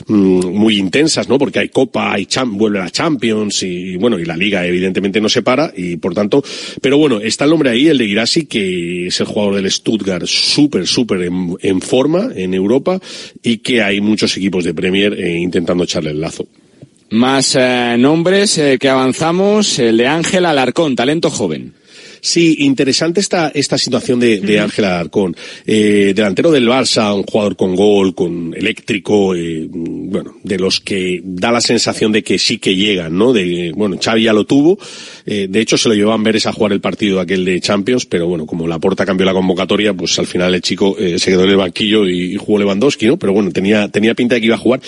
mm, 0.07 0.47
muy 0.47 0.77
intensas, 0.79 1.29
¿no? 1.29 1.39
Porque 1.39 1.59
hay 1.61 1.69
Copa, 1.69 2.13
hay 2.13 2.27
Cham- 2.27 2.57
vuelve 2.57 2.79
la 2.79 2.91
Champions 2.91 3.63
y, 3.63 3.97
bueno, 3.97 4.19
y 4.19 4.25
la 4.25 4.37
Liga 4.37 4.58
evidentemente 4.67 5.21
no 5.21 5.29
se 5.29 5.43
para 5.43 5.73
y 5.77 5.97
por 5.97 6.15
tanto, 6.15 6.43
pero 6.81 6.99
bueno, 6.99 7.21
está 7.21 7.45
el 7.45 7.51
nombre 7.51 7.71
ahí, 7.71 7.89
el 7.89 7.99
de 7.99 8.07
Girassi, 8.07 8.47
que 8.47 9.07
es 9.07 9.21
el 9.21 9.27
jugador 9.27 9.57
del 9.57 9.71
Stuttgart 9.71 10.27
súper, 10.27 10.87
súper 10.87 11.23
en, 11.23 11.81
forma 11.81 12.31
en 12.35 12.55
Europa 12.55 13.01
y 13.43 13.59
que 13.59 13.83
hay 13.83 14.01
muchos 14.01 14.37
equipos 14.37 14.65
de 14.65 14.75
Premier 14.75 15.15
eh, 15.15 15.39
intentando 15.39 15.85
echarle 15.85 16.11
el 16.11 16.21
lazo. 16.21 16.47
Más 17.11 17.57
eh, 17.59 17.97
nombres 17.99 18.59
eh, 18.59 18.77
que 18.79 18.89
avanzamos, 18.89 19.79
el 19.79 19.97
de 19.97 20.07
Ángel 20.07 20.45
Alarcón, 20.45 20.95
talento 20.95 21.31
joven. 21.31 21.73
Sí, 22.21 22.57
interesante 22.61 23.21
esta, 23.21 23.49
esta 23.49 23.79
situación 23.79 24.21
de, 24.21 24.41
de 24.41 24.61
Ángel 24.61 24.85
Alarcón. 24.85 25.37
Eh, 25.67 26.13
delantero 26.15 26.51
del 26.51 26.69
Barça, 26.69 27.15
un 27.15 27.23
jugador 27.23 27.57
con 27.57 27.75
gol, 27.75 28.15
con 28.15 28.55
eléctrico, 28.57 29.35
eh, 29.35 29.69
bueno, 29.71 30.37
de 30.43 30.59
los 30.59 30.81
que 30.81 31.21
da 31.25 31.53
la 31.53 31.61
sensación 31.61 32.13
de 32.13 32.23
que 32.23 32.39
sí 32.39 32.59
que 32.59 32.75
llegan, 32.75 33.17
¿no? 33.17 33.33
De, 33.33 33.73
bueno, 33.75 33.99
Xavi 34.03 34.25
ya 34.25 34.33
lo 34.33 34.45
tuvo. 34.45 34.79
Eh, 35.27 35.47
de 35.49 35.61
hecho, 35.61 35.77
se 35.77 35.89
lo 35.89 35.95
llevó 35.95 36.13
a 36.13 36.15
Amberes 36.15 36.47
a 36.47 36.53
jugar 36.53 36.73
el 36.73 36.81
partido 36.81 37.21
aquel 37.21 37.45
de 37.45 37.61
Champions, 37.61 38.07
pero 38.07 38.27
bueno, 38.27 38.47
como 38.47 38.67
la 38.67 38.79
porta 38.79 39.07
cambió 39.07 39.27
la 39.27 39.33
convocatoria, 39.33 39.95
pues 39.95 40.19
al 40.19 40.27
final 40.27 40.55
el 40.55 40.63
chico 40.63 40.97
eh, 40.99 41.19
se 41.19 41.31
quedó 41.31 41.45
en 41.45 41.51
el 41.51 41.57
banquillo 41.57 42.07
y, 42.07 42.35
y 42.35 42.37
jugó 42.37 42.59
Lewandowski, 42.59 43.07
¿no? 43.07 43.19
Pero 43.19 43.33
bueno, 43.33 43.51
tenía, 43.51 43.89
tenía 43.89 44.15
pinta 44.15 44.35
de 44.35 44.41
que 44.41 44.47
iba 44.47 44.57
a 44.57 44.59
jugar. 44.59 44.81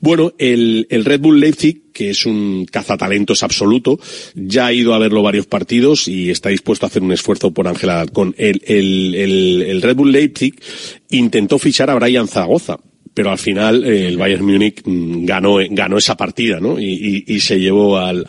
Bueno, 0.00 0.32
el, 0.38 0.86
el 0.90 1.04
Red 1.04 1.20
Bull 1.20 1.40
Leipzig, 1.40 1.82
que 1.96 2.10
es 2.10 2.26
un 2.26 2.66
cazatalentos 2.70 3.42
absoluto, 3.42 3.98
ya 4.34 4.66
ha 4.66 4.72
ido 4.74 4.92
a 4.92 4.98
verlo 4.98 5.22
varios 5.22 5.46
partidos 5.46 6.08
y 6.08 6.30
está 6.30 6.50
dispuesto 6.50 6.84
a 6.84 6.88
hacer 6.88 7.02
un 7.02 7.12
esfuerzo 7.12 7.52
por 7.52 7.66
Ángel 7.68 7.88
Alarcón. 7.88 8.34
El, 8.36 8.60
el, 8.66 9.14
el, 9.14 9.62
el 9.62 9.80
Red 9.80 9.96
Bull 9.96 10.12
Leipzig 10.12 10.54
intentó 11.08 11.58
fichar 11.58 11.88
a 11.88 11.94
Brian 11.94 12.28
Zaragoza, 12.28 12.78
pero 13.14 13.30
al 13.30 13.38
final 13.38 13.82
eh, 13.84 14.08
el 14.08 14.18
Bayern 14.18 14.44
Múnich 14.44 14.82
mm, 14.84 15.24
ganó, 15.24 15.56
ganó 15.70 15.96
esa 15.96 16.18
partida, 16.18 16.60
¿no? 16.60 16.78
Y, 16.78 17.24
y, 17.26 17.34
y 17.34 17.40
se 17.40 17.58
llevó 17.58 17.96
al 17.96 18.26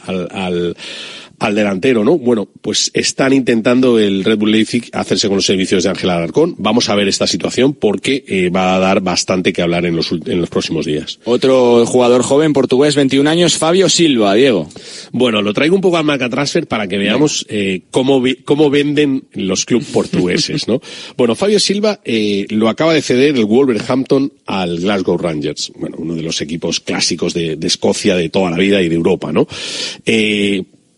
al 1.40 1.54
delantero, 1.54 2.04
¿no? 2.04 2.18
Bueno, 2.18 2.48
pues 2.62 2.90
están 2.94 3.32
intentando 3.32 4.00
el 4.00 4.24
Red 4.24 4.38
Bull 4.38 4.52
Leipzig 4.52 4.90
hacerse 4.94 5.28
con 5.28 5.38
los 5.38 5.46
servicios 5.46 5.84
de 5.84 5.90
Ángel 5.90 6.10
Alarcón. 6.10 6.56
Vamos 6.58 6.90
a 6.90 6.96
ver 6.96 7.08
esta 7.08 7.28
situación 7.28 7.74
porque 7.74 8.24
eh, 8.28 8.50
va 8.50 8.76
a 8.76 8.80
dar 8.80 9.02
bastante 9.02 9.54
que 9.54 9.62
hablar 9.62 9.86
en 9.86 9.96
los, 9.96 10.12
en 10.12 10.42
los 10.42 10.50
próximos 10.50 10.86
días. 10.86 11.20
Otro 11.26 11.86
jugador 11.86 12.24
joven 12.24 12.54
portugués, 12.54 12.96
21 12.96 13.30
años, 13.30 13.56
Fabio 13.56 13.88
Silva, 13.88 14.34
Diego. 14.34 14.68
Bueno, 15.12 15.42
lo 15.42 15.54
traigo 15.54 15.76
un 15.76 15.82
poco 15.82 15.98
al 15.98 16.06
marca 16.06 16.30
transfer 16.30 16.68
para 16.68 16.88
que 16.88 16.98
veamos 16.98 17.46
eh, 17.50 17.82
cómo 17.92 18.70
venden 18.70 19.26
los 19.34 19.66
clubes 19.66 19.88
portugueses, 19.88 20.68
¿no? 20.68 20.82
Bueno, 21.18 21.36
Fabio 21.36 21.60
Silva 21.60 22.00
eh, 22.04 22.48
lo 22.50 22.68
acaba 22.68 22.94
de 22.94 23.02
ceder 23.02 23.36
el 23.36 23.46
Wolverhampton 23.46 24.34
al 24.48 24.80
Glasgow 24.80 25.18
Rangers, 25.18 25.72
bueno, 25.76 25.98
uno 26.00 26.16
de 26.16 26.24
los 26.24 26.42
equipos 26.42 26.80
clásicos 26.80 27.34
de, 27.34 27.56
de 27.56 27.68
Escocia 27.68 28.16
de 28.16 28.30
toda 28.30 28.50
la 28.50 28.58
vida 28.58 28.82
y 28.82 28.90
de 28.90 28.96
Europa, 28.96 29.32
¿no? 29.32 29.48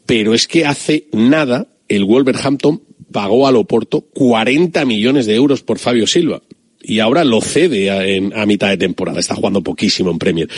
Pero 0.10 0.34
es 0.34 0.48
que 0.48 0.66
hace 0.66 1.06
nada 1.12 1.68
el 1.88 2.04
Wolverhampton 2.04 2.82
pagó 3.12 3.46
al 3.46 3.56
Oporto 3.58 4.02
40 4.02 4.84
millones 4.86 5.28
de 5.28 5.36
euros 5.36 5.62
por 5.62 5.78
Fabio 5.78 6.08
Silva. 6.08 6.42
Y 6.90 7.00
ahora 7.00 7.24
lo 7.24 7.40
cede 7.40 7.90
a, 7.92 8.06
en- 8.06 8.36
a 8.36 8.46
mitad 8.46 8.70
de 8.70 8.78
temporada. 8.78 9.20
Está 9.20 9.36
jugando 9.36 9.62
poquísimo 9.62 10.10
en 10.12 10.18
Premier. 10.18 10.50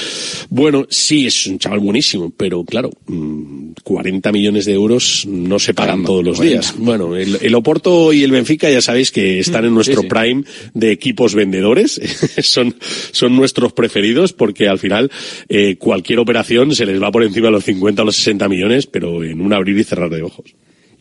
Bueno, 0.50 0.88
sí, 0.90 1.28
es 1.28 1.46
un 1.48 1.60
chaval 1.60 1.80
buenísimo, 1.80 2.32
pero 2.36 2.64
claro, 2.64 2.90
mm, 3.08 3.72
40 3.84 4.32
millones 4.32 4.66
de 4.66 4.74
euros 4.74 5.26
no 5.28 5.60
se 5.60 5.74
pagan 5.74 5.90
Caramba, 6.04 6.08
todos 6.08 6.24
los 6.24 6.38
40. 6.38 6.60
días. 6.62 6.76
Bueno, 6.78 7.16
el, 7.16 7.38
el 7.42 7.56
Oporto 7.56 8.14
y 8.14 8.24
el 8.24 8.32
Benfica 8.32 8.70
ya 8.70 8.82
sabéis 8.82 9.12
que 9.12 9.40
están 9.40 9.66
en 9.66 9.74
nuestro 9.74 10.02
sí. 10.04 10.08
prime 10.08 10.44
de 10.74 10.92
equipos 10.92 11.36
vendedores. 11.36 12.00
son, 12.42 12.76
son 13.12 13.36
nuestros 13.36 13.74
preferidos 13.74 14.34
porque 14.34 14.68
al 14.68 14.80
final 14.80 15.12
eh, 15.50 15.76
cualquier 15.78 16.20
operación 16.20 16.74
se 16.74 16.86
les 16.86 17.02
va 17.02 17.12
por 17.12 17.24
encima 17.24 17.48
de 17.48 17.52
los 17.54 17.64
50 17.66 18.02
o 18.02 18.06
los 18.06 18.16
60 18.16 18.48
millones, 18.48 18.88
pero 18.88 19.24
en 19.24 19.42
un 19.42 19.52
abrir 19.54 19.78
y 19.78 19.84
cerrar 19.84 20.10
de 20.10 20.22
ojos. 20.22 20.56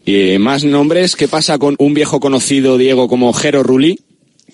Y 0.04 0.16
eh, 0.16 0.38
más 0.38 0.64
nombres, 0.64 1.14
¿qué 1.14 1.28
pasa 1.28 1.58
con 1.58 1.76
un 1.78 1.94
viejo 1.94 2.20
conocido, 2.20 2.78
Diego, 2.78 3.06
como 3.06 3.32
Jero 3.32 3.62
Rulli? 3.62 3.98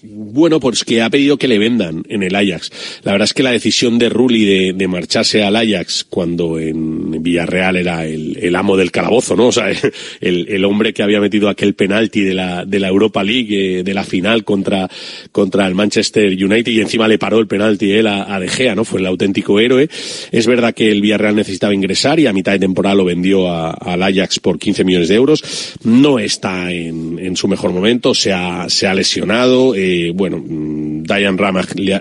Bueno, 0.08 0.60
pues 0.60 0.84
que 0.84 1.02
ha 1.02 1.10
pedido 1.10 1.36
que 1.36 1.48
le 1.48 1.58
vendan 1.58 2.04
en 2.08 2.22
el 2.22 2.34
Ajax. 2.34 2.70
La 3.02 3.12
verdad 3.12 3.24
es 3.26 3.34
que 3.34 3.42
la 3.42 3.50
decisión 3.50 3.98
de 3.98 4.08
Rulli 4.08 4.44
de, 4.44 4.72
de 4.72 4.88
marcharse 4.88 5.42
al 5.42 5.56
Ajax 5.56 6.04
cuando 6.08 6.58
en 6.58 7.22
Villarreal 7.22 7.76
era 7.76 8.06
el, 8.06 8.36
el 8.40 8.54
amo 8.56 8.76
del 8.76 8.90
calabozo, 8.90 9.34
¿no? 9.36 9.48
O 9.48 9.52
sea, 9.52 9.66
el, 10.20 10.46
el 10.48 10.64
hombre 10.64 10.92
que 10.92 11.02
había 11.02 11.20
metido 11.20 11.48
aquel 11.48 11.74
penalti 11.74 12.20
de 12.20 12.34
la, 12.34 12.64
de 12.64 12.78
la 12.78 12.88
Europa 12.88 13.24
League, 13.24 13.78
eh, 13.78 13.82
de 13.82 13.94
la 13.94 14.04
final 14.04 14.44
contra, 14.44 14.88
contra 15.32 15.66
el 15.66 15.74
Manchester 15.74 16.26
United 16.32 16.70
y 16.72 16.80
encima 16.80 17.08
le 17.08 17.18
paró 17.18 17.38
el 17.38 17.46
penalti 17.46 17.90
él 17.92 18.06
a, 18.06 18.38
De 18.38 18.48
Gea, 18.48 18.74
¿no? 18.74 18.84
Fue 18.84 19.00
el 19.00 19.06
auténtico 19.06 19.58
héroe. 19.58 19.88
Es 20.30 20.46
verdad 20.46 20.74
que 20.74 20.90
el 20.90 21.00
Villarreal 21.00 21.34
necesitaba 21.34 21.74
ingresar 21.74 22.20
y 22.20 22.26
a 22.26 22.32
mitad 22.32 22.52
de 22.52 22.58
temporada 22.60 22.94
lo 22.94 23.04
vendió 23.04 23.48
a- 23.50 23.70
al 23.72 24.02
Ajax 24.02 24.38
por 24.40 24.58
15 24.58 24.84
millones 24.84 25.08
de 25.08 25.14
euros. 25.16 25.42
No 25.84 26.18
está 26.18 26.70
en, 26.72 27.18
en 27.18 27.36
su 27.36 27.48
mejor 27.48 27.72
momento, 27.72 28.14
se 28.14 28.32
ha, 28.32 28.68
se 28.68 28.86
ha 28.86 28.94
lesionado, 28.94 29.74
eh, 29.74 29.95
bueno, 30.14 30.38
mm, 30.38 31.02
Diane 31.02 31.36
Ramach 31.36 31.74
le 31.74 32.00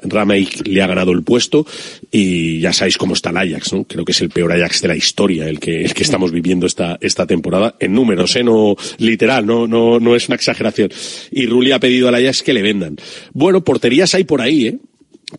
le 0.65 0.81
ha 0.81 0.87
ganado 0.87 1.11
el 1.11 1.23
puesto 1.23 1.65
y 2.11 2.59
ya 2.59 2.73
sabéis 2.73 2.97
cómo 2.97 3.13
está 3.13 3.29
el 3.29 3.37
Ajax, 3.37 3.73
¿no? 3.73 3.83
Creo 3.83 4.05
que 4.05 4.11
es 4.11 4.21
el 4.21 4.29
peor 4.29 4.51
Ajax 4.51 4.81
de 4.81 4.87
la 4.87 4.95
historia, 4.95 5.47
el 5.47 5.59
que, 5.59 5.83
el 5.83 5.93
que 5.93 6.03
estamos 6.03 6.31
viviendo 6.31 6.65
esta, 6.65 6.97
esta 7.01 7.25
temporada, 7.25 7.75
en 7.79 7.93
números, 7.93 8.35
¿eh? 8.35 8.43
No 8.43 8.75
literal, 8.97 9.45
no, 9.45 9.67
no, 9.67 9.99
no 9.99 10.15
es 10.15 10.27
una 10.27 10.35
exageración. 10.35 10.89
Y 11.31 11.45
Rulli 11.45 11.71
ha 11.71 11.79
pedido 11.79 12.07
al 12.07 12.15
Ajax 12.15 12.43
que 12.43 12.53
le 12.53 12.61
vendan. 12.61 12.97
Bueno, 13.33 13.63
porterías 13.63 14.13
hay 14.15 14.23
por 14.23 14.41
ahí, 14.41 14.67
¿eh? 14.67 14.77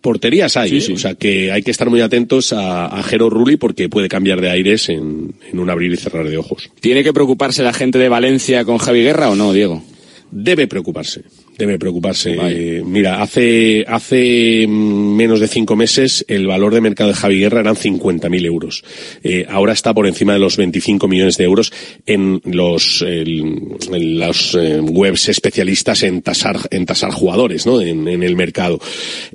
Porterías 0.01 0.57
hay, 0.57 0.71
Sí, 0.71 0.77
¿eh? 0.77 0.81
sí. 0.81 0.93
o 0.93 0.99
sea 0.99 1.15
que 1.15 1.53
hay 1.53 1.63
que 1.63 1.71
estar 1.71 1.89
muy 1.89 2.01
atentos 2.01 2.53
a, 2.53 2.87
a 2.87 3.03
Jero 3.05 3.31
Rulli 3.31 3.57
porque 3.57 3.89
puede 3.89 4.09
cambiar 4.09 4.41
de 4.41 4.51
aires 4.51 4.89
en, 4.89 5.35
en 5.51 5.59
un 5.59 5.71
abrir 5.71 5.93
y 5.93 5.97
cerrar 5.97 6.29
de 6.29 6.37
ojos. 6.37 6.71
¿Tiene 6.81 7.05
que 7.05 7.13
preocuparse 7.13 7.63
la 7.63 7.73
gente 7.73 7.99
de 7.99 8.09
Valencia 8.09 8.65
con 8.65 8.79
Javi 8.79 9.03
Guerra 9.03 9.31
o 9.31 9.37
no, 9.37 9.53
Diego? 9.53 9.83
Debe 10.31 10.67
preocuparse, 10.67 11.23
debe 11.59 11.79
preocuparse. 11.79 12.37
Eh, 12.79 12.83
mira, 12.85 13.23
hace, 13.23 13.85
hace 13.89 14.67
mm, 14.69 15.17
menos 15.17 15.41
de 15.41 15.49
cinco 15.49 15.77
meses 15.77 16.25
el 16.29 16.47
valor 16.47 16.75
de 16.75 16.81
mercado 16.81 17.11
de 17.11 17.17
Javi 17.17 17.39
Guerra 17.41 17.61
eran 17.61 17.77
50.000 17.77 18.45
euros. 18.45 18.85
Eh, 19.23 19.47
ahora 19.49 19.73
está 19.73 19.95
por 19.95 20.07
encima 20.07 20.33
de 20.35 20.39
los 20.39 20.57
25 20.57 21.09
millones 21.09 21.37
de 21.37 21.45
euros 21.45 21.73
en 22.07 22.41
los, 22.45 23.03
el- 23.03 23.77
en 23.93 24.19
los 24.19 24.55
eh, 24.55 24.81
webs 24.81 25.29
especialistas 25.29 26.03
en 26.03 26.23
tasar, 26.23 26.59
en 26.71 26.87
tasar 26.87 27.11
jugadores, 27.13 27.67
¿no? 27.67 27.81
En, 27.81 28.07
en 28.09 28.23
el 28.23 28.37
mercado. 28.37 28.79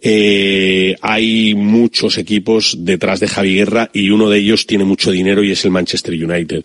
Eh, 0.01 0.95
hay 1.01 1.55
muchos 1.55 2.17
equipos 2.17 2.75
detrás 2.79 3.19
de 3.19 3.27
Javi 3.27 3.55
Guerra 3.55 3.89
y 3.93 4.09
uno 4.09 4.29
de 4.29 4.39
ellos 4.39 4.65
tiene 4.67 4.83
mucho 4.83 5.11
dinero 5.11 5.43
y 5.43 5.51
es 5.51 5.65
el 5.65 5.71
Manchester 5.71 6.13
United. 6.13 6.63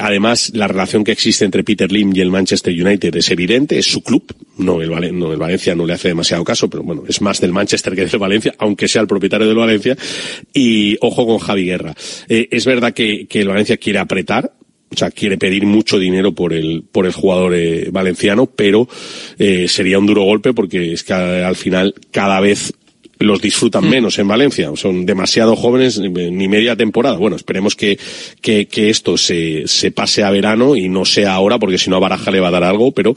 Además, 0.00 0.50
la 0.54 0.68
relación 0.68 1.04
que 1.04 1.12
existe 1.12 1.44
entre 1.44 1.64
Peter 1.64 1.90
Lim 1.90 2.12
y 2.14 2.20
el 2.20 2.30
Manchester 2.30 2.72
United 2.72 3.14
es 3.16 3.30
evidente, 3.30 3.78
es 3.78 3.86
su 3.86 4.02
club. 4.02 4.24
No 4.58 4.82
el, 4.82 5.18
no, 5.18 5.32
el 5.32 5.38
Valencia 5.38 5.74
no 5.74 5.86
le 5.86 5.92
hace 5.94 6.08
demasiado 6.08 6.42
caso, 6.44 6.68
pero 6.68 6.82
bueno, 6.82 7.04
es 7.08 7.20
más 7.20 7.40
del 7.40 7.52
Manchester 7.52 7.94
que 7.94 8.06
del 8.06 8.18
Valencia, 8.18 8.54
aunque 8.58 8.88
sea 8.88 9.02
el 9.02 9.08
propietario 9.08 9.46
del 9.46 9.56
Valencia. 9.56 9.96
Y 10.52 10.96
ojo 11.00 11.26
con 11.26 11.38
Javi 11.38 11.64
Guerra. 11.64 11.94
Eh, 12.28 12.48
es 12.50 12.64
verdad 12.66 12.92
que, 12.92 13.26
el 13.30 13.48
Valencia 13.48 13.76
quiere 13.76 14.00
apretar, 14.00 14.52
o 14.90 14.96
sea, 14.96 15.10
quiere 15.10 15.38
pedir 15.38 15.64
mucho 15.66 15.98
dinero 15.98 16.32
por 16.32 16.52
el, 16.54 16.82
por 16.90 17.06
el 17.06 17.12
jugador 17.12 17.54
eh, 17.54 17.88
valenciano, 17.92 18.46
pero 18.46 18.88
eh, 19.38 19.68
sería 19.68 19.98
un 19.98 20.06
duro 20.06 20.22
golpe 20.22 20.52
porque 20.54 20.92
es 20.92 21.04
que 21.04 21.12
a- 21.12 21.46
al 21.46 21.56
final 21.56 21.94
cada 22.10 22.40
vez 22.40 22.72
los 23.18 23.40
disfrutan 23.40 23.88
menos 23.88 24.18
en 24.18 24.28
Valencia. 24.28 24.70
Son 24.74 25.06
demasiado 25.06 25.56
jóvenes, 25.56 25.98
ni 25.98 26.08
ni 26.30 26.48
media 26.48 26.76
temporada. 26.76 27.16
Bueno, 27.16 27.36
esperemos 27.36 27.74
que, 27.74 27.98
que, 28.40 28.66
que 28.66 28.90
esto 28.90 29.16
se, 29.16 29.66
se 29.66 29.90
pase 29.90 30.22
a 30.22 30.30
verano 30.30 30.76
y 30.76 30.88
no 30.88 31.04
sea 31.04 31.34
ahora, 31.34 31.58
porque 31.58 31.78
si 31.78 31.90
no 31.90 31.96
a 31.96 32.00
Baraja 32.00 32.30
le 32.30 32.40
va 32.40 32.48
a 32.48 32.52
dar 32.52 32.64
algo, 32.64 32.92
pero 32.92 33.14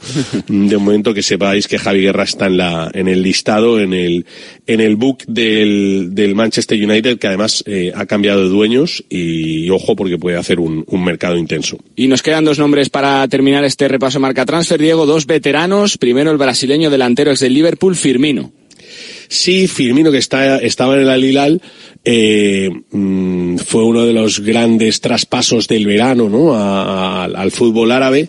mm, 0.48 0.66
de 0.68 0.76
momento 0.78 1.14
que 1.14 1.22
sepáis 1.22 1.68
que 1.68 1.78
Javi 1.78 2.02
Guerra 2.02 2.24
está 2.24 2.46
en 2.46 2.56
la, 2.56 2.90
en 2.92 3.08
el 3.08 3.22
listado, 3.22 3.80
en 3.80 3.92
el, 3.92 4.26
en 4.66 4.80
el 4.80 4.96
book 4.96 5.24
del, 5.26 6.10
del 6.12 6.34
Manchester 6.34 6.82
United, 6.82 7.18
que 7.18 7.26
además 7.26 7.62
eh, 7.66 7.92
ha 7.94 8.06
cambiado 8.06 8.42
de 8.42 8.48
dueños 8.48 9.04
y, 9.08 9.70
ojo 9.70 9.96
porque 9.96 10.18
puede 10.18 10.36
hacer 10.36 10.60
un, 10.60 10.84
un 10.86 11.04
mercado 11.04 11.36
intenso. 11.36 11.78
Y 11.96 12.08
nos 12.08 12.22
quedan 12.22 12.44
dos 12.44 12.58
nombres 12.58 12.90
para 12.90 13.26
terminar 13.28 13.64
este 13.64 13.88
repaso 13.88 14.20
marca 14.20 14.44
transfer, 14.44 14.80
Diego, 14.80 15.06
dos 15.06 15.26
veteranos. 15.26 15.96
Primero 15.96 16.30
el 16.30 16.36
brasileño 16.36 16.90
delantero 16.90 17.30
ex 17.30 17.40
del 17.40 17.54
Liverpool, 17.54 17.96
Firmino. 17.96 18.52
Sí, 19.32 19.66
Firmino, 19.66 20.12
que 20.12 20.18
estaba 20.18 20.58
en 20.58 21.00
el 21.00 21.08
Al-Hilal, 21.08 21.62
eh, 22.04 22.68
mm, 22.90 23.56
fue 23.56 23.82
uno 23.82 24.04
de 24.04 24.12
los 24.12 24.40
grandes 24.40 25.00
traspasos 25.00 25.66
del 25.68 25.86
verano, 25.86 26.28
¿no? 26.28 26.54
Al 26.54 27.50
fútbol 27.50 27.92
árabe. 27.92 28.28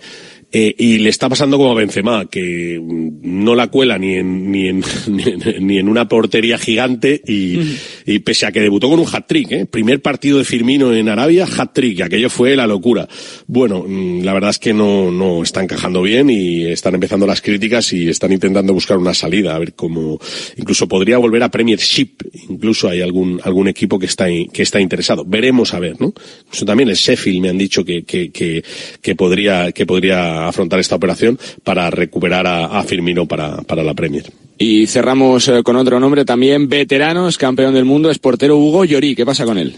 Eh, 0.56 0.76
y 0.78 1.00
le 1.00 1.10
está 1.10 1.28
pasando 1.30 1.58
como 1.58 1.72
a 1.72 1.74
Benzema, 1.74 2.28
que 2.28 2.80
no 2.80 3.56
la 3.56 3.72
cuela 3.72 3.98
ni 3.98 4.14
en, 4.14 4.52
ni 4.52 4.68
en, 4.68 4.84
ni 5.08 5.24
en, 5.24 5.68
ni 5.68 5.80
en 5.80 5.90
una 5.90 6.08
portería 6.08 6.60
gigante 6.60 7.20
y, 7.28 7.60
y 8.06 8.20
pese 8.20 8.46
a 8.46 8.52
que 8.52 8.62
debutó 8.62 8.88
con 8.88 9.00
un 9.00 9.08
hat-trick, 9.12 9.52
¿eh? 9.52 9.66
Primer 9.66 10.04
partido 10.04 10.38
de 10.38 10.44
Firmino 10.44 10.94
en 10.94 11.10
Arabia, 11.10 11.48
hat-trick, 11.48 12.02
aquello 12.02 12.30
fue 12.30 12.56
la 12.56 12.68
locura. 12.68 13.08
Bueno, 13.48 13.84
mm, 13.88 14.22
la 14.22 14.32
verdad 14.34 14.52
es 14.52 14.60
que 14.60 14.76
no, 14.76 15.10
no 15.10 15.42
está 15.42 15.64
encajando 15.64 16.04
bien 16.04 16.30
y 16.30 16.66
están 16.66 16.94
empezando 16.94 17.26
las 17.26 17.42
críticas 17.42 17.92
y 17.92 18.10
están 18.10 18.32
intentando 18.32 18.76
buscar 18.76 19.00
una 19.00 19.16
salida, 19.16 19.56
a 19.56 19.60
ver 19.60 19.74
cómo, 19.74 20.20
incluso 20.56 20.88
podría 20.88 21.18
volver 21.18 21.42
a 21.42 21.50
Premiership, 21.50 22.10
incluso 22.48 22.90
hay 22.90 23.02
algún, 23.02 23.42
algún 23.44 23.70
equipo 23.70 23.98
que 23.98 24.06
está, 24.06 24.28
que 24.28 24.62
está 24.62 24.80
interesado. 24.80 25.26
Veremos 25.26 25.74
a 25.74 25.80
ver, 25.80 26.00
¿no? 26.00 26.14
Incluso 26.46 26.64
también 26.64 26.90
el 26.90 26.96
Sheffield 26.96 27.42
me 27.42 27.50
han 27.50 27.58
dicho 27.58 27.84
que, 27.84 28.04
que, 28.04 28.30
que, 28.32 28.64
que 29.02 29.16
podría, 29.16 29.72
que 29.72 29.88
podría 29.88 30.43
afrontar 30.48 30.80
esta 30.80 30.96
operación 30.96 31.40
para 31.64 31.90
recuperar 31.90 32.46
a, 32.48 32.84
Firmino 32.84 33.26
para, 33.26 33.58
para 33.64 33.84
la 33.84 33.94
Premier. 33.94 34.32
Y 34.58 34.88
cerramos 34.88 35.48
eh, 35.48 35.64
con 35.64 35.76
otro 35.76 36.00
nombre 36.00 36.26
también, 36.26 36.70
veteranos, 36.70 37.38
campeón 37.38 37.74
del 37.74 37.86
mundo, 37.86 38.10
es 38.10 38.20
portero 38.20 38.58
Hugo 38.58 38.86
Llorí. 38.86 39.16
¿Qué 39.16 39.26
pasa 39.26 39.46
con 39.46 39.58
él? 39.58 39.76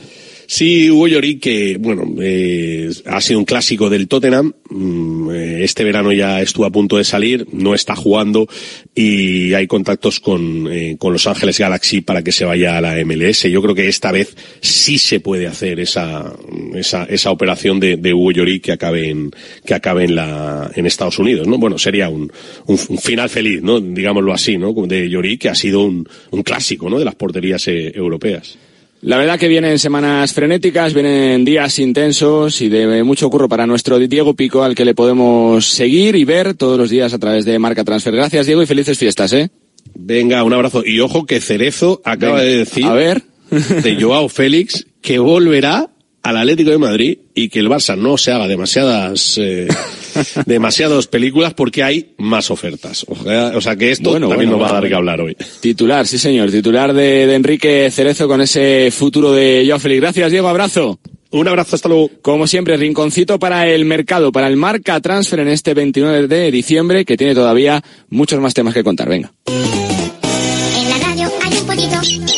Sí, 0.48 0.90
Hugo 0.92 1.08
Llorí, 1.08 1.40
que, 1.40 1.78
bueno, 1.80 2.04
eh, 2.22 2.90
ha 3.06 3.20
sido 3.22 3.40
un 3.40 3.46
clásico 3.46 3.90
del 3.90 4.08
Tottenham. 4.08 4.54
Mm, 4.70 5.32
eh, 5.32 5.64
Este 5.64 5.84
verano 5.84 6.12
ya 6.12 6.42
estuvo 6.42 6.66
a 6.66 6.72
punto 6.72 6.98
de 6.98 7.04
salir, 7.04 7.48
no 7.52 7.74
está 7.74 7.96
jugando 7.96 8.48
y 8.94 9.54
hay 9.54 9.68
contactos 9.68 10.20
con, 10.20 10.72
eh, 10.72 10.96
con 11.00 11.14
Los 11.14 11.28
Ángeles 11.28 11.58
Galaxy 11.60 12.02
para 12.02 12.24
que 12.24 12.32
se 12.32 12.46
vaya 12.46 12.78
a 12.78 12.82
la 12.82 12.96
MLS. 13.04 13.50
Yo 13.50 13.62
creo 13.62 13.76
que 13.76 13.88
esta 13.88 14.12
vez 14.12 14.36
sí 14.62 14.98
se 14.98 15.20
puede 15.20 15.48
hacer 15.48 15.80
esa, 15.80 16.34
esa, 16.76 17.06
esa 17.06 17.32
operación 17.32 17.80
de, 17.80 17.98
de 17.98 18.14
Hugo 18.14 18.32
Llorí 18.32 18.60
que 18.60 18.72
acabe 18.72 19.10
en, 19.10 19.32
que 19.66 19.74
acabe 19.74 20.04
en 20.06 20.16
la, 20.16 20.72
en 20.76 20.86
Estados 20.86 21.18
Unidos, 21.20 21.48
¿no? 21.48 21.58
Bueno, 21.58 21.78
sería 21.78 22.10
un, 22.10 22.32
un, 22.68 22.78
final 22.78 23.30
feliz, 23.30 23.62
¿no? 23.62 23.80
Digámoslo 23.80 24.34
así, 24.34 24.58
¿no? 24.58 24.74
De 24.74 25.10
Llorí, 25.10 25.38
que 25.38 25.50
ha 25.50 25.56
sido 25.56 25.82
un, 25.82 26.08
un 26.32 26.44
clásico, 26.44 26.90
¿no? 26.90 27.00
De 27.00 27.06
las 27.06 27.16
porterías 27.16 27.68
eh, 27.68 27.92
europeas. 27.96 28.58
La 29.06 29.18
verdad 29.18 29.38
que 29.38 29.48
vienen 29.48 29.78
semanas 29.78 30.34
frenéticas, 30.34 30.96
vienen 30.96 31.46
días 31.46 31.78
intensos 31.78 32.60
y 32.62 32.70
de 32.70 33.04
mucho 33.04 33.30
curro 33.30 33.48
para 33.48 33.68
nuestro 33.68 34.00
Diego 34.00 34.34
Pico, 34.34 34.64
al 34.64 34.74
que 34.74 34.84
le 34.84 34.96
podemos 34.96 35.68
seguir 35.68 36.16
y 36.16 36.26
ver 36.26 36.56
todos 36.56 36.76
los 36.80 36.90
días 36.90 37.14
a 37.14 37.20
través 37.20 37.46
de 37.46 37.60
Marca 37.60 37.84
Transfer. 37.84 38.16
Gracias, 38.16 38.48
Diego, 38.48 38.64
y 38.64 38.66
felices 38.66 38.98
fiestas, 38.98 39.32
¿eh? 39.34 39.52
Venga, 39.94 40.44
un 40.44 40.54
abrazo. 40.54 40.82
Y 40.84 41.02
ojo 41.02 41.28
que 41.28 41.40
Cerezo 41.40 42.02
acaba 42.04 42.38
Venga, 42.40 42.50
de 42.50 42.58
decir 42.58 42.86
a 42.86 42.94
ver. 42.94 43.22
de 43.52 43.96
Joao 44.02 44.28
Félix 44.28 44.88
que 45.04 45.20
volverá 45.20 45.92
al 46.26 46.38
Atlético 46.38 46.72
de 46.72 46.80
Madrid 46.80 47.18
y 47.36 47.50
que 47.50 47.60
el 47.60 47.70
Barça 47.70 47.96
no 47.96 48.18
se 48.18 48.32
haga 48.32 48.48
demasiadas 48.48 49.38
eh, 49.38 49.68
demasiadas 50.48 51.06
películas 51.06 51.54
porque 51.54 51.84
hay 51.84 52.16
más 52.18 52.50
ofertas. 52.50 53.06
O 53.08 53.16
sea, 53.16 53.52
o 53.56 53.62
sea 53.62 53.76
que 53.76 53.92
esto 53.92 54.10
Bueno, 54.10 54.28
también 54.28 54.50
bueno, 54.50 54.64
nos 54.64 54.72
va 54.72 54.76
a 54.76 54.82
dar 54.82 54.90
que 54.90 54.96
hablar 54.96 55.22
hoy. 55.22 55.38
Titular, 55.60 56.08
sí 56.08 56.18
señor, 56.18 56.50
titular 56.50 56.94
de, 56.94 57.28
de 57.28 57.36
Enrique 57.36 57.92
Cerezo 57.92 58.28
con 58.28 58.42
ese 58.42 58.90
futuro 58.90 59.34
de 59.34 59.66
Joao 59.68 59.80
Félix. 59.80 60.02
Gracias, 60.02 60.32
Diego, 60.32 60.48
abrazo. 60.48 61.00
Un 61.30 61.48
abrazo, 61.48 61.76
hasta 61.76 61.90
luego. 61.90 62.10
Como 62.24 62.48
siempre, 62.48 62.76
rinconcito 62.76 63.38
para 63.38 63.68
el 63.68 63.86
mercado, 63.86 64.32
para 64.32 64.48
el 64.48 64.58
marca 64.58 65.00
transfer 65.02 65.42
en 65.42 65.50
este 65.50 65.76
29 65.76 66.28
de 66.28 66.50
diciembre, 66.50 67.06
que 67.06 67.18
tiene 67.18 67.36
todavía 67.36 67.84
muchos 68.10 68.40
más 68.40 68.56
temas 68.56 68.74
que 68.74 68.84
contar. 68.84 69.10
Venga. 69.10 69.32
En 69.46 70.90
la 70.90 70.98
radio 71.06 71.30
hay 71.44 71.58
un 71.58 71.68
pollito. 71.68 72.35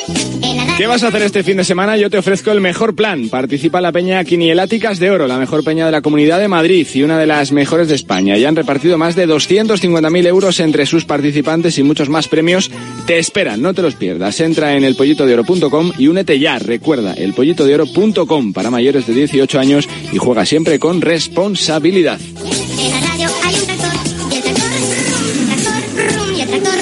¿Qué 0.77 0.85
vas 0.85 1.01
a 1.03 1.07
hacer 1.07 1.23
este 1.23 1.41
fin 1.41 1.57
de 1.57 1.63
semana? 1.63 1.97
Yo 1.97 2.11
te 2.11 2.19
ofrezco 2.19 2.51
el 2.51 2.61
mejor 2.61 2.93
plan. 2.93 3.29
Participa 3.29 3.81
la 3.81 3.91
Peña 3.91 4.23
Quinieláticas 4.23 4.99
de 4.99 5.09
Oro, 5.09 5.25
la 5.25 5.39
mejor 5.39 5.63
peña 5.63 5.87
de 5.87 5.91
la 5.91 6.03
Comunidad 6.03 6.39
de 6.39 6.47
Madrid 6.47 6.87
y 6.93 7.01
una 7.01 7.17
de 7.17 7.25
las 7.25 7.51
mejores 7.51 7.87
de 7.87 7.95
España. 7.95 8.37
Ya 8.37 8.47
han 8.47 8.55
repartido 8.55 8.95
más 8.99 9.15
de 9.15 9.27
250.000 9.27 10.27
euros 10.27 10.59
entre 10.59 10.85
sus 10.85 11.03
participantes 11.03 11.79
y 11.79 11.83
muchos 11.83 12.09
más 12.09 12.27
premios 12.27 12.69
te 13.07 13.17
esperan. 13.17 13.59
No 13.59 13.73
te 13.73 13.81
los 13.81 13.95
pierdas. 13.95 14.39
Entra 14.39 14.75
en 14.75 14.83
elpollitodeoro.com 14.83 15.93
y 15.97 16.09
únete 16.09 16.37
ya. 16.37 16.59
Recuerda, 16.59 17.13
elpollitodeoro.com 17.13 18.53
para 18.53 18.69
mayores 18.69 19.07
de 19.07 19.15
18 19.15 19.59
años 19.59 19.89
y 20.13 20.19
juega 20.19 20.45
siempre 20.45 20.77
con 20.77 21.01
responsabilidad. 21.01 22.19
En 22.21 22.91
la 22.91 22.99
radio 22.99 23.29
hay 23.43 23.55
un 23.55 23.65
tractor. 23.65 23.93
Y 26.35 26.41
el 26.41 26.49
tractor. 26.49 26.77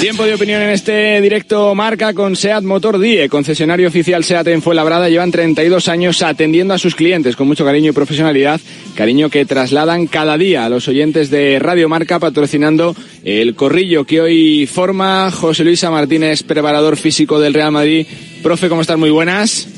Tiempo 0.00 0.24
de 0.24 0.32
opinión 0.34 0.62
en 0.62 0.70
este 0.70 1.20
directo 1.20 1.74
marca 1.74 2.14
con 2.14 2.34
SEAT 2.34 2.64
Motor 2.64 2.98
Die, 2.98 3.28
concesionario 3.28 3.86
oficial 3.88 4.24
SEAT 4.24 4.46
en 4.48 4.62
Fuenlabrada. 4.62 5.10
Llevan 5.10 5.30
32 5.30 5.88
años 5.88 6.22
atendiendo 6.22 6.72
a 6.72 6.78
sus 6.78 6.94
clientes 6.94 7.36
con 7.36 7.46
mucho 7.46 7.66
cariño 7.66 7.90
y 7.90 7.94
profesionalidad, 7.94 8.58
cariño 8.94 9.28
que 9.28 9.44
trasladan 9.44 10.06
cada 10.06 10.38
día 10.38 10.64
a 10.64 10.70
los 10.70 10.88
oyentes 10.88 11.28
de 11.28 11.58
Radio 11.58 11.90
Marca 11.90 12.18
patrocinando 12.18 12.96
el 13.24 13.54
corrillo 13.54 14.04
que 14.04 14.22
hoy 14.22 14.66
forma 14.66 15.30
José 15.30 15.64
Luisa 15.64 15.90
Martínez, 15.90 16.42
preparador 16.44 16.96
físico 16.96 17.38
del 17.38 17.52
Real 17.52 17.70
Madrid. 17.70 18.06
Profe, 18.42 18.70
¿cómo 18.70 18.80
estás? 18.80 18.96
Muy 18.98 19.10
buenas. 19.10 19.68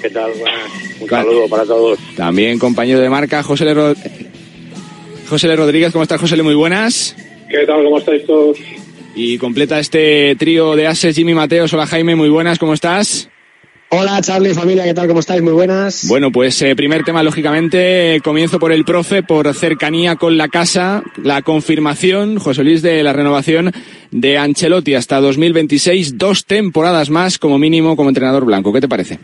¿Qué 0.00 0.10
tal? 0.10 0.30
Buenas. 0.38 0.70
Un 1.00 1.08
saludo 1.08 1.48
para 1.48 1.64
todos. 1.64 1.98
También 2.16 2.56
compañero 2.60 3.00
de 3.00 3.10
marca 3.10 3.42
José 3.42 3.64
Le, 3.64 3.74
Ro- 3.74 3.94
José 5.28 5.48
Le 5.48 5.56
Rodríguez, 5.56 5.90
¿cómo 5.90 6.04
estás 6.04 6.20
José 6.20 6.36
Le? 6.36 6.44
Muy 6.44 6.54
buenas. 6.54 7.16
¿Qué 7.50 7.66
tal? 7.66 7.82
¿Cómo 7.82 7.98
estáis 7.98 8.24
todos? 8.24 8.56
Y 9.14 9.38
completa 9.38 9.78
este 9.78 10.34
trío 10.36 10.74
de 10.74 10.86
ases 10.86 11.14
Jimmy 11.14 11.34
Mateos. 11.34 11.72
Hola 11.74 11.86
Jaime, 11.86 12.14
muy 12.14 12.28
buenas, 12.28 12.58
¿cómo 12.58 12.72
estás? 12.72 13.28
Hola 13.90 14.22
Charlie, 14.22 14.54
familia, 14.54 14.84
¿qué 14.84 14.94
tal? 14.94 15.06
¿Cómo 15.06 15.20
estáis? 15.20 15.42
Muy 15.42 15.52
buenas. 15.52 16.08
Bueno, 16.08 16.32
pues 16.32 16.62
eh, 16.62 16.74
primer 16.74 17.04
tema, 17.04 17.22
lógicamente, 17.22 18.14
eh, 18.14 18.20
comienzo 18.22 18.58
por 18.58 18.72
el 18.72 18.86
profe, 18.86 19.22
por 19.22 19.52
cercanía 19.52 20.16
con 20.16 20.38
la 20.38 20.48
casa, 20.48 21.02
la 21.22 21.42
confirmación, 21.42 22.38
José 22.38 22.64
Luis, 22.64 22.80
de 22.80 23.02
la 23.02 23.12
renovación 23.12 23.70
de 24.10 24.38
Ancelotti 24.38 24.94
hasta 24.94 25.20
2026, 25.20 26.16
dos 26.16 26.46
temporadas 26.46 27.10
más 27.10 27.38
como 27.38 27.58
mínimo 27.58 27.94
como 27.94 28.08
entrenador 28.08 28.46
blanco. 28.46 28.72
¿Qué 28.72 28.80
te 28.80 28.88
parece? 28.88 29.18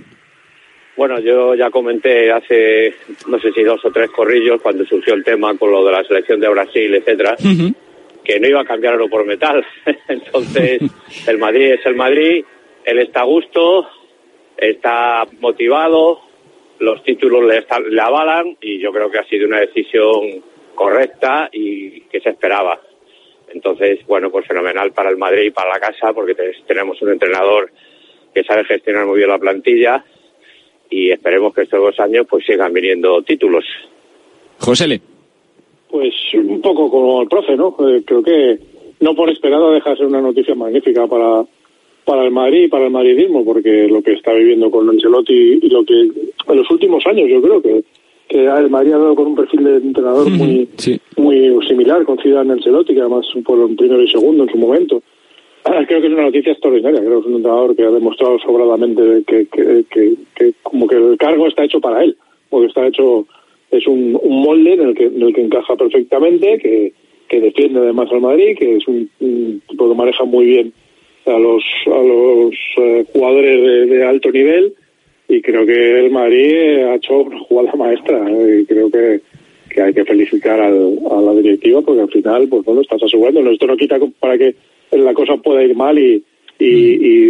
Bueno, 0.98 1.18
yo 1.20 1.54
ya 1.54 1.70
comenté 1.70 2.30
hace, 2.30 2.92
no 3.26 3.40
sé 3.40 3.52
si 3.52 3.62
dos 3.62 3.82
o 3.86 3.90
tres 3.90 4.10
corrillos, 4.10 4.60
cuando 4.60 4.84
surgió 4.84 5.14
el 5.14 5.24
tema 5.24 5.56
con 5.56 5.70
lo 5.70 5.82
de 5.86 5.92
la 5.92 6.04
selección 6.04 6.40
de 6.40 6.48
Brasil, 6.48 6.94
etcétera, 6.94 7.36
que 8.28 8.38
no 8.38 8.46
iba 8.46 8.60
a 8.60 8.64
cambiar 8.66 8.92
oro 8.94 9.08
por 9.08 9.24
metal. 9.24 9.64
Entonces, 10.08 10.82
el 11.26 11.38
Madrid 11.38 11.72
es 11.72 11.86
el 11.86 11.94
Madrid, 11.96 12.44
él 12.84 12.98
está 12.98 13.22
a 13.22 13.24
gusto, 13.24 13.88
está 14.58 15.26
motivado, 15.40 16.20
los 16.78 17.02
títulos 17.02 17.42
le, 17.46 17.56
está- 17.58 17.80
le 17.80 18.00
avalan 18.00 18.54
y 18.60 18.78
yo 18.80 18.92
creo 18.92 19.10
que 19.10 19.18
ha 19.18 19.24
sido 19.24 19.46
una 19.46 19.60
decisión 19.60 20.44
correcta 20.74 21.48
y 21.52 22.02
que 22.02 22.20
se 22.20 22.28
esperaba. 22.28 22.78
Entonces, 23.52 24.00
bueno, 24.06 24.30
pues 24.30 24.46
fenomenal 24.46 24.92
para 24.92 25.08
el 25.08 25.16
Madrid 25.16 25.44
y 25.46 25.50
para 25.50 25.70
la 25.72 25.80
casa 25.80 26.12
porque 26.12 26.34
te- 26.34 26.52
tenemos 26.66 27.00
un 27.00 27.10
entrenador 27.12 27.70
que 28.34 28.44
sabe 28.44 28.64
gestionar 28.64 29.06
muy 29.06 29.16
bien 29.16 29.30
la 29.30 29.38
plantilla 29.38 30.04
y 30.90 31.10
esperemos 31.10 31.54
que 31.54 31.62
estos 31.62 31.80
dos 31.80 31.98
años 31.98 32.26
pues 32.28 32.44
sigan 32.44 32.74
viniendo 32.74 33.22
títulos. 33.22 33.64
José 34.58 34.86
Pues 35.90 36.14
un 36.34 36.60
poco 36.60 36.90
como 36.90 37.22
el 37.22 37.28
profe, 37.28 37.56
¿no? 37.56 37.74
Eh, 37.80 38.02
creo 38.04 38.22
que 38.22 38.58
no 39.00 39.14
por 39.14 39.30
esperado 39.30 39.72
deja 39.72 39.90
de 39.90 39.96
ser 39.96 40.06
una 40.06 40.20
noticia 40.20 40.54
magnífica 40.54 41.06
para, 41.06 41.44
para 42.04 42.24
el 42.24 42.30
Madrid 42.30 42.64
y 42.64 42.68
para 42.68 42.86
el 42.86 42.90
madridismo, 42.90 43.44
porque 43.44 43.86
lo 43.88 44.02
que 44.02 44.12
está 44.12 44.32
viviendo 44.32 44.70
con 44.70 44.88
Ancelotti 44.88 45.58
y 45.62 45.68
lo 45.68 45.84
que 45.84 45.94
en 46.00 46.56
los 46.56 46.70
últimos 46.70 47.06
años 47.06 47.28
yo 47.28 47.40
creo 47.40 47.62
que, 47.62 47.84
que 48.28 48.44
el 48.44 48.70
Madrid 48.70 48.92
ha 48.92 48.98
dado 48.98 49.14
con 49.14 49.28
un 49.28 49.36
perfil 49.36 49.64
de 49.64 49.76
entrenador 49.76 50.28
muy, 50.30 50.68
muy 51.16 51.66
similar 51.66 52.04
con 52.04 52.18
Zidane 52.18 52.52
Ancelotti, 52.52 52.94
que 52.94 53.00
además 53.00 53.26
fueron 53.44 53.76
primero 53.76 54.02
y 54.02 54.10
segundo 54.10 54.44
en 54.44 54.50
su 54.50 54.58
momento. 54.58 55.02
Ah, 55.64 55.84
Creo 55.86 56.00
que 56.00 56.06
es 56.06 56.12
una 56.12 56.22
noticia 56.22 56.52
extraordinaria. 56.52 57.00
Creo 57.00 57.20
que 57.20 57.20
es 57.20 57.26
un 57.26 57.36
entrenador 57.36 57.76
que 57.76 57.84
ha 57.84 57.90
demostrado 57.90 58.38
sobradamente 58.38 59.22
que, 59.26 59.46
que, 59.46 59.84
que, 59.90 60.14
que 60.34 60.52
como 60.62 60.86
que 60.86 60.96
el 60.96 61.18
cargo 61.18 61.46
está 61.46 61.64
hecho 61.64 61.80
para 61.80 62.02
él, 62.02 62.16
porque 62.48 62.68
está 62.68 62.86
hecho 62.86 63.26
es 63.70 63.86
un, 63.86 64.18
un 64.22 64.42
molde 64.42 64.72
en 64.74 64.80
el 64.80 64.94
que 64.94 65.04
en 65.04 65.22
el 65.22 65.34
que 65.34 65.42
encaja 65.42 65.76
perfectamente, 65.76 66.58
que, 66.58 66.92
que 67.28 67.40
defiende 67.40 67.80
además 67.80 68.08
al 68.12 68.20
Madrid, 68.20 68.56
que 68.58 68.76
es 68.76 68.88
un, 68.88 69.08
un 69.20 69.62
tipo 69.68 69.88
que 69.88 69.94
maneja 69.94 70.24
muy 70.24 70.46
bien 70.46 70.72
a 71.26 71.38
los 71.38 71.62
a 71.86 72.02
los 72.02 72.54
eh, 72.78 73.04
jugadores 73.12 73.60
de, 73.62 73.86
de 73.96 74.04
alto 74.04 74.30
nivel. 74.30 74.72
Y 75.30 75.42
creo 75.42 75.66
que 75.66 76.00
el 76.00 76.10
Madrid 76.10 76.78
ha 76.86 76.94
hecho 76.94 77.18
una 77.18 77.38
jugada 77.40 77.74
maestra 77.76 78.26
eh, 78.30 78.60
y 78.62 78.64
creo 78.64 78.90
que, 78.90 79.20
que 79.68 79.82
hay 79.82 79.92
que 79.92 80.06
felicitar 80.06 80.58
al- 80.58 80.98
a 81.10 81.20
la 81.20 81.34
directiva 81.34 81.82
porque 81.82 82.00
al 82.00 82.08
final 82.10 82.48
pues 82.48 82.64
bueno 82.64 82.80
estás 82.80 83.02
asegurando. 83.02 83.40
Esto 83.50 83.66
no 83.66 83.76
quita 83.76 83.98
para 84.18 84.38
que 84.38 84.54
la 84.92 85.12
cosa 85.12 85.36
pueda 85.36 85.62
ir 85.62 85.76
mal 85.76 85.98
y, 85.98 86.24
y, 86.58 86.64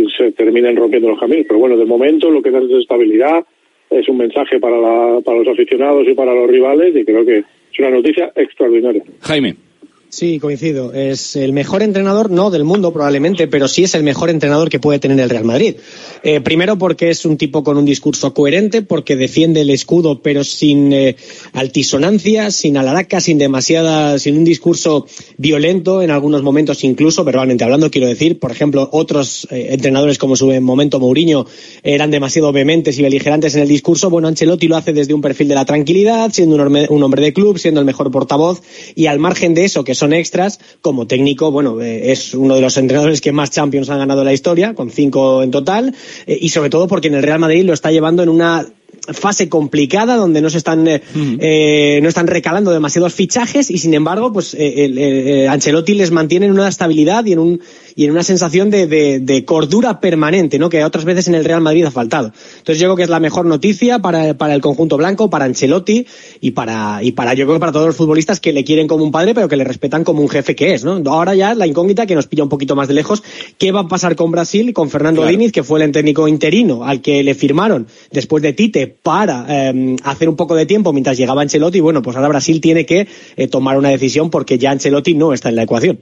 y 0.04 0.06
se 0.16 0.30
terminen 0.30 0.76
rompiendo 0.76 1.08
los 1.08 1.18
caminos. 1.18 1.46
Pero 1.48 1.58
bueno 1.58 1.76
de 1.76 1.86
momento 1.86 2.30
lo 2.30 2.40
que 2.40 2.52
da 2.52 2.60
es 2.60 2.70
estabilidad 2.70 3.44
es 3.90 4.08
un 4.08 4.18
mensaje 4.18 4.58
para, 4.58 4.78
la, 4.78 5.20
para 5.20 5.38
los 5.38 5.48
aficionados 5.48 6.06
y 6.06 6.14
para 6.14 6.34
los 6.34 6.48
rivales 6.48 6.94
y 6.94 7.04
creo 7.04 7.24
que 7.24 7.38
es 7.38 7.78
una 7.78 7.90
noticia 7.90 8.32
extraordinaria 8.34 9.02
Jaime. 9.20 9.67
Sí, 10.10 10.38
coincido. 10.38 10.94
Es 10.94 11.36
el 11.36 11.52
mejor 11.52 11.82
entrenador, 11.82 12.30
no 12.30 12.50
del 12.50 12.64
mundo 12.64 12.94
probablemente, 12.94 13.46
pero 13.46 13.68
sí 13.68 13.84
es 13.84 13.94
el 13.94 14.02
mejor 14.02 14.30
entrenador 14.30 14.70
que 14.70 14.80
puede 14.80 14.98
tener 14.98 15.20
el 15.20 15.28
Real 15.28 15.44
Madrid. 15.44 15.74
Eh, 16.22 16.40
primero 16.40 16.78
porque 16.78 17.10
es 17.10 17.26
un 17.26 17.36
tipo 17.36 17.62
con 17.62 17.76
un 17.76 17.84
discurso 17.84 18.32
coherente, 18.32 18.80
porque 18.80 19.16
defiende 19.16 19.60
el 19.60 19.68
escudo 19.68 20.22
pero 20.22 20.44
sin 20.44 20.94
eh, 20.94 21.16
altisonancia, 21.52 22.50
sin 22.50 22.78
alaraca, 22.78 23.20
sin 23.20 23.36
demasiada, 23.36 24.18
sin 24.18 24.38
un 24.38 24.44
discurso 24.44 25.06
violento 25.36 26.00
en 26.00 26.10
algunos 26.10 26.42
momentos 26.42 26.84
incluso, 26.84 27.22
verbalmente 27.22 27.64
hablando, 27.64 27.90
quiero 27.90 28.06
decir. 28.06 28.38
Por 28.38 28.50
ejemplo, 28.50 28.88
otros 28.92 29.46
eh, 29.50 29.68
entrenadores 29.72 30.16
como 30.16 30.36
su 30.36 30.50
en 30.52 30.64
momento 30.64 31.00
Mourinho 31.00 31.44
eran 31.82 32.10
demasiado 32.10 32.50
vehementes 32.50 32.98
y 32.98 33.02
beligerantes 33.02 33.54
en 33.56 33.60
el 33.60 33.68
discurso. 33.68 34.08
Bueno, 34.08 34.28
Ancelotti 34.28 34.68
lo 34.68 34.76
hace 34.78 34.94
desde 34.94 35.12
un 35.12 35.20
perfil 35.20 35.48
de 35.48 35.54
la 35.54 35.66
tranquilidad, 35.66 36.32
siendo 36.32 36.56
un 36.56 36.78
un 36.88 37.02
hombre 37.02 37.22
de 37.22 37.32
club, 37.34 37.58
siendo 37.58 37.80
el 37.80 37.86
mejor 37.86 38.10
portavoz 38.10 38.62
y 38.94 39.06
al 39.06 39.18
margen 39.18 39.52
de 39.52 39.64
eso, 39.64 39.84
que 39.84 39.97
son 39.98 40.12
extras, 40.12 40.60
como 40.80 41.06
técnico, 41.06 41.50
bueno, 41.50 41.80
eh, 41.80 42.12
es 42.12 42.34
uno 42.34 42.54
de 42.54 42.60
los 42.60 42.76
entrenadores 42.76 43.20
que 43.20 43.32
más 43.32 43.50
Champions 43.50 43.90
han 43.90 43.98
ganado 43.98 44.20
en 44.20 44.26
la 44.26 44.32
historia, 44.32 44.74
con 44.74 44.90
cinco 44.90 45.42
en 45.42 45.50
total, 45.50 45.94
eh, 46.26 46.38
y 46.40 46.48
sobre 46.48 46.70
todo 46.70 46.88
porque 46.88 47.08
en 47.08 47.14
el 47.14 47.22
Real 47.22 47.38
Madrid 47.38 47.64
lo 47.64 47.72
está 47.72 47.90
llevando 47.90 48.22
en 48.22 48.28
una 48.28 48.66
fase 49.12 49.48
complicada 49.48 50.16
donde 50.16 50.40
no 50.40 50.50
se 50.50 50.58
están 50.58 50.86
eh, 50.88 51.02
eh, 51.40 52.00
no 52.02 52.08
están 52.08 52.26
recalando 52.26 52.70
demasiados 52.72 53.14
fichajes 53.14 53.70
y 53.70 53.78
sin 53.78 53.94
embargo 53.94 54.32
pues 54.32 54.54
eh, 54.54 54.84
el- 54.84 54.98
eh, 54.98 55.48
Ancelotti 55.48 55.94
les 55.94 56.10
mantiene 56.10 56.46
en 56.46 56.52
una 56.52 56.68
estabilidad 56.68 57.24
y 57.24 57.32
en 57.32 57.38
un 57.38 57.60
y 57.96 58.04
en 58.04 58.12
una 58.12 58.22
sensación 58.22 58.70
de, 58.70 58.86
de- 58.86 59.18
de 59.18 59.44
cordura 59.44 60.00
permanente 60.00 60.58
no 60.58 60.68
que 60.68 60.84
otras 60.84 61.04
veces 61.04 61.28
en 61.28 61.34
el 61.34 61.44
Real 61.44 61.60
Madrid 61.60 61.84
ha 61.84 61.90
faltado. 61.90 62.32
Entonces 62.58 62.78
yo 62.80 62.86
creo 62.88 62.96
que 62.96 63.02
es 63.02 63.08
la 63.08 63.18
mejor 63.20 63.44
noticia 63.46 63.98
para, 63.98 64.34
para 64.34 64.54
el 64.54 64.60
conjunto 64.60 64.96
blanco 64.96 65.30
para 65.30 65.44
Ancelotti 65.46 66.06
y 66.40 66.52
para 66.52 67.02
y 67.02 67.12
para 67.12 67.34
yo 67.34 67.44
creo 67.46 67.56
que 67.56 67.60
para 67.60 67.72
todos 67.72 67.86
los 67.86 67.96
futbolistas 67.96 68.40
que 68.40 68.52
le 68.52 68.62
quieren 68.64 68.86
como 68.88 69.04
un 69.04 69.10
padre 69.12 69.34
pero 69.34 69.48
que 69.48 69.56
le 69.56 69.64
respetan 69.64 70.04
como 70.04 70.22
un 70.22 70.28
jefe 70.28 70.54
que 70.54 70.74
es 70.74 70.84
no 70.84 71.00
ahora 71.06 71.34
ya 71.34 71.54
la 71.54 71.66
incógnita 71.66 72.06
que 72.06 72.14
nos 72.14 72.26
pilla 72.26 72.42
un 72.44 72.48
poquito 72.48 72.76
más 72.76 72.88
de 72.88 72.94
lejos 72.94 73.22
qué 73.58 73.72
va 73.72 73.80
a 73.80 73.88
pasar 73.88 74.14
con 74.16 74.30
Brasil 74.30 74.72
con 74.72 74.90
Fernando 74.90 75.22
Claro. 75.22 75.30
Diniz 75.36 75.52
que 75.52 75.62
fue 75.64 75.82
el 75.82 75.90
técnico 75.92 76.28
interino 76.28 76.84
al 76.84 77.00
que 77.00 77.22
le 77.22 77.34
firmaron 77.34 77.86
después 78.12 78.42
de 78.42 78.52
Tite 78.52 78.97
para 79.02 79.46
eh, 79.48 79.96
hacer 80.04 80.28
un 80.28 80.36
poco 80.36 80.54
de 80.54 80.66
tiempo 80.66 80.92
mientras 80.92 81.16
llegaba 81.16 81.42
Ancelotti. 81.42 81.80
Bueno, 81.80 82.02
pues 82.02 82.16
ahora 82.16 82.28
Brasil 82.28 82.60
tiene 82.60 82.84
que 82.84 83.06
eh, 83.36 83.48
tomar 83.48 83.78
una 83.78 83.90
decisión 83.90 84.30
porque 84.30 84.58
ya 84.58 84.70
Ancelotti 84.70 85.14
no 85.14 85.32
está 85.32 85.48
en 85.48 85.56
la 85.56 85.62
ecuación. 85.62 85.98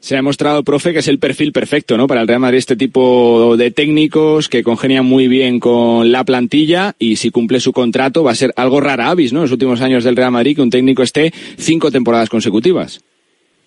Se 0.00 0.14
ha 0.14 0.18
demostrado, 0.18 0.62
profe, 0.64 0.94
que 0.94 1.00
es 1.00 1.08
el 1.08 1.18
perfil 1.18 1.52
perfecto, 1.52 1.98
¿no? 1.98 2.06
Para 2.06 2.22
el 2.22 2.28
Real 2.28 2.40
Madrid 2.40 2.56
este 2.56 2.74
tipo 2.74 3.54
de 3.58 3.70
técnicos 3.70 4.48
que 4.48 4.62
congenian 4.62 5.04
muy 5.04 5.28
bien 5.28 5.60
con 5.60 6.10
la 6.10 6.24
plantilla 6.24 6.94
y 6.98 7.16
si 7.16 7.30
cumple 7.30 7.60
su 7.60 7.74
contrato 7.74 8.24
va 8.24 8.30
a 8.30 8.34
ser 8.34 8.54
algo 8.56 8.80
rara 8.80 9.10
avis, 9.10 9.34
¿no? 9.34 9.40
En 9.40 9.42
los 9.42 9.52
últimos 9.52 9.82
años 9.82 10.02
del 10.02 10.16
Real 10.16 10.32
Madrid 10.32 10.56
que 10.56 10.62
un 10.62 10.70
técnico 10.70 11.02
esté 11.02 11.30
cinco 11.58 11.90
temporadas 11.90 12.30
consecutivas. 12.30 13.04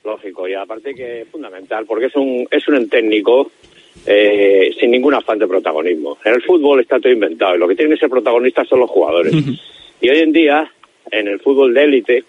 Lógico, 0.03 0.47
y 0.47 0.55
aparte 0.55 0.95
que 0.95 1.21
es 1.21 1.27
fundamental, 1.29 1.85
porque 1.85 2.07
es 2.07 2.15
un, 2.15 2.47
es 2.49 2.67
un 2.67 2.89
técnico 2.89 3.51
eh, 4.05 4.71
sin 4.79 4.91
ningún 4.91 5.13
afán 5.13 5.39
de 5.39 5.47
protagonismo. 5.47 6.17
En 6.25 6.33
el 6.33 6.41
fútbol 6.41 6.81
está 6.81 6.99
todo 6.99 7.11
inventado 7.11 7.55
y 7.55 7.59
lo 7.59 7.67
que 7.67 7.75
tienen 7.75 7.93
que 7.95 7.99
ser 7.99 8.09
protagonistas 8.09 8.67
son 8.67 8.79
los 8.79 8.89
jugadores. 8.89 9.33
Y 10.01 10.09
hoy 10.09 10.19
en 10.19 10.31
día, 10.33 10.69
en 11.11 11.27
el 11.27 11.39
fútbol 11.39 11.73
de 11.73 11.83
élite, 11.83 12.23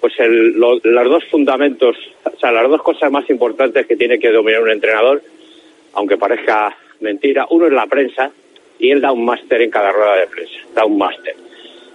pues 0.00 0.12
el, 0.18 0.52
lo- 0.58 0.80
los 0.82 1.04
dos 1.08 1.24
fundamentos, 1.30 1.96
o 2.24 2.38
sea, 2.38 2.52
las 2.52 2.68
dos 2.68 2.82
cosas 2.82 3.10
más 3.10 3.28
importantes 3.30 3.86
que 3.86 3.96
tiene 3.96 4.18
que 4.18 4.30
dominar 4.30 4.62
un 4.62 4.70
entrenador, 4.70 5.22
aunque 5.94 6.16
parezca 6.16 6.76
mentira, 7.00 7.46
uno 7.50 7.66
es 7.66 7.72
la 7.72 7.86
prensa 7.86 8.30
y 8.78 8.90
él 8.90 9.00
da 9.00 9.12
un 9.12 9.24
máster 9.24 9.62
en 9.62 9.70
cada 9.70 9.92
rueda 9.92 10.16
de 10.16 10.26
prensa, 10.26 10.54
da 10.74 10.84
un 10.84 10.98
máster. 10.98 11.34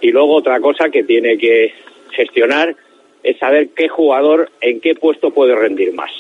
Y 0.02 0.12
luego 0.12 0.36
otra 0.36 0.60
cosa 0.62 0.90
que 0.90 1.04
tiene 1.04 1.38
que 1.38 1.74
gestionar 2.12 2.74
es 3.22 3.38
saber 3.38 3.70
qué 3.76 3.90
jugador 3.90 4.50
en 4.62 4.80
qué 4.80 4.96
puesto 4.96 5.32
puede 5.32 5.54
rendir 5.56 5.94
más. 5.94 6.12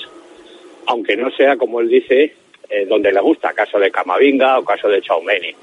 Aunque 0.88 1.16
no 1.16 1.32
sea, 1.32 1.56
como 1.56 1.80
él 1.80 1.88
dice, 1.88 2.34
eh, 2.70 2.86
donde 2.86 3.12
le 3.12 3.20
gusta, 3.20 3.54
caso 3.54 3.80
de 3.80 3.91
Camavinga 3.91 4.60
o 4.60 4.64
caso 4.64 4.88
de 4.88 5.02
Chaumeni. 5.02 5.54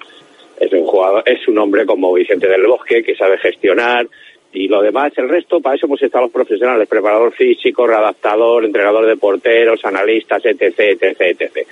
Es 0.59 0.73
un 0.73 0.87
jugador, 0.87 1.23
es 1.27 1.47
un 1.49 1.59
hombre 1.59 1.87
como 1.87 2.13
Vicente 2.13 2.49
del 2.49 2.67
Bosque 2.67 3.03
que 3.03 3.15
sabe 3.15 3.39
gestionar 3.39 4.07
y 4.53 4.69
lo 4.69 4.81
demás, 4.81 5.13
el 5.17 5.29
resto, 5.29 5.61
para 5.61 5.77
eso 5.77 5.87
pues 5.87 6.03
están 6.03 6.23
los 6.23 6.31
profesionales, 6.31 6.89
preparador 6.89 7.33
físico, 7.33 7.87
readaptador, 7.87 8.65
entrenador 8.65 9.07
de 9.07 9.17
porteros, 9.17 9.85
analistas, 9.85 10.45
etc, 10.47 10.79
etc, 10.79 11.21
etc. 11.21 11.67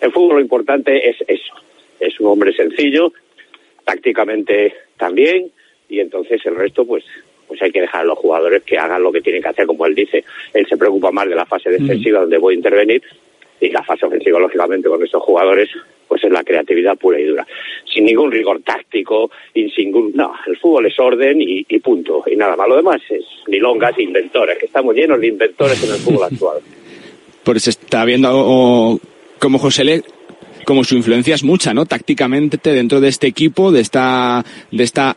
En 0.00 0.12
fútbol 0.12 0.36
lo 0.36 0.40
importante 0.40 1.10
es 1.10 1.16
eso. 1.26 1.54
Es 1.98 2.18
un 2.20 2.28
hombre 2.28 2.52
sencillo, 2.54 3.12
tácticamente 3.84 4.74
también, 4.96 5.50
y 5.88 5.98
entonces 5.98 6.40
el 6.46 6.54
resto 6.54 6.86
pues 6.86 7.04
pues 7.48 7.60
hay 7.62 7.72
que 7.72 7.80
dejar 7.80 8.02
a 8.02 8.04
los 8.04 8.18
jugadores 8.18 8.62
que 8.62 8.78
hagan 8.78 9.02
lo 9.02 9.10
que 9.10 9.22
tienen 9.22 9.42
que 9.42 9.48
hacer, 9.48 9.66
como 9.66 9.84
él 9.84 9.92
dice. 9.92 10.22
Él 10.54 10.64
se 10.68 10.76
preocupa 10.76 11.10
más 11.10 11.28
de 11.28 11.34
la 11.34 11.44
fase 11.44 11.68
defensiva 11.68 12.20
donde 12.20 12.38
voy 12.38 12.54
a 12.54 12.58
intervenir 12.58 13.02
y 13.60 13.68
la 13.70 13.82
fase 13.82 14.06
ofensiva, 14.06 14.38
lógicamente, 14.38 14.88
con 14.88 15.02
estos 15.02 15.22
jugadores, 15.22 15.68
pues 16.08 16.24
es 16.24 16.30
la 16.30 16.42
creatividad 16.42 16.96
pura 16.96 17.20
y 17.20 17.24
dura. 17.24 17.46
Sin 17.92 18.04
ningún 18.04 18.32
rigor 18.32 18.60
táctico 18.62 19.30
y 19.54 19.70
sin 19.70 19.86
ningún... 19.86 20.12
No, 20.14 20.32
el 20.46 20.56
fútbol 20.56 20.86
es 20.86 20.98
orden 20.98 21.40
y, 21.40 21.64
punto. 21.80 22.24
Y 22.26 22.36
nada 22.36 22.56
más. 22.56 22.68
Lo 22.68 22.76
demás 22.76 23.00
es 23.08 23.24
milongas, 23.46 23.98
inventores, 23.98 24.58
que 24.58 24.66
estamos 24.66 24.94
llenos 24.94 25.20
de 25.20 25.28
inventores 25.28 25.82
en 25.84 25.90
el 25.90 25.98
fútbol 25.98 26.24
actual. 26.24 26.58
Pues 27.42 27.66
está 27.68 28.04
viendo 28.04 28.28
oh, 28.32 29.00
como 29.38 29.58
José 29.58 29.82
Le, 29.82 30.02
como 30.66 30.84
su 30.84 30.94
influencia 30.94 31.34
es 31.34 31.42
mucha, 31.42 31.72
¿no? 31.72 31.86
Tácticamente 31.86 32.74
dentro 32.74 33.00
de 33.00 33.08
este 33.08 33.26
equipo, 33.26 33.72
de 33.72 33.80
esta, 33.80 34.44
de 34.70 34.84
esta 34.84 35.16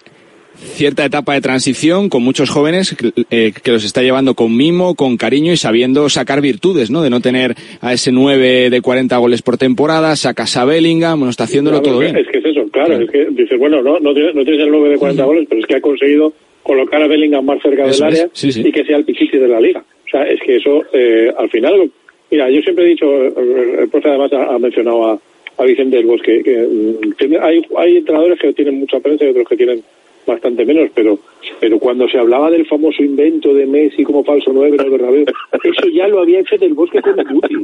cierta 0.63 1.05
etapa 1.05 1.33
de 1.33 1.41
transición 1.41 2.09
con 2.09 2.23
muchos 2.23 2.49
jóvenes 2.49 2.95
eh, 3.29 3.53
que 3.63 3.71
los 3.71 3.83
está 3.83 4.01
llevando 4.01 4.33
con 4.33 4.55
mimo, 4.55 4.95
con 4.95 5.17
cariño 5.17 5.53
y 5.53 5.57
sabiendo 5.57 6.09
sacar 6.09 6.41
virtudes, 6.41 6.89
¿no? 6.89 7.01
De 7.01 7.09
no 7.09 7.21
tener 7.21 7.55
a 7.81 7.93
ese 7.93 8.11
9 8.11 8.69
de 8.69 8.81
40 8.81 9.17
goles 9.17 9.41
por 9.41 9.57
temporada, 9.57 10.15
sacas 10.15 10.57
a 10.57 10.65
Bellingham, 10.65 11.19
bueno, 11.19 11.31
está 11.31 11.43
haciéndolo 11.43 11.81
Claro, 11.81 11.97
todo 11.97 11.99
bien. 11.99 12.17
Es 12.17 12.27
que 12.27 12.37
es 12.39 12.45
eso, 12.45 12.67
claro, 12.71 12.99
es 12.99 13.09
que 13.09 13.25
dices, 13.31 13.57
bueno, 13.57 13.81
no, 13.81 13.99
no, 13.99 14.13
tienes, 14.13 14.35
no 14.35 14.43
tienes 14.43 14.61
el 14.61 14.71
9 14.71 14.89
de 14.89 14.97
40 14.97 15.23
goles, 15.25 15.45
pero 15.49 15.61
es 15.61 15.67
que 15.67 15.75
ha 15.75 15.81
conseguido 15.81 16.33
colocar 16.63 17.01
a 17.01 17.07
Bellingham 17.07 17.45
más 17.45 17.61
cerca 17.61 17.85
Eso 17.85 18.05
del 18.05 18.13
área 18.13 18.29
sí, 18.33 18.49
y 18.61 18.71
que 18.71 18.85
sea 18.85 18.97
el 18.97 19.05
pichichi 19.05 19.37
de 19.37 19.47
la 19.47 19.59
liga. 19.59 19.79
O 19.79 20.09
sea, 20.09 20.23
es 20.23 20.39
que 20.41 20.57
eso, 20.57 20.83
eh, 20.93 21.31
al 21.37 21.49
final, 21.49 21.89
mira, 22.31 22.49
yo 22.49 22.61
siempre 22.61 22.85
he 22.85 22.89
dicho, 22.89 23.05
el 23.25 23.89
profe 23.89 24.09
además 24.09 24.31
ha, 24.33 24.55
ha 24.55 24.59
mencionado 24.59 25.07
a, 25.07 25.19
a 25.57 25.63
Vicente 25.63 25.97
del 25.97 26.05
Bosque, 26.05 26.41
que 26.43 27.27
mm, 27.27 27.35
hay, 27.41 27.61
hay 27.77 27.97
entrenadores 27.97 28.39
que 28.39 28.53
tienen 28.53 28.79
mucha 28.79 28.99
prensa 28.99 29.25
y 29.25 29.29
otros 29.29 29.47
que 29.47 29.57
tienen 29.57 29.83
bastante 30.25 30.65
menos, 30.65 30.89
pero 30.93 31.19
pero 31.59 31.79
cuando 31.79 32.07
se 32.07 32.17
hablaba 32.17 32.49
del 32.51 32.65
famoso 32.65 33.03
invento 33.03 33.53
de 33.53 33.65
Messi 33.65 34.03
como 34.03 34.23
falso 34.23 34.51
9 34.53 34.75
en 34.77 34.81
el 34.85 34.89
Bernabéu, 34.91 35.25
eso 35.63 35.87
ya 35.89 36.07
lo 36.07 36.19
había 36.21 36.39
hecho 36.39 36.57
del 36.57 36.73
Bosque 36.73 37.01
con 37.01 37.15
Guti. 37.15 37.55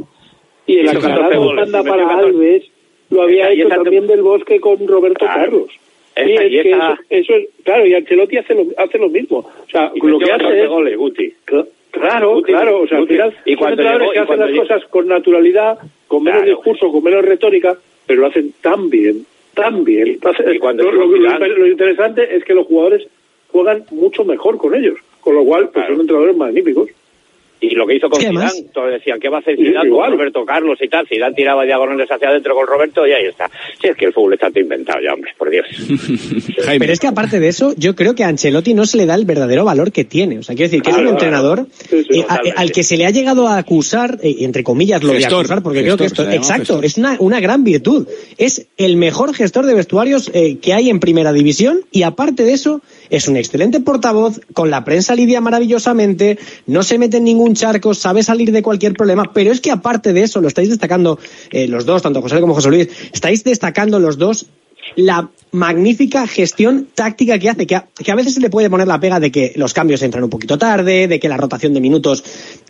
Y 0.66 0.78
el 0.78 0.84
Hizo 0.86 1.00
14 1.00 1.12
aclarado 1.12 1.52
metió 1.54 1.72
para 1.84 2.02
14. 2.08 2.12
Alves 2.28 2.70
lo 3.10 3.22
había 3.22 3.50
hecho 3.50 3.68
también 3.68 4.06
del 4.06 4.22
Bosque 4.22 4.60
con 4.60 4.86
Roberto. 4.86 5.24
Carlos. 5.26 5.68
Sí, 6.16 6.32
es 6.32 6.62
que 6.62 6.70
eso, 6.72 6.94
eso 7.08 7.34
es, 7.34 7.48
claro, 7.64 7.86
y 7.86 7.94
Ancelotti 7.94 8.36
hace 8.36 8.54
lo, 8.54 8.66
hace 8.76 8.98
lo 8.98 9.08
mismo. 9.08 9.38
O 9.38 9.70
sea, 9.70 9.90
lo 10.02 10.18
que 10.18 10.24
hace 10.24 10.42
14 10.42 10.62
es, 10.62 10.68
goles, 10.68 10.96
Guti. 10.98 11.32
Cl- 11.46 11.66
Claro, 11.92 12.34
Guti, 12.34 12.52
claro, 12.52 12.82
o 12.82 12.86
sea, 12.86 12.98
al 12.98 13.08
final 13.08 13.34
Y 13.44 13.50
son 13.52 13.58
cuando 13.58 13.82
entrenadores 13.82 14.08
llegó- 14.08 14.12
que 14.12 14.16
y 14.16 14.20
hacen 14.20 14.26
cuando 14.26 14.44
las 14.46 14.52
llegó- 14.54 14.62
cosas 14.62 14.84
con 14.90 15.08
naturalidad, 15.08 15.78
con 16.06 16.22
menos 16.22 16.42
Claro. 16.42 16.56
discurso, 16.56 16.92
con 16.92 17.02
menos 17.04 17.24
retórica, 17.24 17.76
pero 18.06 18.20
lo 18.20 18.26
hacen 18.28 18.52
tan 18.60 18.90
bien, 18.90 19.24
cuando 20.60 20.84
lo, 20.84 20.92
lo- 20.92 21.06
lo- 21.06 21.28
Zidane- 21.28 21.48
lo 21.48 21.66
interesante 21.66 22.36
es 22.36 22.44
que 22.44 22.54
los 22.54 22.66
jugadores 22.66 23.06
juegan 23.50 23.84
mucho 23.90 24.24
mejor 24.24 24.56
con 24.58 24.74
ellos, 24.74 24.98
con 25.20 25.34
lo 25.34 25.44
cual 25.44 25.70
pues, 25.70 25.86
son 25.88 26.00
entrenadores 26.00 26.36
magníficos. 26.36 26.88
Y 27.60 27.74
lo 27.74 27.86
que 27.86 27.96
hizo 27.96 28.08
con 28.08 28.20
Zidane, 28.20 28.64
todos 28.72 28.90
decían, 28.90 29.20
¿qué 29.20 29.28
va 29.28 29.38
a 29.38 29.40
hacer 29.40 29.56
Sí, 29.56 29.64
Zidane 29.66 29.90
con. 29.90 30.10
Roberto 30.12 30.44
Carlos 30.46 30.78
y 30.80 30.88
tal? 30.88 31.06
Zidane 31.06 31.34
tiraba 31.34 31.64
diagonales 31.64 32.08
hacia 32.10 32.28
adentro 32.28 32.54
con 32.54 32.66
Roberto 32.66 33.06
y 33.06 33.12
ahí 33.12 33.26
está. 33.26 33.50
Si 33.80 33.88
es 33.88 33.96
que 33.96 34.06
el 34.06 34.12
fútbol 34.12 34.34
está 34.34 34.48
todo 34.48 34.60
inventado 34.60 34.98
ya, 35.02 35.12
hombre, 35.14 35.32
por 35.36 35.50
Dios. 35.50 35.66
Pero 36.78 36.92
es 36.92 37.00
que 37.00 37.06
aparte 37.06 37.40
de 37.40 37.48
eso, 37.48 37.74
yo 37.76 37.94
creo 37.94 38.14
que 38.14 38.24
a 38.24 38.28
Ancelotti 38.28 38.74
no 38.74 38.86
se 38.86 38.96
le 38.96 39.06
da 39.06 39.14
el 39.14 39.24
verdadero 39.24 39.64
valor 39.64 39.92
que 39.92 40.04
tiene. 40.04 40.38
O 40.38 40.42
sea, 40.42 40.54
quiero 40.54 40.70
decir 40.70 40.82
que 40.82 40.90
es 40.90 40.96
un 40.96 41.02
Claro, 41.02 41.16
entrenador 41.16 41.66
Sí, 41.88 42.04
sí, 42.08 42.20
eh, 42.20 42.24
a- 42.28 42.40
al 42.56 42.72
que 42.72 42.82
se 42.82 42.96
le 42.96 43.06
ha 43.06 43.10
llegado 43.10 43.46
a 43.48 43.58
acusar, 43.58 44.18
eh, 44.22 44.36
entre 44.40 44.62
comillas 44.64 45.02
lo 45.02 45.12
Gestor, 45.12 45.30
de 45.30 45.36
acusar, 45.38 45.62
porque 45.62 45.82
creo 45.82 45.96
que 45.96 46.04
esto, 46.06 46.22
exacto, 46.30 46.80
gestor. 46.80 46.84
es 46.84 46.96
una, 46.98 47.16
una 47.18 47.40
gran 47.40 47.64
virtud. 47.64 48.06
Es 48.38 48.68
el 48.76 48.96
mejor 48.96 49.34
gestor 49.34 49.66
de 49.66 49.74
vestuarios 49.74 50.30
eh, 50.34 50.58
que 50.60 50.72
hay 50.72 50.90
en 50.90 51.00
primera 51.00 51.32
división 51.32 51.80
y 51.92 52.02
aparte 52.02 52.44
de 52.44 52.52
eso, 52.52 52.80
es 53.10 53.28
un 53.28 53.36
excelente 53.36 53.80
portavoz, 53.80 54.40
con 54.54 54.70
la 54.70 54.84
prensa 54.84 55.14
lidia 55.14 55.40
maravillosamente, 55.40 56.38
no 56.66 56.82
se 56.82 56.98
mete 56.98 57.18
en 57.18 57.24
ningún 57.24 57.54
charco, 57.54 57.92
sabe 57.94 58.22
salir 58.22 58.52
de 58.52 58.62
cualquier 58.62 58.94
problema, 58.94 59.32
pero 59.32 59.52
es 59.52 59.60
que 59.60 59.70
aparte 59.70 60.12
de 60.12 60.22
eso, 60.22 60.40
lo 60.40 60.48
estáis 60.48 60.70
destacando 60.70 61.18
eh, 61.50 61.68
los 61.68 61.84
dos, 61.84 62.02
tanto 62.02 62.22
José 62.22 62.40
como 62.40 62.54
José 62.54 62.70
Luis, 62.70 62.88
estáis 63.12 63.44
destacando 63.44 63.98
los 63.98 64.16
dos 64.16 64.46
la 64.96 65.30
magnífica 65.52 66.26
gestión 66.26 66.88
táctica 66.94 67.38
que 67.38 67.48
hace, 67.48 67.66
que 67.66 67.74
a, 67.74 67.88
que 67.96 68.12
a 68.12 68.14
veces 68.14 68.34
se 68.34 68.40
le 68.40 68.50
puede 68.50 68.70
poner 68.70 68.86
la 68.86 69.00
pega 69.00 69.18
de 69.18 69.32
que 69.32 69.52
los 69.56 69.74
cambios 69.74 70.02
entran 70.02 70.22
un 70.22 70.30
poquito 70.30 70.58
tarde, 70.58 71.08
de 71.08 71.18
que 71.18 71.28
la 71.28 71.36
rotación 71.36 71.74
de 71.74 71.80
minutos 71.80 72.22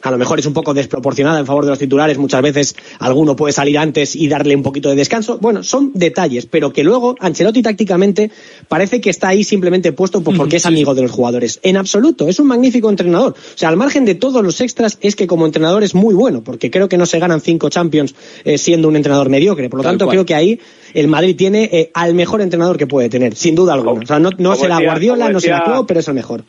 a 0.02 0.10
lo 0.10 0.16
mejor 0.16 0.38
es 0.38 0.46
un 0.46 0.54
poco 0.54 0.72
desproporcionada 0.72 1.40
en 1.40 1.46
favor 1.46 1.64
de 1.64 1.70
los 1.70 1.78
titulares, 1.78 2.16
muchas 2.16 2.40
veces 2.40 2.76
alguno 2.98 3.36
puede 3.36 3.52
salir 3.52 3.76
antes 3.78 4.16
y 4.16 4.28
darle 4.28 4.56
un 4.56 4.62
poquito 4.62 4.88
de 4.88 4.96
descanso. 4.96 5.38
Bueno, 5.38 5.62
son 5.62 5.92
detalles, 5.94 6.46
pero 6.46 6.72
que 6.72 6.82
luego 6.82 7.16
Ancelotti 7.20 7.62
tácticamente 7.62 8.30
parece 8.68 9.00
que 9.00 9.10
está 9.10 9.28
ahí 9.28 9.44
simplemente 9.44 9.92
puesto 9.92 10.22
pues, 10.22 10.38
porque 10.38 10.56
es 10.56 10.66
amigo 10.66 10.94
de 10.94 11.02
los 11.02 11.10
jugadores. 11.10 11.60
En 11.62 11.76
absoluto, 11.76 12.28
es 12.28 12.38
un 12.40 12.46
magnífico 12.46 12.88
entrenador. 12.88 13.32
O 13.32 13.58
sea, 13.58 13.68
al 13.68 13.76
margen 13.76 14.06
de 14.06 14.14
todos 14.14 14.42
los 14.42 14.60
extras, 14.62 14.96
es 15.02 15.16
que 15.16 15.26
como 15.26 15.44
entrenador 15.44 15.82
es 15.84 15.94
muy 15.94 16.14
bueno, 16.14 16.42
porque 16.42 16.70
creo 16.70 16.88
que 16.88 16.96
no 16.96 17.04
se 17.04 17.18
ganan 17.18 17.42
cinco 17.42 17.68
Champions 17.68 18.14
eh, 18.44 18.56
siendo 18.56 18.88
un 18.88 18.96
entrenador 18.96 19.28
mediocre. 19.28 19.68
Por 19.68 19.78
lo 19.78 19.82
Tal 19.82 19.92
tanto, 19.92 20.06
cual. 20.06 20.14
creo 20.14 20.26
que 20.26 20.34
ahí 20.34 20.60
el 20.94 21.08
Madrid 21.08 21.34
tiene 21.36 21.68
eh, 21.72 21.90
al 21.94 22.14
mejor 22.14 22.40
entrenador 22.40 22.76
que 22.78 22.86
puede 22.86 23.08
tener, 23.08 23.34
sin 23.34 23.54
duda 23.54 23.74
alguna. 23.74 24.02
O 24.02 24.06
sea, 24.06 24.18
no, 24.18 24.30
no 24.38 24.54
será 24.56 24.76
decía- 24.76 24.88
Guardiola, 24.88 25.24
como 25.24 25.32
no 25.34 25.40
será 25.40 25.58
decía- 25.58 25.72
Klopp, 25.72 25.88
pero 25.88 26.00
es 26.00 26.08
el 26.08 26.14
mejor. 26.14 26.42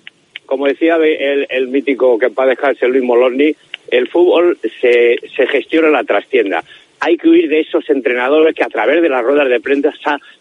Como 0.45 0.67
decía 0.67 0.95
el, 0.97 1.47
el 1.49 1.67
mítico 1.69 2.17
que 2.19 2.29
para 2.29 2.49
dejarse 2.49 2.87
Luis 2.87 3.03
Moloni, 3.03 3.53
el 3.89 4.07
fútbol 4.09 4.57
se, 4.81 5.15
se 5.35 5.47
gestiona 5.47 5.87
en 5.87 5.93
la 5.93 6.03
trastienda. 6.03 6.63
Hay 6.99 7.17
que 7.17 7.29
huir 7.29 7.49
de 7.49 7.61
esos 7.61 7.89
entrenadores 7.89 8.53
que 8.53 8.63
a 8.63 8.67
través 8.67 9.01
de 9.01 9.09
las 9.09 9.23
ruedas 9.23 9.49
de 9.49 9.59
prensa 9.59 9.91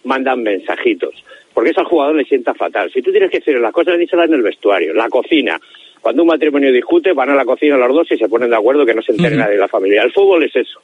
mandan 0.05 0.43
mensajitos. 0.43 1.15
Porque 1.55 1.71
eso 1.71 1.81
al 1.81 1.87
jugador 1.87 2.15
le 2.17 2.25
sienta 2.25 2.55
fatal. 2.55 2.91
Si 2.93 3.03
tú 3.03 3.11
tienes 3.11 3.31
que 3.31 3.39
decir 3.39 3.59
las 3.59 3.73
cosas, 3.73 3.99
díselas 3.99 4.29
en 4.29 4.35
el 4.35 4.43
vestuario, 4.43 4.93
la 4.95 5.09
cocina. 5.09 5.59
Cuando 6.01 6.23
un 6.23 6.29
matrimonio 6.29 6.73
discute, 6.73 7.13
van 7.13 7.31
a 7.31 7.35
la 7.35 7.45
cocina 7.45 7.77
los 7.77 7.95
dos 7.95 8.11
y 8.13 8.17
se 8.19 8.29
ponen 8.29 8.51
de 8.51 8.57
acuerdo 8.57 8.87
que 8.87 8.95
no 8.95 9.03
se 9.03 9.13
entere 9.13 9.37
nadie 9.37 9.55
de 9.55 9.61
la 9.61 9.69
familia. 9.69 10.03
El 10.03 10.13
fútbol 10.13 10.45
es 10.45 10.55
eso. 10.57 10.81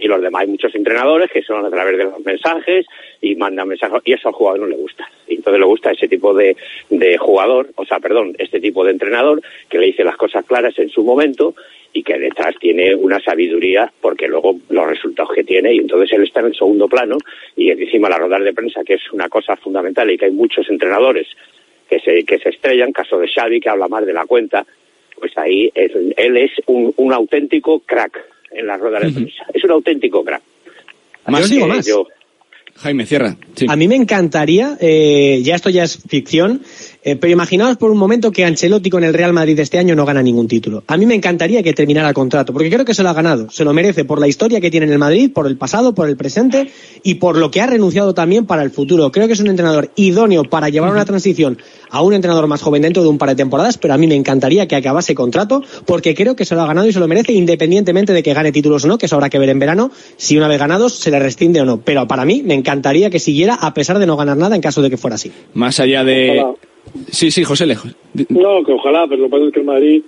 Y 0.00 0.06
los 0.08 0.20
demás, 0.22 0.42
hay 0.42 0.48
muchos 0.48 0.74
entrenadores 0.74 1.30
que 1.30 1.42
son 1.42 1.64
a 1.64 1.70
través 1.70 1.98
de 1.98 2.04
los 2.04 2.20
mensajes 2.24 2.86
y 3.20 3.34
mandan 3.36 3.68
mensajes, 3.68 4.00
y 4.04 4.12
eso 4.12 4.28
al 4.28 4.34
jugador 4.34 4.60
no 4.60 4.66
le 4.66 4.76
gusta. 4.76 5.08
Y 5.26 5.36
entonces 5.36 5.60
le 5.60 5.66
gusta 5.66 5.90
ese 5.92 6.08
tipo 6.08 6.32
de, 6.34 6.56
de 6.90 7.18
jugador, 7.18 7.68
o 7.76 7.84
sea, 7.84 7.98
perdón, 8.00 8.34
este 8.38 8.60
tipo 8.60 8.84
de 8.84 8.92
entrenador 8.92 9.40
que 9.68 9.78
le 9.78 9.86
dice 9.86 10.04
las 10.04 10.16
cosas 10.16 10.44
claras 10.46 10.78
en 10.78 10.88
su 10.88 11.02
momento 11.04 11.54
y 11.92 12.02
que 12.02 12.18
detrás 12.18 12.54
tiene 12.60 12.94
una 12.94 13.18
sabiduría 13.18 13.90
porque 14.00 14.28
luego 14.28 14.56
los 14.68 14.86
resultados 14.86 15.32
que 15.34 15.42
tiene 15.44 15.72
y 15.74 15.78
entonces 15.78 16.12
él 16.12 16.22
está 16.24 16.40
en 16.40 16.46
el 16.46 16.54
segundo 16.54 16.86
plano 16.86 17.16
y 17.56 17.70
encima 17.70 18.10
la 18.10 18.18
rodar 18.18 18.42
de 18.44 18.52
prensa 18.52 18.84
que 18.84 18.94
es 18.94 19.12
una 19.12 19.28
cosa 19.30 19.56
fundamental 19.56 20.10
y 20.10 20.18
que 20.18 20.26
hay 20.26 20.30
muchos 20.30 20.68
entrenadores 20.68 21.26
que 21.88 21.98
se, 22.00 22.24
que 22.24 22.38
se 22.38 22.50
estrellan, 22.50 22.92
caso 22.92 23.18
de 23.18 23.26
Xavi 23.26 23.58
que 23.60 23.70
habla 23.70 23.88
más 23.88 24.04
de 24.04 24.12
la 24.12 24.26
cuenta, 24.26 24.66
pues 25.18 25.32
ahí 25.38 25.70
es- 25.74 25.92
él 26.18 26.36
es 26.36 26.50
un, 26.66 26.92
un 26.96 27.12
auténtico 27.14 27.80
crack 27.80 28.22
en 28.50 28.66
las 28.66 28.80
ruedas 28.80 29.02
de 29.02 29.12
prensa. 29.12 29.44
Es 29.52 29.64
un 29.64 29.70
auténtico 29.72 30.24
crack. 30.24 30.42
Yo 31.28 31.36
os 31.36 31.50
digo 31.50 31.66
más. 31.66 31.86
Yo, 31.86 32.06
Jaime, 32.76 33.06
cierra. 33.06 33.36
Sí. 33.56 33.66
A 33.68 33.74
mí 33.76 33.88
me 33.88 33.96
encantaría, 33.96 34.76
eh, 34.80 35.40
ya 35.42 35.56
esto 35.56 35.68
ya 35.68 35.82
es 35.82 35.98
ficción, 36.08 36.62
eh, 37.02 37.16
pero 37.16 37.32
imaginaos 37.32 37.76
por 37.76 37.90
un 37.90 37.98
momento 37.98 38.32
que 38.32 38.44
Ancelotti 38.44 38.90
con 38.90 39.04
el 39.04 39.14
Real 39.14 39.32
Madrid 39.32 39.58
este 39.60 39.78
año 39.78 39.94
no 39.94 40.04
gana 40.04 40.22
ningún 40.22 40.48
título. 40.48 40.82
A 40.86 40.96
mí 40.96 41.06
me 41.06 41.14
encantaría 41.14 41.62
que 41.62 41.72
terminara 41.72 42.08
el 42.08 42.14
contrato, 42.14 42.52
porque 42.52 42.70
creo 42.70 42.84
que 42.84 42.94
se 42.94 43.02
lo 43.02 43.08
ha 43.08 43.14
ganado. 43.14 43.50
Se 43.50 43.64
lo 43.64 43.72
merece 43.72 44.04
por 44.04 44.20
la 44.20 44.28
historia 44.28 44.60
que 44.60 44.70
tiene 44.70 44.86
en 44.86 44.92
el 44.92 44.98
Madrid, 44.98 45.30
por 45.32 45.46
el 45.46 45.56
pasado, 45.56 45.94
por 45.94 46.08
el 46.08 46.16
presente 46.16 46.70
y 47.02 47.14
por 47.14 47.36
lo 47.36 47.50
que 47.50 47.60
ha 47.60 47.66
renunciado 47.66 48.14
también 48.14 48.46
para 48.46 48.62
el 48.62 48.70
futuro. 48.70 49.12
Creo 49.12 49.26
que 49.26 49.34
es 49.34 49.40
un 49.40 49.46
entrenador 49.46 49.90
idóneo 49.96 50.44
para 50.44 50.68
llevar 50.68 50.90
una 50.90 51.04
transición 51.04 51.58
a 51.90 52.02
un 52.02 52.14
entrenador 52.14 52.46
más 52.46 52.62
joven 52.62 52.82
dentro 52.82 53.02
de 53.02 53.08
un 53.08 53.18
par 53.18 53.30
de 53.30 53.36
temporadas, 53.36 53.78
pero 53.78 53.94
a 53.94 53.98
mí 53.98 54.06
me 54.06 54.14
encantaría 54.14 54.66
que 54.66 54.76
acabase 54.76 55.14
contrato, 55.14 55.62
porque 55.86 56.14
creo 56.14 56.36
que 56.36 56.44
se 56.44 56.54
lo 56.54 56.62
ha 56.62 56.66
ganado 56.66 56.88
y 56.88 56.92
se 56.92 57.00
lo 57.00 57.08
merece 57.08 57.32
independientemente 57.32 58.12
de 58.12 58.22
que 58.22 58.34
gane 58.34 58.52
títulos 58.52 58.84
o 58.84 58.88
no, 58.88 58.98
que 58.98 59.06
eso 59.06 59.14
habrá 59.14 59.30
que 59.30 59.38
ver 59.38 59.48
en 59.48 59.58
verano, 59.58 59.90
si 60.16 60.36
una 60.36 60.48
vez 60.48 60.58
ganados 60.58 60.94
se 60.94 61.10
le 61.10 61.18
rescinde 61.18 61.60
o 61.60 61.64
no. 61.64 61.80
Pero 61.80 62.06
para 62.06 62.24
mí 62.24 62.42
me 62.44 62.54
encantaría 62.54 63.10
que 63.10 63.18
siguiera 63.18 63.54
a 63.54 63.72
pesar 63.72 63.98
de 63.98 64.06
no 64.06 64.16
ganar 64.16 64.36
nada 64.36 64.56
en 64.56 64.62
caso 64.62 64.82
de 64.82 64.90
que 64.90 64.96
fuera 64.96 65.14
así. 65.14 65.32
Más 65.54 65.80
allá 65.80 66.04
de... 66.04 66.44
Sí, 67.10 67.30
sí, 67.30 67.44
José 67.44 67.66
Lejos. 67.66 67.94
No, 68.28 68.62
que 68.64 68.72
ojalá, 68.72 69.06
pero 69.08 69.22
lo 69.22 69.26
que 69.26 69.30
pasa 69.30 69.44
es 69.46 69.52
que 69.52 69.60
el 69.60 69.66
Madrid 69.66 70.02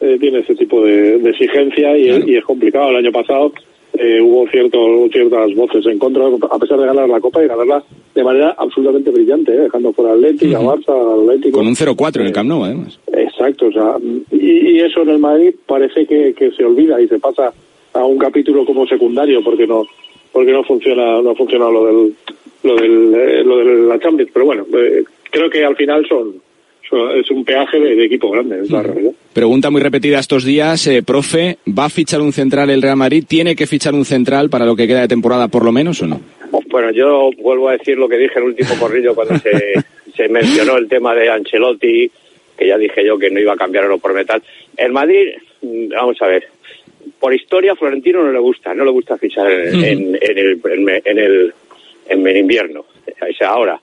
eh, 0.00 0.16
tiene 0.20 0.38
ese 0.40 0.54
tipo 0.54 0.82
de, 0.84 1.18
de 1.18 1.30
exigencia 1.30 1.96
y, 1.96 2.30
y 2.30 2.36
es 2.36 2.44
complicado. 2.44 2.90
El 2.90 2.96
año 2.96 3.12
pasado 3.12 3.52
eh, 3.98 4.20
hubo 4.20 4.48
cierto, 4.48 5.08
ciertas 5.12 5.54
voces 5.54 5.86
en 5.86 5.98
contra, 5.98 6.24
a 6.26 6.58
pesar 6.58 6.78
de 6.80 6.86
ganar 6.86 7.08
la 7.08 7.20
Copa 7.20 7.44
y 7.44 7.46
ganarla 7.46 7.82
de 8.14 8.24
manera 8.24 8.54
absolutamente 8.58 9.10
brillante, 9.10 9.52
eh, 9.52 9.60
dejando 9.60 9.92
fuera 9.92 10.12
al 10.12 10.24
Atlético, 10.24 10.56
a 10.56 10.76
Barça, 10.76 11.14
al 11.14 11.28
Atlético. 11.28 11.58
Con 11.58 11.66
un 11.68 11.74
0-4 11.74 12.20
en 12.20 12.26
el 12.26 12.32
Camp 12.32 12.48
Nou, 12.48 12.64
además. 12.64 12.98
Exacto, 13.12 13.66
o 13.66 13.72
sea, 13.72 13.96
y, 14.32 14.76
y 14.76 14.80
eso 14.80 15.02
en 15.02 15.10
el 15.10 15.18
Madrid 15.18 15.54
parece 15.66 16.06
que, 16.06 16.34
que 16.34 16.50
se 16.52 16.64
olvida 16.64 17.00
y 17.00 17.06
se 17.06 17.18
pasa 17.18 17.52
a 17.92 18.04
un 18.04 18.18
capítulo 18.18 18.64
como 18.64 18.86
secundario 18.86 19.42
porque 19.44 19.66
no 19.66 19.84
porque 20.32 20.50
no 20.50 20.64
funciona 20.64 21.22
no 21.22 21.30
ha 21.30 21.34
funcionado 21.36 21.70
lo 21.70 21.86
del 21.86 22.14
lo 22.64 22.74
del 22.74 23.14
eh, 23.14 23.44
lo 23.44 23.58
de 23.58 23.86
la 23.86 23.98
Champions, 24.00 24.30
pero 24.32 24.46
bueno, 24.46 24.66
eh, 24.76 25.04
creo 25.34 25.50
que 25.50 25.64
al 25.64 25.76
final 25.76 26.06
son, 26.08 26.36
son- 26.88 27.18
es 27.18 27.30
un 27.30 27.44
peaje 27.44 27.78
de, 27.80 27.94
de 27.96 28.04
equipo 28.06 28.30
grande, 28.30 28.60
es 28.62 28.70
la 28.70 28.82
realidad. 28.82 29.12
Pregunta 29.32 29.68
muy 29.70 29.80
repetida 29.82 30.18
estos 30.20 30.44
días, 30.44 30.86
eh, 30.86 31.02
profe, 31.02 31.58
¿va 31.68 31.86
a 31.86 31.90
fichar 31.90 32.20
un 32.20 32.32
central 32.32 32.70
el 32.70 32.80
Real 32.82 32.96
Madrid? 32.96 33.24
¿Tiene 33.28 33.54
que 33.56 33.66
fichar 33.66 33.94
un 33.94 34.04
central 34.04 34.48
para 34.48 34.64
lo 34.64 34.76
que 34.76 34.86
queda 34.86 35.00
de 35.02 35.08
temporada 35.08 35.48
por 35.48 35.64
lo 35.64 35.72
menos 35.72 36.00
o 36.02 36.06
no? 36.06 36.20
Bueno, 36.70 36.90
yo 36.92 37.30
vuelvo 37.42 37.68
a 37.68 37.72
decir 37.72 37.96
lo 37.98 38.08
que 38.08 38.16
dije 38.16 38.34
en 38.38 38.44
el 38.44 38.48
último 38.50 38.70
corrillo 38.80 39.14
cuando 39.14 39.36
se, 39.38 39.74
se 40.16 40.28
mencionó 40.28 40.76
el 40.76 40.88
tema 40.88 41.14
de 41.14 41.28
Ancelotti, 41.30 42.10
que 42.56 42.66
ya 42.68 42.78
dije 42.78 43.04
yo 43.04 43.18
que 43.18 43.30
no 43.30 43.40
iba 43.40 43.52
a 43.54 43.56
cambiar 43.56 43.84
oro 43.84 43.98
por 43.98 44.14
metal. 44.14 44.42
El 44.76 44.92
Madrid, 44.92 45.28
mm, 45.62 45.88
vamos 45.88 46.20
a 46.22 46.26
ver, 46.28 46.44
por 47.18 47.34
historia 47.34 47.72
a 47.72 47.76
Florentino 47.76 48.22
no 48.22 48.32
le 48.32 48.38
gusta, 48.38 48.74
no 48.74 48.84
le 48.84 48.90
gusta 48.90 49.16
fichar 49.18 49.50
en, 49.50 49.84
en- 49.84 50.18
en 50.20 50.38
el, 50.38 50.60
en, 50.64 50.88
en 51.04 51.18
el 51.18 51.54
en 52.08 52.26
el 52.26 52.36
invierno, 52.36 52.80
o 52.80 53.32
sea, 53.38 53.48
ahora. 53.48 53.80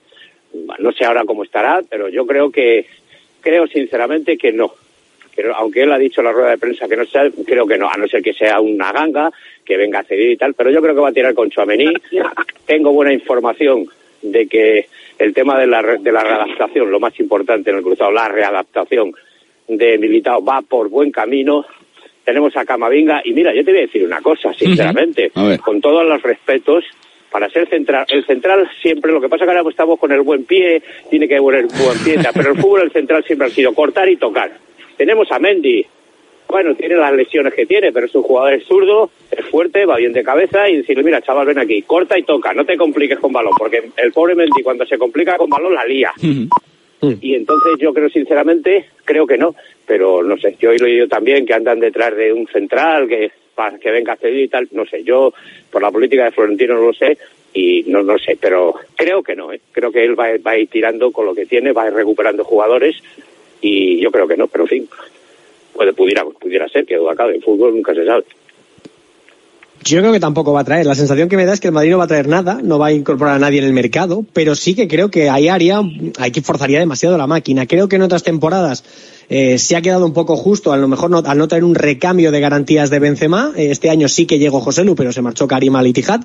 No 0.78 0.92
sé 0.92 1.04
ahora 1.04 1.24
cómo 1.24 1.44
estará, 1.44 1.80
pero 1.88 2.08
yo 2.08 2.26
creo 2.26 2.50
que, 2.50 2.86
creo 3.40 3.66
sinceramente 3.66 4.36
que 4.36 4.52
no. 4.52 4.72
Que 5.34 5.42
no- 5.44 5.54
aunque 5.54 5.82
él 5.82 5.92
ha 5.92 5.98
dicho 5.98 6.20
en 6.20 6.26
la 6.26 6.32
rueda 6.32 6.50
de 6.50 6.58
prensa 6.58 6.86
que 6.88 6.96
no 6.96 7.06
sea, 7.06 7.30
creo 7.46 7.66
que 7.66 7.78
no, 7.78 7.88
a 7.88 7.96
no 7.96 8.06
ser 8.06 8.22
que 8.22 8.34
sea 8.34 8.60
una 8.60 8.92
ganga, 8.92 9.30
que 9.64 9.76
venga 9.76 10.00
a 10.00 10.04
ceder 10.04 10.30
y 10.30 10.36
tal, 10.36 10.52
pero 10.54 10.70
yo 10.70 10.82
creo 10.82 10.94
que 10.94 11.00
va 11.00 11.08
a 11.08 11.12
tirar 11.12 11.32
con 11.34 11.48
Chuamení. 11.50 11.92
Tengo 12.66 12.92
buena 12.92 13.12
información 13.12 13.86
de 14.20 14.46
que 14.46 14.88
el 15.18 15.32
tema 15.34 15.58
de 15.58 15.66
la, 15.66 15.80
re- 15.82 15.98
de 15.98 16.12
la 16.12 16.22
readaptación, 16.22 16.90
lo 16.90 17.00
más 17.00 17.18
importante 17.18 17.70
en 17.70 17.76
el 17.76 17.82
cruzado, 17.82 18.10
la 18.12 18.28
readaptación 18.28 19.12
de 19.68 19.96
Militao 19.98 20.44
va 20.44 20.60
por 20.62 20.88
buen 20.90 21.10
camino. 21.10 21.64
Tenemos 22.24 22.56
a 22.56 22.64
Camavinga 22.64 23.22
y 23.24 23.32
mira, 23.32 23.52
yo 23.54 23.64
te 23.64 23.70
voy 23.72 23.78
a 23.80 23.86
decir 23.86 24.04
una 24.04 24.20
cosa, 24.20 24.52
sinceramente, 24.54 25.32
con 25.58 25.80
todos 25.80 26.04
los 26.06 26.22
respetos, 26.22 26.84
para 27.32 27.48
ser 27.48 27.68
central, 27.68 28.04
el 28.10 28.24
central 28.26 28.70
siempre, 28.82 29.10
lo 29.10 29.20
que 29.20 29.28
pasa 29.28 29.44
que 29.44 29.50
ahora 29.50 29.68
estamos 29.68 29.98
con 29.98 30.12
el 30.12 30.20
buen 30.20 30.44
pie, 30.44 30.82
tiene 31.10 31.26
que 31.26 31.36
haber 31.36 31.66
buen 31.66 31.98
pie, 32.04 32.16
pero 32.34 32.52
el 32.52 32.58
fútbol, 32.58 32.82
el 32.82 32.92
central 32.92 33.24
siempre 33.24 33.48
ha 33.48 33.50
sido 33.50 33.74
cortar 33.74 34.08
y 34.08 34.16
tocar. 34.16 34.52
Tenemos 34.96 35.32
a 35.32 35.38
Mendy, 35.38 35.84
bueno, 36.48 36.74
tiene 36.74 36.96
las 36.96 37.14
lesiones 37.14 37.54
que 37.54 37.64
tiene, 37.64 37.90
pero 37.90 38.06
es 38.06 38.14
un 38.14 38.22
jugador 38.22 38.52
es 38.52 38.64
zurdo, 38.64 39.10
es 39.30 39.44
fuerte, 39.46 39.86
va 39.86 39.96
bien 39.96 40.12
de 40.12 40.22
cabeza 40.22 40.68
y 40.68 40.76
decirle, 40.76 41.02
mira, 41.02 41.22
chaval, 41.22 41.46
ven 41.46 41.58
aquí, 41.58 41.80
corta 41.82 42.18
y 42.18 42.24
toca, 42.24 42.52
no 42.52 42.66
te 42.66 42.76
compliques 42.76 43.18
con 43.18 43.32
balón, 43.32 43.54
porque 43.56 43.90
el 43.96 44.12
pobre 44.12 44.34
Mendy 44.34 44.62
cuando 44.62 44.84
se 44.84 44.98
complica 44.98 45.38
con 45.38 45.48
balón 45.48 45.74
la 45.74 45.86
lía. 45.86 46.12
Y 47.20 47.34
entonces 47.34 47.72
yo 47.80 47.92
creo 47.92 48.08
sinceramente, 48.10 48.90
creo 49.04 49.26
que 49.26 49.36
no, 49.36 49.56
pero 49.86 50.22
no 50.22 50.36
sé, 50.36 50.56
yo 50.60 50.70
he 50.70 50.80
oído 50.80 51.08
también 51.08 51.44
que 51.44 51.54
andan 51.54 51.80
detrás 51.80 52.14
de 52.14 52.32
un 52.32 52.46
central 52.46 53.08
que 53.08 53.32
para 53.54 53.78
que 53.78 53.90
venga 53.90 54.16
ceder 54.16 54.40
y 54.40 54.48
tal, 54.48 54.68
no 54.72 54.86
sé, 54.86 55.04
yo 55.04 55.32
por 55.70 55.82
la 55.82 55.90
política 55.90 56.24
de 56.24 56.32
Florentino 56.32 56.74
no 56.74 56.86
lo 56.86 56.92
sé, 56.92 57.18
y 57.54 57.84
no 57.86 58.02
no 58.02 58.18
sé, 58.18 58.38
pero 58.40 58.74
creo 58.96 59.22
que 59.22 59.36
no, 59.36 59.52
¿eh? 59.52 59.60
creo 59.72 59.92
que 59.92 60.04
él 60.04 60.18
va, 60.18 60.28
va 60.44 60.52
a 60.52 60.58
ir 60.58 60.68
tirando 60.68 61.10
con 61.12 61.26
lo 61.26 61.34
que 61.34 61.46
tiene, 61.46 61.72
va 61.72 61.84
a 61.84 61.88
ir 61.88 61.94
recuperando 61.94 62.44
jugadores 62.44 62.96
y 63.60 64.00
yo 64.00 64.10
creo 64.10 64.26
que 64.26 64.36
no, 64.36 64.48
pero 64.48 64.64
en 64.64 64.68
fin, 64.68 64.88
puede, 65.72 65.92
pudiera, 65.92 66.24
pudiera 66.24 66.68
ser 66.68 66.84
que 66.84 66.96
acabe, 66.96 67.36
el 67.36 67.42
fútbol 67.42 67.74
nunca 67.74 67.94
se 67.94 68.04
sabe. 68.04 68.24
Yo 69.84 69.98
creo 69.98 70.12
que 70.12 70.20
tampoco 70.20 70.52
va 70.52 70.60
a 70.60 70.64
traer. 70.64 70.86
La 70.86 70.94
sensación 70.94 71.28
que 71.28 71.36
me 71.36 71.44
da 71.44 71.54
es 71.54 71.60
que 71.60 71.66
el 71.66 71.74
Madrid 71.74 71.90
no 71.90 71.98
va 71.98 72.04
a 72.04 72.08
traer 72.08 72.28
nada, 72.28 72.60
no 72.62 72.78
va 72.78 72.86
a 72.86 72.92
incorporar 72.92 73.34
a 73.34 73.38
nadie 73.40 73.58
en 73.58 73.64
el 73.64 73.72
mercado, 73.72 74.24
pero 74.32 74.54
sí 74.54 74.76
que 74.76 74.86
creo 74.86 75.10
que 75.10 75.28
hay 75.28 75.48
área, 75.48 75.80
hay 76.18 76.30
que 76.30 76.40
forzaría 76.40 76.78
demasiado 76.78 77.18
la 77.18 77.26
máquina. 77.26 77.66
Creo 77.66 77.88
que 77.88 77.96
en 77.96 78.02
otras 78.02 78.22
temporadas 78.22 78.84
eh, 79.34 79.56
se 79.58 79.76
ha 79.76 79.80
quedado 79.80 80.04
un 80.04 80.12
poco 80.12 80.36
justo, 80.36 80.72
a 80.72 80.76
lo 80.76 80.86
mejor 80.88 81.10
no, 81.10 81.18
al 81.24 81.38
no 81.38 81.48
tener 81.48 81.64
un 81.64 81.74
recambio 81.74 82.30
de 82.30 82.40
garantías 82.40 82.90
de 82.90 82.98
Benzema. 82.98 83.52
Eh, 83.56 83.70
Este 83.70 83.88
año 83.90 84.06
sí 84.08 84.26
que 84.26 84.38
llegó 84.38 84.60
José 84.60 84.84
Lu, 84.84 84.94
pero 84.94 85.10
se 85.12 85.22
marchó 85.22 85.48
Karim 85.48 85.74
al 85.76 85.86
Ittihad. 85.86 86.20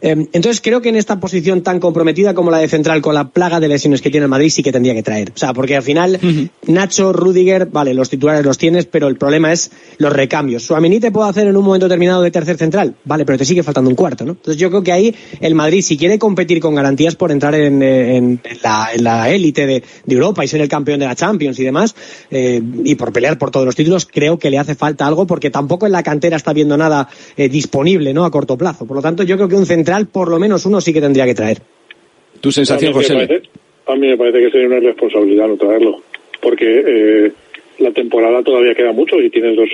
Eh, 0.00 0.28
entonces 0.32 0.60
creo 0.60 0.80
que 0.80 0.88
en 0.90 0.96
esta 0.96 1.18
posición 1.18 1.62
tan 1.62 1.80
comprometida 1.80 2.34
como 2.34 2.50
la 2.50 2.58
de 2.58 2.68
central 2.68 3.02
con 3.02 3.14
la 3.14 3.28
plaga 3.30 3.58
de 3.60 3.68
lesiones 3.68 4.00
que 4.00 4.10
tiene 4.10 4.24
el 4.24 4.30
Madrid 4.30 4.50
sí 4.50 4.62
que 4.62 4.70
tendría 4.72 4.94
que 4.94 5.02
traer. 5.02 5.32
O 5.34 5.38
sea, 5.38 5.52
porque 5.52 5.76
al 5.76 5.82
final 5.82 6.18
Nacho, 6.66 7.12
Rudiger, 7.12 7.66
vale, 7.66 7.94
los 7.94 8.08
titulares 8.08 8.44
los 8.44 8.58
tienes, 8.58 8.86
pero 8.86 9.08
el 9.08 9.16
problema 9.16 9.52
es 9.52 9.70
los 9.98 10.12
recambios. 10.12 10.62
Suamení 10.62 11.00
te 11.00 11.10
puede 11.10 11.28
hacer 11.30 11.46
en 11.48 11.56
un 11.56 11.64
momento 11.64 11.86
determinado 11.86 12.22
de 12.22 12.30
tercer 12.30 12.56
central, 12.56 12.94
vale, 13.04 13.24
pero 13.24 13.38
te 13.38 13.44
sigue 13.44 13.62
faltando 13.62 13.90
un 13.90 13.96
cuarto, 13.96 14.24
¿no? 14.24 14.32
Entonces 14.32 14.56
yo 14.60 14.68
creo 14.70 14.82
que 14.82 14.92
ahí 14.92 15.14
el 15.40 15.54
Madrid, 15.54 15.82
si 15.82 15.96
quiere 15.96 16.18
competir 16.18 16.60
con 16.60 16.74
garantías 16.74 17.16
por 17.16 17.32
entrar 17.32 17.54
en, 17.54 17.82
en- 17.82 18.40
en 18.44 18.58
la, 18.62 18.88
en 18.94 19.04
la 19.04 19.30
élite 19.30 19.66
de, 19.66 19.82
de 20.06 20.14
Europa 20.14 20.44
y 20.44 20.48
ser 20.48 20.60
el 20.60 20.68
campeón 20.68 21.00
de 21.00 21.06
la 21.06 21.14
Champions 21.16 21.58
y 21.58 21.64
demás, 21.64 21.94
eh, 22.30 22.51
y 22.84 22.94
por 22.96 23.12
pelear 23.12 23.38
por 23.38 23.50
todos 23.50 23.64
los 23.64 23.76
títulos, 23.76 24.06
creo 24.06 24.38
que 24.38 24.50
le 24.50 24.58
hace 24.58 24.74
falta 24.74 25.06
algo 25.06 25.26
porque 25.26 25.50
tampoco 25.50 25.86
en 25.86 25.92
la 25.92 26.02
cantera 26.02 26.36
está 26.36 26.52
viendo 26.52 26.76
nada 26.76 27.08
eh, 27.36 27.48
disponible, 27.48 28.12
¿no? 28.12 28.24
A 28.24 28.30
corto 28.30 28.56
plazo. 28.58 28.86
Por 28.86 28.96
lo 28.96 29.02
tanto, 29.02 29.22
yo 29.22 29.36
creo 29.36 29.48
que 29.48 29.56
un 29.56 29.66
central, 29.66 30.06
por 30.06 30.28
lo 30.28 30.38
menos 30.38 30.66
uno 30.66 30.80
sí 30.80 30.92
que 30.92 31.00
tendría 31.00 31.24
que 31.26 31.34
traer. 31.34 31.58
Tu 32.40 32.50
sensación, 32.50 32.92
a 32.92 32.94
mí, 32.94 32.98
me 32.98 33.02
José. 33.02 33.14
parece, 33.14 33.48
a 33.86 33.94
mí 33.94 34.06
me 34.08 34.16
parece 34.16 34.38
que 34.40 34.50
sería 34.50 34.66
una 34.66 34.78
irresponsabilidad 34.78 35.48
no 35.48 35.56
traerlo, 35.56 36.02
porque 36.40 36.84
eh, 36.86 37.32
la 37.78 37.92
temporada 37.92 38.42
todavía 38.42 38.74
queda 38.74 38.92
mucho 38.92 39.20
y 39.20 39.30
tienes 39.30 39.56
dos. 39.56 39.68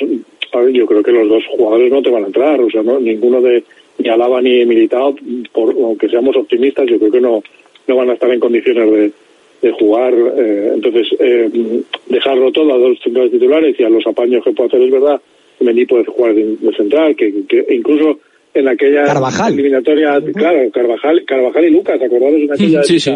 a 0.53 0.61
ver, 0.61 0.73
Yo 0.73 0.87
creo 0.87 1.03
que 1.03 1.13
los 1.13 1.29
dos 1.29 1.45
jugadores 1.57 1.91
no 1.91 2.03
te 2.03 2.11
van 2.11 2.25
a 2.25 2.27
entrar, 2.27 2.61
o 2.61 2.71
sea, 2.71 2.83
no, 2.83 3.01
ninguno 3.01 3.41
de 3.41 3.65
ni 3.99 4.09
Alaba 4.09 4.41
ni 4.41 4.65
Militao, 4.65 5.17
por, 5.53 5.75
aunque 5.75 6.09
seamos 6.09 6.37
optimistas, 6.37 6.87
yo 6.89 6.99
creo 6.99 7.11
que 7.11 7.21
no, 7.21 7.43
no 7.87 7.97
van 7.97 8.11
a 8.11 8.15
estar 8.15 8.31
en 8.31 8.41
condiciones 8.41 8.91
de, 8.91 9.13
de 9.63 9.73
jugar. 9.73 10.15
eh, 10.15 10.71
entonces, 10.75 11.07
eh, 11.19 11.51
dejarlo 12.09 12.53
todo 12.53 12.75
a 12.75 12.79
dos 12.79 12.99
centrales 13.03 13.33
titulares 13.33 13.79
y 13.79 13.83
a 13.85 13.89
los 13.89 14.07
apaños 14.07 14.45
que 14.45 14.53
puede 14.53 14.69
hacer 14.69 14.83
es 14.83 14.91
verdad. 14.91 15.21
Mendy 15.61 15.87
puede 15.87 16.05
jugar 16.05 16.35
de, 16.35 16.57
de 16.57 16.73
central, 16.77 17.17
que, 17.17 17.33
que 17.49 17.67
incluso 17.75 18.21
en 18.55 18.69
aquella 18.69 19.05
Carvajal. 19.07 19.53
eliminatoria, 19.55 20.21
claro, 20.35 20.71
Carvajal, 20.71 21.25
Carvajal 21.25 21.65
y 21.65 21.71
Lucas, 21.71 22.01
¿acordaros 22.01 22.41
en 22.41 22.53
aquella 22.53 22.83
Sí, 22.85 23.01
sí. 23.01 23.11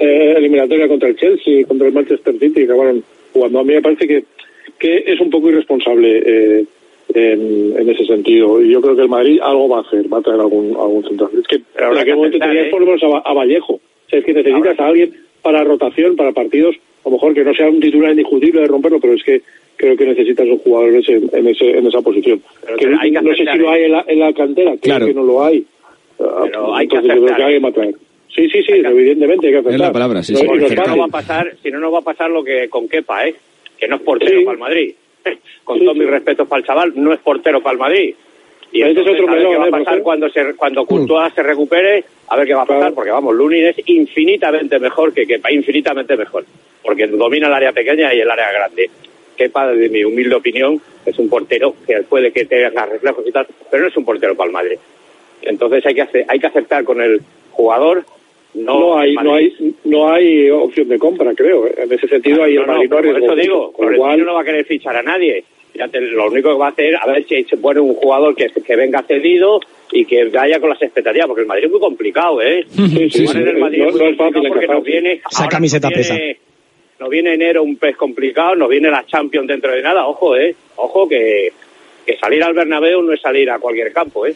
eh, 0.00 0.34
eliminatoria 0.36 0.88
contra 0.88 1.08
el 1.08 1.16
Chelsea, 1.16 1.64
contra 1.66 1.86
el 1.88 1.94
Manchester 1.94 2.34
City, 2.34 2.52
que 2.54 2.64
acabaron 2.64 3.02
jugando. 3.32 3.60
A 3.60 3.64
mí 3.64 3.74
me 3.74 3.82
parece 3.82 4.08
que, 4.08 4.24
que 4.78 5.04
es 5.06 5.20
un 5.20 5.30
poco 5.30 5.50
irresponsable 5.50 6.22
eh, 6.26 6.64
en, 7.14 7.74
en 7.78 7.88
ese 7.90 8.04
sentido. 8.06 8.60
Y 8.60 8.70
yo 8.72 8.80
creo 8.80 8.96
que 8.96 9.02
el 9.02 9.08
Madrid 9.08 9.38
algo 9.40 9.68
va 9.68 9.78
a 9.78 9.82
hacer, 9.82 10.12
va 10.12 10.18
a 10.18 10.22
traer 10.22 10.40
algún, 10.40 10.70
algún 10.76 11.04
central. 11.04 11.30
Es 11.40 11.46
que 11.46 11.62
aquel 11.80 12.04
que 12.04 12.14
momento 12.14 12.38
tenías 12.38 12.66
¿eh? 12.66 12.70
por 12.70 12.80
lo 12.80 12.86
menos 12.86 13.02
a, 13.04 13.06
Va- 13.08 13.22
a 13.24 13.32
Vallejo. 13.34 13.74
O 13.74 13.80
sea, 14.10 14.18
es 14.18 14.24
que 14.24 14.32
necesitas 14.34 14.78
a 14.80 14.86
alguien 14.88 15.14
para 15.44 15.62
rotación, 15.62 16.16
para 16.16 16.32
partidos, 16.32 16.74
a 17.04 17.08
lo 17.08 17.12
mejor 17.12 17.34
que 17.34 17.44
no 17.44 17.54
sea 17.54 17.68
un 17.68 17.78
titular 17.80 18.10
indiscutible 18.10 18.62
de 18.62 18.66
romperlo, 18.66 18.98
pero 18.98 19.12
es 19.12 19.22
que 19.22 19.42
creo 19.76 19.96
que 19.96 20.06
necesitas 20.06 20.46
un 20.48 20.58
jugador 20.58 20.88
en, 20.90 20.96
ese, 21.00 21.12
en, 21.32 21.46
ese, 21.46 21.70
en 21.78 21.86
esa 21.86 22.00
posición. 22.00 22.42
Pero 22.64 22.76
Que 22.78 22.86
hay 23.00 23.12
que 23.12 23.20
no 23.22 23.30
sé 23.36 23.44
si 23.52 23.58
lo 23.58 23.68
¿eh? 23.68 23.74
hay 23.74 23.84
en 23.84 23.92
la, 23.92 24.04
en 24.08 24.18
la 24.18 24.32
cantera, 24.32 24.70
creo 24.72 24.80
Claro. 24.80 25.06
que 25.06 25.14
no 25.14 25.22
lo 25.22 25.44
hay. 25.44 25.64
Pero 26.18 26.74
hay 26.74 26.88
que 26.88 26.96
Entonces 26.96 27.16
yo 27.20 27.24
creo 27.26 27.36
que 27.36 27.42
alguien 27.42 27.64
va 27.64 27.68
a 27.68 27.72
traer. 27.72 27.94
Sí, 28.34 28.48
sí, 28.50 28.62
sí, 28.62 28.72
evidentemente 28.72 29.46
hay 29.46 29.52
que 29.52 29.58
aceptar. 29.58 29.74
Es 29.74 29.80
la 29.80 29.92
palabra, 29.92 30.22
sí, 30.22 30.32
No- 30.32 30.38
si 30.68 30.74
no, 30.74 30.96
va 30.98 31.04
a 31.04 31.08
pasar, 31.08 31.52
si 31.62 31.70
no, 31.70 31.78
no 31.78 31.92
va 31.92 31.98
a 32.00 32.02
pasar 32.02 32.30
lo 32.30 32.42
que 32.42 32.68
con 32.68 32.88
Kepa, 32.88 33.28
¿eh? 33.28 33.34
Que 33.78 33.86
no 33.86 33.96
es 33.96 34.02
portero 34.02 34.38
Sí. 34.38 34.44
para 34.44 34.54
el 34.54 34.60
Madrid. 34.60 34.94
Con 35.64 35.78
sí. 35.78 35.86
mis 35.94 36.06
respetos 36.08 36.46
para 36.48 36.60
el 36.60 36.66
chaval, 36.66 36.92
no 36.96 37.12
es 37.12 37.20
portero 37.20 37.60
para 37.62 37.72
el 37.74 37.78
Madrid. 37.78 38.14
Y 38.74 38.82
Ese 38.82 38.90
es 38.90 38.96
entonces, 38.98 39.20
otro 39.22 39.28
a 39.28 39.34
ver 39.36 39.42
qué 39.44 39.48
melón, 39.50 39.62
va 39.62 39.64
a 39.64 39.68
¿eh, 39.68 39.84
pasar 39.84 40.02
cuando 40.02 40.28
se, 40.30 40.54
cuando 40.56 40.84
Courtois 40.84 41.32
se 41.32 41.42
recupere, 41.44 42.04
a 42.26 42.36
ver 42.36 42.44
qué 42.46 42.54
va 42.54 42.62
a 42.62 42.66
pasar, 42.66 42.80
Claro. 42.80 42.94
porque 42.96 43.10
vamos, 43.12 43.32
Lunin 43.36 43.66
es 43.66 43.76
infinitamente 43.86 44.78
mejor 44.80 45.14
que 45.14 45.24
Kepa, 45.26 45.52
infinitamente 45.52 46.16
mejor, 46.16 46.44
porque 46.82 47.06
domina 47.06 47.46
el 47.46 47.54
área 47.54 47.70
pequeña 47.72 48.12
y 48.12 48.18
el 48.20 48.28
área 48.30 48.50
grande. 48.50 48.90
Kepa, 49.36 49.68
desde 49.68 49.88
mi 49.90 50.02
humilde 50.02 50.34
opinión, 50.34 50.80
es 51.06 51.16
un 51.20 51.28
portero 51.28 51.74
que 51.86 52.02
puede 52.02 52.32
que 52.32 52.46
tenga 52.46 52.84
reflejos 52.84 53.24
y 53.24 53.30
tal, 53.30 53.46
pero 53.70 53.84
no 53.84 53.88
es 53.88 53.96
un 53.96 54.04
portero 54.04 54.34
para 54.34 54.48
el 54.48 54.52
Madrid. 54.52 54.78
Entonces 55.42 55.86
hay 55.86 55.94
que 55.94 56.02
hace- 56.02 56.24
hay 56.26 56.40
que 56.40 56.46
aceptar 56.48 56.82
con 56.82 57.00
el 57.00 57.20
jugador. 57.52 58.04
No, 58.54 58.78
No, 58.78 58.98
hay, 58.98 59.10
el 59.10 59.24
no 59.24 59.34
hay, 59.34 59.74
no 59.84 60.12
hay 60.12 60.50
opción 60.50 60.88
de 60.88 60.98
compra, 60.98 61.32
creo. 61.34 61.66
¿eh? 61.66 61.74
En 61.76 61.92
ese 61.92 62.06
sentido, 62.08 62.42
ahí 62.44 62.54
No, 62.54 62.60
el 62.62 62.66
no, 62.66 62.72
Madrid 62.74 62.88
no 62.90 62.96
pero 62.96 63.08
por 63.12 63.16
arriesgó 63.16 63.24
eso 63.26 63.34
mucho. 63.34 63.42
digo, 63.42 63.72
Con 63.72 63.86
lo 63.86 63.96
Florentino 63.96 63.98
cual, 63.98 64.26
no 64.26 64.34
va 64.34 64.40
a 64.40 64.44
querer 64.44 64.64
fichar 64.64 64.96
a 64.96 65.02
nadie. 65.02 65.44
Ya 65.74 65.88
te- 65.88 66.00
lo 66.00 66.28
único 66.30 66.50
que 66.52 66.58
va 66.58 66.66
a 66.66 66.70
hacer, 66.70 66.94
a 66.96 67.04
ver 67.06 67.24
si 67.26 67.42
se 67.44 67.56
pone 67.56 67.80
un 67.80 67.94
jugador 67.96 68.36
que, 68.36 68.46
que 68.48 68.76
venga 68.76 69.02
cedido 69.02 69.58
y 69.90 70.04
que 70.04 70.24
vaya 70.26 70.60
con 70.60 70.70
las 70.70 70.80
expectativas, 70.80 71.26
porque 71.26 71.42
el 71.42 71.48
Madrid 71.48 71.64
es 71.64 71.70
muy 71.72 71.80
complicado, 71.80 72.40
¿eh? 72.42 72.64
sí, 72.70 73.10
sí, 73.10 73.26
sí, 73.26 73.36
en 73.36 73.48
el 73.48 73.58
Madrid 73.58 73.78
no, 73.82 73.88
es 73.88 73.92
muy 73.94 74.00
no 74.02 74.08
es 74.08 74.16
fácil 74.16 74.34
complicado 74.34 74.48
porque 74.48 74.64
encajar. 74.64 74.76
nos 74.76 74.84
viene, 74.84 75.12
Esa 75.14 75.38
ahora 75.42 75.48
camiseta 75.48 75.90
nos 75.90 75.98
viene, 76.08 76.36
nos 77.00 77.10
viene 77.10 77.34
enero 77.34 77.62
un 77.64 77.76
pez 77.76 77.96
complicado, 77.96 78.54
nos 78.54 78.68
viene 78.68 78.88
la 78.88 79.04
Champions 79.04 79.48
dentro 79.48 79.72
de 79.72 79.82
nada, 79.82 80.06
ojo, 80.06 80.36
¿eh? 80.36 80.54
Ojo 80.76 81.08
que, 81.08 81.52
que 82.06 82.16
salir 82.18 82.44
al 82.44 82.54
Bernabéu 82.54 83.02
no 83.02 83.12
es 83.12 83.20
salir 83.20 83.50
a 83.50 83.58
cualquier 83.58 83.92
campo, 83.92 84.26
¿eh? 84.26 84.34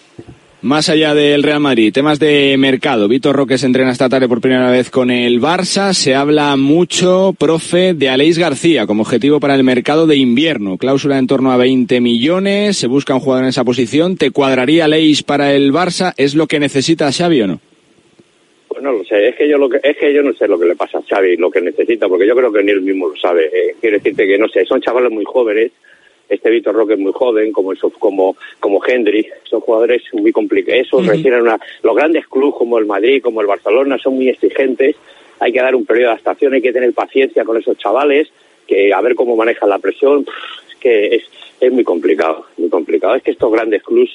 Más 0.60 0.88
allá 0.88 1.14
del 1.14 1.44
Real 1.44 1.60
Madrid, 1.60 1.92
temas 1.92 2.18
de 2.18 2.56
mercado. 2.58 3.06
Vitor 3.06 3.36
Roque 3.36 3.58
se 3.58 3.66
entrena 3.66 3.92
esta 3.92 4.08
tarde 4.08 4.26
por 4.26 4.40
primera 4.40 4.72
vez 4.72 4.90
con 4.90 5.08
el 5.08 5.40
Barça. 5.40 5.92
Se 5.92 6.16
habla 6.16 6.56
mucho, 6.56 7.32
profe, 7.38 7.94
de 7.94 8.08
Aleix 8.08 8.38
García 8.38 8.84
como 8.84 9.02
objetivo 9.02 9.38
para 9.38 9.54
el 9.54 9.62
mercado 9.62 10.08
de 10.08 10.16
invierno. 10.16 10.76
Cláusula 10.76 11.16
en 11.16 11.28
torno 11.28 11.52
a 11.52 11.56
20 11.56 12.00
millones. 12.00 12.76
Se 12.76 12.88
busca 12.88 13.14
un 13.14 13.20
jugador 13.20 13.44
en 13.44 13.50
esa 13.50 13.62
posición. 13.62 14.16
¿Te 14.16 14.32
cuadraría 14.32 14.86
Aleix 14.86 15.22
para 15.22 15.54
el 15.54 15.72
Barça? 15.72 16.12
¿Es 16.16 16.34
lo 16.34 16.48
que 16.48 16.58
necesita 16.58 17.12
Xavi 17.12 17.42
o 17.42 17.46
no? 17.46 17.60
Pues 18.66 18.82
no 18.82 18.90
lo 18.90 19.04
sé, 19.04 19.28
es 19.28 19.36
que 19.36 19.48
yo 19.48 19.58
lo 19.58 19.68
que, 19.68 19.78
es 19.80 19.96
que 19.96 20.12
yo 20.12 20.24
no 20.24 20.32
sé 20.32 20.48
lo 20.48 20.58
que 20.58 20.66
le 20.66 20.74
pasa 20.74 20.98
a 20.98 21.02
Xavi, 21.02 21.36
lo 21.36 21.52
que 21.52 21.60
necesita, 21.60 22.08
porque 22.08 22.26
yo 22.26 22.34
creo 22.34 22.52
que 22.52 22.64
ni 22.64 22.72
él 22.72 22.82
mismo 22.82 23.08
lo 23.08 23.16
sabe. 23.16 23.46
Eh, 23.46 23.76
quiero 23.80 23.98
decirte 23.98 24.26
que 24.26 24.36
no 24.36 24.48
sé, 24.48 24.64
son 24.64 24.80
chavales 24.80 25.12
muy 25.12 25.24
jóvenes, 25.24 25.70
este 26.28 26.50
Víctor 26.50 26.74
Roque 26.74 26.94
es 26.94 26.98
muy 26.98 27.12
joven, 27.12 27.52
como 27.52 27.72
eso, 27.72 27.90
como 27.90 28.36
como 28.60 28.84
Hendrik, 28.84 29.32
son 29.44 29.60
jugadores 29.60 30.02
muy 30.12 30.32
complicados. 30.32 30.86
Eso 30.86 31.00
requieren 31.00 31.42
una, 31.42 31.58
los 31.82 31.96
grandes 31.96 32.26
clubes 32.26 32.54
como 32.56 32.78
el 32.78 32.86
Madrid, 32.86 33.22
como 33.22 33.40
el 33.40 33.46
Barcelona, 33.46 33.98
son 33.98 34.14
muy 34.14 34.28
exigentes. 34.28 34.96
Hay 35.40 35.52
que 35.52 35.60
dar 35.60 35.74
un 35.74 35.86
periodo 35.86 36.08
de 36.08 36.12
adaptación, 36.14 36.54
hay 36.54 36.62
que 36.62 36.72
tener 36.72 36.92
paciencia 36.92 37.44
con 37.44 37.56
esos 37.56 37.78
chavales, 37.78 38.28
que 38.66 38.92
a 38.92 39.00
ver 39.00 39.14
cómo 39.14 39.36
manejan 39.36 39.70
la 39.70 39.78
presión. 39.78 40.26
Es 40.68 40.76
que 40.76 41.16
es, 41.16 41.22
es 41.60 41.72
muy 41.72 41.84
complicado, 41.84 42.46
muy 42.56 42.68
complicado. 42.68 43.14
Es 43.14 43.22
que 43.22 43.30
estos 43.30 43.52
grandes 43.52 43.82
clubes 43.82 44.10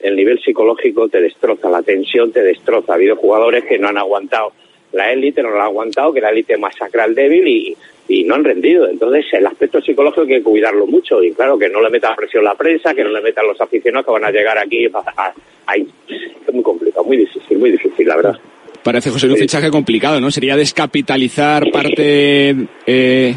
el 0.00 0.16
nivel 0.16 0.38
psicológico 0.38 1.08
te 1.08 1.20
destroza, 1.20 1.70
la 1.70 1.82
tensión 1.82 2.30
te 2.30 2.42
destroza. 2.42 2.92
Ha 2.92 2.96
habido 2.96 3.16
jugadores 3.16 3.64
que 3.64 3.78
no 3.78 3.88
han 3.88 3.96
aguantado 3.96 4.52
la 4.94 5.12
élite, 5.12 5.42
no 5.42 5.50
lo 5.50 5.56
han 5.56 5.66
aguantado, 5.66 6.12
que 6.12 6.20
la 6.20 6.30
élite 6.30 6.56
masacra 6.56 7.04
al 7.04 7.14
débil 7.14 7.46
y, 7.48 7.76
y 8.08 8.24
no 8.24 8.34
han 8.34 8.44
rendido. 8.44 8.88
Entonces, 8.88 9.24
el 9.32 9.46
aspecto 9.46 9.80
psicológico 9.80 10.22
hay 10.22 10.28
que 10.28 10.42
cuidarlo 10.42 10.86
mucho 10.86 11.22
y 11.22 11.32
claro, 11.32 11.58
que 11.58 11.68
no 11.68 11.80
le 11.80 11.90
meta 11.90 12.14
presión 12.14 12.44
la 12.44 12.54
prensa, 12.54 12.94
que 12.94 13.02
no 13.04 13.10
le 13.10 13.20
metan 13.22 13.46
los 13.46 13.60
aficionados 13.60 14.06
que 14.06 14.12
van 14.12 14.24
a 14.24 14.30
llegar 14.30 14.58
aquí. 14.58 14.86
A, 14.92 14.98
a- 14.98 15.32
a- 15.66 15.76
es 15.76 16.52
muy 16.54 16.62
complicado, 16.62 17.04
muy 17.04 17.16
difícil, 17.16 17.58
muy 17.58 17.70
difícil, 17.70 18.06
la 18.06 18.16
verdad. 18.16 18.38
Parece, 18.82 19.10
José, 19.10 19.28
un 19.28 19.36
fichaje 19.36 19.70
complicado, 19.70 20.20
¿no? 20.20 20.30
Sería 20.30 20.56
descapitalizar 20.56 21.70
parte 21.72 22.54
eh, 22.86 23.34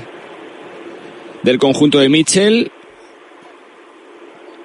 del 1.41 1.57
conjunto 1.57 1.99
de 1.99 2.09
Mitchell 2.09 2.69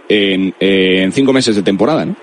en, 0.08 0.52
en 0.58 1.12
cinco 1.12 1.32
meses 1.32 1.54
de 1.54 1.62
temporada, 1.62 2.04
¿no? 2.04 2.16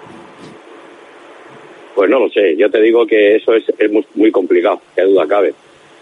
Pues 1.95 2.10
no 2.10 2.19
lo 2.19 2.30
sé, 2.30 2.56
yo 2.57 2.69
te 2.69 2.81
digo 2.81 3.06
que 3.06 3.38
eso 3.38 3.53
es, 3.53 3.64
es 3.77 3.91
muy, 3.91 4.06
muy 4.15 4.31
complicado, 4.31 4.81
que 4.95 5.01
duda 5.03 5.26
cabe. 5.27 5.53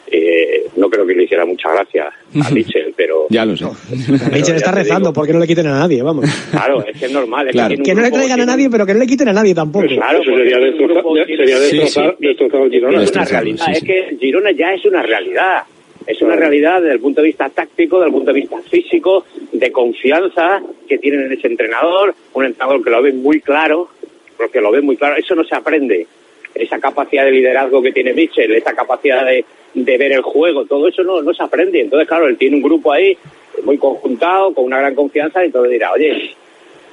Eh, 0.10 0.68
no 0.78 0.90
creo 0.90 1.06
que 1.06 1.14
le 1.14 1.24
hiciera 1.24 1.46
mucha 1.46 1.70
gracia 1.72 2.06
a 2.42 2.50
Mitchell, 2.54 2.94
pero 2.96 3.28
Ya 3.30 3.46
lo 3.46 3.58
sé. 3.58 3.66
Mitchell 4.32 4.56
está 4.56 4.72
rezando 4.72 5.12
porque 5.12 5.34
no 5.34 5.40
le 5.40 5.48
quiten 5.48 5.68
a 5.68 5.80
nadie, 5.80 6.02
vamos. 6.02 6.26
claro, 6.52 6.86
es 6.86 6.98
que 6.98 7.06
es 7.08 7.12
normal. 7.12 7.48
Es 7.48 7.54
Claro. 7.54 7.70
que, 7.76 7.76
tiene 7.76 7.86
Que 7.86 7.92
un 7.92 7.98
no 7.98 8.04
le 8.04 8.12
traigan 8.12 8.42
a 8.42 8.46
nadie, 8.46 8.70
pero 8.70 8.86
que 8.86 8.94
no 8.94 9.00
le 9.00 9.08
quiten 9.08 9.28
a 9.28 9.34
nadie 9.34 9.54
tampoco. 9.54 9.86
Pues 9.86 9.98
claro, 9.98 10.22
eso 10.22 10.32
sería, 10.36 10.58
destrozar, 10.60 11.04
sería 11.26 11.58
Sí, 11.58 11.78
destrozar, 11.78 12.16
sí. 12.20 12.26
destrozar 12.28 12.62
el 12.62 12.72
Girona. 12.72 13.04
es 13.04 13.12
una 13.12 13.26
realidad, 13.26 13.66
sí, 13.66 13.72
es 13.74 13.84
que 13.84 14.18
Girona 14.20 14.52
ya 14.52 14.74
es 14.74 14.86
una 14.86 15.02
realidad. 15.02 15.64
Es 16.06 16.22
una 16.22 16.38
realidad 16.38 16.80
desde 16.82 16.94
el 16.94 17.02
punto 17.02 17.20
de 17.20 17.28
vista 17.28 17.50
táctico, 17.50 17.98
desde 17.98 18.08
el 18.08 18.14
punto 18.14 18.32
de 18.32 18.40
vista 18.40 18.58
físico, 18.70 19.26
de 19.52 19.72
confianza 19.74 20.62
que 20.88 20.98
tienen 21.00 21.24
en 21.26 21.34
ese 21.34 21.48
entrenador, 21.48 22.16
un 22.34 22.46
entrenador 22.46 22.82
que 22.82 22.90
lo 22.90 23.02
ve 23.02 23.12
muy 23.12 23.42
claro, 23.42 23.90
porque 24.38 24.62
lo 24.62 24.72
ve 24.72 24.80
muy 24.82 24.96
claro, 24.96 25.18
eso 25.18 25.36
no 25.36 25.44
se 25.44 25.54
aprende. 25.54 26.08
Esa 26.56 26.80
capacidad 26.80 27.26
de 27.26 27.32
liderazgo 27.32 27.82
que 27.82 27.92
tiene 27.92 28.14
Mitchell, 28.14 28.54
esa 28.56 28.74
capacidad 28.74 29.26
de, 29.26 29.44
de 29.84 29.98
ver 29.98 30.12
el 30.12 30.22
juego, 30.22 30.66
todo 30.66 30.88
eso 30.88 31.04
no, 31.04 31.22
no 31.22 31.34
se 31.34 31.44
aprende. 31.44 31.82
Entonces, 31.82 32.08
claro, 32.08 32.28
él 32.28 32.38
tiene 32.38 32.58
un 32.58 32.64
grupo 32.64 32.92
ahí 32.92 33.18
muy 33.64 33.78
conjuntado, 33.78 34.54
con 34.54 34.66
una 34.66 34.80
gran 34.80 34.96
confianza, 34.96 35.44
y 35.44 35.48
entonces 35.48 35.72
dirá, 35.72 35.92
oye, 35.94 36.36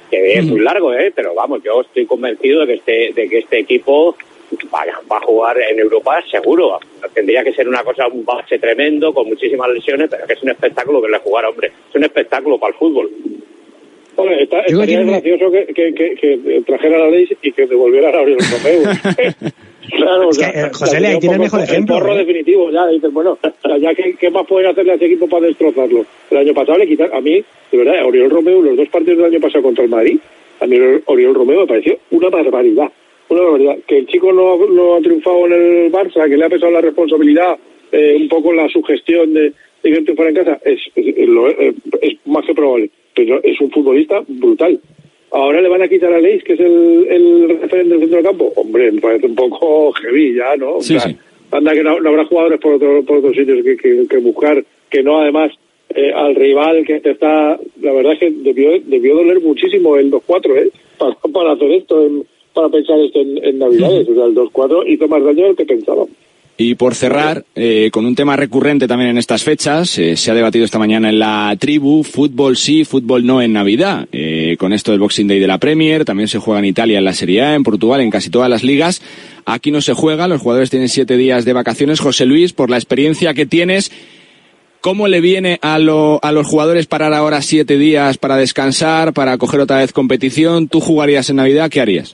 que 0.09 0.33
es 0.33 0.45
muy 0.45 0.59
largo, 0.59 0.93
¿eh? 0.93 1.11
pero 1.15 1.33
vamos, 1.33 1.63
yo 1.63 1.81
estoy 1.81 2.05
convencido 2.05 2.61
de 2.61 2.67
que 2.67 2.73
este, 2.73 3.21
de 3.21 3.29
que 3.29 3.37
este 3.39 3.59
equipo 3.59 4.15
vaya, 4.71 4.99
va 5.11 5.17
a 5.17 5.21
jugar 5.21 5.57
en 5.59 5.79
Europa 5.79 6.23
seguro. 6.29 6.79
Tendría 7.13 7.43
que 7.43 7.53
ser 7.53 7.67
una 7.67 7.83
cosa, 7.83 8.07
un 8.07 8.23
base 8.23 8.59
tremendo, 8.59 9.13
con 9.13 9.27
muchísimas 9.27 9.69
lesiones, 9.69 10.09
pero 10.09 10.27
que 10.27 10.33
es 10.33 10.43
un 10.43 10.49
espectáculo 10.49 11.01
verle 11.01 11.19
jugar, 11.19 11.45
hombre. 11.45 11.71
Es 11.89 11.95
un 11.95 12.03
espectáculo 12.03 12.59
para 12.59 12.73
el 12.73 12.79
fútbol. 12.79 13.09
Hombre, 14.17 14.43
está, 14.43 14.61
estaría 14.61 15.03
gracioso 15.03 15.51
que, 15.51 15.65
que, 15.73 15.93
que, 15.93 16.15
que 16.15 16.63
trajera 16.65 16.99
la 16.99 17.09
ley 17.09 17.27
y 17.41 17.51
que 17.51 17.65
devolviera 17.65 18.17
a 18.17 18.21
Oriol 18.21 18.39
Romeu. 18.39 18.83
claro, 19.91 20.29
Es 20.29 20.37
que, 20.37 20.45
eh, 20.45 20.69
José 20.71 20.97
ahí 20.97 21.19
tiene 21.19 21.35
el 21.35 21.41
mejor 21.41 21.61
ejemplo, 21.61 21.95
porro 21.95 22.13
¿eh? 22.13 22.17
definitivo, 22.19 22.71
ya 22.71 22.87
dices, 22.87 23.11
bueno, 23.11 23.37
ya 23.79 23.93
¿qué, 23.95 24.15
qué 24.19 24.29
más 24.29 24.45
pueden 24.47 24.69
hacerle 24.69 24.93
a 24.93 24.95
ese 24.95 25.05
equipo 25.05 25.27
para 25.27 25.47
destrozarlo. 25.47 26.05
El 26.31 26.37
año 26.37 26.53
pasado 26.53 26.77
le 26.77 26.87
quitaron, 26.87 27.15
a 27.15 27.21
mí, 27.21 27.43
de 27.71 27.77
verdad, 27.77 27.99
a 27.99 28.05
Oriol 28.05 28.29
Romeu, 28.29 28.61
los 28.61 28.77
dos 28.77 28.89
partidos 28.89 29.17
del 29.17 29.33
año 29.33 29.39
pasado 29.39 29.63
contra 29.63 29.83
el 29.83 29.89
Madrid, 29.89 30.19
a 30.59 30.67
mí 30.67 30.77
Oriol 31.05 31.35
Romeu 31.35 31.61
me 31.61 31.67
pareció 31.67 31.97
una 32.11 32.29
barbaridad. 32.29 32.91
Una 33.27 33.41
barbaridad. 33.41 33.77
Que 33.87 33.97
el 33.99 34.07
chico 34.07 34.31
no, 34.31 34.57
no 34.67 34.95
ha 34.95 35.01
triunfado 35.01 35.47
en 35.47 35.53
el 35.53 35.91
Barça, 35.91 36.29
que 36.29 36.37
le 36.37 36.45
ha 36.45 36.49
pesado 36.49 36.71
la 36.71 36.81
responsabilidad, 36.81 37.57
eh, 37.91 38.15
un 38.19 38.27
poco 38.29 38.53
la 38.53 38.69
sugestión 38.69 39.33
de, 39.33 39.51
de 39.83 39.91
que 39.91 40.01
triunfar 40.01 40.27
en 40.27 40.35
casa, 40.35 40.59
es, 40.63 40.79
es, 40.95 41.05
eh, 41.17 41.73
es 42.01 42.17
más 42.25 42.45
que 42.45 42.53
probable. 42.53 42.89
Pero 43.15 43.41
es 43.43 43.59
un 43.61 43.71
futbolista 43.71 44.21
brutal. 44.27 44.79
Ahora 45.35 45.61
le 45.61 45.67
van 45.69 45.81
a 45.81 45.87
quitar 45.89 46.13
a 46.13 46.19
Leis, 46.21 46.43
que 46.43 46.53
es 46.53 46.59
el, 46.61 47.07
el 47.09 47.59
referente 47.59 47.89
del 47.89 47.99
centro 47.99 48.17
del 48.17 48.25
campo. 48.25 48.53
Hombre, 48.55 48.91
me 48.91 49.01
parece 49.01 49.25
un 49.27 49.35
poco 49.35 49.91
heavy 49.91 50.33
ya, 50.35 50.55
¿no? 50.55 50.77
O 50.77 50.81
sea, 50.81 50.99
sí. 51.01 51.15
Anda 51.51 51.73
que 51.73 51.83
no, 51.83 51.99
no 51.99 52.09
habrá 52.09 52.25
jugadores 52.25 52.59
por, 52.59 52.73
otro- 52.75 53.03
por 53.03 53.17
otros 53.17 53.35
sitios 53.35 53.63
que, 53.63 53.75
que- 53.75 54.07
que 54.09 54.17
buscar, 54.17 54.63
que 54.89 55.03
no 55.03 55.19
además 55.19 55.51
eh, 55.89 56.11
al 56.13 56.35
rival 56.35 56.85
que 56.85 56.99
te 57.01 57.11
está... 57.11 57.59
La 57.81 57.93
verdad 57.93 58.13
es 58.13 58.19
que 58.19 58.31
debió, 58.31 58.79
debió 58.85 59.15
doler 59.15 59.41
muchísimo 59.41 59.97
el 59.97 60.09
2-4, 60.11 60.57
¿eh? 60.57 60.69
Para, 60.97 61.15
para 61.33 61.51
hacer 61.51 61.71
esto, 61.71 62.05
en- 62.05 62.23
para 62.53 62.69
pensar 62.69 62.97
esto 62.99 63.19
en, 63.19 63.43
en 63.43 63.59
Navidades. 63.59 64.07
O 64.09 64.13
sea, 64.15 64.25
el 64.25 64.35
2-4 64.35 64.83
hizo 64.87 65.07
más 65.09 65.23
daño 65.23 65.47
del 65.47 65.55
que 65.57 65.65
pensábamos. 65.65 66.09
Y 66.57 66.75
por 66.75 66.95
cerrar, 66.95 67.43
eh, 67.55 67.89
con 67.91 68.05
un 68.05 68.15
tema 68.15 68.37
recurrente 68.37 68.87
también 68.87 69.09
en 69.09 69.17
estas 69.17 69.43
fechas, 69.43 69.97
eh, 69.99 70.15
se 70.15 70.31
ha 70.31 70.33
debatido 70.33 70.63
esta 70.63 70.79
mañana 70.79 71.09
en 71.09 71.19
la 71.19 71.53
tribu, 71.59 72.03
fútbol 72.03 72.55
sí, 72.55 72.85
fútbol 72.85 73.25
no 73.25 73.41
en 73.41 73.51
Navidad. 73.51 74.07
Eh, 74.13 74.55
con 74.57 74.71
esto 74.71 74.91
del 74.91 75.01
Boxing 75.01 75.27
Day 75.27 75.39
de 75.39 75.47
la 75.47 75.57
Premier, 75.57 76.05
también 76.05 76.29
se 76.29 76.39
juega 76.39 76.59
en 76.59 76.65
Italia 76.65 76.97
en 76.99 77.03
la 77.03 77.11
Serie 77.13 77.41
A, 77.41 77.55
en 77.55 77.63
Portugal, 77.63 77.99
en 77.99 78.09
casi 78.09 78.29
todas 78.29 78.49
las 78.49 78.63
ligas. 78.63 79.01
Aquí 79.45 79.69
no 79.69 79.81
se 79.81 79.91
juega, 79.93 80.29
los 80.29 80.41
jugadores 80.41 80.69
tienen 80.69 80.87
siete 80.87 81.17
días 81.17 81.43
de 81.43 81.51
vacaciones. 81.51 81.99
José 81.99 82.25
Luis, 82.25 82.53
por 82.53 82.69
la 82.69 82.77
experiencia 82.77 83.33
que 83.33 83.45
tienes, 83.45 83.91
¿cómo 84.79 85.09
le 85.09 85.19
viene 85.19 85.59
a, 85.61 85.77
lo- 85.77 86.21
a 86.23 86.31
los 86.31 86.47
jugadores 86.47 86.85
parar 86.85 87.13
ahora 87.13 87.41
siete 87.41 87.77
días 87.77 88.17
para 88.17 88.37
descansar, 88.37 89.11
para 89.11 89.37
coger 89.37 89.59
otra 89.59 89.79
vez 89.79 89.91
competición? 89.91 90.69
¿Tú 90.69 90.79
jugarías 90.79 91.29
en 91.29 91.35
Navidad? 91.35 91.69
¿Qué 91.69 91.81
harías? 91.81 92.13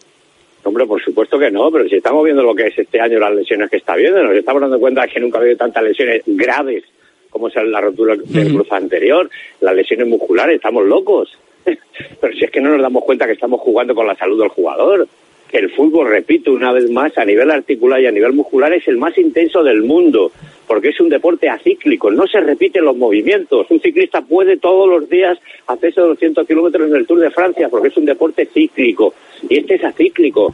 Hombre, 0.64 0.86
por 0.86 1.02
supuesto 1.02 1.40
que 1.40 1.50
no, 1.50 1.72
pero 1.72 1.88
si 1.90 1.96
estamos 1.96 2.24
viendo 2.24 2.44
lo 2.44 2.54
que 2.54 2.68
es 2.68 2.78
este 2.78 3.00
año, 3.00 3.20
las 3.20 3.34
lesiones 3.34 3.70
que 3.70 3.78
está 3.78 3.96
viendo, 3.96 4.22
nos 4.22 4.36
estamos 4.36 4.62
dando 4.62 4.80
cuenta 4.80 5.08
que 5.08 5.20
nunca 5.20 5.38
ha 5.38 5.42
habido 5.42 5.58
tantas 5.58 5.84
lesiones 5.84 6.22
graves 6.26 6.84
como 7.32 7.48
es 7.48 7.56
la 7.56 7.82
rotura 7.82 8.16
del 8.16 8.54
cruz 8.54 8.72
anterior, 8.72 9.30
las 9.62 9.74
lesiones 9.74 10.08
musculares, 10.08 10.58
estamos 10.58 10.86
locos. 10.86 11.36
Pero 11.66 12.34
si 12.34 12.44
es 12.44 12.52
que 12.52 12.62
no 12.62 12.70
nos 12.72 12.82
damos 12.82 13.04
cuenta 13.04 13.26
que 13.26 13.32
estamos 13.32 13.62
jugando 13.62 13.96
con 13.96 14.06
la 14.06 14.16
salud 14.16 14.40
del 14.40 14.50
jugador, 14.50 15.08
el 15.54 15.70
fútbol, 15.72 16.10
repito 16.10 16.52
una 16.54 16.72
vez 16.72 16.90
más, 16.90 17.18
a 17.18 17.26
nivel 17.26 17.50
articular 17.52 18.02
y 18.02 18.08
a 18.08 18.12
nivel 18.12 18.34
muscular 18.34 18.72
es 18.74 18.88
el 18.88 18.98
más 18.98 19.18
intenso 19.18 19.64
del 19.64 19.82
mundo, 19.84 20.32
porque 20.68 20.90
es 20.90 21.00
un 21.00 21.10
deporte 21.10 21.50
acíclico, 21.50 22.10
no 22.12 22.26
se 22.28 22.40
repiten 22.40 22.86
los 22.86 22.96
movimientos. 22.98 23.68
Un 23.70 23.82
ciclista 23.82 24.22
puede 24.22 24.58
todos 24.58 24.88
los 24.90 25.10
días 25.10 25.38
hacerse 25.68 26.02
200 26.02 26.48
kilómetros 26.48 26.90
en 26.90 26.96
el 26.96 27.06
Tour 27.08 27.20
de 27.20 27.32
Francia, 27.32 27.70
porque 27.70 27.90
es 27.90 27.98
un 27.98 28.06
deporte 28.06 28.46
cíclico, 28.46 29.14
y 29.50 29.58
este 29.60 29.76
es 29.76 29.84
acíclico. 29.84 30.54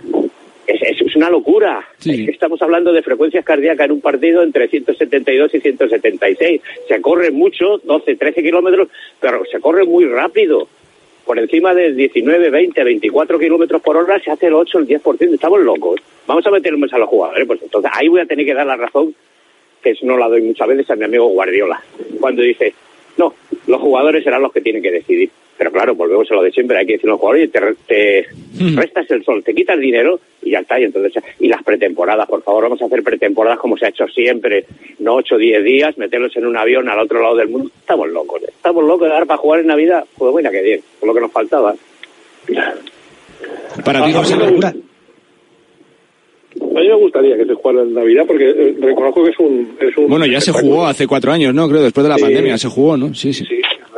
Es, 0.65 0.82
es- 0.82 1.02
es 1.02 1.15
una 1.15 1.30
locura. 1.30 1.82
Estamos 2.30 2.61
hablando 2.61 2.91
de 2.91 3.02
frecuencias 3.02 3.45
cardíacas 3.45 3.86
en 3.86 3.91
un 3.94 4.02
partido 4.02 4.44
entre 4.44 4.68
172 4.68 5.56
y 5.56 5.60
176. 5.61 6.61
Se 6.90 6.99
corre 7.02 7.32
mucho, 7.32 7.78
12, 7.86 8.15
13 8.15 8.44
kilómetros, 8.44 8.90
pero 9.22 9.44
se 9.49 9.60
corre 9.61 9.86
muy 9.86 10.03
rápido. 10.06 10.68
Por 11.27 11.37
encima 11.37 11.73
de 11.73 11.91
19, 11.91 12.49
20, 12.49 12.83
24 12.85 13.37
kilómetros 13.37 13.81
por 13.81 13.97
hora 13.97 14.17
se 14.17 14.31
hace 14.31 14.47
el 14.47 14.53
8, 14.53 14.79
el 14.79 14.87
10%. 14.87 15.33
Estamos 15.33 15.59
locos. 15.59 15.99
Vamos 16.25 16.47
a 16.47 16.51
meternos 16.51 16.93
a 16.93 16.97
los 16.97 17.09
jugadores. 17.09 17.45
Pues 17.45 17.61
entonces 17.61 17.91
ahí 17.93 18.07
voy 18.07 18.21
a 18.21 18.25
tener 18.25 18.45
que 18.45 18.53
dar 18.53 18.65
la 18.65 18.77
razón, 18.77 19.13
que 19.83 19.93
no 20.03 20.17
la 20.17 20.29
doy 20.29 20.41
muchas 20.41 20.69
veces 20.69 20.89
a 20.89 20.95
mi 20.95 21.03
amigo 21.03 21.27
Guardiola. 21.27 21.83
Cuando 22.21 22.41
dice, 22.41 22.73
no, 23.17 23.33
los 23.67 23.81
jugadores 23.81 24.23
serán 24.23 24.41
los 24.41 24.53
que 24.53 24.61
tienen 24.61 24.81
que 24.81 24.89
decidir. 24.89 25.29
Pero 25.57 25.71
claro, 25.71 25.95
volvemos 25.95 26.29
a 26.31 26.35
lo 26.35 26.43
de 26.43 26.51
siempre, 26.51 26.77
hay 26.77 26.85
que 26.85 26.93
decir 26.93 27.09
a 27.09 27.13
los 27.13 27.19
jugadores, 27.19 27.51
te, 27.51 27.59
te 27.88 28.25
restas 28.75 29.09
el 29.09 29.23
sol, 29.23 29.43
te 29.43 29.55
quitas 29.55 29.79
dinero 29.79 30.19
y 30.43 30.51
ya 30.51 30.59
está. 30.59 30.79
Y 30.79 30.84
entonces, 30.84 31.23
y 31.39 31.47
las 31.47 31.63
pretemporadas, 31.63 32.27
por 32.27 32.43
favor, 32.43 32.63
vamos 32.63 32.81
a 32.81 32.85
hacer 32.85 33.01
pretemporadas 33.03 33.57
como 33.59 33.75
se 33.77 33.85
ha 33.85 33.89
hecho 33.89 34.07
siempre, 34.07 34.65
no 34.99 35.15
8 35.15 35.35
o 35.35 35.38
10 35.38 35.63
días, 35.63 35.97
meterlos 35.97 36.35
en 36.38 36.45
un 36.45 36.55
avión 36.57 36.88
al 36.89 36.99
otro 36.99 37.21
lado 37.21 37.35
del 37.35 37.49
mundo. 37.49 37.71
Estamos 37.79 38.07
locos, 38.09 38.43
¿eh? 38.43 38.49
estamos 38.49 38.84
locos 38.84 39.07
de 39.07 39.13
dar 39.13 39.25
para 39.25 39.38
jugar 39.39 39.61
en 39.61 39.67
Navidad. 39.67 40.05
Pues 40.17 40.31
bueno, 40.31 40.51
que 40.51 40.61
bien, 40.61 40.81
por 40.99 41.07
lo 41.07 41.15
que 41.15 41.21
nos 41.21 41.31
faltaba. 41.31 41.73
Para 43.84 44.05
ti, 44.05 44.13
José 44.13 44.35
gusta, 44.35 44.69
a 44.69 44.73
mí 46.79 46.88
me 46.88 46.95
gustaría 46.95 47.38
que 47.38 47.45
se 47.45 47.53
jugara 47.53 47.81
en 47.81 47.93
Navidad 47.93 48.23
porque 48.27 48.49
eh, 48.49 48.75
reconozco 48.79 49.23
que 49.23 49.29
es 49.31 49.39
un, 49.39 49.77
es 49.79 49.97
un 49.97 50.07
Bueno, 50.07 50.25
ya 50.25 50.39
se 50.41 50.51
jugó 50.51 50.85
hace 50.85 51.05
cuatro 51.07 51.31
años, 51.31 51.53
¿no? 51.53 51.67
Creo, 51.69 51.81
después 51.84 52.03
de 52.03 52.09
la 52.09 52.17
Sí. 52.17 52.23
pandemia 52.23 52.57
se 52.57 52.67
jugó, 52.67 52.97
¿no? 52.97 53.13
Sí, 53.13 53.34
sí. 53.34 53.45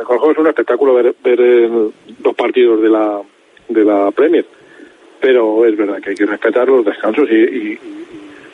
Que 0.06 0.30
es 0.30 0.38
un 0.38 0.46
espectáculo 0.46 0.94
ver, 0.94 1.14
ver 1.22 1.40
eh, 1.40 1.70
los 2.24 2.34
partidos 2.34 2.80
de 2.80 2.88
la, 2.88 3.20
de 3.68 3.84
la 3.84 4.10
Premier. 4.10 4.44
Pero 5.20 5.66
es 5.66 5.76
verdad 5.76 6.00
que 6.00 6.10
hay 6.10 6.16
que 6.16 6.26
respetar 6.26 6.68
los 6.68 6.84
descansos 6.84 7.28
y, 7.30 7.34
y, 7.34 7.78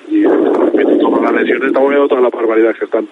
y, 0.08 0.20
y, 0.20 0.24
con 0.24 1.22
las 1.22 1.32
lesiones 1.32 1.68
estamos 1.68 1.90
viendo 1.90 2.08
todas 2.08 2.24
las 2.24 2.32
barbaridades 2.32 2.78
que 2.78 2.84
están 2.86 3.08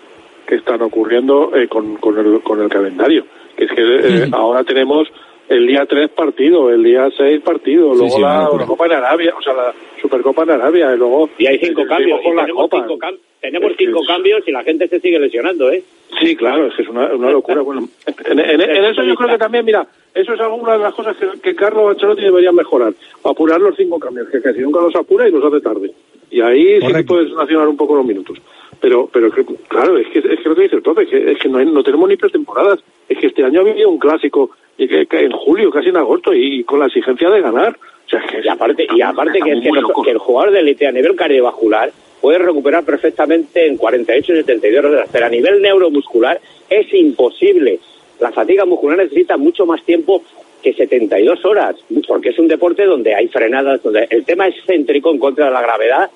que 0.47 0.56
están 0.56 0.82
ocurriendo 0.82 1.52
eh, 1.55 1.69
con, 1.69 1.97
con, 1.97 2.19
el, 2.19 2.40
con 2.43 2.61
el 2.61 2.69
calendario. 2.69 3.24
Que 3.56 3.65
es 3.65 3.70
que 3.70 4.24
eh, 4.24 4.28
ahora 4.32 4.65
tenemos 4.65 5.09
el 5.48 5.66
día 5.66 5.84
3 5.86 6.10
partido, 6.10 6.70
el 6.70 6.82
día 6.82 7.08
6 7.16 7.40
partido, 7.42 7.92
Sí, 7.92 7.98
luego 8.00 8.14
sí, 8.16 8.20
la. 8.22 8.44
Eurocopa 8.50 8.86
en 8.86 8.92
Arabia, 8.92 9.34
o 9.38 9.42
sea, 9.42 9.52
la 9.54 9.74
Supercopa 10.00 10.42
en 10.44 10.50
Arabia, 10.50 10.94
y 10.94 10.98
luego... 10.98 11.28
Y 11.38 11.46
hay 11.46 11.58
cinco 11.58 11.84
cambios, 11.86 12.20
y 12.20 12.24
tenemos, 12.30 12.62
copas. 12.62 12.82
cinco, 12.86 12.98
cam- 12.98 13.18
tenemos 13.40 13.72
cinco 13.78 14.00
cambios 14.06 14.42
y 14.46 14.52
la 14.52 14.62
gente 14.62 14.88
se 14.88 15.00
sigue 15.00 15.18
lesionando, 15.18 15.70
¿eh? 15.70 15.82
Sí, 16.20 16.34
claro, 16.36 16.66
es 16.68 16.74
que 16.74 16.82
es 16.82 16.88
una, 16.88 17.06
una 17.14 17.30
locura. 17.30 17.60
Bueno, 17.62 17.88
en, 18.26 18.38
en- 18.38 18.60
en 18.60 18.84
eso 18.84 19.02
yo 19.02 19.14
creo 19.16 19.28
que 19.30 19.38
también, 19.38 19.64
mira, 19.64 19.86
eso 20.14 20.32
es 20.32 20.40
alguna 20.40 20.74
de 20.74 20.78
las 20.78 20.94
cosas 20.94 21.16
que, 21.16 21.26
que 21.40 21.54
Carlos 21.54 21.90
Ancelotti 21.90 22.22
debería 22.22 22.52
mejorar. 22.52 22.92
Apurar 23.24 23.60
los 23.60 23.76
cinco 23.76 23.98
cambios, 23.98 24.28
que 24.30 24.40
casi 24.40 24.60
nunca 24.60 24.80
los 24.80 24.94
apura 24.96 25.28
y 25.28 25.32
los 25.32 25.44
hace 25.44 25.60
tarde. 25.60 25.90
Y 26.30 26.40
ahí 26.40 26.80
sí 26.80 26.92
que 26.92 27.04
puedes 27.04 27.32
nacionar 27.32 27.68
un 27.68 27.76
poco 27.76 27.94
los 27.96 28.04
minutos. 28.06 28.38
Pero, 28.80 29.09
pero 29.12 29.30
claro, 29.68 29.96
es 29.98 30.06
que, 30.09 30.18
es 30.18 30.40
que 30.40 30.48
lo 30.48 30.55
que 30.55 30.62
dice 30.62 30.76
el 30.76 30.82
profe, 30.82 31.02
es 31.02 31.09
que, 31.09 31.32
es 31.32 31.38
que 31.38 31.48
no, 31.48 31.59
hay- 31.59 31.66
no 31.66 31.82
tenemos 31.82 32.09
ni 32.09 32.16
pretemporadas. 32.16 32.80
Es 33.09 33.18
que 33.18 33.28
este 33.28 33.44
año 33.44 33.60
ha 33.60 33.70
habido 33.70 33.88
un 33.88 33.98
clásico 33.98 34.51
en 34.76 35.30
julio, 35.32 35.70
casi 35.70 35.88
en 35.90 35.96
agosto, 35.96 36.32
y 36.34 36.64
con 36.64 36.80
la 36.80 36.86
exigencia 36.86 37.30
de 37.30 37.40
ganar. 37.40 37.76
O 38.06 38.09
sea, 38.09 38.20
es 38.20 38.30
que 38.30 38.40
Y 38.44 38.48
aparte, 38.48 38.86
y 38.94 39.01
aparte 39.02 39.38
que, 39.40 39.52
es 39.52 39.60
que, 39.60 39.70
los- 39.80 39.90
que 40.05 40.10
el 40.10 40.18
jugador 40.18 40.52
de 40.52 40.60
élite 40.60 40.86
a 40.86 40.92
nivel 40.92 41.16
cardiovascular 41.16 41.90
puede 42.20 42.38
recuperar 42.38 42.84
perfectamente 42.84 43.66
en 43.66 43.76
48 43.76 44.32
y 44.32 44.36
72 44.36 44.84
horas, 44.84 45.09
pero 45.12 45.26
a 45.26 45.28
nivel 45.28 45.60
neuromuscular 45.62 46.40
es 46.70 46.92
imposible. 46.94 47.78
La 48.20 48.32
fatiga 48.32 48.64
muscular 48.64 48.98
necesita 48.98 49.36
mucho 49.36 49.66
más 49.66 49.82
tiempo 49.84 50.22
que 50.62 50.72
72 50.72 51.44
horas, 51.44 51.76
porque 52.09 52.30
es 52.30 52.38
un 52.38 52.48
deporte 52.48 52.84
donde 52.86 53.14
hay 53.14 53.28
frenadas, 53.28 53.82
donde 53.82 54.06
el 54.09 54.24
tema 54.24 54.48
es 54.48 54.55
céntrico 54.66 55.10
en 55.10 55.18
contra 55.18 55.46
de 55.46 55.51
la 55.51 55.60
gravedad. 55.60 56.10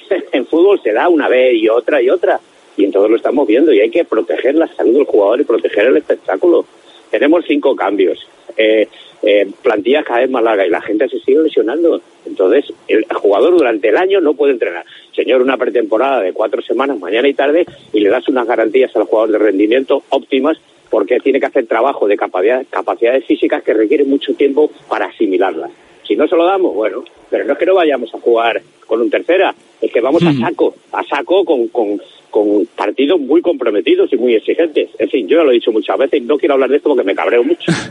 En 0.32 0.46
fútbol 0.46 0.80
se 0.82 0.92
da 0.92 1.08
una 1.08 1.28
vez 1.28 1.54
y 1.54 1.68
otra 1.68 2.00
y 2.02 2.10
otra, 2.10 2.40
y 2.76 2.84
en 2.84 2.92
todo 2.92 3.08
lo 3.08 3.16
estamos 3.16 3.46
viendo, 3.46 3.72
y 3.72 3.80
hay 3.80 3.90
que 3.90 4.04
proteger 4.04 4.54
la 4.54 4.68
salud 4.68 4.94
del 4.94 5.04
jugador 5.04 5.40
y 5.40 5.44
proteger 5.44 5.86
el 5.86 5.96
espectáculo. 5.96 6.64
Tenemos 7.10 7.44
cinco 7.46 7.76
cambios, 7.76 8.26
eh, 8.56 8.88
eh, 9.22 9.46
plantillas 9.62 10.04
cada 10.04 10.20
vez 10.20 10.30
más 10.30 10.42
largas 10.42 10.66
y 10.66 10.70
la 10.70 10.80
gente 10.80 11.08
se 11.08 11.20
sigue 11.20 11.40
lesionando. 11.40 12.00
Entonces, 12.24 12.72
el 12.88 13.04
jugador 13.04 13.52
durante 13.56 13.88
el 13.88 13.96
año 13.96 14.20
no 14.20 14.34
puede 14.34 14.52
entrenar. 14.52 14.84
Señor, 15.14 15.42
una 15.42 15.56
pretemporada 15.58 16.22
de 16.22 16.32
cuatro 16.32 16.62
semanas, 16.62 16.98
mañana 16.98 17.28
y 17.28 17.34
tarde, 17.34 17.66
y 17.92 18.00
le 18.00 18.08
das 18.08 18.28
unas 18.28 18.46
garantías 18.46 18.94
al 18.96 19.04
jugador 19.04 19.32
de 19.32 19.38
rendimiento 19.38 20.02
óptimas 20.08 20.58
porque 20.90 21.20
tiene 21.20 21.40
que 21.40 21.46
hacer 21.46 21.66
trabajo 21.66 22.06
de 22.06 22.16
capacidad- 22.16 22.64
capacidades 22.68 23.24
físicas 23.24 23.62
que 23.62 23.72
requieren 23.72 24.10
mucho 24.10 24.34
tiempo 24.34 24.70
para 24.88 25.06
asimilarlas. 25.06 25.70
Si 26.06 26.16
no 26.16 26.26
se 26.28 26.36
lo 26.36 26.44
damos, 26.44 26.74
bueno, 26.74 27.04
pero 27.30 27.44
no 27.44 27.52
es 27.52 27.58
que 27.58 27.66
no 27.66 27.74
vayamos 27.74 28.12
a 28.14 28.18
jugar 28.20 28.60
con 28.86 29.00
un 29.00 29.10
tercera, 29.10 29.54
es 29.80 29.92
que 29.92 30.00
vamos 30.00 30.22
a 30.22 30.32
saco, 30.34 30.74
a 30.92 31.02
saco 31.04 31.44
con, 31.44 31.68
con, 31.68 32.00
con 32.30 32.66
partidos 32.76 33.20
muy 33.20 33.40
comprometidos 33.40 34.12
y 34.12 34.16
muy 34.16 34.34
exigentes. 34.34 34.90
En 34.98 35.08
fin, 35.08 35.26
yo 35.28 35.38
ya 35.38 35.44
lo 35.44 35.50
he 35.50 35.54
dicho 35.54 35.72
muchas 35.72 35.96
veces 35.98 36.20
y 36.20 36.24
no 36.24 36.36
quiero 36.38 36.54
hablar 36.54 36.68
de 36.70 36.76
esto 36.76 36.88
porque 36.90 37.04
me 37.04 37.14
cabreo 37.14 37.42
mucho. 37.44 37.72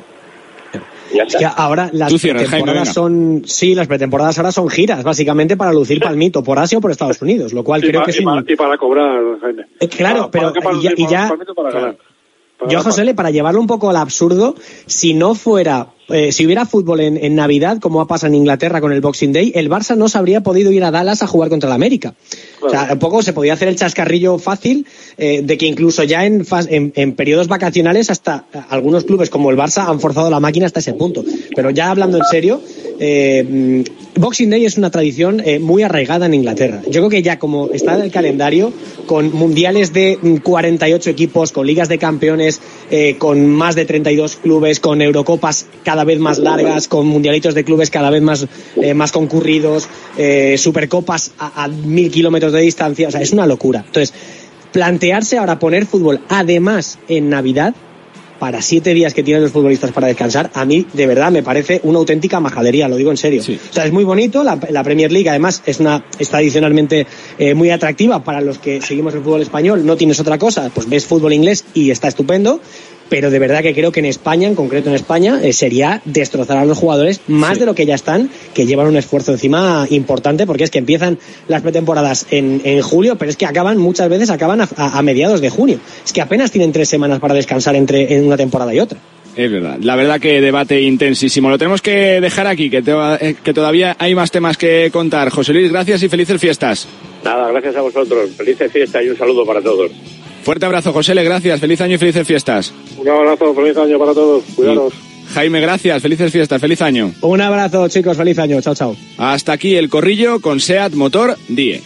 Es 1.13 1.35
que 1.35 1.43
ahora 1.45 1.89
las 1.91 2.09
Jaime, 2.21 2.39
pretemporadas 2.39 2.93
son, 2.93 3.41
sí, 3.45 3.75
las 3.75 3.87
pretemporadas 3.87 4.37
ahora 4.39 4.53
son 4.53 4.69
giras, 4.69 5.03
básicamente 5.03 5.57
para 5.57 5.73
lucir 5.73 5.99
palmito 5.99 6.41
por 6.41 6.57
Asia 6.57 6.77
o 6.77 6.81
por 6.81 6.89
Estados 6.89 7.21
Unidos, 7.21 7.51
lo 7.51 7.65
cual 7.65 7.83
Y 7.83 7.89
creo 7.89 7.99
pa- 8.01 8.05
que 8.05 8.11
y 8.49 8.53
y 8.53 8.55
para 8.55 8.77
cobrar, 8.77 9.21
Jaime. 9.41 9.65
Eh, 9.81 9.89
claro, 9.89 10.31
Para- 10.31 10.53
pero 10.53 10.63
para- 10.63 10.77
y 10.77 10.81
ya, 10.81 10.91
y 10.95 11.07
ya- 11.07 11.27
para- 11.37 11.53
para 11.53 11.71
ganar. 11.71 11.97
Yo, 12.69 12.81
José, 12.81 13.13
para 13.13 13.31
llevarlo 13.31 13.59
un 13.59 13.67
poco 13.67 13.89
al 13.89 13.97
absurdo, 13.97 14.55
si 14.85 15.13
no 15.13 15.35
fuera, 15.35 15.87
eh, 16.13 16.31
si 16.31 16.45
hubiera 16.45 16.65
fútbol 16.65 17.01
en, 17.01 17.17
en 17.17 17.35
Navidad, 17.35 17.79
como 17.79 18.01
ha 18.01 18.07
pasado 18.07 18.33
en 18.33 18.35
Inglaterra 18.35 18.81
con 18.81 18.91
el 18.91 19.01
Boxing 19.01 19.33
Day, 19.33 19.51
el 19.55 19.69
Barça 19.69 19.95
no 19.95 20.09
se 20.09 20.17
habría 20.17 20.41
podido 20.41 20.71
ir 20.71 20.83
a 20.83 20.91
Dallas 20.91 21.23
a 21.23 21.27
jugar 21.27 21.49
contra 21.49 21.69
el 21.69 21.73
América. 21.73 22.13
O 22.61 22.69
sea, 22.69 22.89
un 22.91 22.99
poco 22.99 23.21
se 23.21 23.33
podía 23.33 23.53
hacer 23.53 23.67
el 23.67 23.75
chascarrillo 23.75 24.37
fácil 24.37 24.85
eh, 25.17 25.41
de 25.43 25.57
que 25.57 25.65
incluso 25.65 26.03
ya 26.03 26.25
en, 26.25 26.45
en, 26.69 26.93
en 26.95 27.13
periodos 27.13 27.47
vacacionales 27.47 28.09
hasta 28.09 28.45
eh, 28.53 28.59
algunos 28.69 29.03
clubes 29.03 29.29
como 29.29 29.49
el 29.49 29.57
Barça 29.57 29.87
han 29.87 29.99
forzado 29.99 30.29
la 30.29 30.39
máquina 30.39 30.65
hasta 30.65 30.79
ese 30.79 30.93
punto. 30.93 31.23
Pero 31.55 31.69
ya 31.71 31.89
hablando 31.89 32.17
en 32.17 32.23
serio, 32.25 32.61
eh, 33.03 33.43
mm, 33.43 34.19
Boxing 34.21 34.51
Day 34.51 34.65
es 34.65 34.77
una 34.77 34.91
tradición 34.91 35.41
eh, 35.43 35.57
muy 35.57 35.81
arraigada 35.81 36.27
en 36.27 36.35
Inglaterra. 36.35 36.81
Yo 36.85 37.01
creo 37.01 37.09
que 37.09 37.23
ya 37.23 37.39
como 37.39 37.71
está 37.71 37.95
en 37.95 38.03
el 38.03 38.11
calendario, 38.11 38.71
con 39.07 39.33
mundiales 39.33 39.91
de 39.91 40.19
mm, 40.21 40.35
48 40.37 41.09
equipos, 41.09 41.51
con 41.51 41.65
ligas 41.65 41.89
de 41.89 41.97
campeones, 41.97 42.61
eh, 42.91 43.15
con 43.17 43.47
más 43.47 43.75
de 43.75 43.85
32 43.85 44.35
clubes, 44.35 44.81
con 44.81 45.01
Eurocopas 45.01 45.65
cada 45.83 46.03
vez 46.03 46.19
más 46.19 46.37
largas, 46.39 46.87
con 46.89 47.07
mundialitos 47.07 47.55
de 47.55 47.63
clubes 47.63 47.89
cada 47.89 48.09
vez 48.09 48.21
más, 48.21 48.47
eh, 48.75 48.93
más 48.93 49.11
concurridos, 49.11 49.87
eh, 50.17 50.57
supercopas 50.57 51.31
a, 51.39 51.63
a 51.63 51.67
mil 51.69 52.11
kilómetros 52.11 52.51
de 52.51 52.59
distancia, 52.59 53.07
o 53.07 53.11
sea, 53.11 53.21
es 53.21 53.31
una 53.31 53.47
locura. 53.47 53.83
Entonces, 53.85 54.13
plantearse 54.73 55.37
ahora 55.37 55.57
poner 55.57 55.85
fútbol 55.85 56.21
además 56.29 56.99
en 57.07 57.29
Navidad 57.29 57.73
para 58.41 58.63
siete 58.63 58.95
días 58.95 59.13
que 59.13 59.21
tienen 59.21 59.43
los 59.43 59.51
futbolistas 59.51 59.91
para 59.91 60.07
descansar, 60.07 60.49
a 60.55 60.65
mí 60.65 60.87
de 60.93 61.05
verdad 61.05 61.31
me 61.31 61.43
parece 61.43 61.79
una 61.83 61.99
auténtica 61.99 62.39
majadería, 62.39 62.87
lo 62.87 62.95
digo 62.95 63.11
en 63.11 63.17
serio. 63.17 63.39
O 63.43 63.71
sea, 63.71 63.85
es 63.85 63.91
muy 63.91 64.03
bonito, 64.03 64.43
la, 64.43 64.57
la 64.71 64.83
Premier 64.83 65.11
League 65.11 65.29
además 65.29 65.61
es 65.67 65.79
una 65.79 66.03
es 66.17 66.29
tradicionalmente 66.29 67.05
eh, 67.37 67.53
muy 67.53 67.69
atractiva 67.69 68.23
para 68.23 68.41
los 68.41 68.57
que 68.57 68.81
seguimos 68.81 69.13
el 69.13 69.21
fútbol 69.21 69.43
español, 69.43 69.85
no 69.85 69.95
tienes 69.95 70.19
otra 70.19 70.39
cosa, 70.39 70.71
pues 70.73 70.89
ves 70.89 71.05
fútbol 71.05 71.33
inglés 71.33 71.65
y 71.75 71.91
está 71.91 72.07
estupendo, 72.07 72.59
pero 73.11 73.29
de 73.29 73.39
verdad 73.39 73.61
que 73.61 73.73
creo 73.75 73.91
que 73.91 73.99
en 73.99 74.05
España, 74.05 74.47
en 74.47 74.55
concreto 74.55 74.87
en 74.89 74.95
España, 74.95 75.41
eh, 75.43 75.51
sería 75.51 76.01
destrozar 76.05 76.57
a 76.57 76.63
los 76.65 76.77
jugadores 76.77 77.19
más 77.27 77.59
de 77.59 77.65
lo 77.65 77.75
que 77.75 77.85
ya 77.85 77.93
están, 77.95 78.29
que 78.53 78.65
llevan 78.65 78.87
un 78.87 78.95
esfuerzo 78.95 79.33
encima 79.33 79.85
importante, 79.89 80.47
porque 80.47 80.63
es 80.63 80.71
que 80.71 80.79
empiezan 80.79 81.19
las 81.49 81.61
pretemporadas 81.61 82.25
en, 82.31 82.61
en 82.63 82.81
julio, 82.81 83.17
pero 83.17 83.29
es 83.29 83.35
que 83.35 83.45
acaban, 83.45 83.77
muchas 83.77 84.07
veces 84.07 84.29
acaban 84.29 84.61
a, 84.61 84.69
a- 84.77 84.97
a 84.97 85.01
mediados 85.01 85.41
de 85.41 85.49
junio. 85.49 85.77
Es 86.05 86.13
que 86.13 86.21
apenas 86.21 86.51
tienen 86.51 86.71
tres 86.71 86.87
semanas 86.87 87.19
para 87.19 87.33
descansar 87.33 87.75
entre 87.75 88.15
en 88.15 88.25
una 88.25 88.37
temporada 88.37 88.73
y 88.73 88.79
otra. 88.79 88.97
Es 89.35 89.51
verdad. 89.51 89.77
La 89.81 89.95
verdad 89.97 90.19
que 90.19 90.39
debate 90.41 90.81
intensísimo. 90.81 91.49
Lo 91.49 91.57
tenemos 91.57 91.81
que 91.81 92.19
dejar 92.21 92.47
aquí, 92.47 92.69
que, 92.69 92.81
te- 92.81 92.91
eh, 93.21 93.35
que 93.43 93.53
todavía 93.53 93.95
hay 93.99 94.15
más 94.15 94.31
temas 94.31 94.55
que 94.57 94.89
contar. 94.91 95.29
José 95.29 95.51
Luis, 95.53 95.69
gracias 95.71 96.01
y 96.03 96.09
felices 96.09 96.39
fiestas. 96.39 96.87
Nada, 97.23 97.49
gracias 97.51 97.75
a 97.75 97.81
vosotros. 97.81 98.29
Felices 98.37 98.71
fiestas 98.71 99.03
y 99.05 99.09
un 99.09 99.17
saludo 99.17 99.45
para 99.45 99.61
todos. 99.61 99.91
Fuerte 100.43 100.65
abrazo, 100.65 100.91
José 100.93 101.15
Le, 101.15 101.23
gracias. 101.23 101.59
Feliz 101.59 101.81
año 101.81 101.95
y 101.95 101.97
felices 101.97 102.27
fiestas. 102.27 102.73
Un 102.97 103.07
abrazo, 103.07 103.53
feliz 103.53 103.77
año 103.77 103.99
para 103.99 104.13
todos. 104.13 104.43
Cuidados. 104.55 104.93
Jaime, 105.33 105.61
gracias. 105.61 106.01
Felices 106.01 106.31
fiestas. 106.31 106.59
Feliz 106.59 106.81
año. 106.81 107.13
Un 107.21 107.41
abrazo, 107.41 107.87
chicos. 107.87 108.17
Feliz 108.17 108.37
año. 108.39 108.59
Chao, 108.61 108.75
chao. 108.75 108.95
Hasta 109.17 109.53
aquí 109.53 109.75
el 109.75 109.89
corrillo 109.89 110.39
con 110.41 110.59
SEAT 110.59 110.93
Motor 110.93 111.37
Die. 111.47 111.81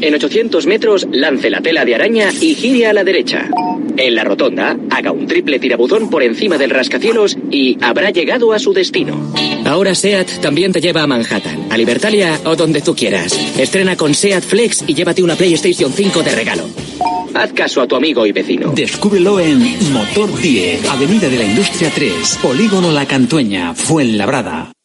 En 0.00 0.14
800 0.14 0.66
metros, 0.66 1.06
lance 1.10 1.50
la 1.50 1.60
tela 1.60 1.84
de 1.84 1.94
araña 1.94 2.30
y 2.40 2.54
gire 2.54 2.86
a 2.86 2.92
la 2.92 3.04
derecha. 3.04 3.48
En 3.96 4.14
la 4.14 4.24
rotonda, 4.24 4.76
haga 4.90 5.10
un 5.10 5.26
triple 5.26 5.58
tirabuzón 5.58 6.10
por 6.10 6.22
encima 6.22 6.58
del 6.58 6.70
rascacielos 6.70 7.36
y 7.50 7.78
habrá 7.80 8.10
llegado 8.10 8.52
a 8.52 8.58
su 8.58 8.72
destino. 8.72 9.32
Ahora 9.64 9.94
SEAT 9.94 10.40
también 10.40 10.72
te 10.72 10.80
lleva 10.80 11.02
a 11.02 11.06
Manhattan, 11.06 11.68
a 11.70 11.78
Libertalia 11.78 12.38
o 12.44 12.54
donde 12.54 12.82
tú 12.82 12.94
quieras. 12.94 13.32
Estrena 13.58 13.96
con 13.96 14.14
SEAT 14.14 14.44
Flex 14.44 14.84
y 14.86 14.94
llévate 14.94 15.22
una 15.22 15.34
PlayStation 15.34 15.92
5 15.92 16.22
de 16.22 16.30
regalo. 16.34 16.68
Haz 17.34 17.52
caso 17.52 17.82
a 17.82 17.86
tu 17.86 17.96
amigo 17.96 18.26
y 18.26 18.32
vecino. 18.32 18.72
Descúbrelo 18.72 19.40
en 19.40 19.60
Motor 19.92 20.40
10, 20.40 20.88
Avenida 20.88 21.28
de 21.28 21.38
la 21.38 21.44
Industria 21.44 21.90
3, 21.94 22.38
Polígono 22.42 22.92
La 22.92 23.06
Cantueña, 23.06 23.74
Fuenlabrada. 23.74 24.75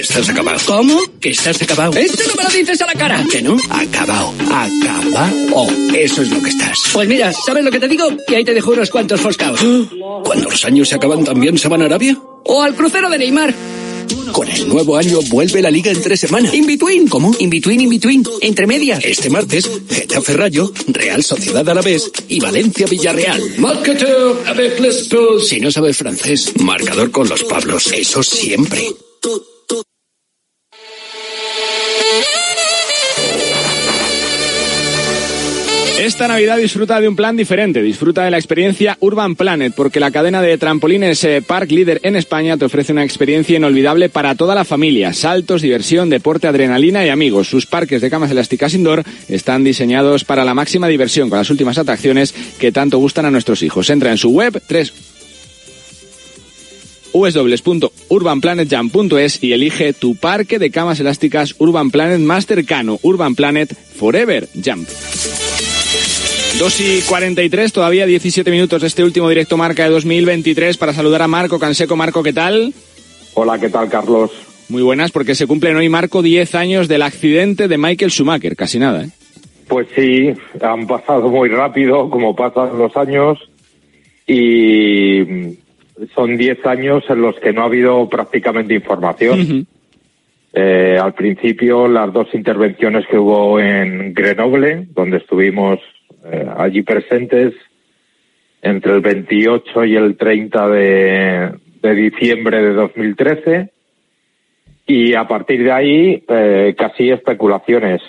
Estás 0.00 0.30
acabado. 0.30 0.58
¿Cómo? 0.64 0.98
Que 1.20 1.28
estás 1.30 1.60
acabado. 1.60 1.92
Esto 1.92 2.22
no 2.26 2.34
me 2.34 2.44
lo 2.44 2.48
dices 2.48 2.80
a 2.80 2.86
la 2.86 2.94
cara. 2.94 3.22
¿Que 3.30 3.42
no? 3.42 3.58
Acabado. 3.68 4.32
Acabado. 4.50 5.66
Eso 5.94 6.22
es 6.22 6.30
lo 6.30 6.42
que 6.42 6.48
estás. 6.48 6.78
Pues 6.94 7.06
mira, 7.06 7.30
¿sabes 7.34 7.62
lo 7.62 7.70
que 7.70 7.78
te 7.78 7.86
digo? 7.86 8.06
Que 8.26 8.36
ahí 8.36 8.44
te 8.44 8.54
dejo 8.54 8.70
unos 8.70 8.88
cuantos 8.88 9.20
foscaos. 9.20 9.60
Cuando 10.24 10.48
los 10.48 10.64
años 10.64 10.88
se 10.88 10.94
acaban, 10.94 11.22
¿también 11.22 11.58
se 11.58 11.68
van 11.68 11.82
a 11.82 11.84
Arabia? 11.84 12.18
O 12.44 12.62
al 12.62 12.74
crucero 12.74 13.10
de 13.10 13.18
Neymar. 13.18 13.54
Con 14.32 14.48
el 14.48 14.68
nuevo 14.68 14.96
año 14.96 15.20
vuelve 15.28 15.60
la 15.60 15.70
liga 15.70 15.90
en 15.92 16.00
tres 16.00 16.20
semanas. 16.20 16.54
In 16.54 16.66
between. 16.66 17.06
¿Cómo? 17.06 17.34
In 17.38 17.50
between, 17.50 17.82
in 17.82 17.90
between. 17.90 18.24
Entre 18.40 18.66
medias. 18.66 19.04
Este 19.04 19.28
martes, 19.28 19.70
Getafe 19.90 20.32
Rayo, 20.32 20.72
Real 20.88 21.22
Sociedad 21.22 21.68
Alavés 21.68 22.10
y 22.26 22.40
Valencia 22.40 22.86
Villarreal. 22.86 23.42
Marketeur 23.58 24.42
avec 24.46 24.80
les. 24.80 25.10
Si 25.46 25.60
no 25.60 25.70
sabes 25.70 25.98
francés, 25.98 26.54
marcador 26.58 27.10
con 27.10 27.28
los 27.28 27.44
Pablos. 27.44 27.92
Eso 27.92 28.22
siempre. 28.22 28.94
Esta 36.10 36.26
Navidad 36.26 36.56
disfruta 36.56 37.00
de 37.00 37.06
un 37.06 37.14
plan 37.14 37.36
diferente, 37.36 37.82
disfruta 37.82 38.24
de 38.24 38.32
la 38.32 38.36
experiencia 38.36 38.96
Urban 38.98 39.36
Planet, 39.36 39.72
porque 39.76 40.00
la 40.00 40.10
cadena 40.10 40.42
de 40.42 40.58
trampolines 40.58 41.22
eh, 41.22 41.40
Park 41.40 41.70
Líder 41.70 42.00
en 42.02 42.16
España 42.16 42.56
te 42.56 42.64
ofrece 42.64 42.90
una 42.90 43.04
experiencia 43.04 43.56
inolvidable 43.56 44.08
para 44.08 44.34
toda 44.34 44.56
la 44.56 44.64
familia. 44.64 45.12
Saltos, 45.12 45.62
diversión, 45.62 46.10
deporte, 46.10 46.48
adrenalina 46.48 47.06
y 47.06 47.10
amigos. 47.10 47.48
Sus 47.48 47.64
parques 47.64 48.00
de 48.00 48.10
camas 48.10 48.32
elásticas 48.32 48.74
indoor 48.74 49.04
están 49.28 49.62
diseñados 49.62 50.24
para 50.24 50.44
la 50.44 50.52
máxima 50.52 50.88
diversión, 50.88 51.28
con 51.28 51.38
las 51.38 51.48
últimas 51.48 51.78
atracciones 51.78 52.34
que 52.58 52.72
tanto 52.72 52.98
gustan 52.98 53.26
a 53.26 53.30
nuestros 53.30 53.62
hijos. 53.62 53.88
Entra 53.88 54.10
en 54.10 54.18
su 54.18 54.30
web 54.30 54.60
3 54.66 54.92
www.urbanplanetjam.es 57.12 59.44
y 59.44 59.52
elige 59.52 59.92
tu 59.92 60.16
parque 60.16 60.58
de 60.58 60.72
camas 60.72 60.98
elásticas 60.98 61.54
Urban 61.58 61.92
Planet 61.92 62.18
más 62.18 62.46
cercano, 62.46 62.98
Urban 63.02 63.36
Planet 63.36 63.72
Forever 63.96 64.48
Jump. 64.56 64.88
2 66.58 66.80
y 66.80 67.00
43, 67.08 67.72
todavía 67.72 68.06
17 68.06 68.50
minutos 68.50 68.82
de 68.82 68.88
este 68.88 69.02
último 69.04 69.28
directo 69.28 69.56
marca 69.56 69.84
de 69.84 69.90
2023 69.90 70.76
para 70.76 70.92
saludar 70.92 71.22
a 71.22 71.28
Marco 71.28 71.58
Canseco. 71.58 71.96
Marco, 71.96 72.22
¿qué 72.22 72.32
tal? 72.32 72.74
Hola, 73.34 73.58
¿qué 73.58 73.70
tal, 73.70 73.88
Carlos? 73.88 74.30
Muy 74.68 74.82
buenas, 74.82 75.10
porque 75.10 75.34
se 75.34 75.46
cumplen 75.46 75.76
hoy, 75.76 75.88
Marco, 75.88 76.22
10 76.22 76.54
años 76.54 76.88
del 76.88 77.02
accidente 77.02 77.66
de 77.66 77.78
Michael 77.78 78.10
Schumacher. 78.10 78.56
Casi 78.56 78.78
nada, 78.78 79.04
¿eh? 79.04 79.08
Pues 79.68 79.88
sí, 79.94 80.32
han 80.60 80.86
pasado 80.86 81.28
muy 81.28 81.48
rápido, 81.48 82.10
como 82.10 82.36
pasan 82.36 82.76
los 82.76 82.96
años, 82.96 83.38
y 84.26 85.56
son 86.14 86.36
10 86.36 86.66
años 86.66 87.04
en 87.08 87.22
los 87.22 87.36
que 87.36 87.52
no 87.52 87.62
ha 87.62 87.66
habido 87.66 88.08
prácticamente 88.08 88.74
información. 88.74 89.66
Eh, 90.52 90.98
al 91.00 91.14
principio, 91.14 91.86
las 91.86 92.12
dos 92.12 92.28
intervenciones 92.34 93.06
que 93.06 93.16
hubo 93.16 93.60
en 93.60 94.12
Grenoble, 94.12 94.88
donde 94.94 95.18
estuvimos 95.18 95.78
eh, 96.24 96.48
allí 96.56 96.82
presentes, 96.82 97.54
entre 98.62 98.92
el 98.92 99.00
28 99.00 99.84
y 99.84 99.96
el 99.96 100.16
30 100.16 100.68
de, 100.68 101.50
de 101.82 101.94
diciembre 101.94 102.62
de 102.62 102.72
2013, 102.74 103.70
y 104.86 105.14
a 105.14 105.26
partir 105.28 105.62
de 105.62 105.72
ahí, 105.72 106.24
eh, 106.28 106.74
casi 106.76 107.10
especulaciones. 107.10 108.02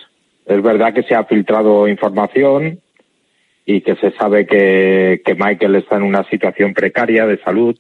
Es 0.46 0.62
verdad 0.62 0.94
que 0.94 1.04
se 1.04 1.14
ha 1.14 1.26
filtrado 1.26 1.88
información 1.88 2.80
y 3.66 3.82
que 3.82 3.96
se 3.96 4.12
sabe 4.12 4.48
que, 4.48 5.22
que 5.24 5.36
Michael 5.36 5.76
está 5.76 5.98
en 5.98 6.04
una 6.04 6.24
situación 6.30 6.74
precaria 6.74 7.28
de 7.28 7.38
salud, 7.38 7.78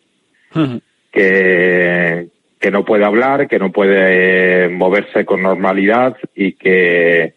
que, 1.11 2.27
que 2.59 2.71
no 2.71 2.85
puede 2.85 3.03
hablar, 3.03 3.47
que 3.47 3.57
no 3.57 3.71
puede 3.71 4.65
eh, 4.65 4.69
moverse 4.69 5.25
con 5.25 5.41
normalidad 5.41 6.15
y 6.35 6.53
que, 6.53 7.33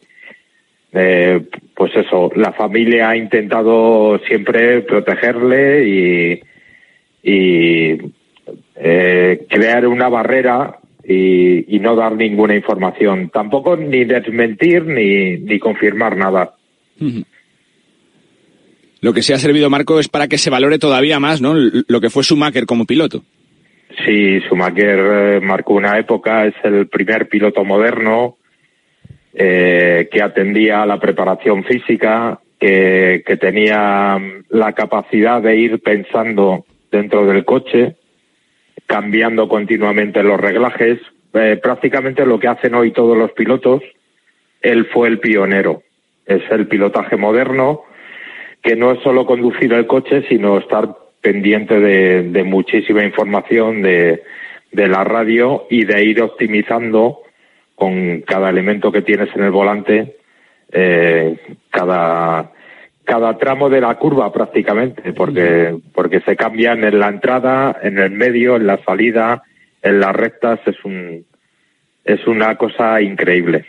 eh, 0.94 1.40
pues 1.74 1.92
eso, 1.96 2.30
la 2.36 2.52
familia 2.52 3.10
ha 3.10 3.16
intentado 3.16 4.18
siempre 4.26 4.82
protegerle 4.82 5.88
y, 5.88 6.42
y 7.22 7.98
eh, 8.76 9.46
crear 9.48 9.86
una 9.86 10.08
barrera 10.08 10.78
y, 11.02 11.76
y 11.76 11.80
no 11.80 11.96
dar 11.96 12.14
ninguna 12.14 12.54
información. 12.54 13.30
Tampoco 13.30 13.76
ni 13.76 14.04
desmentir 14.04 14.84
ni, 14.84 15.38
ni 15.38 15.58
confirmar 15.58 16.16
nada. 16.16 16.54
Lo 19.00 19.12
que 19.12 19.22
se 19.22 19.34
ha 19.34 19.38
servido, 19.38 19.68
Marco, 19.68 19.98
es 19.98 20.08
para 20.08 20.28
que 20.28 20.38
se 20.38 20.48
valore 20.48 20.78
todavía 20.78 21.18
más, 21.20 21.42
¿no? 21.42 21.54
Lo 21.54 22.00
que 22.00 22.08
fue 22.08 22.22
Schumacher 22.22 22.66
como 22.66 22.86
piloto. 22.86 23.22
Sí, 24.06 24.40
Schumacher 24.46 24.98
eh, 24.98 25.40
marcó 25.40 25.74
una 25.74 25.98
época, 25.98 26.46
es 26.46 26.54
el 26.64 26.88
primer 26.88 27.28
piloto 27.28 27.64
moderno 27.64 28.38
eh, 29.34 30.08
que 30.10 30.22
atendía 30.22 30.82
a 30.82 30.86
la 30.86 31.00
preparación 31.00 31.64
física, 31.64 32.40
que, 32.58 33.22
que 33.26 33.36
tenía 33.36 34.18
la 34.48 34.72
capacidad 34.72 35.42
de 35.42 35.56
ir 35.56 35.80
pensando 35.82 36.64
dentro 36.90 37.26
del 37.26 37.44
coche, 37.44 37.96
cambiando 38.86 39.48
continuamente 39.48 40.22
los 40.22 40.40
reglajes. 40.40 41.00
Eh, 41.32 41.58
prácticamente 41.60 42.24
lo 42.24 42.38
que 42.38 42.48
hacen 42.48 42.74
hoy 42.74 42.92
todos 42.92 43.18
los 43.18 43.32
pilotos, 43.32 43.82
él 44.62 44.86
fue 44.86 45.08
el 45.08 45.18
pionero. 45.18 45.82
Es 46.26 46.42
el 46.50 46.68
pilotaje 46.68 47.16
moderno 47.16 47.82
que 48.62 48.76
no 48.76 48.92
es 48.92 49.02
solo 49.02 49.26
conducir 49.26 49.72
el 49.74 49.86
coche, 49.86 50.24
sino 50.28 50.56
estar 50.58 50.96
pendiente 51.20 51.78
de, 51.78 52.22
de 52.22 52.44
muchísima 52.44 53.04
información 53.04 53.82
de, 53.82 54.22
de 54.72 54.88
la 54.88 55.04
radio 55.04 55.66
y 55.68 55.84
de 55.84 56.02
ir 56.02 56.22
optimizando 56.22 57.23
con 57.74 58.20
cada 58.22 58.50
elemento 58.50 58.92
que 58.92 59.02
tienes 59.02 59.28
en 59.34 59.44
el 59.44 59.50
volante 59.50 60.16
eh, 60.72 61.36
cada 61.70 62.52
cada 63.04 63.36
tramo 63.36 63.68
de 63.68 63.80
la 63.80 63.96
curva 63.96 64.32
prácticamente 64.32 65.12
porque 65.12 65.76
porque 65.92 66.20
se 66.20 66.36
cambian 66.36 66.84
en 66.84 66.98
la 66.98 67.08
entrada 67.08 67.76
en 67.82 67.98
el 67.98 68.10
medio 68.10 68.56
en 68.56 68.66
la 68.66 68.82
salida 68.84 69.42
en 69.82 70.00
las 70.00 70.14
rectas 70.14 70.60
es 70.66 70.76
un 70.84 71.24
es 72.04 72.26
una 72.26 72.56
cosa 72.56 73.00
increíble 73.02 73.66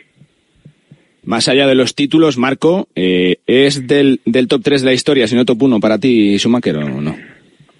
Más 1.24 1.48
allá 1.48 1.66
de 1.66 1.74
los 1.74 1.94
títulos, 1.96 2.38
Marco, 2.38 2.86
eh, 2.94 3.38
¿es 3.46 3.88
del, 3.88 4.20
del 4.24 4.46
top 4.46 4.62
3 4.62 4.82
de 4.82 4.86
la 4.86 4.92
historia, 4.92 5.26
si 5.26 5.34
no 5.34 5.44
top 5.44 5.62
1 5.62 5.80
para 5.80 5.98
ti, 5.98 6.38
Schumacher, 6.38 6.76
o 6.76 7.00
no? 7.00 7.16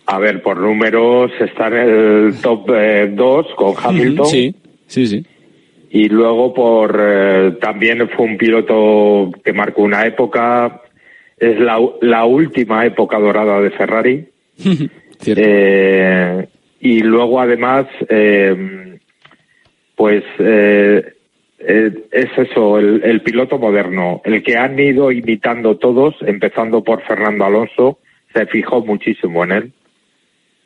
a 0.06 0.18
ver 0.18 0.42
por 0.42 0.58
números 0.58 1.32
está 1.40 1.66
en 1.68 1.74
el 1.74 2.40
top 2.40 2.70
2 3.10 3.46
con 3.56 3.74
Hamilton 3.82 4.26
Sí, 4.26 4.54
sí, 4.86 5.06
sí. 5.06 5.26
Y 5.90 6.08
luego 6.08 6.52
por 6.52 6.98
eh, 7.00 7.52
también 7.60 8.08
fue 8.08 8.26
un 8.26 8.36
piloto 8.36 9.30
que 9.44 9.52
marcó 9.52 9.82
una 9.82 10.06
época. 10.06 10.82
Es 11.38 11.58
la, 11.60 11.78
la 12.00 12.24
última 12.24 12.86
época 12.86 13.18
dorada 13.18 13.60
de 13.60 13.70
Ferrari. 13.70 14.28
Eh, 15.24 16.46
y 16.78 17.00
luego 17.00 17.40
además 17.40 17.86
eh, 18.08 18.98
pues 19.94 20.22
eh, 20.38 21.14
eh, 21.58 21.90
es 22.12 22.26
eso 22.36 22.78
el, 22.78 23.02
el 23.02 23.22
piloto 23.22 23.58
moderno 23.58 24.20
el 24.24 24.42
que 24.42 24.56
han 24.56 24.78
ido 24.78 25.10
imitando 25.10 25.78
todos 25.78 26.14
empezando 26.20 26.84
por 26.84 27.02
Fernando 27.02 27.46
Alonso 27.46 27.98
se 28.34 28.46
fijó 28.46 28.84
muchísimo 28.84 29.42
en 29.44 29.52
él 29.52 29.72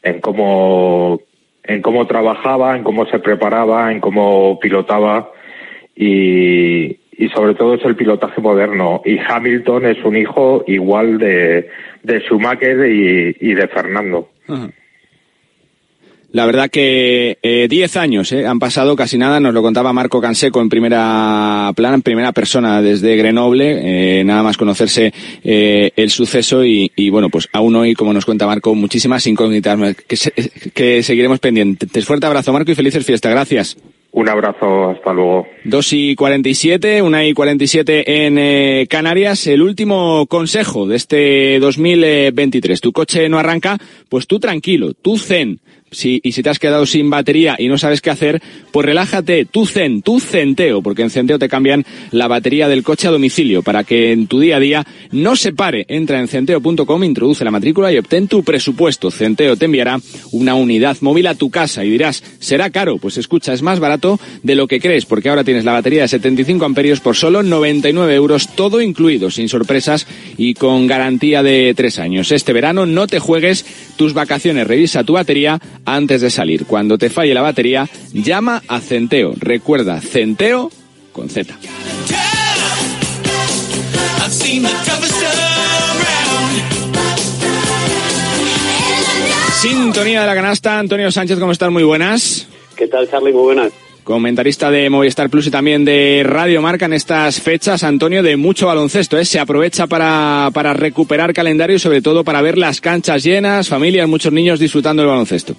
en 0.02 0.20
cómo 0.20 1.20
en 1.65 1.82
cómo 1.82 2.07
trabajaba, 2.07 2.77
en 2.77 2.82
cómo 2.82 3.07
se 3.07 3.19
preparaba, 3.19 3.93
en 3.93 4.01
cómo 4.01 4.59
pilotaba 4.61 5.31
y, 5.95 6.99
y 7.12 7.28
sobre 7.35 7.55
todo 7.55 7.74
es 7.74 7.85
el 7.85 7.97
pilotaje 7.97 8.41
moderno. 8.41 9.03
Y 9.05 9.19
Hamilton 9.19 9.87
es 9.87 10.05
un 10.05 10.16
hijo 10.16 10.65
igual 10.66 11.19
de, 11.19 11.69
de 12.03 12.20
Schumacher 12.20 12.91
y, 12.91 13.37
y 13.41 13.55
de 13.55 13.69
Fernando. 13.69 14.31
La 16.32 16.47
verdad 16.47 16.70
que 16.70 17.39
eh, 17.43 17.66
10 17.69 17.97
años 17.97 18.31
eh, 18.31 18.47
han 18.47 18.61
pasado 18.61 18.94
casi 18.94 19.19
nada, 19.19 19.40
nos 19.40 19.52
lo 19.52 19.62
contaba 19.62 19.93
Marco 19.93 20.20
Canseco 20.20 20.61
en 20.61 20.69
primera 20.69 21.73
plana, 21.74 21.97
en 21.97 22.02
primera 22.02 22.31
persona 22.31 22.81
desde 22.81 23.16
Grenoble, 23.16 24.20
eh, 24.20 24.24
nada 24.24 24.44
más 24.44 24.57
conocerse 24.57 25.12
eh, 25.43 25.90
el 25.97 26.11
suceso 26.11 26.65
y, 26.65 26.93
y, 26.94 27.11
bueno, 27.11 27.31
pues 27.31 27.48
aún 27.52 27.74
hoy, 27.74 27.94
como 27.94 28.12
nos 28.12 28.24
cuenta 28.24 28.47
Marco, 28.47 28.77
muchísimas 28.77 29.27
incógnitas 29.27 29.77
que, 30.07 30.16
se- 30.16 30.32
que 30.73 31.02
seguiremos 31.02 31.40
pendientes. 31.40 32.05
Fuerte 32.05 32.27
abrazo 32.27 32.52
Marco 32.52 32.70
y 32.70 32.77
felices 32.77 33.05
fiestas, 33.05 33.32
gracias. 33.32 33.77
Un 34.12 34.28
abrazo, 34.28 34.90
hasta 34.90 35.12
luego. 35.12 35.47
2 35.65 35.93
y 35.93 36.15
47, 36.16 37.01
1 37.02 37.23
y 37.24 37.32
47 37.32 38.27
en 38.27 38.39
eh, 38.39 38.86
Canarias. 38.89 39.47
El 39.47 39.62
último 39.62 40.27
consejo 40.27 40.86
de 40.86 40.97
este 40.97 41.59
2023. 41.61 42.81
Tu 42.81 42.93
coche 42.93 43.28
no 43.28 43.39
arranca, 43.39 43.78
pues 44.09 44.27
tú 44.27 44.39
tranquilo, 44.40 44.94
tú 44.94 45.16
zen. 45.19 45.61
Si, 45.90 46.20
y 46.22 46.32
si 46.32 46.42
te 46.42 46.50
has 46.50 46.58
quedado 46.58 46.86
sin 46.86 47.10
batería 47.10 47.56
y 47.58 47.68
no 47.68 47.78
sabes 47.78 48.00
qué 48.00 48.10
hacer, 48.10 48.40
pues 48.70 48.86
relájate, 48.86 49.44
tú 49.44 49.66
zen, 49.66 50.02
tú 50.02 50.20
centeo, 50.20 50.82
porque 50.82 51.02
en 51.02 51.10
centeo 51.10 51.38
te 51.38 51.48
cambian 51.48 51.84
la 52.10 52.28
batería 52.28 52.68
del 52.68 52.82
coche 52.82 53.08
a 53.08 53.10
domicilio 53.10 53.62
para 53.62 53.84
que 53.84 54.12
en 54.12 54.26
tu 54.26 54.40
día 54.40 54.56
a 54.56 54.60
día 54.60 54.86
no 55.10 55.36
se 55.36 55.52
pare. 55.52 55.86
Entra 55.88 56.20
en 56.20 56.28
centeo.com, 56.28 57.04
introduce 57.04 57.44
la 57.44 57.50
matrícula 57.50 57.92
y 57.92 57.98
obtén 57.98 58.28
tu 58.28 58.42
presupuesto. 58.42 59.10
Centeo 59.10 59.56
te 59.56 59.64
enviará 59.64 60.00
una 60.32 60.54
unidad 60.54 60.96
móvil 61.00 61.26
a 61.26 61.34
tu 61.34 61.50
casa 61.50 61.84
y 61.84 61.90
dirás, 61.90 62.22
¿será 62.38 62.70
caro? 62.70 62.98
Pues 62.98 63.16
escucha, 63.18 63.52
es 63.52 63.62
más 63.62 63.80
barato 63.80 64.20
de 64.42 64.54
lo 64.54 64.66
que 64.66 64.80
crees, 64.80 65.06
porque 65.06 65.28
ahora 65.28 65.44
tienes 65.44 65.64
la 65.64 65.72
batería 65.72 66.02
de 66.02 66.08
75 66.08 66.64
amperios 66.64 67.00
por 67.00 67.16
solo 67.16 67.42
99 67.42 68.14
euros, 68.14 68.48
todo 68.54 68.80
incluido, 68.80 69.30
sin 69.30 69.48
sorpresas 69.48 70.06
y 70.36 70.54
con 70.54 70.86
garantía 70.86 71.42
de 71.42 71.74
tres 71.76 71.98
años. 71.98 72.32
Este 72.32 72.52
verano 72.52 72.86
no 72.86 73.06
te 73.06 73.18
juegues 73.18 73.64
tus 73.96 74.14
vacaciones, 74.14 74.66
revisa 74.66 75.04
tu 75.04 75.14
batería 75.14 75.60
antes 75.85 76.20
de 76.20 76.31
salir. 76.31 76.66
Cuando 76.66 76.98
te 76.98 77.11
falle 77.11 77.35
la 77.35 77.43
batería, 77.43 77.89
llama 78.12 78.62
a 78.69 78.81
Centeo. 78.81 79.35
Recuerda, 79.39 80.01
Centeo 80.01 80.70
con 81.12 81.28
Z. 81.28 81.55
Sintonía 89.61 90.23
de 90.23 90.27
la 90.27 90.35
canasta, 90.35 90.78
Antonio 90.78 91.11
Sánchez, 91.11 91.39
¿cómo 91.39 91.52
estás? 91.52 91.70
Muy 91.70 91.82
buenas. 91.82 92.47
¿Qué 92.77 92.86
tal, 92.86 93.11
Charlie? 93.11 93.32
Muy 93.32 93.43
buenas. 93.43 93.73
Comentarista 94.11 94.73
de 94.73 94.91
Movistar 94.91 95.31
Plus 95.31 95.47
y 95.47 95.51
también 95.53 95.85
de 95.85 96.23
Radio 96.24 96.61
Marca 96.61 96.87
en 96.87 96.95
estas 96.95 97.41
fechas, 97.41 97.85
Antonio, 97.85 98.24
de 98.24 98.37
mucho 98.37 98.66
baloncesto. 98.66 99.16
¿eh? 99.16 99.24
Se 99.24 99.39
aprovecha 99.39 99.87
para, 99.87 100.51
para 100.53 100.73
recuperar 100.74 101.32
calendario 101.32 101.77
y 101.77 101.78
sobre 101.78 102.03
todo 102.03 102.24
para 102.24 102.43
ver 102.43 102.59
las 102.59 102.81
canchas 102.81 103.23
llenas, 103.23 103.69
familias, 103.69 104.09
muchos 104.09 104.32
niños 104.32 104.59
disfrutando 104.59 105.03
del 105.03 105.11
baloncesto. 105.11 105.55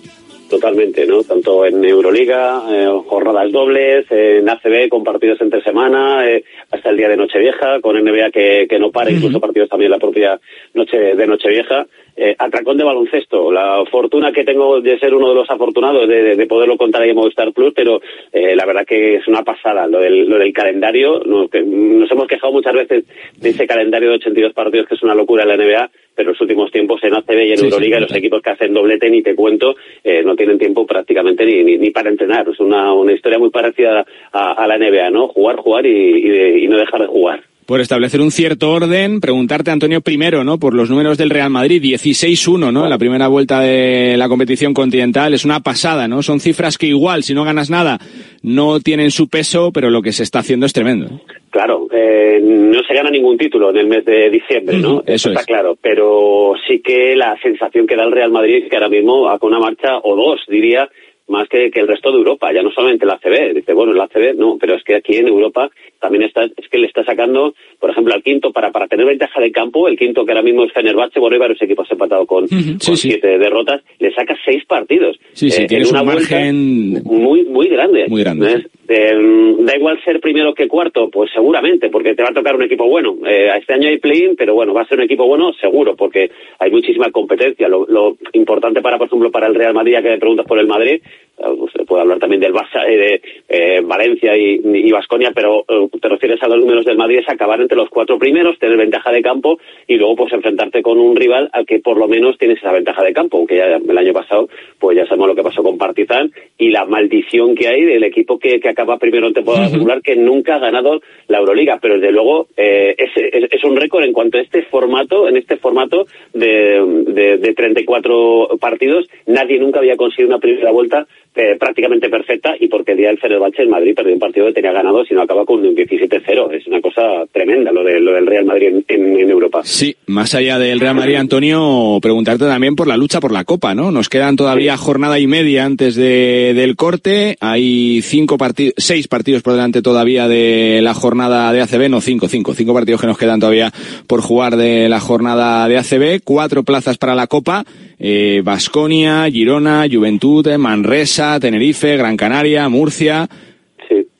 Totalmente, 0.50 1.08
¿no? 1.08 1.24
Tanto 1.24 1.66
en 1.66 1.86
Euroliga, 1.86 2.64
eh, 2.70 2.90
jornadas 3.08 3.50
dobles, 3.54 4.06
en 4.10 4.50
ACB 4.50 4.90
con 4.90 5.06
partidos 5.06 5.40
entre 5.40 5.64
semana, 5.64 6.30
eh, 6.30 6.44
hasta 6.72 6.90
el 6.90 6.98
día 6.98 7.08
de 7.08 7.16
Nochevieja, 7.16 7.80
con 7.80 7.96
NBA 7.96 8.32
que, 8.32 8.68
que 8.70 8.80
no 8.80 8.92
para, 8.92 9.12
incluso 9.12 9.40
partidos 9.40 9.70
también 9.70 9.92
la 9.92 9.98
propia 9.98 10.38
noche 10.74 10.98
de 11.16 11.26
Nochevieja. 11.26 11.88
Eh, 12.16 12.36
atracón 12.38 12.78
de 12.78 12.84
baloncesto, 12.84 13.52
la 13.52 13.84
fortuna 13.90 14.32
que 14.34 14.44
tengo 14.44 14.82
de 14.82 15.00
ser 15.00 15.14
uno 15.14 15.30
de 15.30 15.36
los 15.36 15.50
afortunados 15.50 16.08
de, 16.10 16.22
de- 16.24 16.36
de 16.36 16.46
poderlo 16.46 16.76
contar 16.78 17.02
ahí 17.02 17.12
en 17.12 17.16
Movistar 17.16 17.54
Plus, 17.54 17.74
pero 17.74 18.02
eh, 18.34 18.54
la 18.56 18.66
verdad 18.66 18.86
que 18.86 19.16
es 19.16 19.28
una 19.28 19.44
pasada 19.44 19.88
lo 19.88 20.00
del, 20.00 20.28
lo 20.30 20.38
del 20.38 20.52
calendario. 20.54 21.22
que 21.50 21.62
nos 21.64 22.12
hemos 22.12 22.28
quejado 22.28 22.52
muchas 22.52 22.74
veces 22.74 23.06
de 23.40 23.50
ese 23.50 23.66
calendario 23.66 24.10
de 24.10 24.16
82 24.16 24.54
partidos 24.54 24.88
que 24.88 24.96
es 24.96 25.04
una 25.04 25.16
locura 25.16 25.44
en 25.44 25.50
la 25.50 25.58
NBA, 25.58 25.90
pero 26.14 26.30
en 26.30 26.34
los 26.34 26.42
últimos 26.42 26.70
tiempos 26.72 27.02
en 27.04 27.14
ACB 27.16 27.32
y 27.46 27.52
en 27.52 27.58
Sí, 27.58 27.66
Euroliga 27.66 27.98
sí, 27.98 28.04
los 28.04 28.16
equipos 28.16 28.42
que 28.42 28.50
hacen 28.50 28.74
doblete 28.74 29.10
ni 29.10 29.22
te 29.24 29.34
cuento 29.34 29.76
eh, 30.04 30.22
no 30.24 30.36
tienen 30.36 30.60
tiempo 30.60 30.86
prácticamente 30.86 31.46
ni, 31.46 31.64
ni, 31.64 31.78
ni 31.78 31.92
para 31.92 32.10
entrenar. 32.10 32.48
Es 32.50 32.60
una, 32.60 32.92
una 32.94 33.14
historia 33.14 33.40
muy 33.40 33.50
parecida 33.52 34.06
a, 34.34 34.52
a 34.52 34.68
la 34.68 34.78
NBA, 34.78 35.10
¿no? 35.12 35.30
Jugar, 35.30 35.56
jugar 35.58 35.86
y, 35.86 35.90
y, 35.90 36.30
de- 36.30 36.60
y 36.60 36.68
no 36.68 36.78
dejar 36.78 37.00
de 37.02 37.08
jugar. 37.08 37.42
Por 37.66 37.80
establecer 37.80 38.20
un 38.22 38.32
cierto 38.32 38.72
orden, 38.72 39.22
preguntarte, 39.22 39.72
Antonio, 39.72 40.02
primero, 40.02 40.44
¿no? 40.44 40.58
Por 40.58 40.74
los 40.74 40.90
números 40.90 41.18
del 41.18 41.30
Real 41.30 41.50
Madrid, 41.50 41.82
16-1, 41.82 42.72
¿no? 42.72 42.84
En 42.84 42.90
la 42.90 42.98
primera 42.98 43.28
vuelta 43.28 43.62
de 43.62 44.18
la 44.18 44.28
competición 44.28 44.74
continental. 44.74 45.34
Es 45.34 45.46
una 45.46 45.62
pasada, 45.62 46.08
¿no? 46.08 46.22
Son 46.22 46.40
cifras 46.40 46.78
que 46.78 46.88
igual, 46.88 47.24
si 47.24 47.34
no 47.34 47.44
ganas 47.46 47.70
nada, 47.70 48.00
no 48.42 48.80
tienen 48.80 49.12
su 49.12 49.30
peso, 49.30 49.72
pero 49.72 49.90
lo 49.90 50.02
que 50.02 50.12
se 50.12 50.24
está 50.24 50.40
haciendo 50.40 50.66
es 50.66 50.74
tremendo. 50.74 51.22
Claro, 51.52 51.88
eh, 51.92 52.40
no 52.42 52.82
se 52.84 52.94
gana 52.94 53.10
ningún 53.10 53.38
título 53.38 53.70
en 53.70 53.78
el 53.78 53.88
mes 53.88 54.06
de 54.06 54.30
diciembre, 54.30 54.78
¿no? 54.78 54.96
Ujú, 54.96 55.04
eso 55.06 55.30
está 55.30 55.42
es. 55.42 55.46
claro, 55.46 55.78
pero 55.82 56.54
sí 56.68 56.82
que 56.82 57.16
la 57.16 57.38
sensación 57.42 57.86
que 57.86 57.96
da 57.96 58.04
el 58.04 58.12
Real 58.12 58.32
Madrid 58.32 58.64
es 58.64 58.70
que 58.70 58.76
ahora 58.76 58.90
mismo 58.90 59.28
con 59.40 59.52
una 59.54 59.60
marcha 59.60 60.00
o 60.04 60.16
dos, 60.16 60.42
diría, 60.48 60.90
más 61.32 61.48
que, 61.50 61.72
que 61.72 61.80
el 61.80 61.88
resto 61.88 62.12
de 62.12 62.18
Europa, 62.18 62.52
ya 62.54 62.62
no 62.62 62.72
solamente 62.72 63.06
la 63.06 63.14
ACB. 63.14 63.56
Dice, 63.56 63.74
bueno, 63.74 63.94
la 63.94 64.04
ACB 64.04 64.36
no, 64.38 64.58
pero 64.60 64.76
es 64.76 64.84
que 64.84 64.96
aquí 64.96 65.16
en 65.16 65.28
Europa 65.28 65.70
también 66.00 66.24
está, 66.24 66.44
es 66.44 66.68
que 66.70 66.78
le 66.78 66.88
está 66.88 67.04
sacando, 67.04 67.54
por 67.80 67.90
ejemplo, 67.90 68.14
al 68.14 68.22
quinto 68.24 68.52
para, 68.52 68.72
para 68.72 68.88
tener 68.88 69.06
ventaja 69.06 69.40
de 69.42 69.52
campo, 69.52 69.88
el 69.88 69.98
quinto 69.98 70.26
que 70.26 70.32
ahora 70.32 70.44
mismo 70.44 70.64
es 70.66 70.74
Fenerbahce, 70.74 71.20
bueno, 71.20 71.36
hay 71.36 71.40
varios 71.40 71.62
equipos 71.62 71.90
empatados 71.92 72.28
con, 72.28 72.48
con 72.48 72.98
siete 72.98 73.38
derrotas, 73.40 73.82
le 74.00 74.14
saca 74.14 74.36
seis 74.46 74.64
partidos. 74.66 75.18
Sí, 75.34 75.50
sí, 75.50 75.64
Eh, 75.64 75.68
tienes 75.68 75.90
en 75.90 75.96
una 75.96 76.02
un 76.02 76.08
margen 76.08 77.04
muy, 77.04 77.44
muy 77.46 77.68
grande. 77.70 78.06
muy 78.08 78.22
grande. 78.22 78.66
Eh, 78.94 79.56
da 79.60 79.78
igual 79.78 80.04
ser 80.04 80.20
primero 80.20 80.54
que 80.54 80.68
cuarto, 80.68 81.10
pues 81.10 81.32
seguramente, 81.34 81.90
porque 81.90 82.14
te 82.14 82.24
va 82.24 82.30
a 82.30 82.34
tocar 82.34 82.56
un 82.56 82.64
equipo 82.64 82.86
bueno. 82.90 83.16
Eh, 83.26 83.50
este 83.58 83.74
año 83.74 83.88
hay 83.88 84.00
play-in, 84.00 84.36
pero 84.36 84.54
bueno, 84.54 84.74
va 84.74 84.82
a 84.82 84.86
ser 84.86 84.98
un 84.98 85.06
equipo 85.06 85.26
bueno 85.26 85.54
seguro, 85.54 85.96
porque 85.96 86.30
hay 86.60 86.72
muchísima 86.72 87.10
competencia. 87.10 87.70
Lo, 87.70 88.18
importante 88.34 88.82
para, 88.82 88.98
por 88.98 89.08
ejemplo, 89.08 89.32
para 89.32 89.48
el 89.48 89.56
Real 89.56 89.74
Madrid, 89.74 89.96
que 90.02 90.10
me 90.10 90.18
preguntas 90.18 90.46
por 90.46 90.60
el 90.60 90.68
Madrid, 90.68 91.02
eh, 91.38 91.50
usted 91.58 91.86
puede 91.86 92.02
hablar 92.02 92.20
también 92.20 92.42
del 92.42 92.54
Barça, 92.54 92.84
eh, 92.86 93.22
de 93.48 93.82
Valencia 93.82 94.36
y 94.36 94.92
Vasconia, 94.92 95.32
pero 95.34 95.64
te 96.02 96.10
refieres 96.10 96.44
a 96.44 96.50
los 96.50 96.60
números 96.60 96.84
del 96.84 96.98
Madrid, 96.98 97.20
es 97.20 97.30
acabar 97.30 97.62
entre 97.62 97.78
los 97.78 97.90
cuatro 97.90 98.20
primeros, 98.20 98.60
tener 98.60 98.78
ventaja 98.78 99.12
de 99.12 99.22
campo 99.22 99.58
y 99.88 99.96
luego 99.96 100.18
pues 100.18 100.34
enfrentarte 100.34 100.82
con 100.82 101.00
un 101.00 101.16
rival 101.16 101.50
al 101.54 101.66
que 101.66 101.80
por 101.80 101.98
lo 101.98 102.10
menos 102.10 102.38
tienes 102.38 102.58
esa 102.58 102.72
ventaja 102.72 103.04
de 103.04 103.14
campo, 103.14 103.38
aunque 103.38 103.56
ya 103.56 103.78
el 103.78 103.98
año 103.98 104.14
pasado 104.14 104.50
pues 104.80 104.98
ya 104.98 105.06
sabemos 105.06 105.30
lo 105.30 105.36
que 105.36 105.44
pasó 105.44 105.64
con 105.64 105.78
Partizan 105.78 106.32
y 106.58 106.70
la 106.72 106.86
maldición 106.86 107.56
que 107.56 107.68
hay 107.68 107.84
del 107.84 108.04
equipo 108.04 108.38
que, 108.38 108.60
que 108.60 108.70
acaba 108.70 108.81
primero 109.00 109.28
en 109.28 109.34
temporada 109.34 109.68
regular 109.70 110.02
que 110.02 110.16
nunca 110.16 110.56
ha 110.56 110.60
ganado 110.60 111.02
la 111.28 111.38
Euroliga, 111.40 111.80
pero 111.82 111.96
desde 111.96 112.12
luego 112.12 112.48
eh, 112.58 112.96
es, 112.98 113.10
es- 113.16 113.52
es 113.52 113.64
un 113.64 113.76
récord 113.76 114.04
en 114.04 114.14
cuanto 114.14 114.38
a 114.38 114.42
este 114.42 114.64
formato, 114.64 115.28
en 115.28 115.38
este 115.38 115.58
formato 115.58 116.06
de, 116.34 117.04
de, 117.08 117.38
de 117.38 117.54
34 117.54 118.58
partidos, 118.60 119.08
nadie 119.28 119.60
nunca 119.60 119.80
había 119.80 119.96
conseguido 119.98 120.30
una 120.30 120.40
primera 120.40 120.72
vuelta 120.72 121.08
eh, 121.36 121.56
prácticamente 121.60 122.10
perfecta 122.10 122.56
y 122.60 122.68
porque 122.68 122.92
el 122.92 122.98
día 122.98 123.08
del 123.08 123.18
Fenerbahce 123.20 123.62
el 123.62 123.70
Madrid 123.70 123.94
perdió 123.96 124.14
un 124.14 124.20
partido 124.20 124.48
que 124.48 124.54
tenía 124.54 124.72
ganado 124.74 125.06
si 125.06 125.14
no 125.14 125.22
acaba 125.22 125.46
con 125.46 125.66
un 125.66 125.76
17-0. 125.76 126.54
Es 126.54 126.68
una 126.68 126.82
cosa 126.82 127.02
tremenda 127.32 127.72
lo, 127.72 127.84
de, 127.84 128.00
lo 128.02 128.12
del 128.14 128.28
Real 128.28 128.46
Madrid 128.46 128.68
en, 128.68 128.86
en- 128.88 129.20
en 129.20 129.30
Europa. 129.30 129.62
Sí, 129.64 129.96
más 130.08 130.36
allá 130.36 130.60
del 130.60 130.80
Real 130.80 130.96
Madrid, 130.96 131.16
Antonio, 131.16 132.00
preguntarte 132.02 132.46
también 132.46 132.76
por 132.76 132.88
la 132.88 132.98
lucha 132.98 133.20
por 133.20 133.32
la 133.32 133.46
Copa, 133.46 133.74
¿no? 133.74 133.92
Nos 133.92 134.10
quedan 134.10 134.36
todavía 134.36 134.76
jornada 134.78 135.20
y 135.20 135.28
media 135.28 135.66
antes 135.66 135.96
de, 135.96 136.54
del 136.56 136.76
corte. 136.76 137.38
Hay 137.40 138.02
cinco 138.02 138.38
partidos, 138.38 138.74
seis 138.78 139.08
partidos 139.08 139.42
por 139.42 139.54
delante 139.54 139.82
todavía 139.82 140.28
de 140.28 140.80
la 140.82 140.94
jornada 140.94 141.52
de 141.54 141.62
ACB, 141.62 141.90
no 141.90 142.02
cinco, 142.02 142.28
cinco, 142.28 142.54
cinco 142.54 142.74
partidos 142.74 143.00
que 143.02 143.08
nos 143.08 143.18
quedan 143.18 143.40
todavía 143.40 143.72
por 144.08 144.22
jugar 144.22 144.58
de 144.58 144.90
la 144.90 145.00
jornada 145.00 145.68
de 145.70 145.78
ACB. 145.78 146.22
Cuatro 146.24 146.64
plazas 146.64 146.98
para 146.98 147.16
la 147.16 147.28
Copa. 147.28 147.64
Eh, 148.04 148.42
Basconia, 148.44 149.30
Girona, 149.30 149.86
Juventud, 149.88 150.48
eh, 150.48 150.58
Manresa, 150.58 151.40
Tenerife, 151.40 151.96
Gran 151.98 152.18
Canaria, 152.18 152.68
Murcia. 152.68 153.28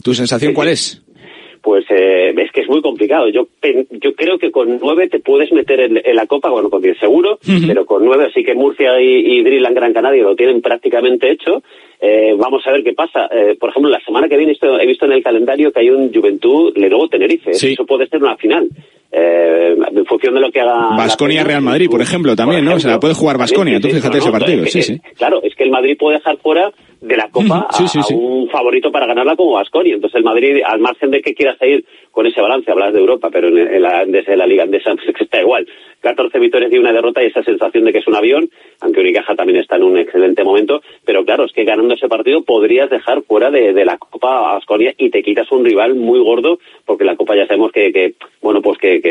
¿Tu 0.04 0.14
sensación 0.14 0.54
cuál 0.54 0.68
es? 0.68 1.02
Pues 1.64 1.86
eh, 1.90 2.34
es 2.38 2.52
que 2.52 2.62
es 2.62 2.70
muy 2.70 2.82
complicado. 2.82 3.28
Yo 3.30 3.48
yo 3.90 4.14
creo 4.16 4.38
que 4.38 4.52
con 4.52 4.80
nueve 4.80 5.10
te 5.10 5.20
puedes 5.20 5.52
meter 5.52 5.80
en, 5.80 6.02
en 6.04 6.16
la 6.16 6.28
Copa, 6.28 6.50
bueno, 6.50 6.70
con 6.70 6.82
diez 6.82 6.98
seguro, 7.00 7.40
pero 7.68 7.86
con 7.86 8.06
nueve 8.06 8.30
sí 8.34 8.44
que 8.44 8.54
Murcia 8.54 9.00
y, 9.02 9.40
y 9.40 9.44
Drill 9.44 9.66
en 9.66 9.74
Gran 9.74 9.94
Canaria 9.94 10.24
lo 10.24 10.36
tienen 10.36 10.62
prácticamente 10.62 11.32
hecho. 11.32 11.64
Eh, 12.04 12.34
vamos 12.36 12.66
a 12.66 12.72
ver 12.72 12.84
qué 12.84 12.94
pasa. 12.94 13.28
Eh, 13.32 13.56
por 13.60 13.70
ejemplo, 13.70 13.92
la 13.92 14.00
semana 14.02 14.28
que 14.28 14.36
viene 14.38 14.54
esto- 14.54 14.80
he 14.80 14.88
visto 14.88 15.06
en 15.06 15.12
el 15.12 15.24
calendario 15.24 15.72
que 15.72 15.82
hay 15.82 15.90
un 15.92 16.12
Juventud 16.12 16.76
Lenovo 16.76 17.08
Tenerife. 17.08 17.54
Sí. 17.54 17.74
Eso 17.74 17.86
puede 17.86 18.08
ser 18.08 18.22
una 18.24 18.36
final. 18.38 18.68
Eh, 19.14 19.76
en 19.94 20.06
función 20.06 20.34
de 20.34 20.40
lo 20.40 20.52
que 20.52 20.62
haga. 20.62 20.96
Basconia. 20.96 21.44
Real 21.44 21.62
Madrid, 21.62 21.90
por 21.92 22.02
ejemplo, 22.02 22.34
también, 22.36 22.64
¿no? 22.64 22.80
Se 22.80 22.88
la 22.88 23.00
puede 23.00 23.14
jugar 23.14 23.38
Basconia, 23.38 23.78
Sí, 23.78 23.90
sí, 23.90 23.96
fíjate 23.98 24.18
no, 24.18 24.24
ese 24.24 24.32
partido, 24.32 24.64
es 24.64 24.72
sí, 24.72 24.80
que- 24.80 24.84
sí. 24.84 25.02
Claro, 25.18 25.42
es 25.44 25.54
que 25.54 25.64
el 25.66 25.70
Madrid 25.70 25.98
puede 26.00 26.18
dejar 26.18 26.38
fuera 26.38 26.72
de 27.02 27.18
la 27.18 27.30
Copa 27.30 27.68
a, 27.70 28.14
un 28.16 28.48
favorito 28.50 28.90
para 28.92 29.08
ganarla 29.08 29.36
como 29.36 29.54
Basconia. 29.54 29.96
Entonces 29.96 30.18
el 30.18 30.24
Madrid, 30.24 30.62
al 30.66 30.80
margen 30.80 31.12
de 31.12 31.22
que 31.22 31.34
quiera 31.34 31.58
seguir 31.58 31.84
con 32.12 32.26
ese 32.26 32.40
balance, 32.40 32.72
hablas 32.72 32.94
de 32.94 33.00
Europa, 33.00 33.30
pero 33.32 33.50
en, 33.50 33.58
en 33.58 33.82
la, 33.82 34.06
desde 34.06 34.38
la 34.38 34.46
Liga 34.48 34.64
Andesa 34.64 34.94
pues, 34.96 35.14
está 35.20 35.42
igual. 35.42 35.68
14 36.00 36.40
victorias 36.40 36.72
y 36.72 36.78
una 36.78 36.94
derrota 36.94 37.22
y 37.22 37.28
esa 37.28 37.44
sensación 37.44 37.84
de 37.86 37.92
que 37.92 38.00
es 38.00 38.08
un 38.08 38.16
avión, 38.16 38.50
aunque 38.80 39.02
Unicaja 39.02 39.36
también 39.36 39.60
está 39.60 39.76
en 39.76 39.84
un 39.84 39.98
excelente 39.98 40.44
momento. 40.44 40.82
Pero 41.06 41.26
claro, 41.26 41.44
es 41.46 41.52
que 41.54 41.64
ganando 41.66 41.91
ese 41.94 42.08
partido 42.08 42.44
podrías 42.44 42.90
dejar 42.90 43.22
fuera 43.24 43.52
de, 43.52 43.74
de 43.74 43.86
la 43.86 43.98
Copa 43.98 44.50
a 44.50 44.54
Basconia 44.54 44.94
y 44.98 45.10
te 45.10 45.24
quitas 45.24 45.52
un 45.52 45.66
rival 45.66 45.96
muy 45.96 46.20
gordo, 46.20 46.60
porque 46.86 47.04
la 47.04 47.16
Copa 47.16 47.36
ya 47.36 47.48
sabemos 47.48 47.72
que, 47.72 47.92
que 47.92 48.14
bueno, 48.42 48.62
pues 48.62 48.78
que, 48.78 49.02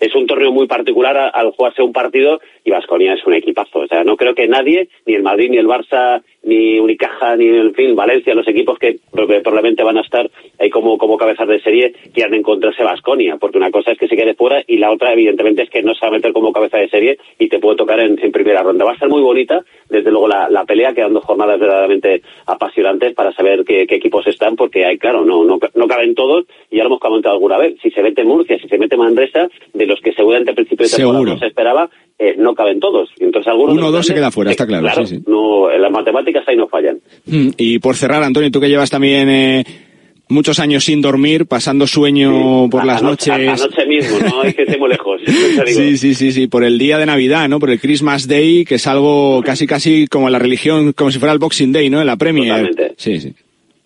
es 0.00 0.14
un 0.14 0.26
torneo 0.26 0.52
muy 0.52 0.66
particular 0.66 1.30
al 1.32 1.50
jugarse 1.52 1.82
un 1.82 1.92
partido 1.92 2.40
y 2.64 2.70
Basconia 2.70 3.14
es 3.14 3.26
un 3.26 3.34
equipazo. 3.34 3.80
O 3.80 3.86
sea, 3.86 4.04
no 4.04 4.16
creo 4.16 4.34
que 4.34 4.48
nadie, 4.48 4.88
ni 5.06 5.14
el 5.14 5.22
Madrid, 5.22 5.50
ni 5.50 5.58
el 5.58 5.66
Barça, 5.66 6.22
ni 6.42 6.78
Unicaja, 6.78 7.36
ni 7.36 7.46
en 7.46 7.74
fin, 7.74 7.94
Valencia, 7.94 8.34
los 8.34 8.48
equipos 8.48 8.78
que 8.78 8.98
pro- 9.12 9.26
probablemente 9.26 9.82
van 9.82 9.98
a 9.98 10.02
estar 10.02 10.30
ahí 10.58 10.70
como, 10.70 10.96
como 10.98 11.16
cabezas 11.16 11.46
de 11.48 11.60
serie, 11.60 11.94
quieran 12.14 12.34
encontrarse 12.34 12.82
Basconia, 12.82 13.36
porque 13.38 13.58
una 13.58 13.70
cosa 13.70 13.92
es 13.92 13.98
que 13.98 14.08
se 14.08 14.16
quede 14.16 14.34
fuera 14.34 14.62
y 14.66 14.78
la 14.78 14.90
otra, 14.90 15.12
evidentemente, 15.12 15.62
es 15.62 15.70
que 15.70 15.82
no 15.82 15.94
se 15.94 16.00
va 16.04 16.08
a 16.08 16.12
meter 16.12 16.32
como 16.32 16.52
cabeza 16.52 16.78
de 16.78 16.88
serie 16.88 17.18
y 17.38 17.48
te 17.48 17.58
puede 17.58 17.76
tocar 17.76 18.00
en, 18.00 18.16
primera 18.32 18.62
ronda. 18.62 18.84
Va 18.84 18.92
a 18.92 18.94
estar 18.94 19.08
muy 19.08 19.22
bonita, 19.22 19.62
desde 19.88 20.10
luego, 20.10 20.28
la, 20.28 20.48
la 20.48 20.64
pelea, 20.64 20.94
quedando 20.94 21.20
jornadas 21.20 21.58
verdaderamente 21.60 22.22
apasionantes 22.46 23.14
para 23.14 23.32
saber 23.32 23.64
qué, 23.64 23.86
qué 23.86 23.96
equipos 23.96 24.26
están, 24.26 24.56
porque 24.56 24.84
hay, 24.84 24.98
claro, 24.98 25.24
no, 25.24 25.44
no, 25.44 25.58
no 25.74 25.86
caben 25.88 26.14
todos, 26.14 26.44
y 26.70 26.76
ya 26.76 26.82
lo 26.84 26.88
hemos 26.90 27.00
comentado 27.00 27.34
alguna 27.34 27.58
vez. 27.58 27.76
Si 27.82 27.90
se 27.90 28.02
mete 28.02 28.24
Murcia, 28.24 28.58
si 28.60 28.68
se 28.68 28.78
mete 28.78 28.96
Manresa, 28.96 29.48
de 29.74 29.86
los 29.86 30.00
que 30.00 30.12
seguramente 30.12 30.50
al 30.50 30.56
principio 30.56 30.86
de 30.86 30.90
temporada 30.90 31.14
Seguro. 31.18 31.32
no 31.34 31.38
se 31.38 31.46
esperaba, 31.46 31.90
eh, 32.18 32.34
no 32.36 32.54
caben 32.54 32.80
todos. 32.80 33.08
Entonces 33.18 33.50
algunos 33.50 33.76
Uno 33.76 33.86
o 33.88 33.92
dos 33.92 34.06
se 34.06 34.14
queda 34.14 34.30
fuera, 34.30 34.50
está 34.50 34.66
claro, 34.66 34.88
sí, 35.06 35.16
sí. 35.16 35.22
No, 35.26 35.70
en 35.70 35.80
las 35.82 35.90
matemáticas 35.92 36.46
ahí 36.48 36.56
no 36.56 36.68
fallan. 36.68 37.00
Mm, 37.26 37.50
Y 37.56 37.78
por 37.78 37.96
cerrar, 37.96 38.22
Antonio, 38.22 38.50
tú 38.50 38.60
que 38.60 38.68
llevas 38.68 38.90
también 38.90 39.28
eh, 39.28 39.64
muchos 40.30 40.58
años 40.58 40.84
sin 40.84 41.00
dormir, 41.02 41.46
pasando 41.46 41.86
sueño 41.86 42.68
por 42.70 42.84
las 42.84 43.02
noches. 43.02 43.28
Anoche 43.62 43.86
mismo, 43.86 44.18
no 44.20 44.42
hay 44.42 44.54
que 44.54 44.62
esté 44.62 44.78
muy 44.78 44.88
lejos. 44.88 45.20
Sí, 45.66 45.96
sí, 45.98 46.14
sí, 46.14 46.32
sí, 46.32 46.46
por 46.46 46.64
el 46.64 46.78
día 46.78 46.98
de 46.98 47.06
Navidad, 47.06 47.48
¿no? 47.48 47.60
Por 47.60 47.70
el 47.70 47.80
Christmas 47.80 48.26
Day, 48.26 48.64
que 48.64 48.76
es 48.76 48.86
algo 48.86 49.42
casi, 49.44 49.66
casi 49.66 50.06
como 50.06 50.30
la 50.30 50.38
religión, 50.38 50.92
como 50.92 51.10
si 51.10 51.18
fuera 51.18 51.32
el 51.32 51.38
Boxing 51.38 51.72
Day, 51.72 51.90
¿no? 51.90 52.00
En 52.00 52.06
la 52.06 52.16
Premier. 52.16 52.66
Totalmente. 52.66 52.94
Sí, 52.96 53.20
sí. 53.20 53.34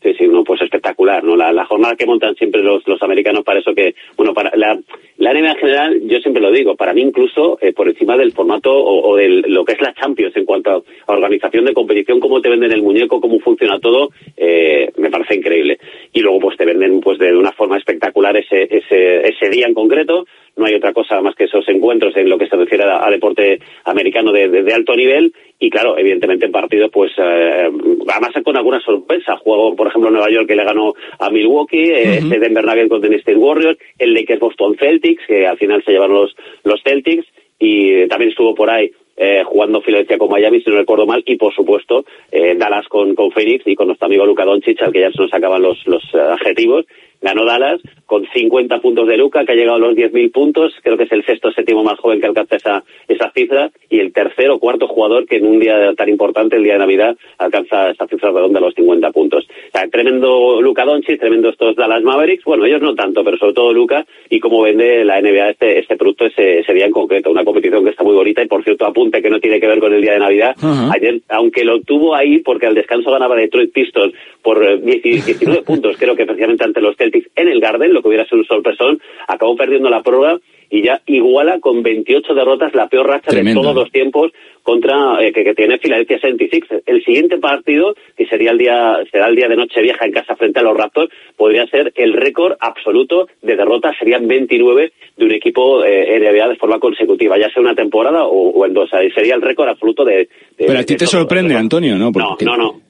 Sí, 0.04 0.12
sí, 0.18 0.28
no, 0.28 0.44
pues 0.44 0.60
espectacular, 0.60 1.24
¿no? 1.24 1.34
La, 1.34 1.50
la 1.50 1.64
jornada 1.64 1.96
que 1.96 2.04
montan 2.04 2.34
siempre 2.34 2.62
los, 2.62 2.86
los 2.86 3.02
americanos 3.02 3.42
para 3.42 3.60
eso 3.60 3.74
que, 3.74 3.94
bueno, 4.18 4.34
para 4.34 4.54
la, 4.54 4.78
la 5.16 5.32
NBA 5.32 5.50
en 5.52 5.56
general, 5.56 6.00
yo 6.04 6.18
siempre 6.18 6.42
lo 6.42 6.52
digo, 6.52 6.76
para 6.76 6.92
mí 6.92 7.00
incluso 7.00 7.56
eh, 7.62 7.72
por 7.72 7.88
encima 7.88 8.14
del 8.18 8.32
formato 8.32 8.70
o, 8.70 9.12
o 9.12 9.16
de 9.16 9.28
lo 9.48 9.64
que 9.64 9.72
es 9.72 9.80
la 9.80 9.94
Champions 9.94 10.36
en 10.36 10.44
cuanto 10.44 10.70
a, 10.70 10.74
a 10.74 11.12
organización 11.14 11.64
de 11.64 11.72
competición, 11.72 12.20
cómo 12.20 12.42
te 12.42 12.50
venden 12.50 12.72
el 12.72 12.82
muñeco, 12.82 13.18
cómo 13.18 13.40
funciona 13.40 13.78
todo, 13.78 14.10
eh, 14.36 14.90
me 14.98 15.10
parece 15.10 15.36
increíble. 15.36 15.78
Y 16.16 16.20
luego 16.20 16.38
pues 16.38 16.56
te 16.56 16.64
venden 16.64 17.00
pues 17.00 17.18
de 17.18 17.36
una 17.36 17.50
forma 17.52 17.76
espectacular 17.76 18.36
ese, 18.36 18.62
ese, 18.70 19.28
ese 19.28 19.50
día 19.50 19.66
en 19.66 19.74
concreto, 19.74 20.24
no 20.56 20.64
hay 20.64 20.74
otra 20.74 20.92
cosa 20.92 21.20
más 21.20 21.34
que 21.34 21.44
esos 21.44 21.68
encuentros 21.68 22.16
en 22.16 22.28
lo 22.28 22.38
que 22.38 22.46
se 22.46 22.54
refiere 22.54 22.84
a, 22.84 23.04
a 23.04 23.10
deporte 23.10 23.58
americano 23.84 24.30
de, 24.30 24.48
de- 24.48 24.62
de 24.62 24.72
alto 24.72 24.94
nivel. 24.94 25.34
Y 25.58 25.70
claro, 25.70 25.98
evidentemente 25.98 26.46
en 26.46 26.52
partidos 26.52 26.90
pues 26.92 27.10
eh, 27.18 27.68
además 28.08 28.30
con 28.44 28.56
alguna 28.56 28.78
sorpresa, 28.80 29.36
juego 29.38 29.74
por 29.74 29.88
ejemplo 29.88 30.10
Nueva 30.12 30.30
York 30.30 30.46
que 30.46 30.54
le 30.56 30.64
ganó 30.64 30.94
a 31.18 31.30
Milwaukee, 31.30 31.90
este 31.90 32.38
Denver 32.38 32.64
Nuggets 32.64 32.88
con 32.88 33.00
Golden 33.00 33.18
State 33.18 33.38
Warriors, 33.38 33.78
el 33.98 34.14
Lakers 34.14 34.40
Boston 34.40 34.76
Celtics 34.78 35.26
que 35.26 35.46
al 35.48 35.58
final 35.58 35.82
se 35.84 35.90
llevaron 35.90 36.14
los, 36.16 36.36
los 36.62 36.80
Celtics 36.84 37.26
y 37.58 38.06
también 38.06 38.30
estuvo 38.30 38.54
por 38.54 38.70
ahí 38.70 38.90
eh, 39.16 39.42
jugando 39.44 39.80
Filadelfia 39.80 40.18
con 40.18 40.30
Miami, 40.30 40.60
si 40.60 40.70
no 40.70 40.76
recuerdo 40.76 41.06
mal, 41.06 41.22
y 41.26 41.36
por 41.36 41.54
supuesto 41.54 42.04
eh, 42.30 42.54
Dallas 42.56 42.86
con, 42.88 43.14
con 43.14 43.30
Phoenix 43.30 43.66
y 43.66 43.74
con 43.74 43.86
nuestro 43.86 44.06
amigo 44.06 44.26
Luka 44.26 44.44
Doncic, 44.44 44.82
al 44.82 44.92
que 44.92 45.00
ya 45.00 45.12
se 45.12 45.22
nos 45.22 45.32
acaban 45.32 45.62
los, 45.62 45.86
los 45.86 46.02
eh, 46.14 46.18
adjetivos. 46.18 46.86
Ganó 47.24 47.46
Dallas 47.46 47.80
con 48.04 48.26
50 48.26 48.80
puntos 48.80 49.08
de 49.08 49.16
Luka, 49.16 49.46
que 49.46 49.52
ha 49.52 49.54
llegado 49.54 49.76
a 49.76 49.80
los 49.80 49.96
10.000 49.96 50.30
puntos. 50.30 50.74
Creo 50.82 50.98
que 50.98 51.04
es 51.04 51.12
el 51.12 51.24
sexto 51.24 51.48
o 51.48 51.52
séptimo 51.52 51.82
más 51.82 51.98
joven 51.98 52.20
que 52.20 52.26
alcanza 52.26 52.56
esa, 52.56 52.84
esa 53.08 53.30
cifra. 53.30 53.70
Y 53.88 53.98
el 53.98 54.12
tercer 54.12 54.50
o 54.50 54.58
cuarto 54.58 54.86
jugador 54.86 55.26
que 55.26 55.36
en 55.36 55.46
un 55.46 55.58
día 55.58 55.94
tan 55.94 56.10
importante, 56.10 56.56
el 56.56 56.64
día 56.64 56.74
de 56.74 56.80
Navidad, 56.80 57.16
alcanza 57.38 57.90
esa 57.90 58.06
cifra 58.06 58.30
redonda 58.30 58.60
de 58.60 58.66
los 58.66 58.74
50 58.74 59.10
puntos. 59.10 59.44
O 59.44 59.70
sea, 59.72 59.88
tremendo 59.88 60.60
Luka 60.60 60.84
Doncic, 60.84 61.18
tremendo 61.18 61.48
estos 61.48 61.76
Dallas 61.76 62.02
Mavericks. 62.02 62.44
Bueno, 62.44 62.66
ellos 62.66 62.82
no 62.82 62.94
tanto, 62.94 63.24
pero 63.24 63.38
sobre 63.38 63.54
todo 63.54 63.72
Luka. 63.72 64.04
Y 64.28 64.38
cómo 64.38 64.60
vende 64.60 65.02
la 65.04 65.20
NBA 65.22 65.50
este, 65.50 65.78
este 65.78 65.96
producto 65.96 66.26
ese, 66.26 66.58
ese 66.58 66.74
día 66.74 66.84
en 66.84 66.92
concreto. 66.92 67.30
Una 67.30 67.44
competición 67.44 67.84
que 67.84 67.90
está 67.90 68.04
muy 68.04 68.14
bonita. 68.14 68.42
Y 68.42 68.48
por 68.48 68.62
cierto, 68.64 68.84
apunte 68.84 69.22
que 69.22 69.30
no 69.30 69.40
tiene 69.40 69.58
que 69.58 69.66
ver 69.66 69.80
con 69.80 69.94
el 69.94 70.02
día 70.02 70.12
de 70.12 70.18
Navidad. 70.18 70.54
Ayer, 70.94 71.22
aunque 71.30 71.64
lo 71.64 71.80
tuvo 71.80 72.14
ahí 72.14 72.40
porque 72.40 72.66
al 72.66 72.74
descanso 72.74 73.10
ganaba 73.10 73.34
Detroit 73.34 73.72
Pistons 73.72 74.12
por 74.42 74.62
eh, 74.62 74.76
10 74.76 75.24
19 75.24 75.62
puntos, 75.66 75.96
creo 75.96 76.14
que 76.14 76.26
precisamente 76.26 76.64
ante 76.64 76.80
los 76.80 76.96
Celtics 76.96 77.13
en 77.36 77.48
el 77.48 77.60
Garden, 77.60 77.92
lo 77.92 78.02
que 78.02 78.08
hubiera 78.08 78.24
sido 78.24 78.38
un 78.38 78.46
sorpresón, 78.46 79.00
acabó 79.28 79.56
perdiendo 79.56 79.88
la 79.90 80.02
prueba 80.02 80.38
y 80.70 80.82
ya 80.82 81.00
iguala 81.06 81.60
con 81.60 81.82
28 81.82 82.34
derrotas 82.34 82.74
la 82.74 82.88
peor 82.88 83.06
racha 83.06 83.30
Tremendo. 83.30 83.60
de 83.60 83.64
todos 83.64 83.76
los 83.76 83.92
tiempos 83.92 84.32
contra 84.62 85.22
eh, 85.22 85.32
que, 85.32 85.44
que 85.44 85.54
tiene 85.54 85.78
Philadelphia 85.78 86.18
76. 86.18 86.64
El 86.86 87.04
siguiente 87.04 87.38
partido, 87.38 87.94
que 88.16 88.26
sería 88.26 88.50
el 88.50 88.58
día 88.58 88.96
será 89.12 89.28
el 89.28 89.36
día 89.36 89.46
de 89.46 89.56
Nochevieja 89.56 90.06
en 90.06 90.12
casa 90.12 90.34
frente 90.36 90.60
a 90.60 90.62
los 90.62 90.76
Raptors, 90.76 91.12
podría 91.36 91.66
ser 91.66 91.92
el 91.96 92.14
récord 92.14 92.54
absoluto 92.58 93.28
de 93.42 93.56
derrotas, 93.56 93.94
serían 93.98 94.26
29 94.26 94.92
de 95.16 95.24
un 95.24 95.32
equipo 95.32 95.84
eh, 95.84 96.18
NBA 96.18 96.48
de 96.48 96.56
forma 96.56 96.78
consecutiva, 96.80 97.38
ya 97.38 97.50
sea 97.50 97.62
una 97.62 97.74
temporada 97.74 98.24
o, 98.24 98.50
o 98.50 98.66
en 98.66 98.72
dos, 98.72 98.92
ahí 98.94 99.10
sería 99.10 99.34
el 99.34 99.42
récord 99.42 99.68
absoluto 99.68 100.04
de, 100.04 100.28
de- 100.56 100.66
Pero 100.66 100.78
a 100.78 100.82
ti 100.82 100.96
te 100.96 101.06
sorprende, 101.06 101.54
Antonio, 101.54 101.94
¿no? 101.96 102.06
No, 102.06 102.12
Porque- 102.12 102.44
no, 102.46 102.56
no. 102.56 102.64
No 102.64 102.83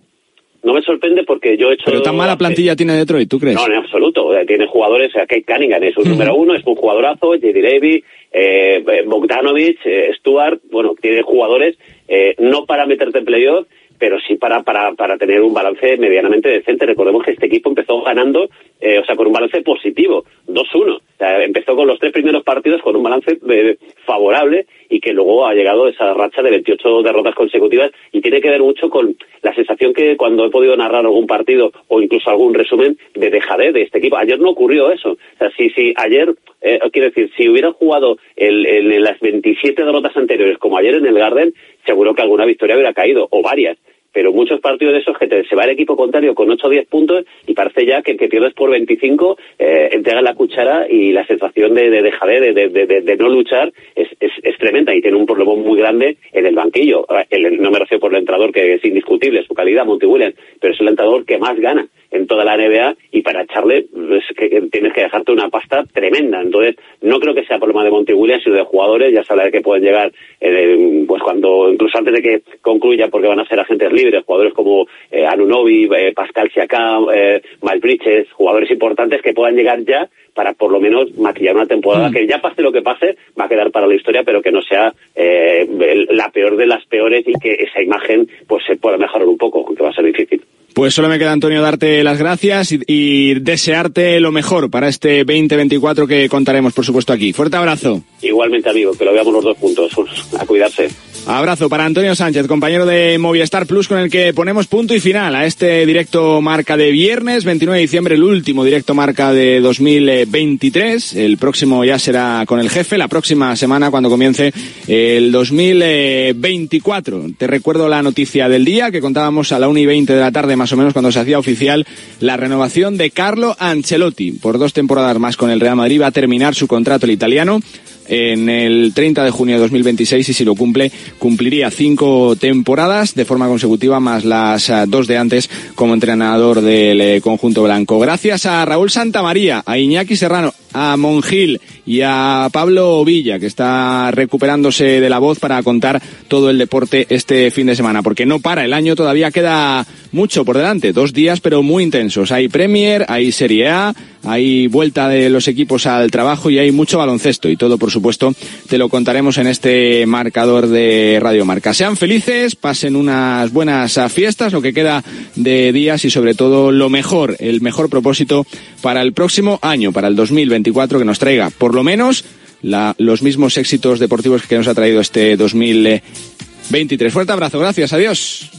me 0.73 0.83
sorprende 0.83 1.25
porque 1.25 1.57
yo 1.59 1.71
he 1.71 1.75
hecho... 1.75 1.85
Pero 1.87 2.01
tan 2.03 2.17
mala 2.17 2.39
plantilla 2.39 2.75
tiene 2.75 2.95
Detroit, 2.95 3.29
¿tú 3.29 3.39
crees? 3.39 3.57
No, 3.57 3.67
en 3.67 3.75
absoluto. 3.75 4.35
Eh, 4.35 4.47
Tiene 4.47 4.67
jugadores, 4.67 5.11
o 5.11 5.13
sea, 5.13 5.27
Kate 5.27 5.45
Cunningham 5.45 5.83
es 5.83 5.97
un 5.99 6.09
número 6.09 6.35
uno, 6.35 6.55
es 6.55 6.65
un 6.65 6.75
jugadorazo, 6.75 7.27
J.D. 7.29 7.61
Levy, 7.61 8.03
eh, 8.33 9.05
Bogdanovich, 9.07 9.81
eh, 9.85 10.13
Stuart, 10.19 10.61
bueno, 10.71 10.95
tiene 11.01 11.23
jugadores 11.23 11.77
eh, 12.09 12.35
no 12.39 12.65
para 12.65 12.87
meterte 12.87 13.19
en 13.19 13.25
playoff, 13.25 13.67
pero 13.99 14.19
sí 14.27 14.37
para, 14.37 14.63
para, 14.63 14.93
para 14.93 15.17
tener 15.17 15.41
un 15.41 15.55
balance 15.55 15.97
medianamente 15.97 16.49
decente. 16.49 16.87
Recordemos 16.87 17.23
que 17.25 17.33
este 17.33 17.47
equipo 17.47 17.69
empezó 17.69 18.03
ganando, 18.03 18.49
eh, 18.81 18.99
o 18.99 19.05
sea, 19.05 19.17
con 19.17 19.27
un 19.27 19.33
balance 19.33 19.61
positivo, 19.63 20.25
2-1. 20.49 21.01
Empezó 21.19 21.77
con 21.77 21.87
los 21.87 21.99
tres 21.99 22.13
primeros 22.13 22.43
partidos 22.43 22.83
con 22.83 22.97
un 22.97 23.03
balance 23.03 23.39
eh, 23.49 23.77
favorable 24.05 24.67
y 24.91 25.01
que 25.01 25.13
luego 25.13 25.47
ha 25.47 25.55
llegado 25.55 25.89
esa 25.89 26.13
racha 26.13 26.43
de 26.43 26.51
28 26.51 27.03
derrotas 27.03 27.35
consecutivas 27.35 27.93
y 28.13 28.21
tiene 28.21 28.41
que 28.41 28.51
ver 28.51 28.61
mucho 28.61 28.91
con 28.91 29.17
la 29.43 29.55
sensación 29.55 29.95
que 29.95 30.17
cuando 30.17 30.45
he 30.47 30.51
podido 30.51 30.77
narrar 30.77 31.05
algún 31.07 31.27
partido 31.27 31.73
o 31.89 32.01
incluso 32.03 32.31
algún 32.31 32.53
resumen 32.55 32.99
de 33.15 33.31
dejadez 33.31 33.73
de 33.75 33.83
este 33.83 33.99
equipo. 33.99 34.17
Ayer 34.17 34.39
no 34.41 34.51
ocurrió 34.51 34.91
eso. 34.91 35.13
O 35.13 35.39
sea, 35.39 35.51
si, 35.57 35.71
si 35.71 35.95
ayer, 35.97 36.35
eh, 36.61 36.81
quiero 36.93 37.09
decir, 37.09 37.31
si 37.37 37.49
hubieran 37.49 37.73
jugado 37.73 38.19
el, 38.37 38.67
el- 38.67 38.93
en 38.93 39.03
las 39.03 39.19
27 39.21 39.85
derrotas 39.85 40.17
anteriores 40.17 40.59
como 40.59 40.77
ayer 40.79 40.95
en 40.95 41.07
el 41.07 41.19
Garden, 41.19 41.55
seguro 41.87 42.15
que 42.15 42.23
alguna 42.23 42.45
victoria 42.45 42.75
hubiera 42.77 42.93
caído 42.93 43.29
o 43.31 43.41
varias. 43.43 43.79
Pero 44.15 44.33
muchos 44.33 44.61
partidos 44.61 44.95
de 44.95 45.01
esos 45.01 45.19
que 45.19 45.27
te, 45.27 45.45
se 45.45 45.57
va 45.57 45.65
el 45.65 45.71
equipo 45.71 45.97
contrario 45.97 46.35
con 46.35 46.51
8 46.51 46.67
o 46.67 46.71
10 46.71 46.87
puntos 46.87 47.25
y 47.47 47.53
parece 47.53 47.85
ya 47.85 48.01
que, 48.01 48.17
que 48.17 48.29
pierdes 48.29 48.55
por 48.55 48.71
25, 48.71 49.37
eh, 49.59 49.91
entrega 49.93 50.23
la 50.23 50.35
cuchara 50.35 50.87
y 50.89 51.13
la 51.13 51.27
sensación 51.27 51.75
de, 51.75 51.91
de, 51.91 52.01
de, 52.03 52.53
de, 52.53 52.87
de, 52.87 53.01
de, 53.03 53.17
no 53.17 53.29
luchar 53.29 53.73
es, 53.95 54.09
es, 54.21 54.31
es 54.43 54.57
tremenda 54.59 54.95
y 54.95 55.03
tiene 55.03 55.17
un 55.19 55.27
problema 55.27 55.55
muy 55.57 55.79
grande 55.79 56.17
en 56.33 56.47
el 56.47 56.55
banquillo. 56.55 57.05
El- 57.29 57.61
no 57.61 57.71
me 57.71 57.81
refiero 57.81 58.01
por 58.01 58.13
el 58.13 58.21
entrenador 58.21 58.53
que 58.53 58.75
es 58.75 58.85
indiscutible 58.85 59.45
su 59.45 59.53
calidad, 59.55 59.85
Monty 59.85 60.07
Williams, 60.07 60.37
pero 60.61 60.73
es 60.73 60.81
el 60.81 60.89
entrenador 60.89 61.25
que 61.25 61.39
más 61.39 61.59
gana 61.59 61.87
en 62.15 62.27
toda 62.27 62.45
la 62.45 62.57
NBA 62.57 62.95
y 63.13 63.23
para 63.23 63.43
echarle 63.43 63.79
es 63.79 64.37
que 64.37 64.45
que 64.55 64.61
tienes 64.63 64.93
que 64.93 65.03
dejarte 65.03 65.33
una 65.33 65.49
pasta 65.49 65.85
tremenda. 65.93 66.41
Entonces, 66.41 66.77
no 67.03 67.19
creo 67.19 67.35
que 67.35 67.45
sea 67.45 67.59
problema 67.59 67.85
de 67.85 67.91
Monty 67.91 68.13
Williams, 68.13 68.45
sino 68.45 68.57
de 68.57 68.65
jugadores. 68.65 69.13
Ya 69.13 69.25
sabes 69.25 69.51
que 69.51 69.61
pueden 69.61 69.85
llegar, 69.85 70.13
eh, 70.41 71.05
pues 71.07 71.23
cuando, 71.23 71.71
incluso 71.73 71.99
antes 71.99 72.15
de 72.15 72.23
que 72.23 72.43
concluya, 72.61 73.09
porque 73.09 73.29
van 73.29 73.41
a 73.41 73.47
ser 73.47 73.61
agentes 73.61 73.93
libres, 73.93 74.25
jugadores 74.25 74.55
como 74.55 74.87
eh, 75.11 75.27
Anunobi, 75.27 75.89
eh, 75.95 76.13
Pascal 76.15 76.51
Siakam, 76.53 77.07
eh, 77.13 77.43
Miles 77.63 77.81
Bridges, 77.81 78.33
jugadores 78.33 78.71
importantes 78.71 79.23
que 79.23 79.35
puedan 79.35 79.57
llegar 79.57 79.81
ya 79.85 80.09
para 80.35 80.53
por 80.53 80.71
lo 80.71 80.81
menos 80.81 81.17
maquillar 81.17 81.55
una 81.55 81.67
temporada 81.67 82.11
que 82.11 82.27
ya 82.27 82.41
pase 82.41 82.61
lo 82.61 82.73
que 82.73 82.83
pase, 82.83 83.17
va 83.39 83.45
a 83.45 83.49
quedar 83.49 83.71
para 83.71 83.87
la 83.87 83.95
historia, 83.95 84.23
pero 84.25 84.43
que 84.43 84.51
no 84.51 84.61
sea 84.63 84.93
eh, 85.15 85.67
la 86.11 86.29
peor 86.31 86.57
de 86.57 86.67
las 86.67 86.85
peores 86.87 87.25
y 87.27 87.39
que 87.39 87.55
esa 87.55 87.81
imagen 87.81 88.29
pues 88.47 88.65
se 88.67 88.77
pueda 88.77 88.97
mejorar 88.97 89.29
un 89.29 89.39
poco, 89.39 89.65
aunque 89.65 89.83
va 89.83 89.91
a 89.91 89.95
ser 89.95 90.05
difícil. 90.05 90.43
Pues 90.75 90.93
solo 90.93 91.09
me 91.09 91.21
queda, 91.21 91.31
Antonio, 91.31 91.63
darte 91.63 92.03
las 92.03 92.19
gracias 92.19 92.73
y, 92.73 93.35
desearte 93.35 94.19
lo 94.19 94.33
mejor 94.33 94.71
para 94.71 94.89
este 94.89 95.19
2024 95.19 96.09
que 96.09 96.29
contaremos, 96.29 96.73
por 96.73 96.85
supuesto, 96.85 97.13
aquí. 97.13 97.33
Fuerte 97.33 97.57
abrazo. 97.57 98.03
Igualmente, 98.21 98.71
amigo, 98.71 98.93
que 98.93 99.05
lo 99.05 99.13
veamos 99.13 99.35
los 99.35 99.45
dos 99.45 99.59
juntos. 99.59 99.93
A 100.37 100.45
cuidarse. 100.45 100.89
Abrazo 101.27 101.71
para 101.71 101.87
Antonio 101.87 102.15
Sánchez, 102.15 102.47
compañero 102.47 102.85
de 102.85 103.17
Movistar 103.17 103.67
Plus, 103.67 103.89
con 103.89 103.99
el 103.99 104.11
que 104.11 104.35
ponemos 104.35 104.67
punto 104.67 104.95
y 104.95 105.01
final 105.01 105.35
a 105.35 105.47
este 105.47 105.87
directo 105.87 106.43
marca 106.43 106.77
de 106.77 106.91
viernes, 106.91 107.45
29 107.45 107.79
de 107.79 107.83
diciembre, 107.83 108.15
el 108.17 108.23
último 108.23 108.63
directo 108.63 108.93
marca 108.95 109.33
de 109.33 109.61
2023. 109.61 111.15
El 111.15 111.39
próximo 111.39 111.83
ya 111.83 111.99
será 111.99 112.45
con 112.47 112.61
el 112.61 112.69
jefe, 112.69 112.99
la 112.99 113.09
próxima 113.09 113.57
semana 113.57 113.91
cuando 113.91 114.11
comience 114.11 114.53
el 114.87 115.33
2024. 115.33 117.31
Te 117.39 117.47
recuerdo 117.47 117.89
la 117.89 118.03
noticia 118.03 118.51
del 118.51 118.67
día 118.67 118.91
que 118.91 119.01
contábamos 119.01 119.51
a 119.53 119.59
la 119.59 119.69
1 119.69 119.79
y 119.79 119.87
20 119.87 120.13
de 120.13 120.21
la 120.21 120.31
tarde, 120.31 120.57
más 120.57 120.75
o 120.75 120.77
menos, 120.77 120.93
cuando 120.93 121.11
se 121.11 121.21
hacía 121.21 121.39
oficial 121.39 121.87
la 122.21 122.37
renovación 122.37 122.99
de 122.99 123.11
Carlo 123.11 123.57
Ancelotti. 123.59 124.33
Por 124.33 124.59
dos 124.59 124.75
temporadas 124.75 125.19
más 125.19 125.39
con 125.39 125.51
el 125.51 125.61
Real 125.61 125.77
Madrid 125.77 126.03
va 126.03 126.09
a 126.09 126.13
terminar 126.13 126.55
su 126.55 126.67
contrato 126.67 127.07
el 127.07 127.13
italiano 127.13 127.63
en 128.09 128.49
el 128.49 128.93
30 128.95 129.25
de 129.25 129.31
junio 129.31 129.57
de 129.57 129.63
2026 129.63 130.29
y 130.29 130.33
si 130.33 130.45
lo 130.45 130.55
cumple 130.55 130.91
cumpliría 131.19 131.71
cinco 131.71 132.37
temporadas 132.37 133.15
de 133.15 133.25
forma 133.25 133.47
consecutiva 133.47 134.01
más 134.01 134.25
las 134.25 134.69
eh, 134.69 134.85
dos 134.87 135.07
de 135.07 135.19
antes 135.19 135.51
como 135.75 135.95
entrenador 135.95 136.61
del 136.61 137.01
eh, 137.01 137.21
conjunto 137.21 137.63
blanco. 137.63 137.99
Gracias 137.99 138.47
a 138.47 138.65
Raúl 138.65 138.91
Santamaría, 138.91 139.63
a 139.65 139.79
Iñaki 139.79 140.17
Serrano, 140.17 140.53
a 140.73 140.97
Monjil 140.97 141.61
y 141.87 142.01
a 142.03 142.49
Pablo 142.53 143.05
Villa 143.05 143.39
que 143.39 143.47
está 143.47 144.11
recuperándose 144.11 145.01
de 145.01 145.11
la 145.11 145.19
voz 145.19 145.39
para 145.39 145.63
contar 145.63 146.03
todo 146.29 146.51
el 146.51 146.59
deporte 146.59 147.07
este 147.11 147.51
fin 147.51 147.67
de 147.67 147.77
semana 147.77 148.03
porque 148.03 148.27
no 148.27 148.41
para 148.41 148.65
el 148.65 148.73
año 148.73 148.97
todavía 148.97 149.31
queda 149.31 149.87
mucho 150.15 150.45
por 150.45 150.57
delante, 150.57 150.93
dos 150.93 151.13
días 151.13 151.41
pero 151.41 151.63
muy 151.63 151.83
intensos. 151.83 152.33
Hay 152.33 152.49
Premier, 152.49 153.05
hay 153.09 153.33
Serie 153.33 153.69
A, 153.69 153.95
hay 154.23 154.69
vuelta 154.69 155.09
de 155.09 155.29
los 155.29 155.49
equipos 155.49 155.87
al 155.87 156.11
trabajo 156.11 156.49
y 156.49 156.59
hay 156.59 156.71
mucho 156.71 156.99
baloncesto 156.99 157.51
y 157.51 157.57
todo 157.57 157.77
por 157.77 157.91
supuesto 157.91 158.35
te 158.69 158.79
lo 158.79 158.89
contaremos 158.89 159.37
en 159.39 159.49
este 159.49 160.07
marcador 160.07 160.69
de 160.69 161.19
Radio 161.21 161.45
Marca. 161.45 161.75
Sean 161.75 161.97
felices, 161.97 162.57
pasen 162.57 162.97
unas 162.97 163.53
buenas 163.53 163.99
fiestas, 164.11 164.53
lo 164.53 164.63
que 164.63 164.73
queda 164.73 165.05
de 165.35 165.73
días 165.73 166.05
y 166.05 166.11
sobre 166.11 166.35
todo 166.35 166.73
lo 166.73 166.89
mejor, 166.89 167.37
el 167.41 167.61
mejor 167.61 167.91
propósito 167.91 168.47
para 168.81 169.03
el 169.03 169.13
próximo 169.13 169.59
año, 169.63 169.93
para 169.93 170.09
el 170.09 170.17
2024 170.17 170.99
que 170.99 171.05
nos 171.05 171.19
traiga 171.19 171.51
por 171.51 171.75
lo 171.75 171.83
menos 171.83 172.25
los 172.63 173.23
mismos 173.23 173.57
éxitos 173.59 173.99
deportivos 173.99 174.43
que 174.43 174.57
nos 174.57 174.69
ha 174.69 174.75
traído 174.75 175.01
este 175.01 175.37
2023. 175.37 177.13
Fuerte 177.13 177.33
abrazo, 177.33 177.59
gracias, 177.59 177.93
adiós. 177.93 178.51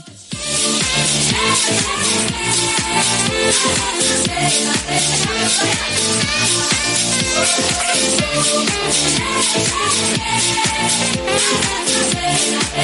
Thank 11.37 11.69
you. 11.69 11.74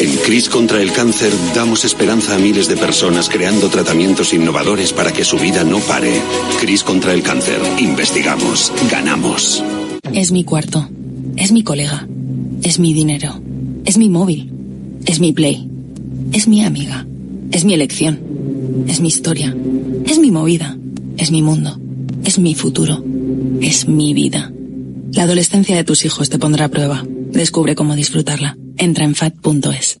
En 0.00 0.16
CRIS 0.16 0.48
contra 0.48 0.80
el 0.80 0.92
cáncer 0.92 1.30
damos 1.54 1.84
esperanza 1.84 2.34
a 2.34 2.38
miles 2.38 2.68
de 2.68 2.76
personas 2.78 3.28
creando 3.28 3.68
tratamientos 3.68 4.32
innovadores 4.32 4.94
para 4.94 5.12
que 5.12 5.24
su 5.24 5.36
vida 5.36 5.62
no 5.62 5.78
pare. 5.80 6.22
CRIS 6.58 6.84
contra 6.84 7.12
el 7.12 7.22
cáncer. 7.22 7.60
Investigamos. 7.78 8.72
Ganamos. 8.90 9.62
Es 10.14 10.32
mi 10.32 10.42
cuarto. 10.42 10.88
Es 11.36 11.52
mi 11.52 11.62
colega. 11.62 12.08
Es 12.62 12.78
mi 12.78 12.94
dinero. 12.94 13.42
Es 13.84 13.98
mi 13.98 14.08
móvil. 14.08 14.50
Es 15.04 15.20
mi 15.20 15.34
play. 15.34 15.68
Es 16.32 16.48
mi 16.48 16.64
amiga. 16.64 17.06
Es 17.52 17.66
mi 17.66 17.74
elección. 17.74 18.20
Es 18.88 19.00
mi 19.00 19.08
historia. 19.08 19.54
Es 20.06 20.18
mi 20.18 20.30
movida. 20.30 20.78
Es 21.18 21.30
mi 21.30 21.42
mundo. 21.42 21.78
Es 22.24 22.38
mi 22.38 22.54
futuro. 22.54 23.04
Es 23.60 23.86
mi 23.86 24.14
vida. 24.14 24.50
La 25.12 25.24
adolescencia 25.24 25.76
de 25.76 25.84
tus 25.84 26.06
hijos 26.06 26.30
te 26.30 26.38
pondrá 26.38 26.64
a 26.64 26.68
prueba. 26.70 27.04
Descubre 27.06 27.74
cómo 27.74 27.94
disfrutarla. 27.94 28.56
Entra 28.80 29.04
en 29.04 29.14
fat.es. 29.14 30.00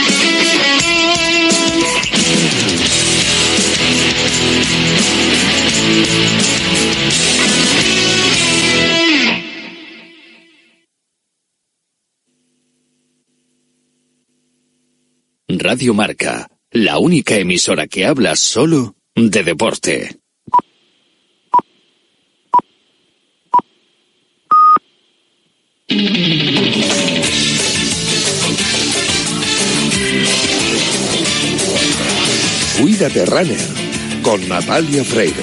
Radio 15.63 15.93
Marca, 15.93 16.49
la 16.71 16.97
única 16.97 17.35
emisora 17.35 17.85
que 17.85 18.05
habla 18.05 18.35
solo 18.35 18.95
de 19.15 19.43
deporte. 19.43 20.19
Cuídate 32.81 33.27
Runner 33.27 33.59
con 34.23 34.49
Natalia 34.49 35.03
Freire. 35.03 35.35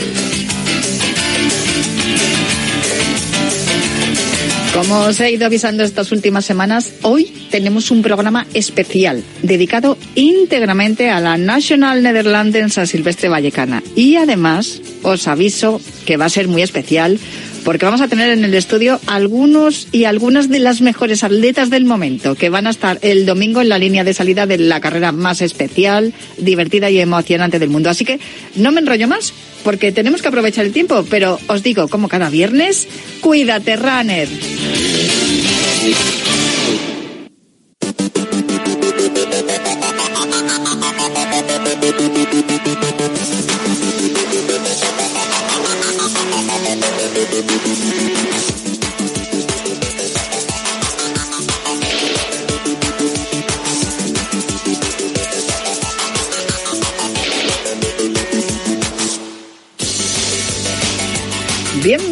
Como 4.74 5.02
os 5.02 5.20
he 5.20 5.30
ido 5.30 5.46
avisando 5.46 5.84
estas 5.84 6.10
últimas 6.10 6.44
semanas, 6.44 6.94
hoy 7.02 7.32
tenemos 7.52 7.92
un 7.92 8.02
programa 8.02 8.44
especial 8.54 9.22
dedicado 9.42 9.96
íntegramente 10.16 11.10
a 11.10 11.20
la 11.20 11.36
National 11.36 12.02
Netherlands 12.02 12.74
San 12.74 12.88
Silvestre 12.88 13.28
Vallecana. 13.28 13.84
Y 13.94 14.16
además 14.16 14.82
os 15.04 15.28
aviso 15.28 15.80
que 16.06 16.16
va 16.16 16.24
a 16.24 16.30
ser 16.30 16.48
muy 16.48 16.62
especial 16.62 17.20
porque 17.64 17.84
vamos 17.84 18.00
a 18.00 18.08
tener 18.08 18.30
en 18.30 18.44
el 18.44 18.54
estudio 18.54 19.00
algunos 19.06 19.88
y 19.92 20.04
algunas 20.04 20.48
de 20.48 20.58
las 20.58 20.80
mejores 20.80 21.24
atletas 21.24 21.70
del 21.70 21.84
momento 21.84 22.34
que 22.34 22.48
van 22.48 22.66
a 22.66 22.70
estar 22.70 22.98
el 23.02 23.26
domingo 23.26 23.60
en 23.60 23.68
la 23.68 23.78
línea 23.78 24.04
de 24.04 24.14
salida 24.14 24.46
de 24.46 24.58
la 24.58 24.80
carrera 24.80 25.12
más 25.12 25.42
especial, 25.42 26.12
divertida 26.38 26.90
y 26.90 26.98
emocionante 26.98 27.58
del 27.58 27.70
mundo. 27.70 27.90
Así 27.90 28.04
que 28.04 28.20
no 28.54 28.72
me 28.72 28.80
enrollo 28.80 29.08
más 29.08 29.32
porque 29.64 29.92
tenemos 29.92 30.22
que 30.22 30.28
aprovechar 30.28 30.64
el 30.64 30.72
tiempo, 30.72 31.04
pero 31.10 31.38
os 31.46 31.62
digo, 31.62 31.88
como 31.88 32.08
cada 32.08 32.30
viernes, 32.30 32.88
cuídate, 33.20 33.76
runner. 33.76 34.28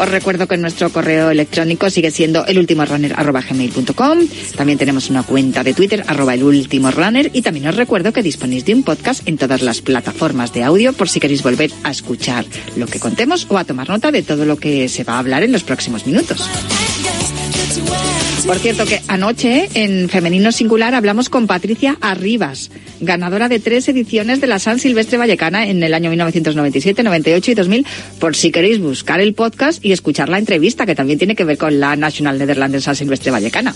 Os 0.00 0.08
recuerdo 0.08 0.48
que 0.48 0.56
nuestro 0.56 0.88
correo 0.88 1.28
electrónico 1.28 1.90
sigue 1.90 2.10
siendo 2.10 2.46
elultimorunner.gmail.com. 2.46 4.18
También 4.56 4.78
tenemos 4.78 5.10
una 5.10 5.24
cuenta 5.24 5.62
de 5.62 5.74
Twitter, 5.74 6.04
arroba 6.06 6.32
elultimorunner. 6.32 7.30
Y 7.34 7.42
también 7.42 7.68
os 7.68 7.76
recuerdo 7.76 8.10
que 8.10 8.22
disponéis 8.22 8.64
de 8.64 8.72
un 8.72 8.82
podcast 8.82 9.28
en 9.28 9.36
todas 9.36 9.60
las 9.60 9.82
plataformas 9.82 10.54
de 10.54 10.64
audio 10.64 10.94
por 10.94 11.10
si 11.10 11.20
queréis 11.20 11.42
volver 11.42 11.70
a 11.84 11.90
escuchar 11.90 12.46
lo 12.76 12.86
que 12.86 12.98
contemos 12.98 13.46
o 13.50 13.58
a 13.58 13.64
tomar 13.64 13.90
nota 13.90 14.10
de 14.10 14.22
todo 14.22 14.46
lo 14.46 14.56
que 14.56 14.88
se 14.88 15.04
va 15.04 15.16
a 15.16 15.18
hablar 15.18 15.42
en 15.42 15.52
los 15.52 15.64
próximos 15.64 16.06
minutos. 16.06 16.48
Por 18.46 18.58
cierto 18.58 18.84
que 18.84 19.00
anoche 19.06 19.68
en 19.74 20.08
Femenino 20.08 20.50
Singular 20.50 20.94
hablamos 20.94 21.28
con 21.28 21.46
Patricia 21.46 21.96
Arribas, 22.00 22.70
ganadora 23.00 23.48
de 23.48 23.60
tres 23.60 23.88
ediciones 23.88 24.40
de 24.40 24.46
la 24.46 24.58
San 24.58 24.78
Silvestre 24.78 25.18
Vallecana 25.18 25.66
en 25.66 25.82
el 25.82 25.94
año 25.94 26.10
1997, 26.10 27.02
98 27.02 27.50
y 27.50 27.54
2000, 27.54 27.86
por 28.18 28.34
si 28.34 28.50
queréis 28.50 28.80
buscar 28.80 29.20
el 29.20 29.34
podcast 29.34 29.84
y 29.84 29.92
escuchar 29.92 30.28
la 30.28 30.38
entrevista 30.38 30.86
que 30.86 30.94
también 30.94 31.18
tiene 31.18 31.36
que 31.36 31.44
ver 31.44 31.58
con 31.58 31.78
la 31.78 31.96
National 31.96 32.38
Netherlands 32.38 32.84
San 32.84 32.96
Silvestre 32.96 33.30
Vallecana. 33.30 33.74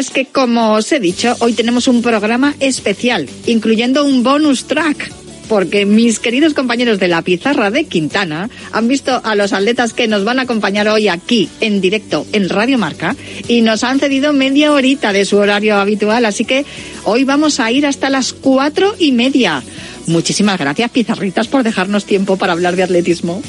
Es 0.00 0.10
que, 0.10 0.24
como 0.24 0.72
os 0.72 0.90
he 0.92 0.98
dicho, 0.98 1.36
hoy 1.40 1.52
tenemos 1.52 1.86
un 1.86 2.00
programa 2.00 2.54
especial, 2.58 3.28
incluyendo 3.46 4.04
un 4.04 4.22
bonus 4.22 4.64
track. 4.64 5.12
Porque 5.46 5.84
mis 5.84 6.20
queridos 6.20 6.54
compañeros 6.54 6.98
de 6.98 7.08
la 7.08 7.22
pizarra 7.22 7.70
de 7.70 7.84
Quintana 7.84 8.48
han 8.72 8.88
visto 8.88 9.20
a 9.22 9.34
los 9.34 9.52
atletas 9.52 9.92
que 9.92 10.08
nos 10.08 10.24
van 10.24 10.38
a 10.38 10.42
acompañar 10.42 10.88
hoy 10.88 11.08
aquí 11.08 11.48
en 11.60 11.80
directo 11.80 12.24
en 12.32 12.48
Radio 12.48 12.78
Marca 12.78 13.16
y 13.48 13.60
nos 13.60 13.82
han 13.82 13.98
cedido 13.98 14.32
media 14.32 14.72
horita 14.72 15.12
de 15.12 15.24
su 15.24 15.36
horario 15.36 15.76
habitual. 15.76 16.24
Así 16.24 16.44
que 16.44 16.64
hoy 17.04 17.24
vamos 17.24 17.58
a 17.58 17.70
ir 17.72 17.84
hasta 17.84 18.08
las 18.10 18.32
cuatro 18.32 18.94
y 18.98 19.10
media. 19.10 19.62
Muchísimas 20.06 20.58
gracias, 20.58 20.90
pizarritas, 20.92 21.48
por 21.48 21.64
dejarnos 21.64 22.04
tiempo 22.04 22.36
para 22.36 22.52
hablar 22.52 22.76
de 22.76 22.84
atletismo. 22.84 23.42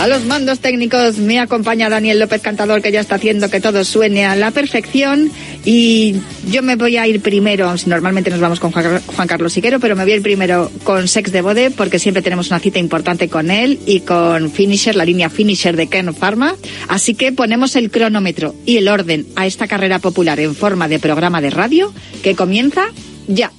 A 0.00 0.08
los 0.08 0.24
mandos 0.24 0.60
técnicos 0.60 1.18
me 1.18 1.40
acompaña 1.40 1.90
Daniel 1.90 2.18
López 2.20 2.40
Cantador, 2.40 2.80
que 2.80 2.90
ya 2.90 3.00
está 3.00 3.16
haciendo 3.16 3.50
que 3.50 3.60
todo 3.60 3.84
suene 3.84 4.24
a 4.24 4.34
la 4.34 4.50
perfección. 4.50 5.30
Y 5.66 6.16
yo 6.50 6.62
me 6.62 6.76
voy 6.76 6.96
a 6.96 7.06
ir 7.06 7.20
primero, 7.20 7.70
normalmente 7.84 8.30
nos 8.30 8.40
vamos 8.40 8.60
con 8.60 8.72
Juan 8.72 9.28
Carlos 9.28 9.52
Siquero, 9.52 9.78
pero 9.78 9.96
me 9.96 10.04
voy 10.04 10.12
a 10.12 10.16
ir 10.16 10.22
primero 10.22 10.72
con 10.84 11.06
Sex 11.06 11.30
de 11.32 11.42
Bode, 11.42 11.70
porque 11.70 11.98
siempre 11.98 12.22
tenemos 12.22 12.48
una 12.48 12.60
cita 12.60 12.78
importante 12.78 13.28
con 13.28 13.50
él 13.50 13.78
y 13.84 14.00
con 14.00 14.50
Finisher, 14.50 14.96
la 14.96 15.04
línea 15.04 15.28
Finisher 15.28 15.76
de 15.76 15.88
Ken 15.88 16.14
Pharma. 16.14 16.54
Así 16.88 17.14
que 17.14 17.30
ponemos 17.32 17.76
el 17.76 17.90
cronómetro 17.90 18.54
y 18.64 18.78
el 18.78 18.88
orden 18.88 19.26
a 19.36 19.44
esta 19.44 19.68
carrera 19.68 19.98
popular 19.98 20.40
en 20.40 20.54
forma 20.54 20.88
de 20.88 20.98
programa 20.98 21.42
de 21.42 21.50
radio 21.50 21.92
que 22.22 22.34
comienza 22.34 22.86
ya. 23.28 23.52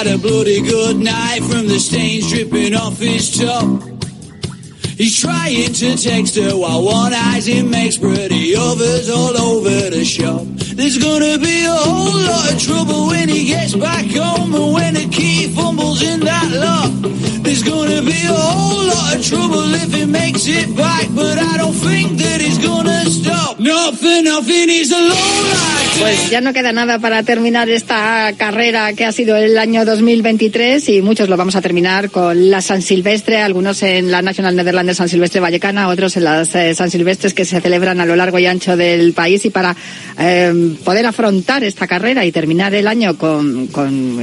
Had 0.00 0.06
a 0.06 0.16
bloody 0.16 0.62
good 0.62 0.96
night 0.96 1.40
from 1.42 1.66
the 1.66 1.78
stains 1.78 2.30
dripping 2.30 2.74
off 2.74 2.98
his 2.98 3.36
top? 3.36 3.99
He's 5.00 5.18
trying 5.18 5.72
to 5.72 5.96
text 5.96 6.36
her 6.36 6.54
while 6.54 6.84
one 6.84 7.14
eyes 7.14 7.46
him 7.48 7.70
makes 7.70 7.96
pretty 7.96 8.54
others 8.54 9.08
all 9.08 9.34
over 9.34 9.88
the 9.88 10.04
shop. 10.04 10.44
There's 10.76 10.98
gonna 10.98 11.38
be 11.38 11.64
a 11.64 11.72
whole 11.72 12.20
lot 12.20 12.52
of 12.52 12.60
trouble 12.60 13.06
when 13.06 13.30
he 13.30 13.46
gets 13.46 13.74
back 13.74 14.04
home 14.04 14.54
and 14.54 14.74
when 14.74 14.92
the 14.92 15.08
key 15.08 15.46
fumbles 15.56 16.02
in 16.02 16.20
that 16.20 16.50
lock. 16.52 16.92
There's 17.42 17.62
gonna 17.62 18.02
be 18.02 18.20
a 18.28 18.40
whole 18.52 18.88
lot 18.88 19.16
of 19.16 19.24
trouble 19.24 19.72
if 19.72 19.90
he 19.94 20.04
makes 20.04 20.46
it 20.46 20.76
back, 20.76 21.08
but 21.14 21.38
I 21.38 21.56
don't 21.56 21.72
think 21.72 22.18
that 22.18 22.42
he's 22.42 22.58
gonna 22.58 23.06
stop. 23.06 23.58
Nothing, 23.58 24.24
nothing, 24.24 24.68
lowlife. 24.68 25.80
Pues 26.00 26.30
ya 26.30 26.40
no 26.40 26.54
queda 26.54 26.72
nada 26.72 26.98
para 26.98 27.22
terminar 27.24 27.68
esta 27.68 28.32
carrera 28.38 28.94
que 28.94 29.04
ha 29.04 29.12
sido 29.12 29.36
el 29.36 29.58
año 29.58 29.84
2023 29.84 30.88
y 30.88 31.02
muchos 31.02 31.28
lo 31.28 31.36
vamos 31.36 31.56
a 31.56 31.60
terminar 31.60 32.10
con 32.10 32.50
la 32.50 32.62
San 32.62 32.80
Silvestre, 32.80 33.42
algunos 33.42 33.82
en 33.82 34.10
la 34.10 34.22
National 34.22 34.56
Netherlands 34.56 34.89
San 34.94 35.08
Silvestre 35.08 35.40
Vallecana, 35.40 35.88
otros 35.88 36.16
en 36.16 36.24
las 36.24 36.54
eh, 36.54 36.74
San 36.74 36.90
Silvestres 36.90 37.34
que 37.34 37.44
se 37.44 37.60
celebran 37.60 38.00
a 38.00 38.06
lo 38.06 38.16
largo 38.16 38.38
y 38.38 38.46
ancho 38.46 38.76
del 38.76 39.12
país 39.12 39.44
y 39.44 39.50
para 39.50 39.76
eh, 40.18 40.76
poder 40.84 41.06
afrontar 41.06 41.64
esta 41.64 41.86
carrera 41.86 42.24
y 42.24 42.32
terminar 42.32 42.74
el 42.74 42.86
año 42.86 43.16
con, 43.16 43.68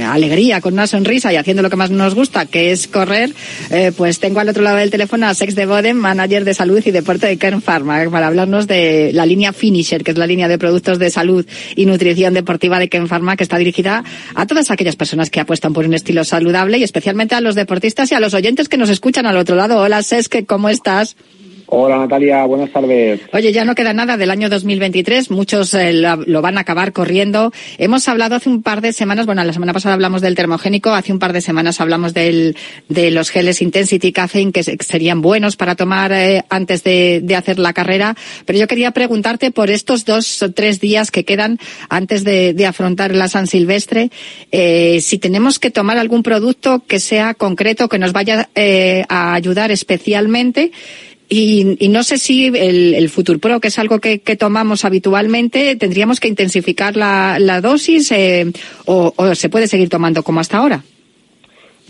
alegría, 0.02 0.60
con 0.60 0.74
una 0.74 0.86
sonrisa 0.86 1.32
y 1.32 1.36
haciendo 1.36 1.62
lo 1.62 1.70
que 1.70 1.76
más 1.76 1.90
nos 1.90 2.14
gusta, 2.14 2.46
que 2.46 2.72
es 2.72 2.88
correr, 2.88 3.32
eh, 3.70 3.92
pues 3.96 4.18
tengo 4.20 4.40
al 4.40 4.48
otro 4.48 4.62
lado 4.62 4.76
del 4.76 4.90
teléfono 4.90 5.26
a 5.26 5.34
Sex 5.34 5.54
de 5.54 5.66
Boden, 5.66 5.96
manager 5.96 6.44
de 6.44 6.54
salud 6.54 6.82
y 6.84 6.90
deporte 6.90 7.26
de 7.26 7.36
Kern 7.36 7.62
Pharma, 7.62 8.04
para 8.10 8.26
hablarnos 8.26 8.66
de 8.66 9.10
la 9.12 9.26
línea 9.26 9.52
Finisher, 9.52 10.04
que 10.04 10.12
es 10.12 10.18
la 10.18 10.26
línea 10.26 10.48
de 10.48 10.58
productos 10.58 10.98
de 10.98 11.10
salud 11.10 11.46
y 11.76 11.86
nutrición 11.86 12.34
deportiva 12.34 12.78
de 12.78 12.88
Ken 12.88 13.08
Pharma, 13.08 13.36
que 13.36 13.42
está 13.42 13.58
dirigida 13.58 14.04
a 14.34 14.46
todas 14.46 14.70
aquellas 14.70 14.96
personas 14.96 15.30
que 15.30 15.40
apuestan 15.40 15.72
por 15.72 15.84
un 15.84 15.94
estilo 15.94 16.24
saludable 16.24 16.78
y 16.78 16.82
especialmente 16.82 17.34
a 17.34 17.40
los 17.40 17.54
deportistas 17.54 18.10
y 18.12 18.14
a 18.14 18.20
los 18.20 18.34
oyentes 18.34 18.68
que 18.68 18.76
nos 18.76 18.90
escuchan 18.90 19.26
al 19.26 19.36
otro 19.36 19.56
lado. 19.56 19.78
Hola, 19.78 20.02
Seske, 20.02 20.44
¿cómo 20.58 20.70
estás? 20.70 21.14
Hola 21.70 21.98
Natalia, 21.98 22.46
buenas 22.46 22.70
tardes. 22.72 23.20
Oye, 23.30 23.52
ya 23.52 23.66
no 23.66 23.74
queda 23.74 23.92
nada 23.92 24.16
del 24.16 24.30
año 24.30 24.48
2023, 24.48 25.30
muchos 25.30 25.74
eh, 25.74 25.92
lo, 25.92 26.16
lo 26.16 26.40
van 26.40 26.56
a 26.56 26.62
acabar 26.62 26.94
corriendo. 26.94 27.52
Hemos 27.76 28.08
hablado 28.08 28.36
hace 28.36 28.48
un 28.48 28.62
par 28.62 28.80
de 28.80 28.94
semanas, 28.94 29.26
bueno, 29.26 29.44
la 29.44 29.52
semana 29.52 29.74
pasada 29.74 29.92
hablamos 29.94 30.22
del 30.22 30.34
termogénico, 30.34 30.88
hace 30.94 31.12
un 31.12 31.18
par 31.18 31.34
de 31.34 31.42
semanas 31.42 31.78
hablamos 31.82 32.14
del, 32.14 32.56
de 32.88 33.10
los 33.10 33.28
geles 33.28 33.60
Intensity 33.60 34.12
Caffeine 34.12 34.50
que 34.50 34.62
se- 34.62 34.78
que 34.78 34.84
serían 34.86 35.20
buenos 35.20 35.56
para 35.56 35.74
tomar 35.74 36.10
eh, 36.10 36.42
antes 36.48 36.84
de, 36.84 37.20
de 37.22 37.36
hacer 37.36 37.58
la 37.58 37.74
carrera, 37.74 38.16
pero 38.46 38.58
yo 38.58 38.66
quería 38.66 38.92
preguntarte 38.92 39.50
por 39.50 39.68
estos 39.68 40.06
dos 40.06 40.40
o 40.42 40.50
tres 40.50 40.80
días 40.80 41.10
que 41.10 41.26
quedan 41.26 41.58
antes 41.90 42.24
de, 42.24 42.54
de 42.54 42.64
afrontar 42.64 43.14
la 43.14 43.28
San 43.28 43.46
Silvestre, 43.46 44.10
eh, 44.52 45.00
si 45.02 45.18
tenemos 45.18 45.58
que 45.58 45.70
tomar 45.70 45.98
algún 45.98 46.22
producto 46.22 46.82
que 46.86 46.98
sea 46.98 47.34
concreto, 47.34 47.90
que 47.90 47.98
nos 47.98 48.14
vaya 48.14 48.48
eh, 48.54 49.04
a 49.10 49.34
ayudar 49.34 49.70
especialmente. 49.70 50.72
Y, 51.30 51.76
y 51.78 51.88
no 51.88 52.02
sé 52.04 52.16
si 52.16 52.46
el, 52.46 52.94
el 52.94 53.08
Futur 53.10 53.38
Pro, 53.38 53.60
que 53.60 53.68
es 53.68 53.78
algo 53.78 53.98
que, 54.00 54.18
tomamos 54.38 54.84
habitualmente, 54.86 55.76
tendríamos 55.76 56.20
que 56.20 56.28
intensificar 56.28 56.96
la, 56.96 57.60
dosis 57.60 58.10
eh, 58.12 58.46
o, 58.86 59.12
se 59.34 59.48
puede 59.50 59.66
seguir 59.68 59.90
tomando 59.90 60.22
como 60.22 60.40
hasta 60.40 60.56
ahora. 60.58 60.82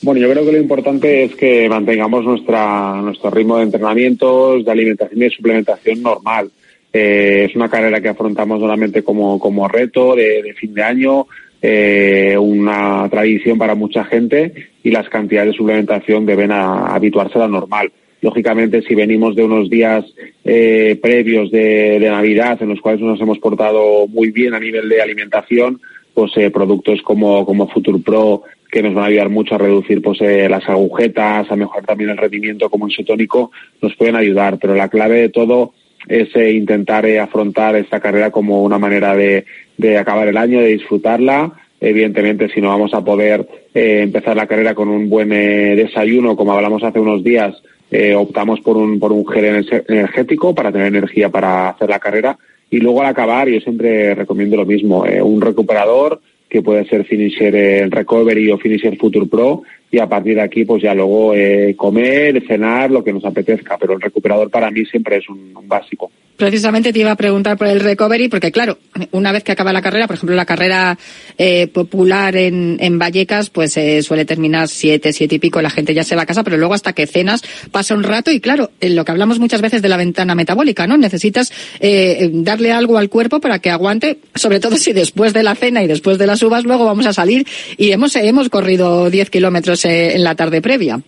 Bueno, 0.03 0.21
yo 0.21 0.31
creo 0.31 0.45
que 0.45 0.53
lo 0.53 0.59
importante 0.59 1.25
es 1.25 1.35
que 1.37 1.69
mantengamos 1.69 2.25
nuestra, 2.25 3.01
nuestro 3.01 3.31
ritmo 3.31 3.57
de 3.59 3.65
entrenamientos, 3.65 4.65
de 4.65 4.71
alimentación 4.71 5.21
y 5.21 5.25
de 5.25 5.31
suplementación 5.31 6.03
normal. 6.03 6.51
Eh, 6.93 7.47
es 7.49 7.55
una 7.55 7.69
carrera 7.69 8.01
que 8.01 8.09
afrontamos 8.09 8.61
solamente 8.61 9.03
como, 9.03 9.39
como 9.39 9.69
reto 9.69 10.17
de, 10.17 10.43
de 10.43 10.55
fin 10.55 10.73
de 10.75 10.83
año, 10.83 11.27
eh, 11.61 12.37
una 12.39 13.09
tradición 13.11 13.59
para 13.59 13.75
mucha 13.75 14.05
gente 14.05 14.53
y 14.83 14.91
las 14.91 15.09
cantidades 15.09 15.53
de 15.53 15.57
suplementación 15.59 16.25
deben 16.27 16.51
a- 16.53 16.95
habituarse 16.95 17.37
a 17.37 17.43
la 17.43 17.49
normal. 17.49 17.91
Lógicamente, 18.21 18.83
si 18.83 18.95
venimos 18.95 19.37
de 19.37 19.45
unos 19.45 19.71
días 19.71 20.05
eh, 20.45 20.99
previos 21.01 21.51
de, 21.51 21.99
Navidad 22.01 22.61
en 22.63 22.71
los 22.71 22.81
cuales 22.81 23.01
nos 23.01 23.21
hemos 23.21 23.39
portado 23.39 24.07
muy 24.09 24.31
bien 24.31 24.55
a 24.55 24.61
nivel 24.61 24.89
de 24.89 25.01
alimentación, 25.01 25.81
pues 26.15 26.33
eh, 26.37 26.51
productos 26.51 27.01
como, 27.03 27.47
como 27.47 27.69
Futur 27.69 28.03
Pro 28.03 28.43
que 28.71 28.83
nos 28.83 28.95
van 28.95 29.05
a 29.05 29.07
ayudar 29.09 29.29
mucho 29.29 29.55
a 29.55 29.59
reducir 29.59 30.03
pues 30.03 30.21
eh, 30.21 30.49
las 30.49 30.69
agujetas, 30.69 31.51
a 31.51 31.57
mejorar 31.57 31.87
también 31.87 32.11
el 32.11 32.17
rendimiento 32.17 32.69
como 32.69 32.89
isotónico, 32.89 33.51
nos 33.81 33.95
pueden 33.97 34.17
ayudar. 34.17 34.59
Pero 34.59 34.75
la 34.75 34.89
clave 34.89 35.21
de 35.21 35.29
todo 35.31 35.73
es 36.07 36.35
eh, 36.37 36.53
intentar 36.53 37.07
eh, 37.07 37.19
afrontar 37.19 37.77
esta 37.77 38.01
carrera 38.01 38.31
como 38.31 38.63
una 38.63 38.79
manera 38.79 39.15
de, 39.15 39.47
de 39.77 39.99
acabar 39.99 40.29
el 40.29 40.37
año, 40.37 40.61
de 40.61 40.69
disfrutarla. 40.69 41.53
Evidentemente, 41.81 42.49
si 42.49 42.61
no 42.61 42.69
vamos 42.69 42.93
a 42.93 43.05
poder 43.05 43.47
empezar 43.73 44.37
la 44.37 44.49
carrera 44.49 44.75
con 44.75 44.89
un 44.89 45.09
buen 45.09 45.29
desayuno, 45.29 46.35
como 46.35 46.53
hablamos 46.53 46.83
hace 46.83 46.99
unos 46.99 47.23
días, 47.23 47.55
eh, 47.91 48.15
optamos 48.15 48.61
por 48.61 48.77
un, 48.77 48.99
por 48.99 49.13
un 49.13 49.27
gel 49.27 49.45
ener- 49.45 49.85
energético 49.89 50.55
para 50.55 50.71
tener 50.73 50.89
energía 50.89 51.29
para 51.29 51.71
hacer 51.71 51.89
la 51.89 51.99
carrera. 51.99 52.39
Y 52.71 52.79
luego 52.79 53.01
al 53.01 53.09
acabar, 53.09 53.49
yo 53.49 53.61
siempre 53.61 54.15
recomiendo 54.15 54.57
lo 54.57 54.67
mismo, 54.67 55.07
eh, 55.07 55.23
un 55.23 55.41
recuperador 55.41 56.21
que 56.49 56.63
puede 56.63 56.87
ser 56.87 57.05
Finisher 57.05 57.55
eh, 57.55 57.87
Recovery 57.89 58.51
o 58.51 58.59
Finisher 58.59 58.97
Future 58.97 59.27
Pro 59.27 59.63
y 59.91 59.99
a 59.99 60.07
partir 60.07 60.35
de 60.35 60.43
aquí 60.43 60.65
pues 60.65 60.83
ya 60.83 60.95
luego 60.95 61.35
eh, 61.35 61.75
comer, 61.77 62.43
cenar, 62.47 62.91
lo 62.91 63.03
que 63.05 63.13
nos 63.13 63.25
apetezca, 63.25 63.77
pero 63.79 63.95
el 63.95 64.01
recuperador 64.01 64.51
para 64.51 64.71
mí 64.71 64.85
siempre 64.87 65.17
es 65.17 65.29
un, 65.29 65.55
un 65.57 65.69
básico. 65.69 66.11
Precisamente 66.39 66.93
te 66.93 67.01
iba 67.01 67.11
a 67.11 67.17
preguntar 67.17 67.59
por 67.59 67.67
el 67.67 67.81
recovery, 67.81 68.29
porque 68.29 68.53
claro, 68.53 68.79
una 69.11 69.33
vez 69.33 69.43
que 69.43 69.51
acaba 69.51 69.73
la 69.73 69.83
carrera, 69.83 70.07
por 70.07 70.15
ejemplo, 70.15 70.37
la 70.37 70.47
carrera 70.47 70.97
eh, 71.37 71.67
popular 71.67 72.37
en, 72.37 72.77
en 72.79 72.97
Vallecas, 72.97 73.51
pues 73.51 73.77
eh, 73.77 74.05
suele 74.05 74.25
terminar 74.25 74.69
siete, 74.69 75.13
siete 75.13 75.35
y 75.35 75.39
pico, 75.41 75.61
la 75.61 75.69
gente 75.69 75.95
ya 75.95 76.05
se 76.05 76.15
va 76.15 76.23
a 76.23 76.27
casa, 76.27 76.45
pero 76.45 76.57
luego 76.57 76.75
hasta 76.75 76.93
que 76.93 77.09
cenas 77.09 77.43
pasa 77.73 77.97
un 77.97 78.05
rato 78.05 78.31
y 78.31 78.39
claro, 78.39 78.71
en 78.81 78.95
lo 78.95 79.05
que 79.05 79.11
hablamos 79.11 79.41
muchas 79.41 79.61
veces 79.61 79.83
de 79.83 79.89
la 79.89 79.97
ventana 79.97 80.37
metabólica, 80.37 80.87
¿no? 80.87 80.97
Necesitas 80.97 81.53
eh, 81.81 82.31
darle 82.33 82.71
algo 82.71 82.99
al 82.99 83.09
cuerpo 83.09 83.41
para 83.41 83.59
que 83.59 83.71
aguante, 83.71 84.19
sobre 84.37 84.61
todo 84.61 84.77
si 84.77 84.93
después 84.93 85.33
de 85.33 85.43
la 85.43 85.57
cena 85.57 85.83
y 85.83 85.89
después 85.89 86.19
de 86.19 86.29
las 86.29 86.41
uvas 86.45 86.63
luego 86.63 86.85
vamos 86.85 87.07
a 87.07 87.13
salir 87.13 87.49
y 87.77 87.91
hemos, 87.91 88.15
hemos 88.15 88.49
corrido 88.49 89.11
10 89.11 89.29
kilómetros 89.31 89.85
eh, 89.87 90.15
en 90.15 90.23
la 90.23 90.37
tarde 90.37 90.63
previa. 90.63 91.01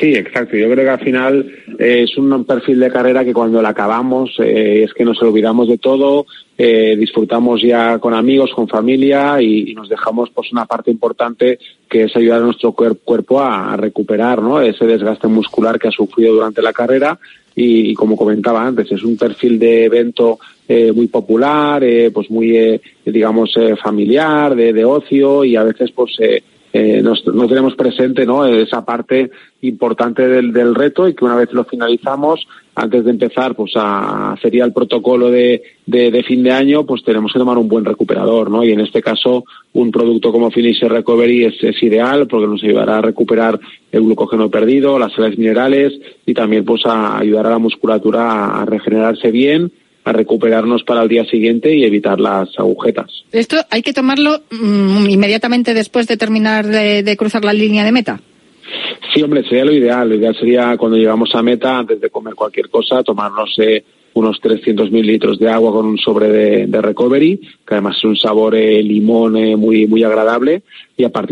Sí, 0.00 0.12
exacto. 0.14 0.56
Yo 0.56 0.68
creo 0.70 0.84
que 0.84 0.90
al 0.90 0.98
final 1.00 1.52
eh, 1.78 2.02
es 2.02 2.16
un 2.18 2.44
perfil 2.44 2.80
de 2.80 2.90
carrera 2.90 3.24
que 3.24 3.32
cuando 3.32 3.62
la 3.62 3.68
acabamos 3.68 4.34
eh, 4.40 4.82
es 4.82 4.92
que 4.92 5.04
nos 5.04 5.22
olvidamos 5.22 5.68
de 5.68 5.78
todo, 5.78 6.26
eh, 6.58 6.96
disfrutamos 6.98 7.62
ya 7.62 7.98
con 7.98 8.12
amigos, 8.12 8.50
con 8.54 8.66
familia 8.66 9.40
y, 9.40 9.72
nos 9.74 9.88
dejamos 9.88 10.30
pues 10.30 10.50
una 10.52 10.66
parte 10.66 10.90
importante 10.90 11.58
que 11.88 12.04
es 12.04 12.16
ayudar 12.16 12.40
a 12.40 12.44
nuestro 12.44 12.72
cuer- 12.72 12.98
cuerpo 13.04 13.40
a, 13.40 13.76
recuperar 13.76 14.42
¿no? 14.42 14.60
ese 14.60 14.84
desgaste 14.84 15.28
muscular 15.28 15.78
que 15.78 15.88
ha 15.88 15.92
sufrido 15.92 16.34
durante 16.34 16.62
la 16.62 16.72
carrera 16.72 17.18
y, 17.54 17.90
y 17.90 17.94
como 17.94 18.16
comentaba 18.16 18.66
antes 18.66 18.90
es 18.90 19.02
un 19.04 19.16
perfil 19.16 19.58
de 19.60 19.84
evento 19.84 20.38
eh, 20.66 20.90
muy 20.92 21.06
popular, 21.06 21.84
eh, 21.84 22.10
pues 22.12 22.30
muy 22.30 22.56
eh, 22.56 22.80
digamos 23.04 23.54
eh, 23.56 23.76
familiar, 23.76 24.56
de, 24.56 24.72
de 24.72 24.84
ocio 24.84 25.44
y 25.44 25.54
a 25.54 25.62
veces 25.62 25.92
pues 25.92 26.16
eh, 26.76 27.00
nos- 27.02 27.24
no 27.26 27.46
tenemos 27.46 27.76
presente 27.76 28.26
¿no? 28.26 28.44
esa 28.46 28.84
parte 28.84 29.30
importante 29.60 30.26
del, 30.26 30.52
del 30.52 30.74
reto 30.74 31.06
y 31.06 31.14
que 31.14 31.24
una 31.24 31.36
vez 31.36 31.52
lo 31.52 31.64
finalizamos, 31.64 32.44
antes 32.74 33.04
de 33.04 33.12
empezar 33.12 33.54
pues 33.54 33.74
a 33.76 34.34
sería 34.42 34.64
el 34.64 34.72
protocolo 34.72 35.30
de, 35.30 35.62
de, 35.86 36.22
fin 36.24 36.42
de 36.42 36.50
año, 36.50 36.84
pues 36.84 37.04
tenemos 37.04 37.32
que 37.32 37.38
tomar 37.38 37.58
un 37.58 37.68
buen 37.68 37.84
recuperador, 37.84 38.50
¿no? 38.50 38.64
Y 38.64 38.72
en 38.72 38.80
este 38.80 39.00
caso 39.00 39.44
un 39.72 39.92
producto 39.92 40.32
como 40.32 40.50
Finisher 40.50 40.90
Recovery 40.90 41.44
es, 41.44 41.54
es 41.62 41.80
ideal 41.80 42.26
porque 42.26 42.48
nos 42.48 42.62
ayudará 42.64 42.98
a 42.98 43.02
recuperar 43.02 43.60
el 43.92 44.02
glucógeno 44.02 44.50
perdido, 44.50 44.98
las 44.98 45.12
sales 45.12 45.38
minerales 45.38 45.92
y 46.26 46.34
también 46.34 46.64
pues 46.64 46.84
a 46.86 47.18
ayudar 47.18 47.46
a 47.46 47.50
la 47.50 47.58
musculatura 47.58 48.60
a 48.60 48.64
regenerarse 48.64 49.30
bien, 49.30 49.70
a 50.04 50.12
recuperarnos 50.12 50.84
para 50.84 51.02
el 51.02 51.08
día 51.08 51.24
siguiente 51.24 51.74
y 51.74 51.84
evitar 51.84 52.20
las 52.20 52.48
agujetas. 52.58 53.10
Esto 53.32 53.56
hay 53.70 53.82
que 53.82 53.92
tomarlo 53.92 54.42
mm, 54.50 55.08
inmediatamente 55.08 55.74
después 55.74 56.06
de 56.06 56.16
terminar 56.16 56.66
de, 56.66 57.02
de 57.02 57.16
cruzar 57.16 57.44
la 57.44 57.52
línea 57.52 57.84
de 57.84 57.92
meta. 57.92 58.20
Sí, 59.12 59.22
hombre, 59.22 59.42
sería 59.44 59.64
lo 59.64 59.72
ideal. 59.72 60.08
Lo 60.08 60.16
ideal 60.16 60.36
sería 60.36 60.76
cuando 60.76 60.96
llegamos 60.96 61.34
a 61.34 61.42
meta, 61.42 61.78
antes 61.78 62.00
de 62.00 62.10
comer 62.10 62.34
cualquier 62.34 62.68
cosa, 62.68 63.02
tomarnos 63.02 63.54
eh, 63.58 63.84
unos 64.14 64.40
300 64.40 64.90
mililitros 64.90 65.38
de 65.38 65.48
agua 65.50 65.72
con 65.72 65.86
un 65.86 65.98
sobre 65.98 66.28
de, 66.28 66.66
de 66.66 66.82
recovery, 66.82 67.36
que 67.66 67.74
además 67.74 67.96
es 67.96 68.04
un 68.04 68.16
sabor 68.16 68.54
eh, 68.54 68.82
limón 68.82 69.36
eh, 69.36 69.56
muy, 69.56 69.86
muy 69.86 70.02
agradable, 70.04 70.62
y 70.96 71.04
a 71.04 71.10
partir 71.10 71.22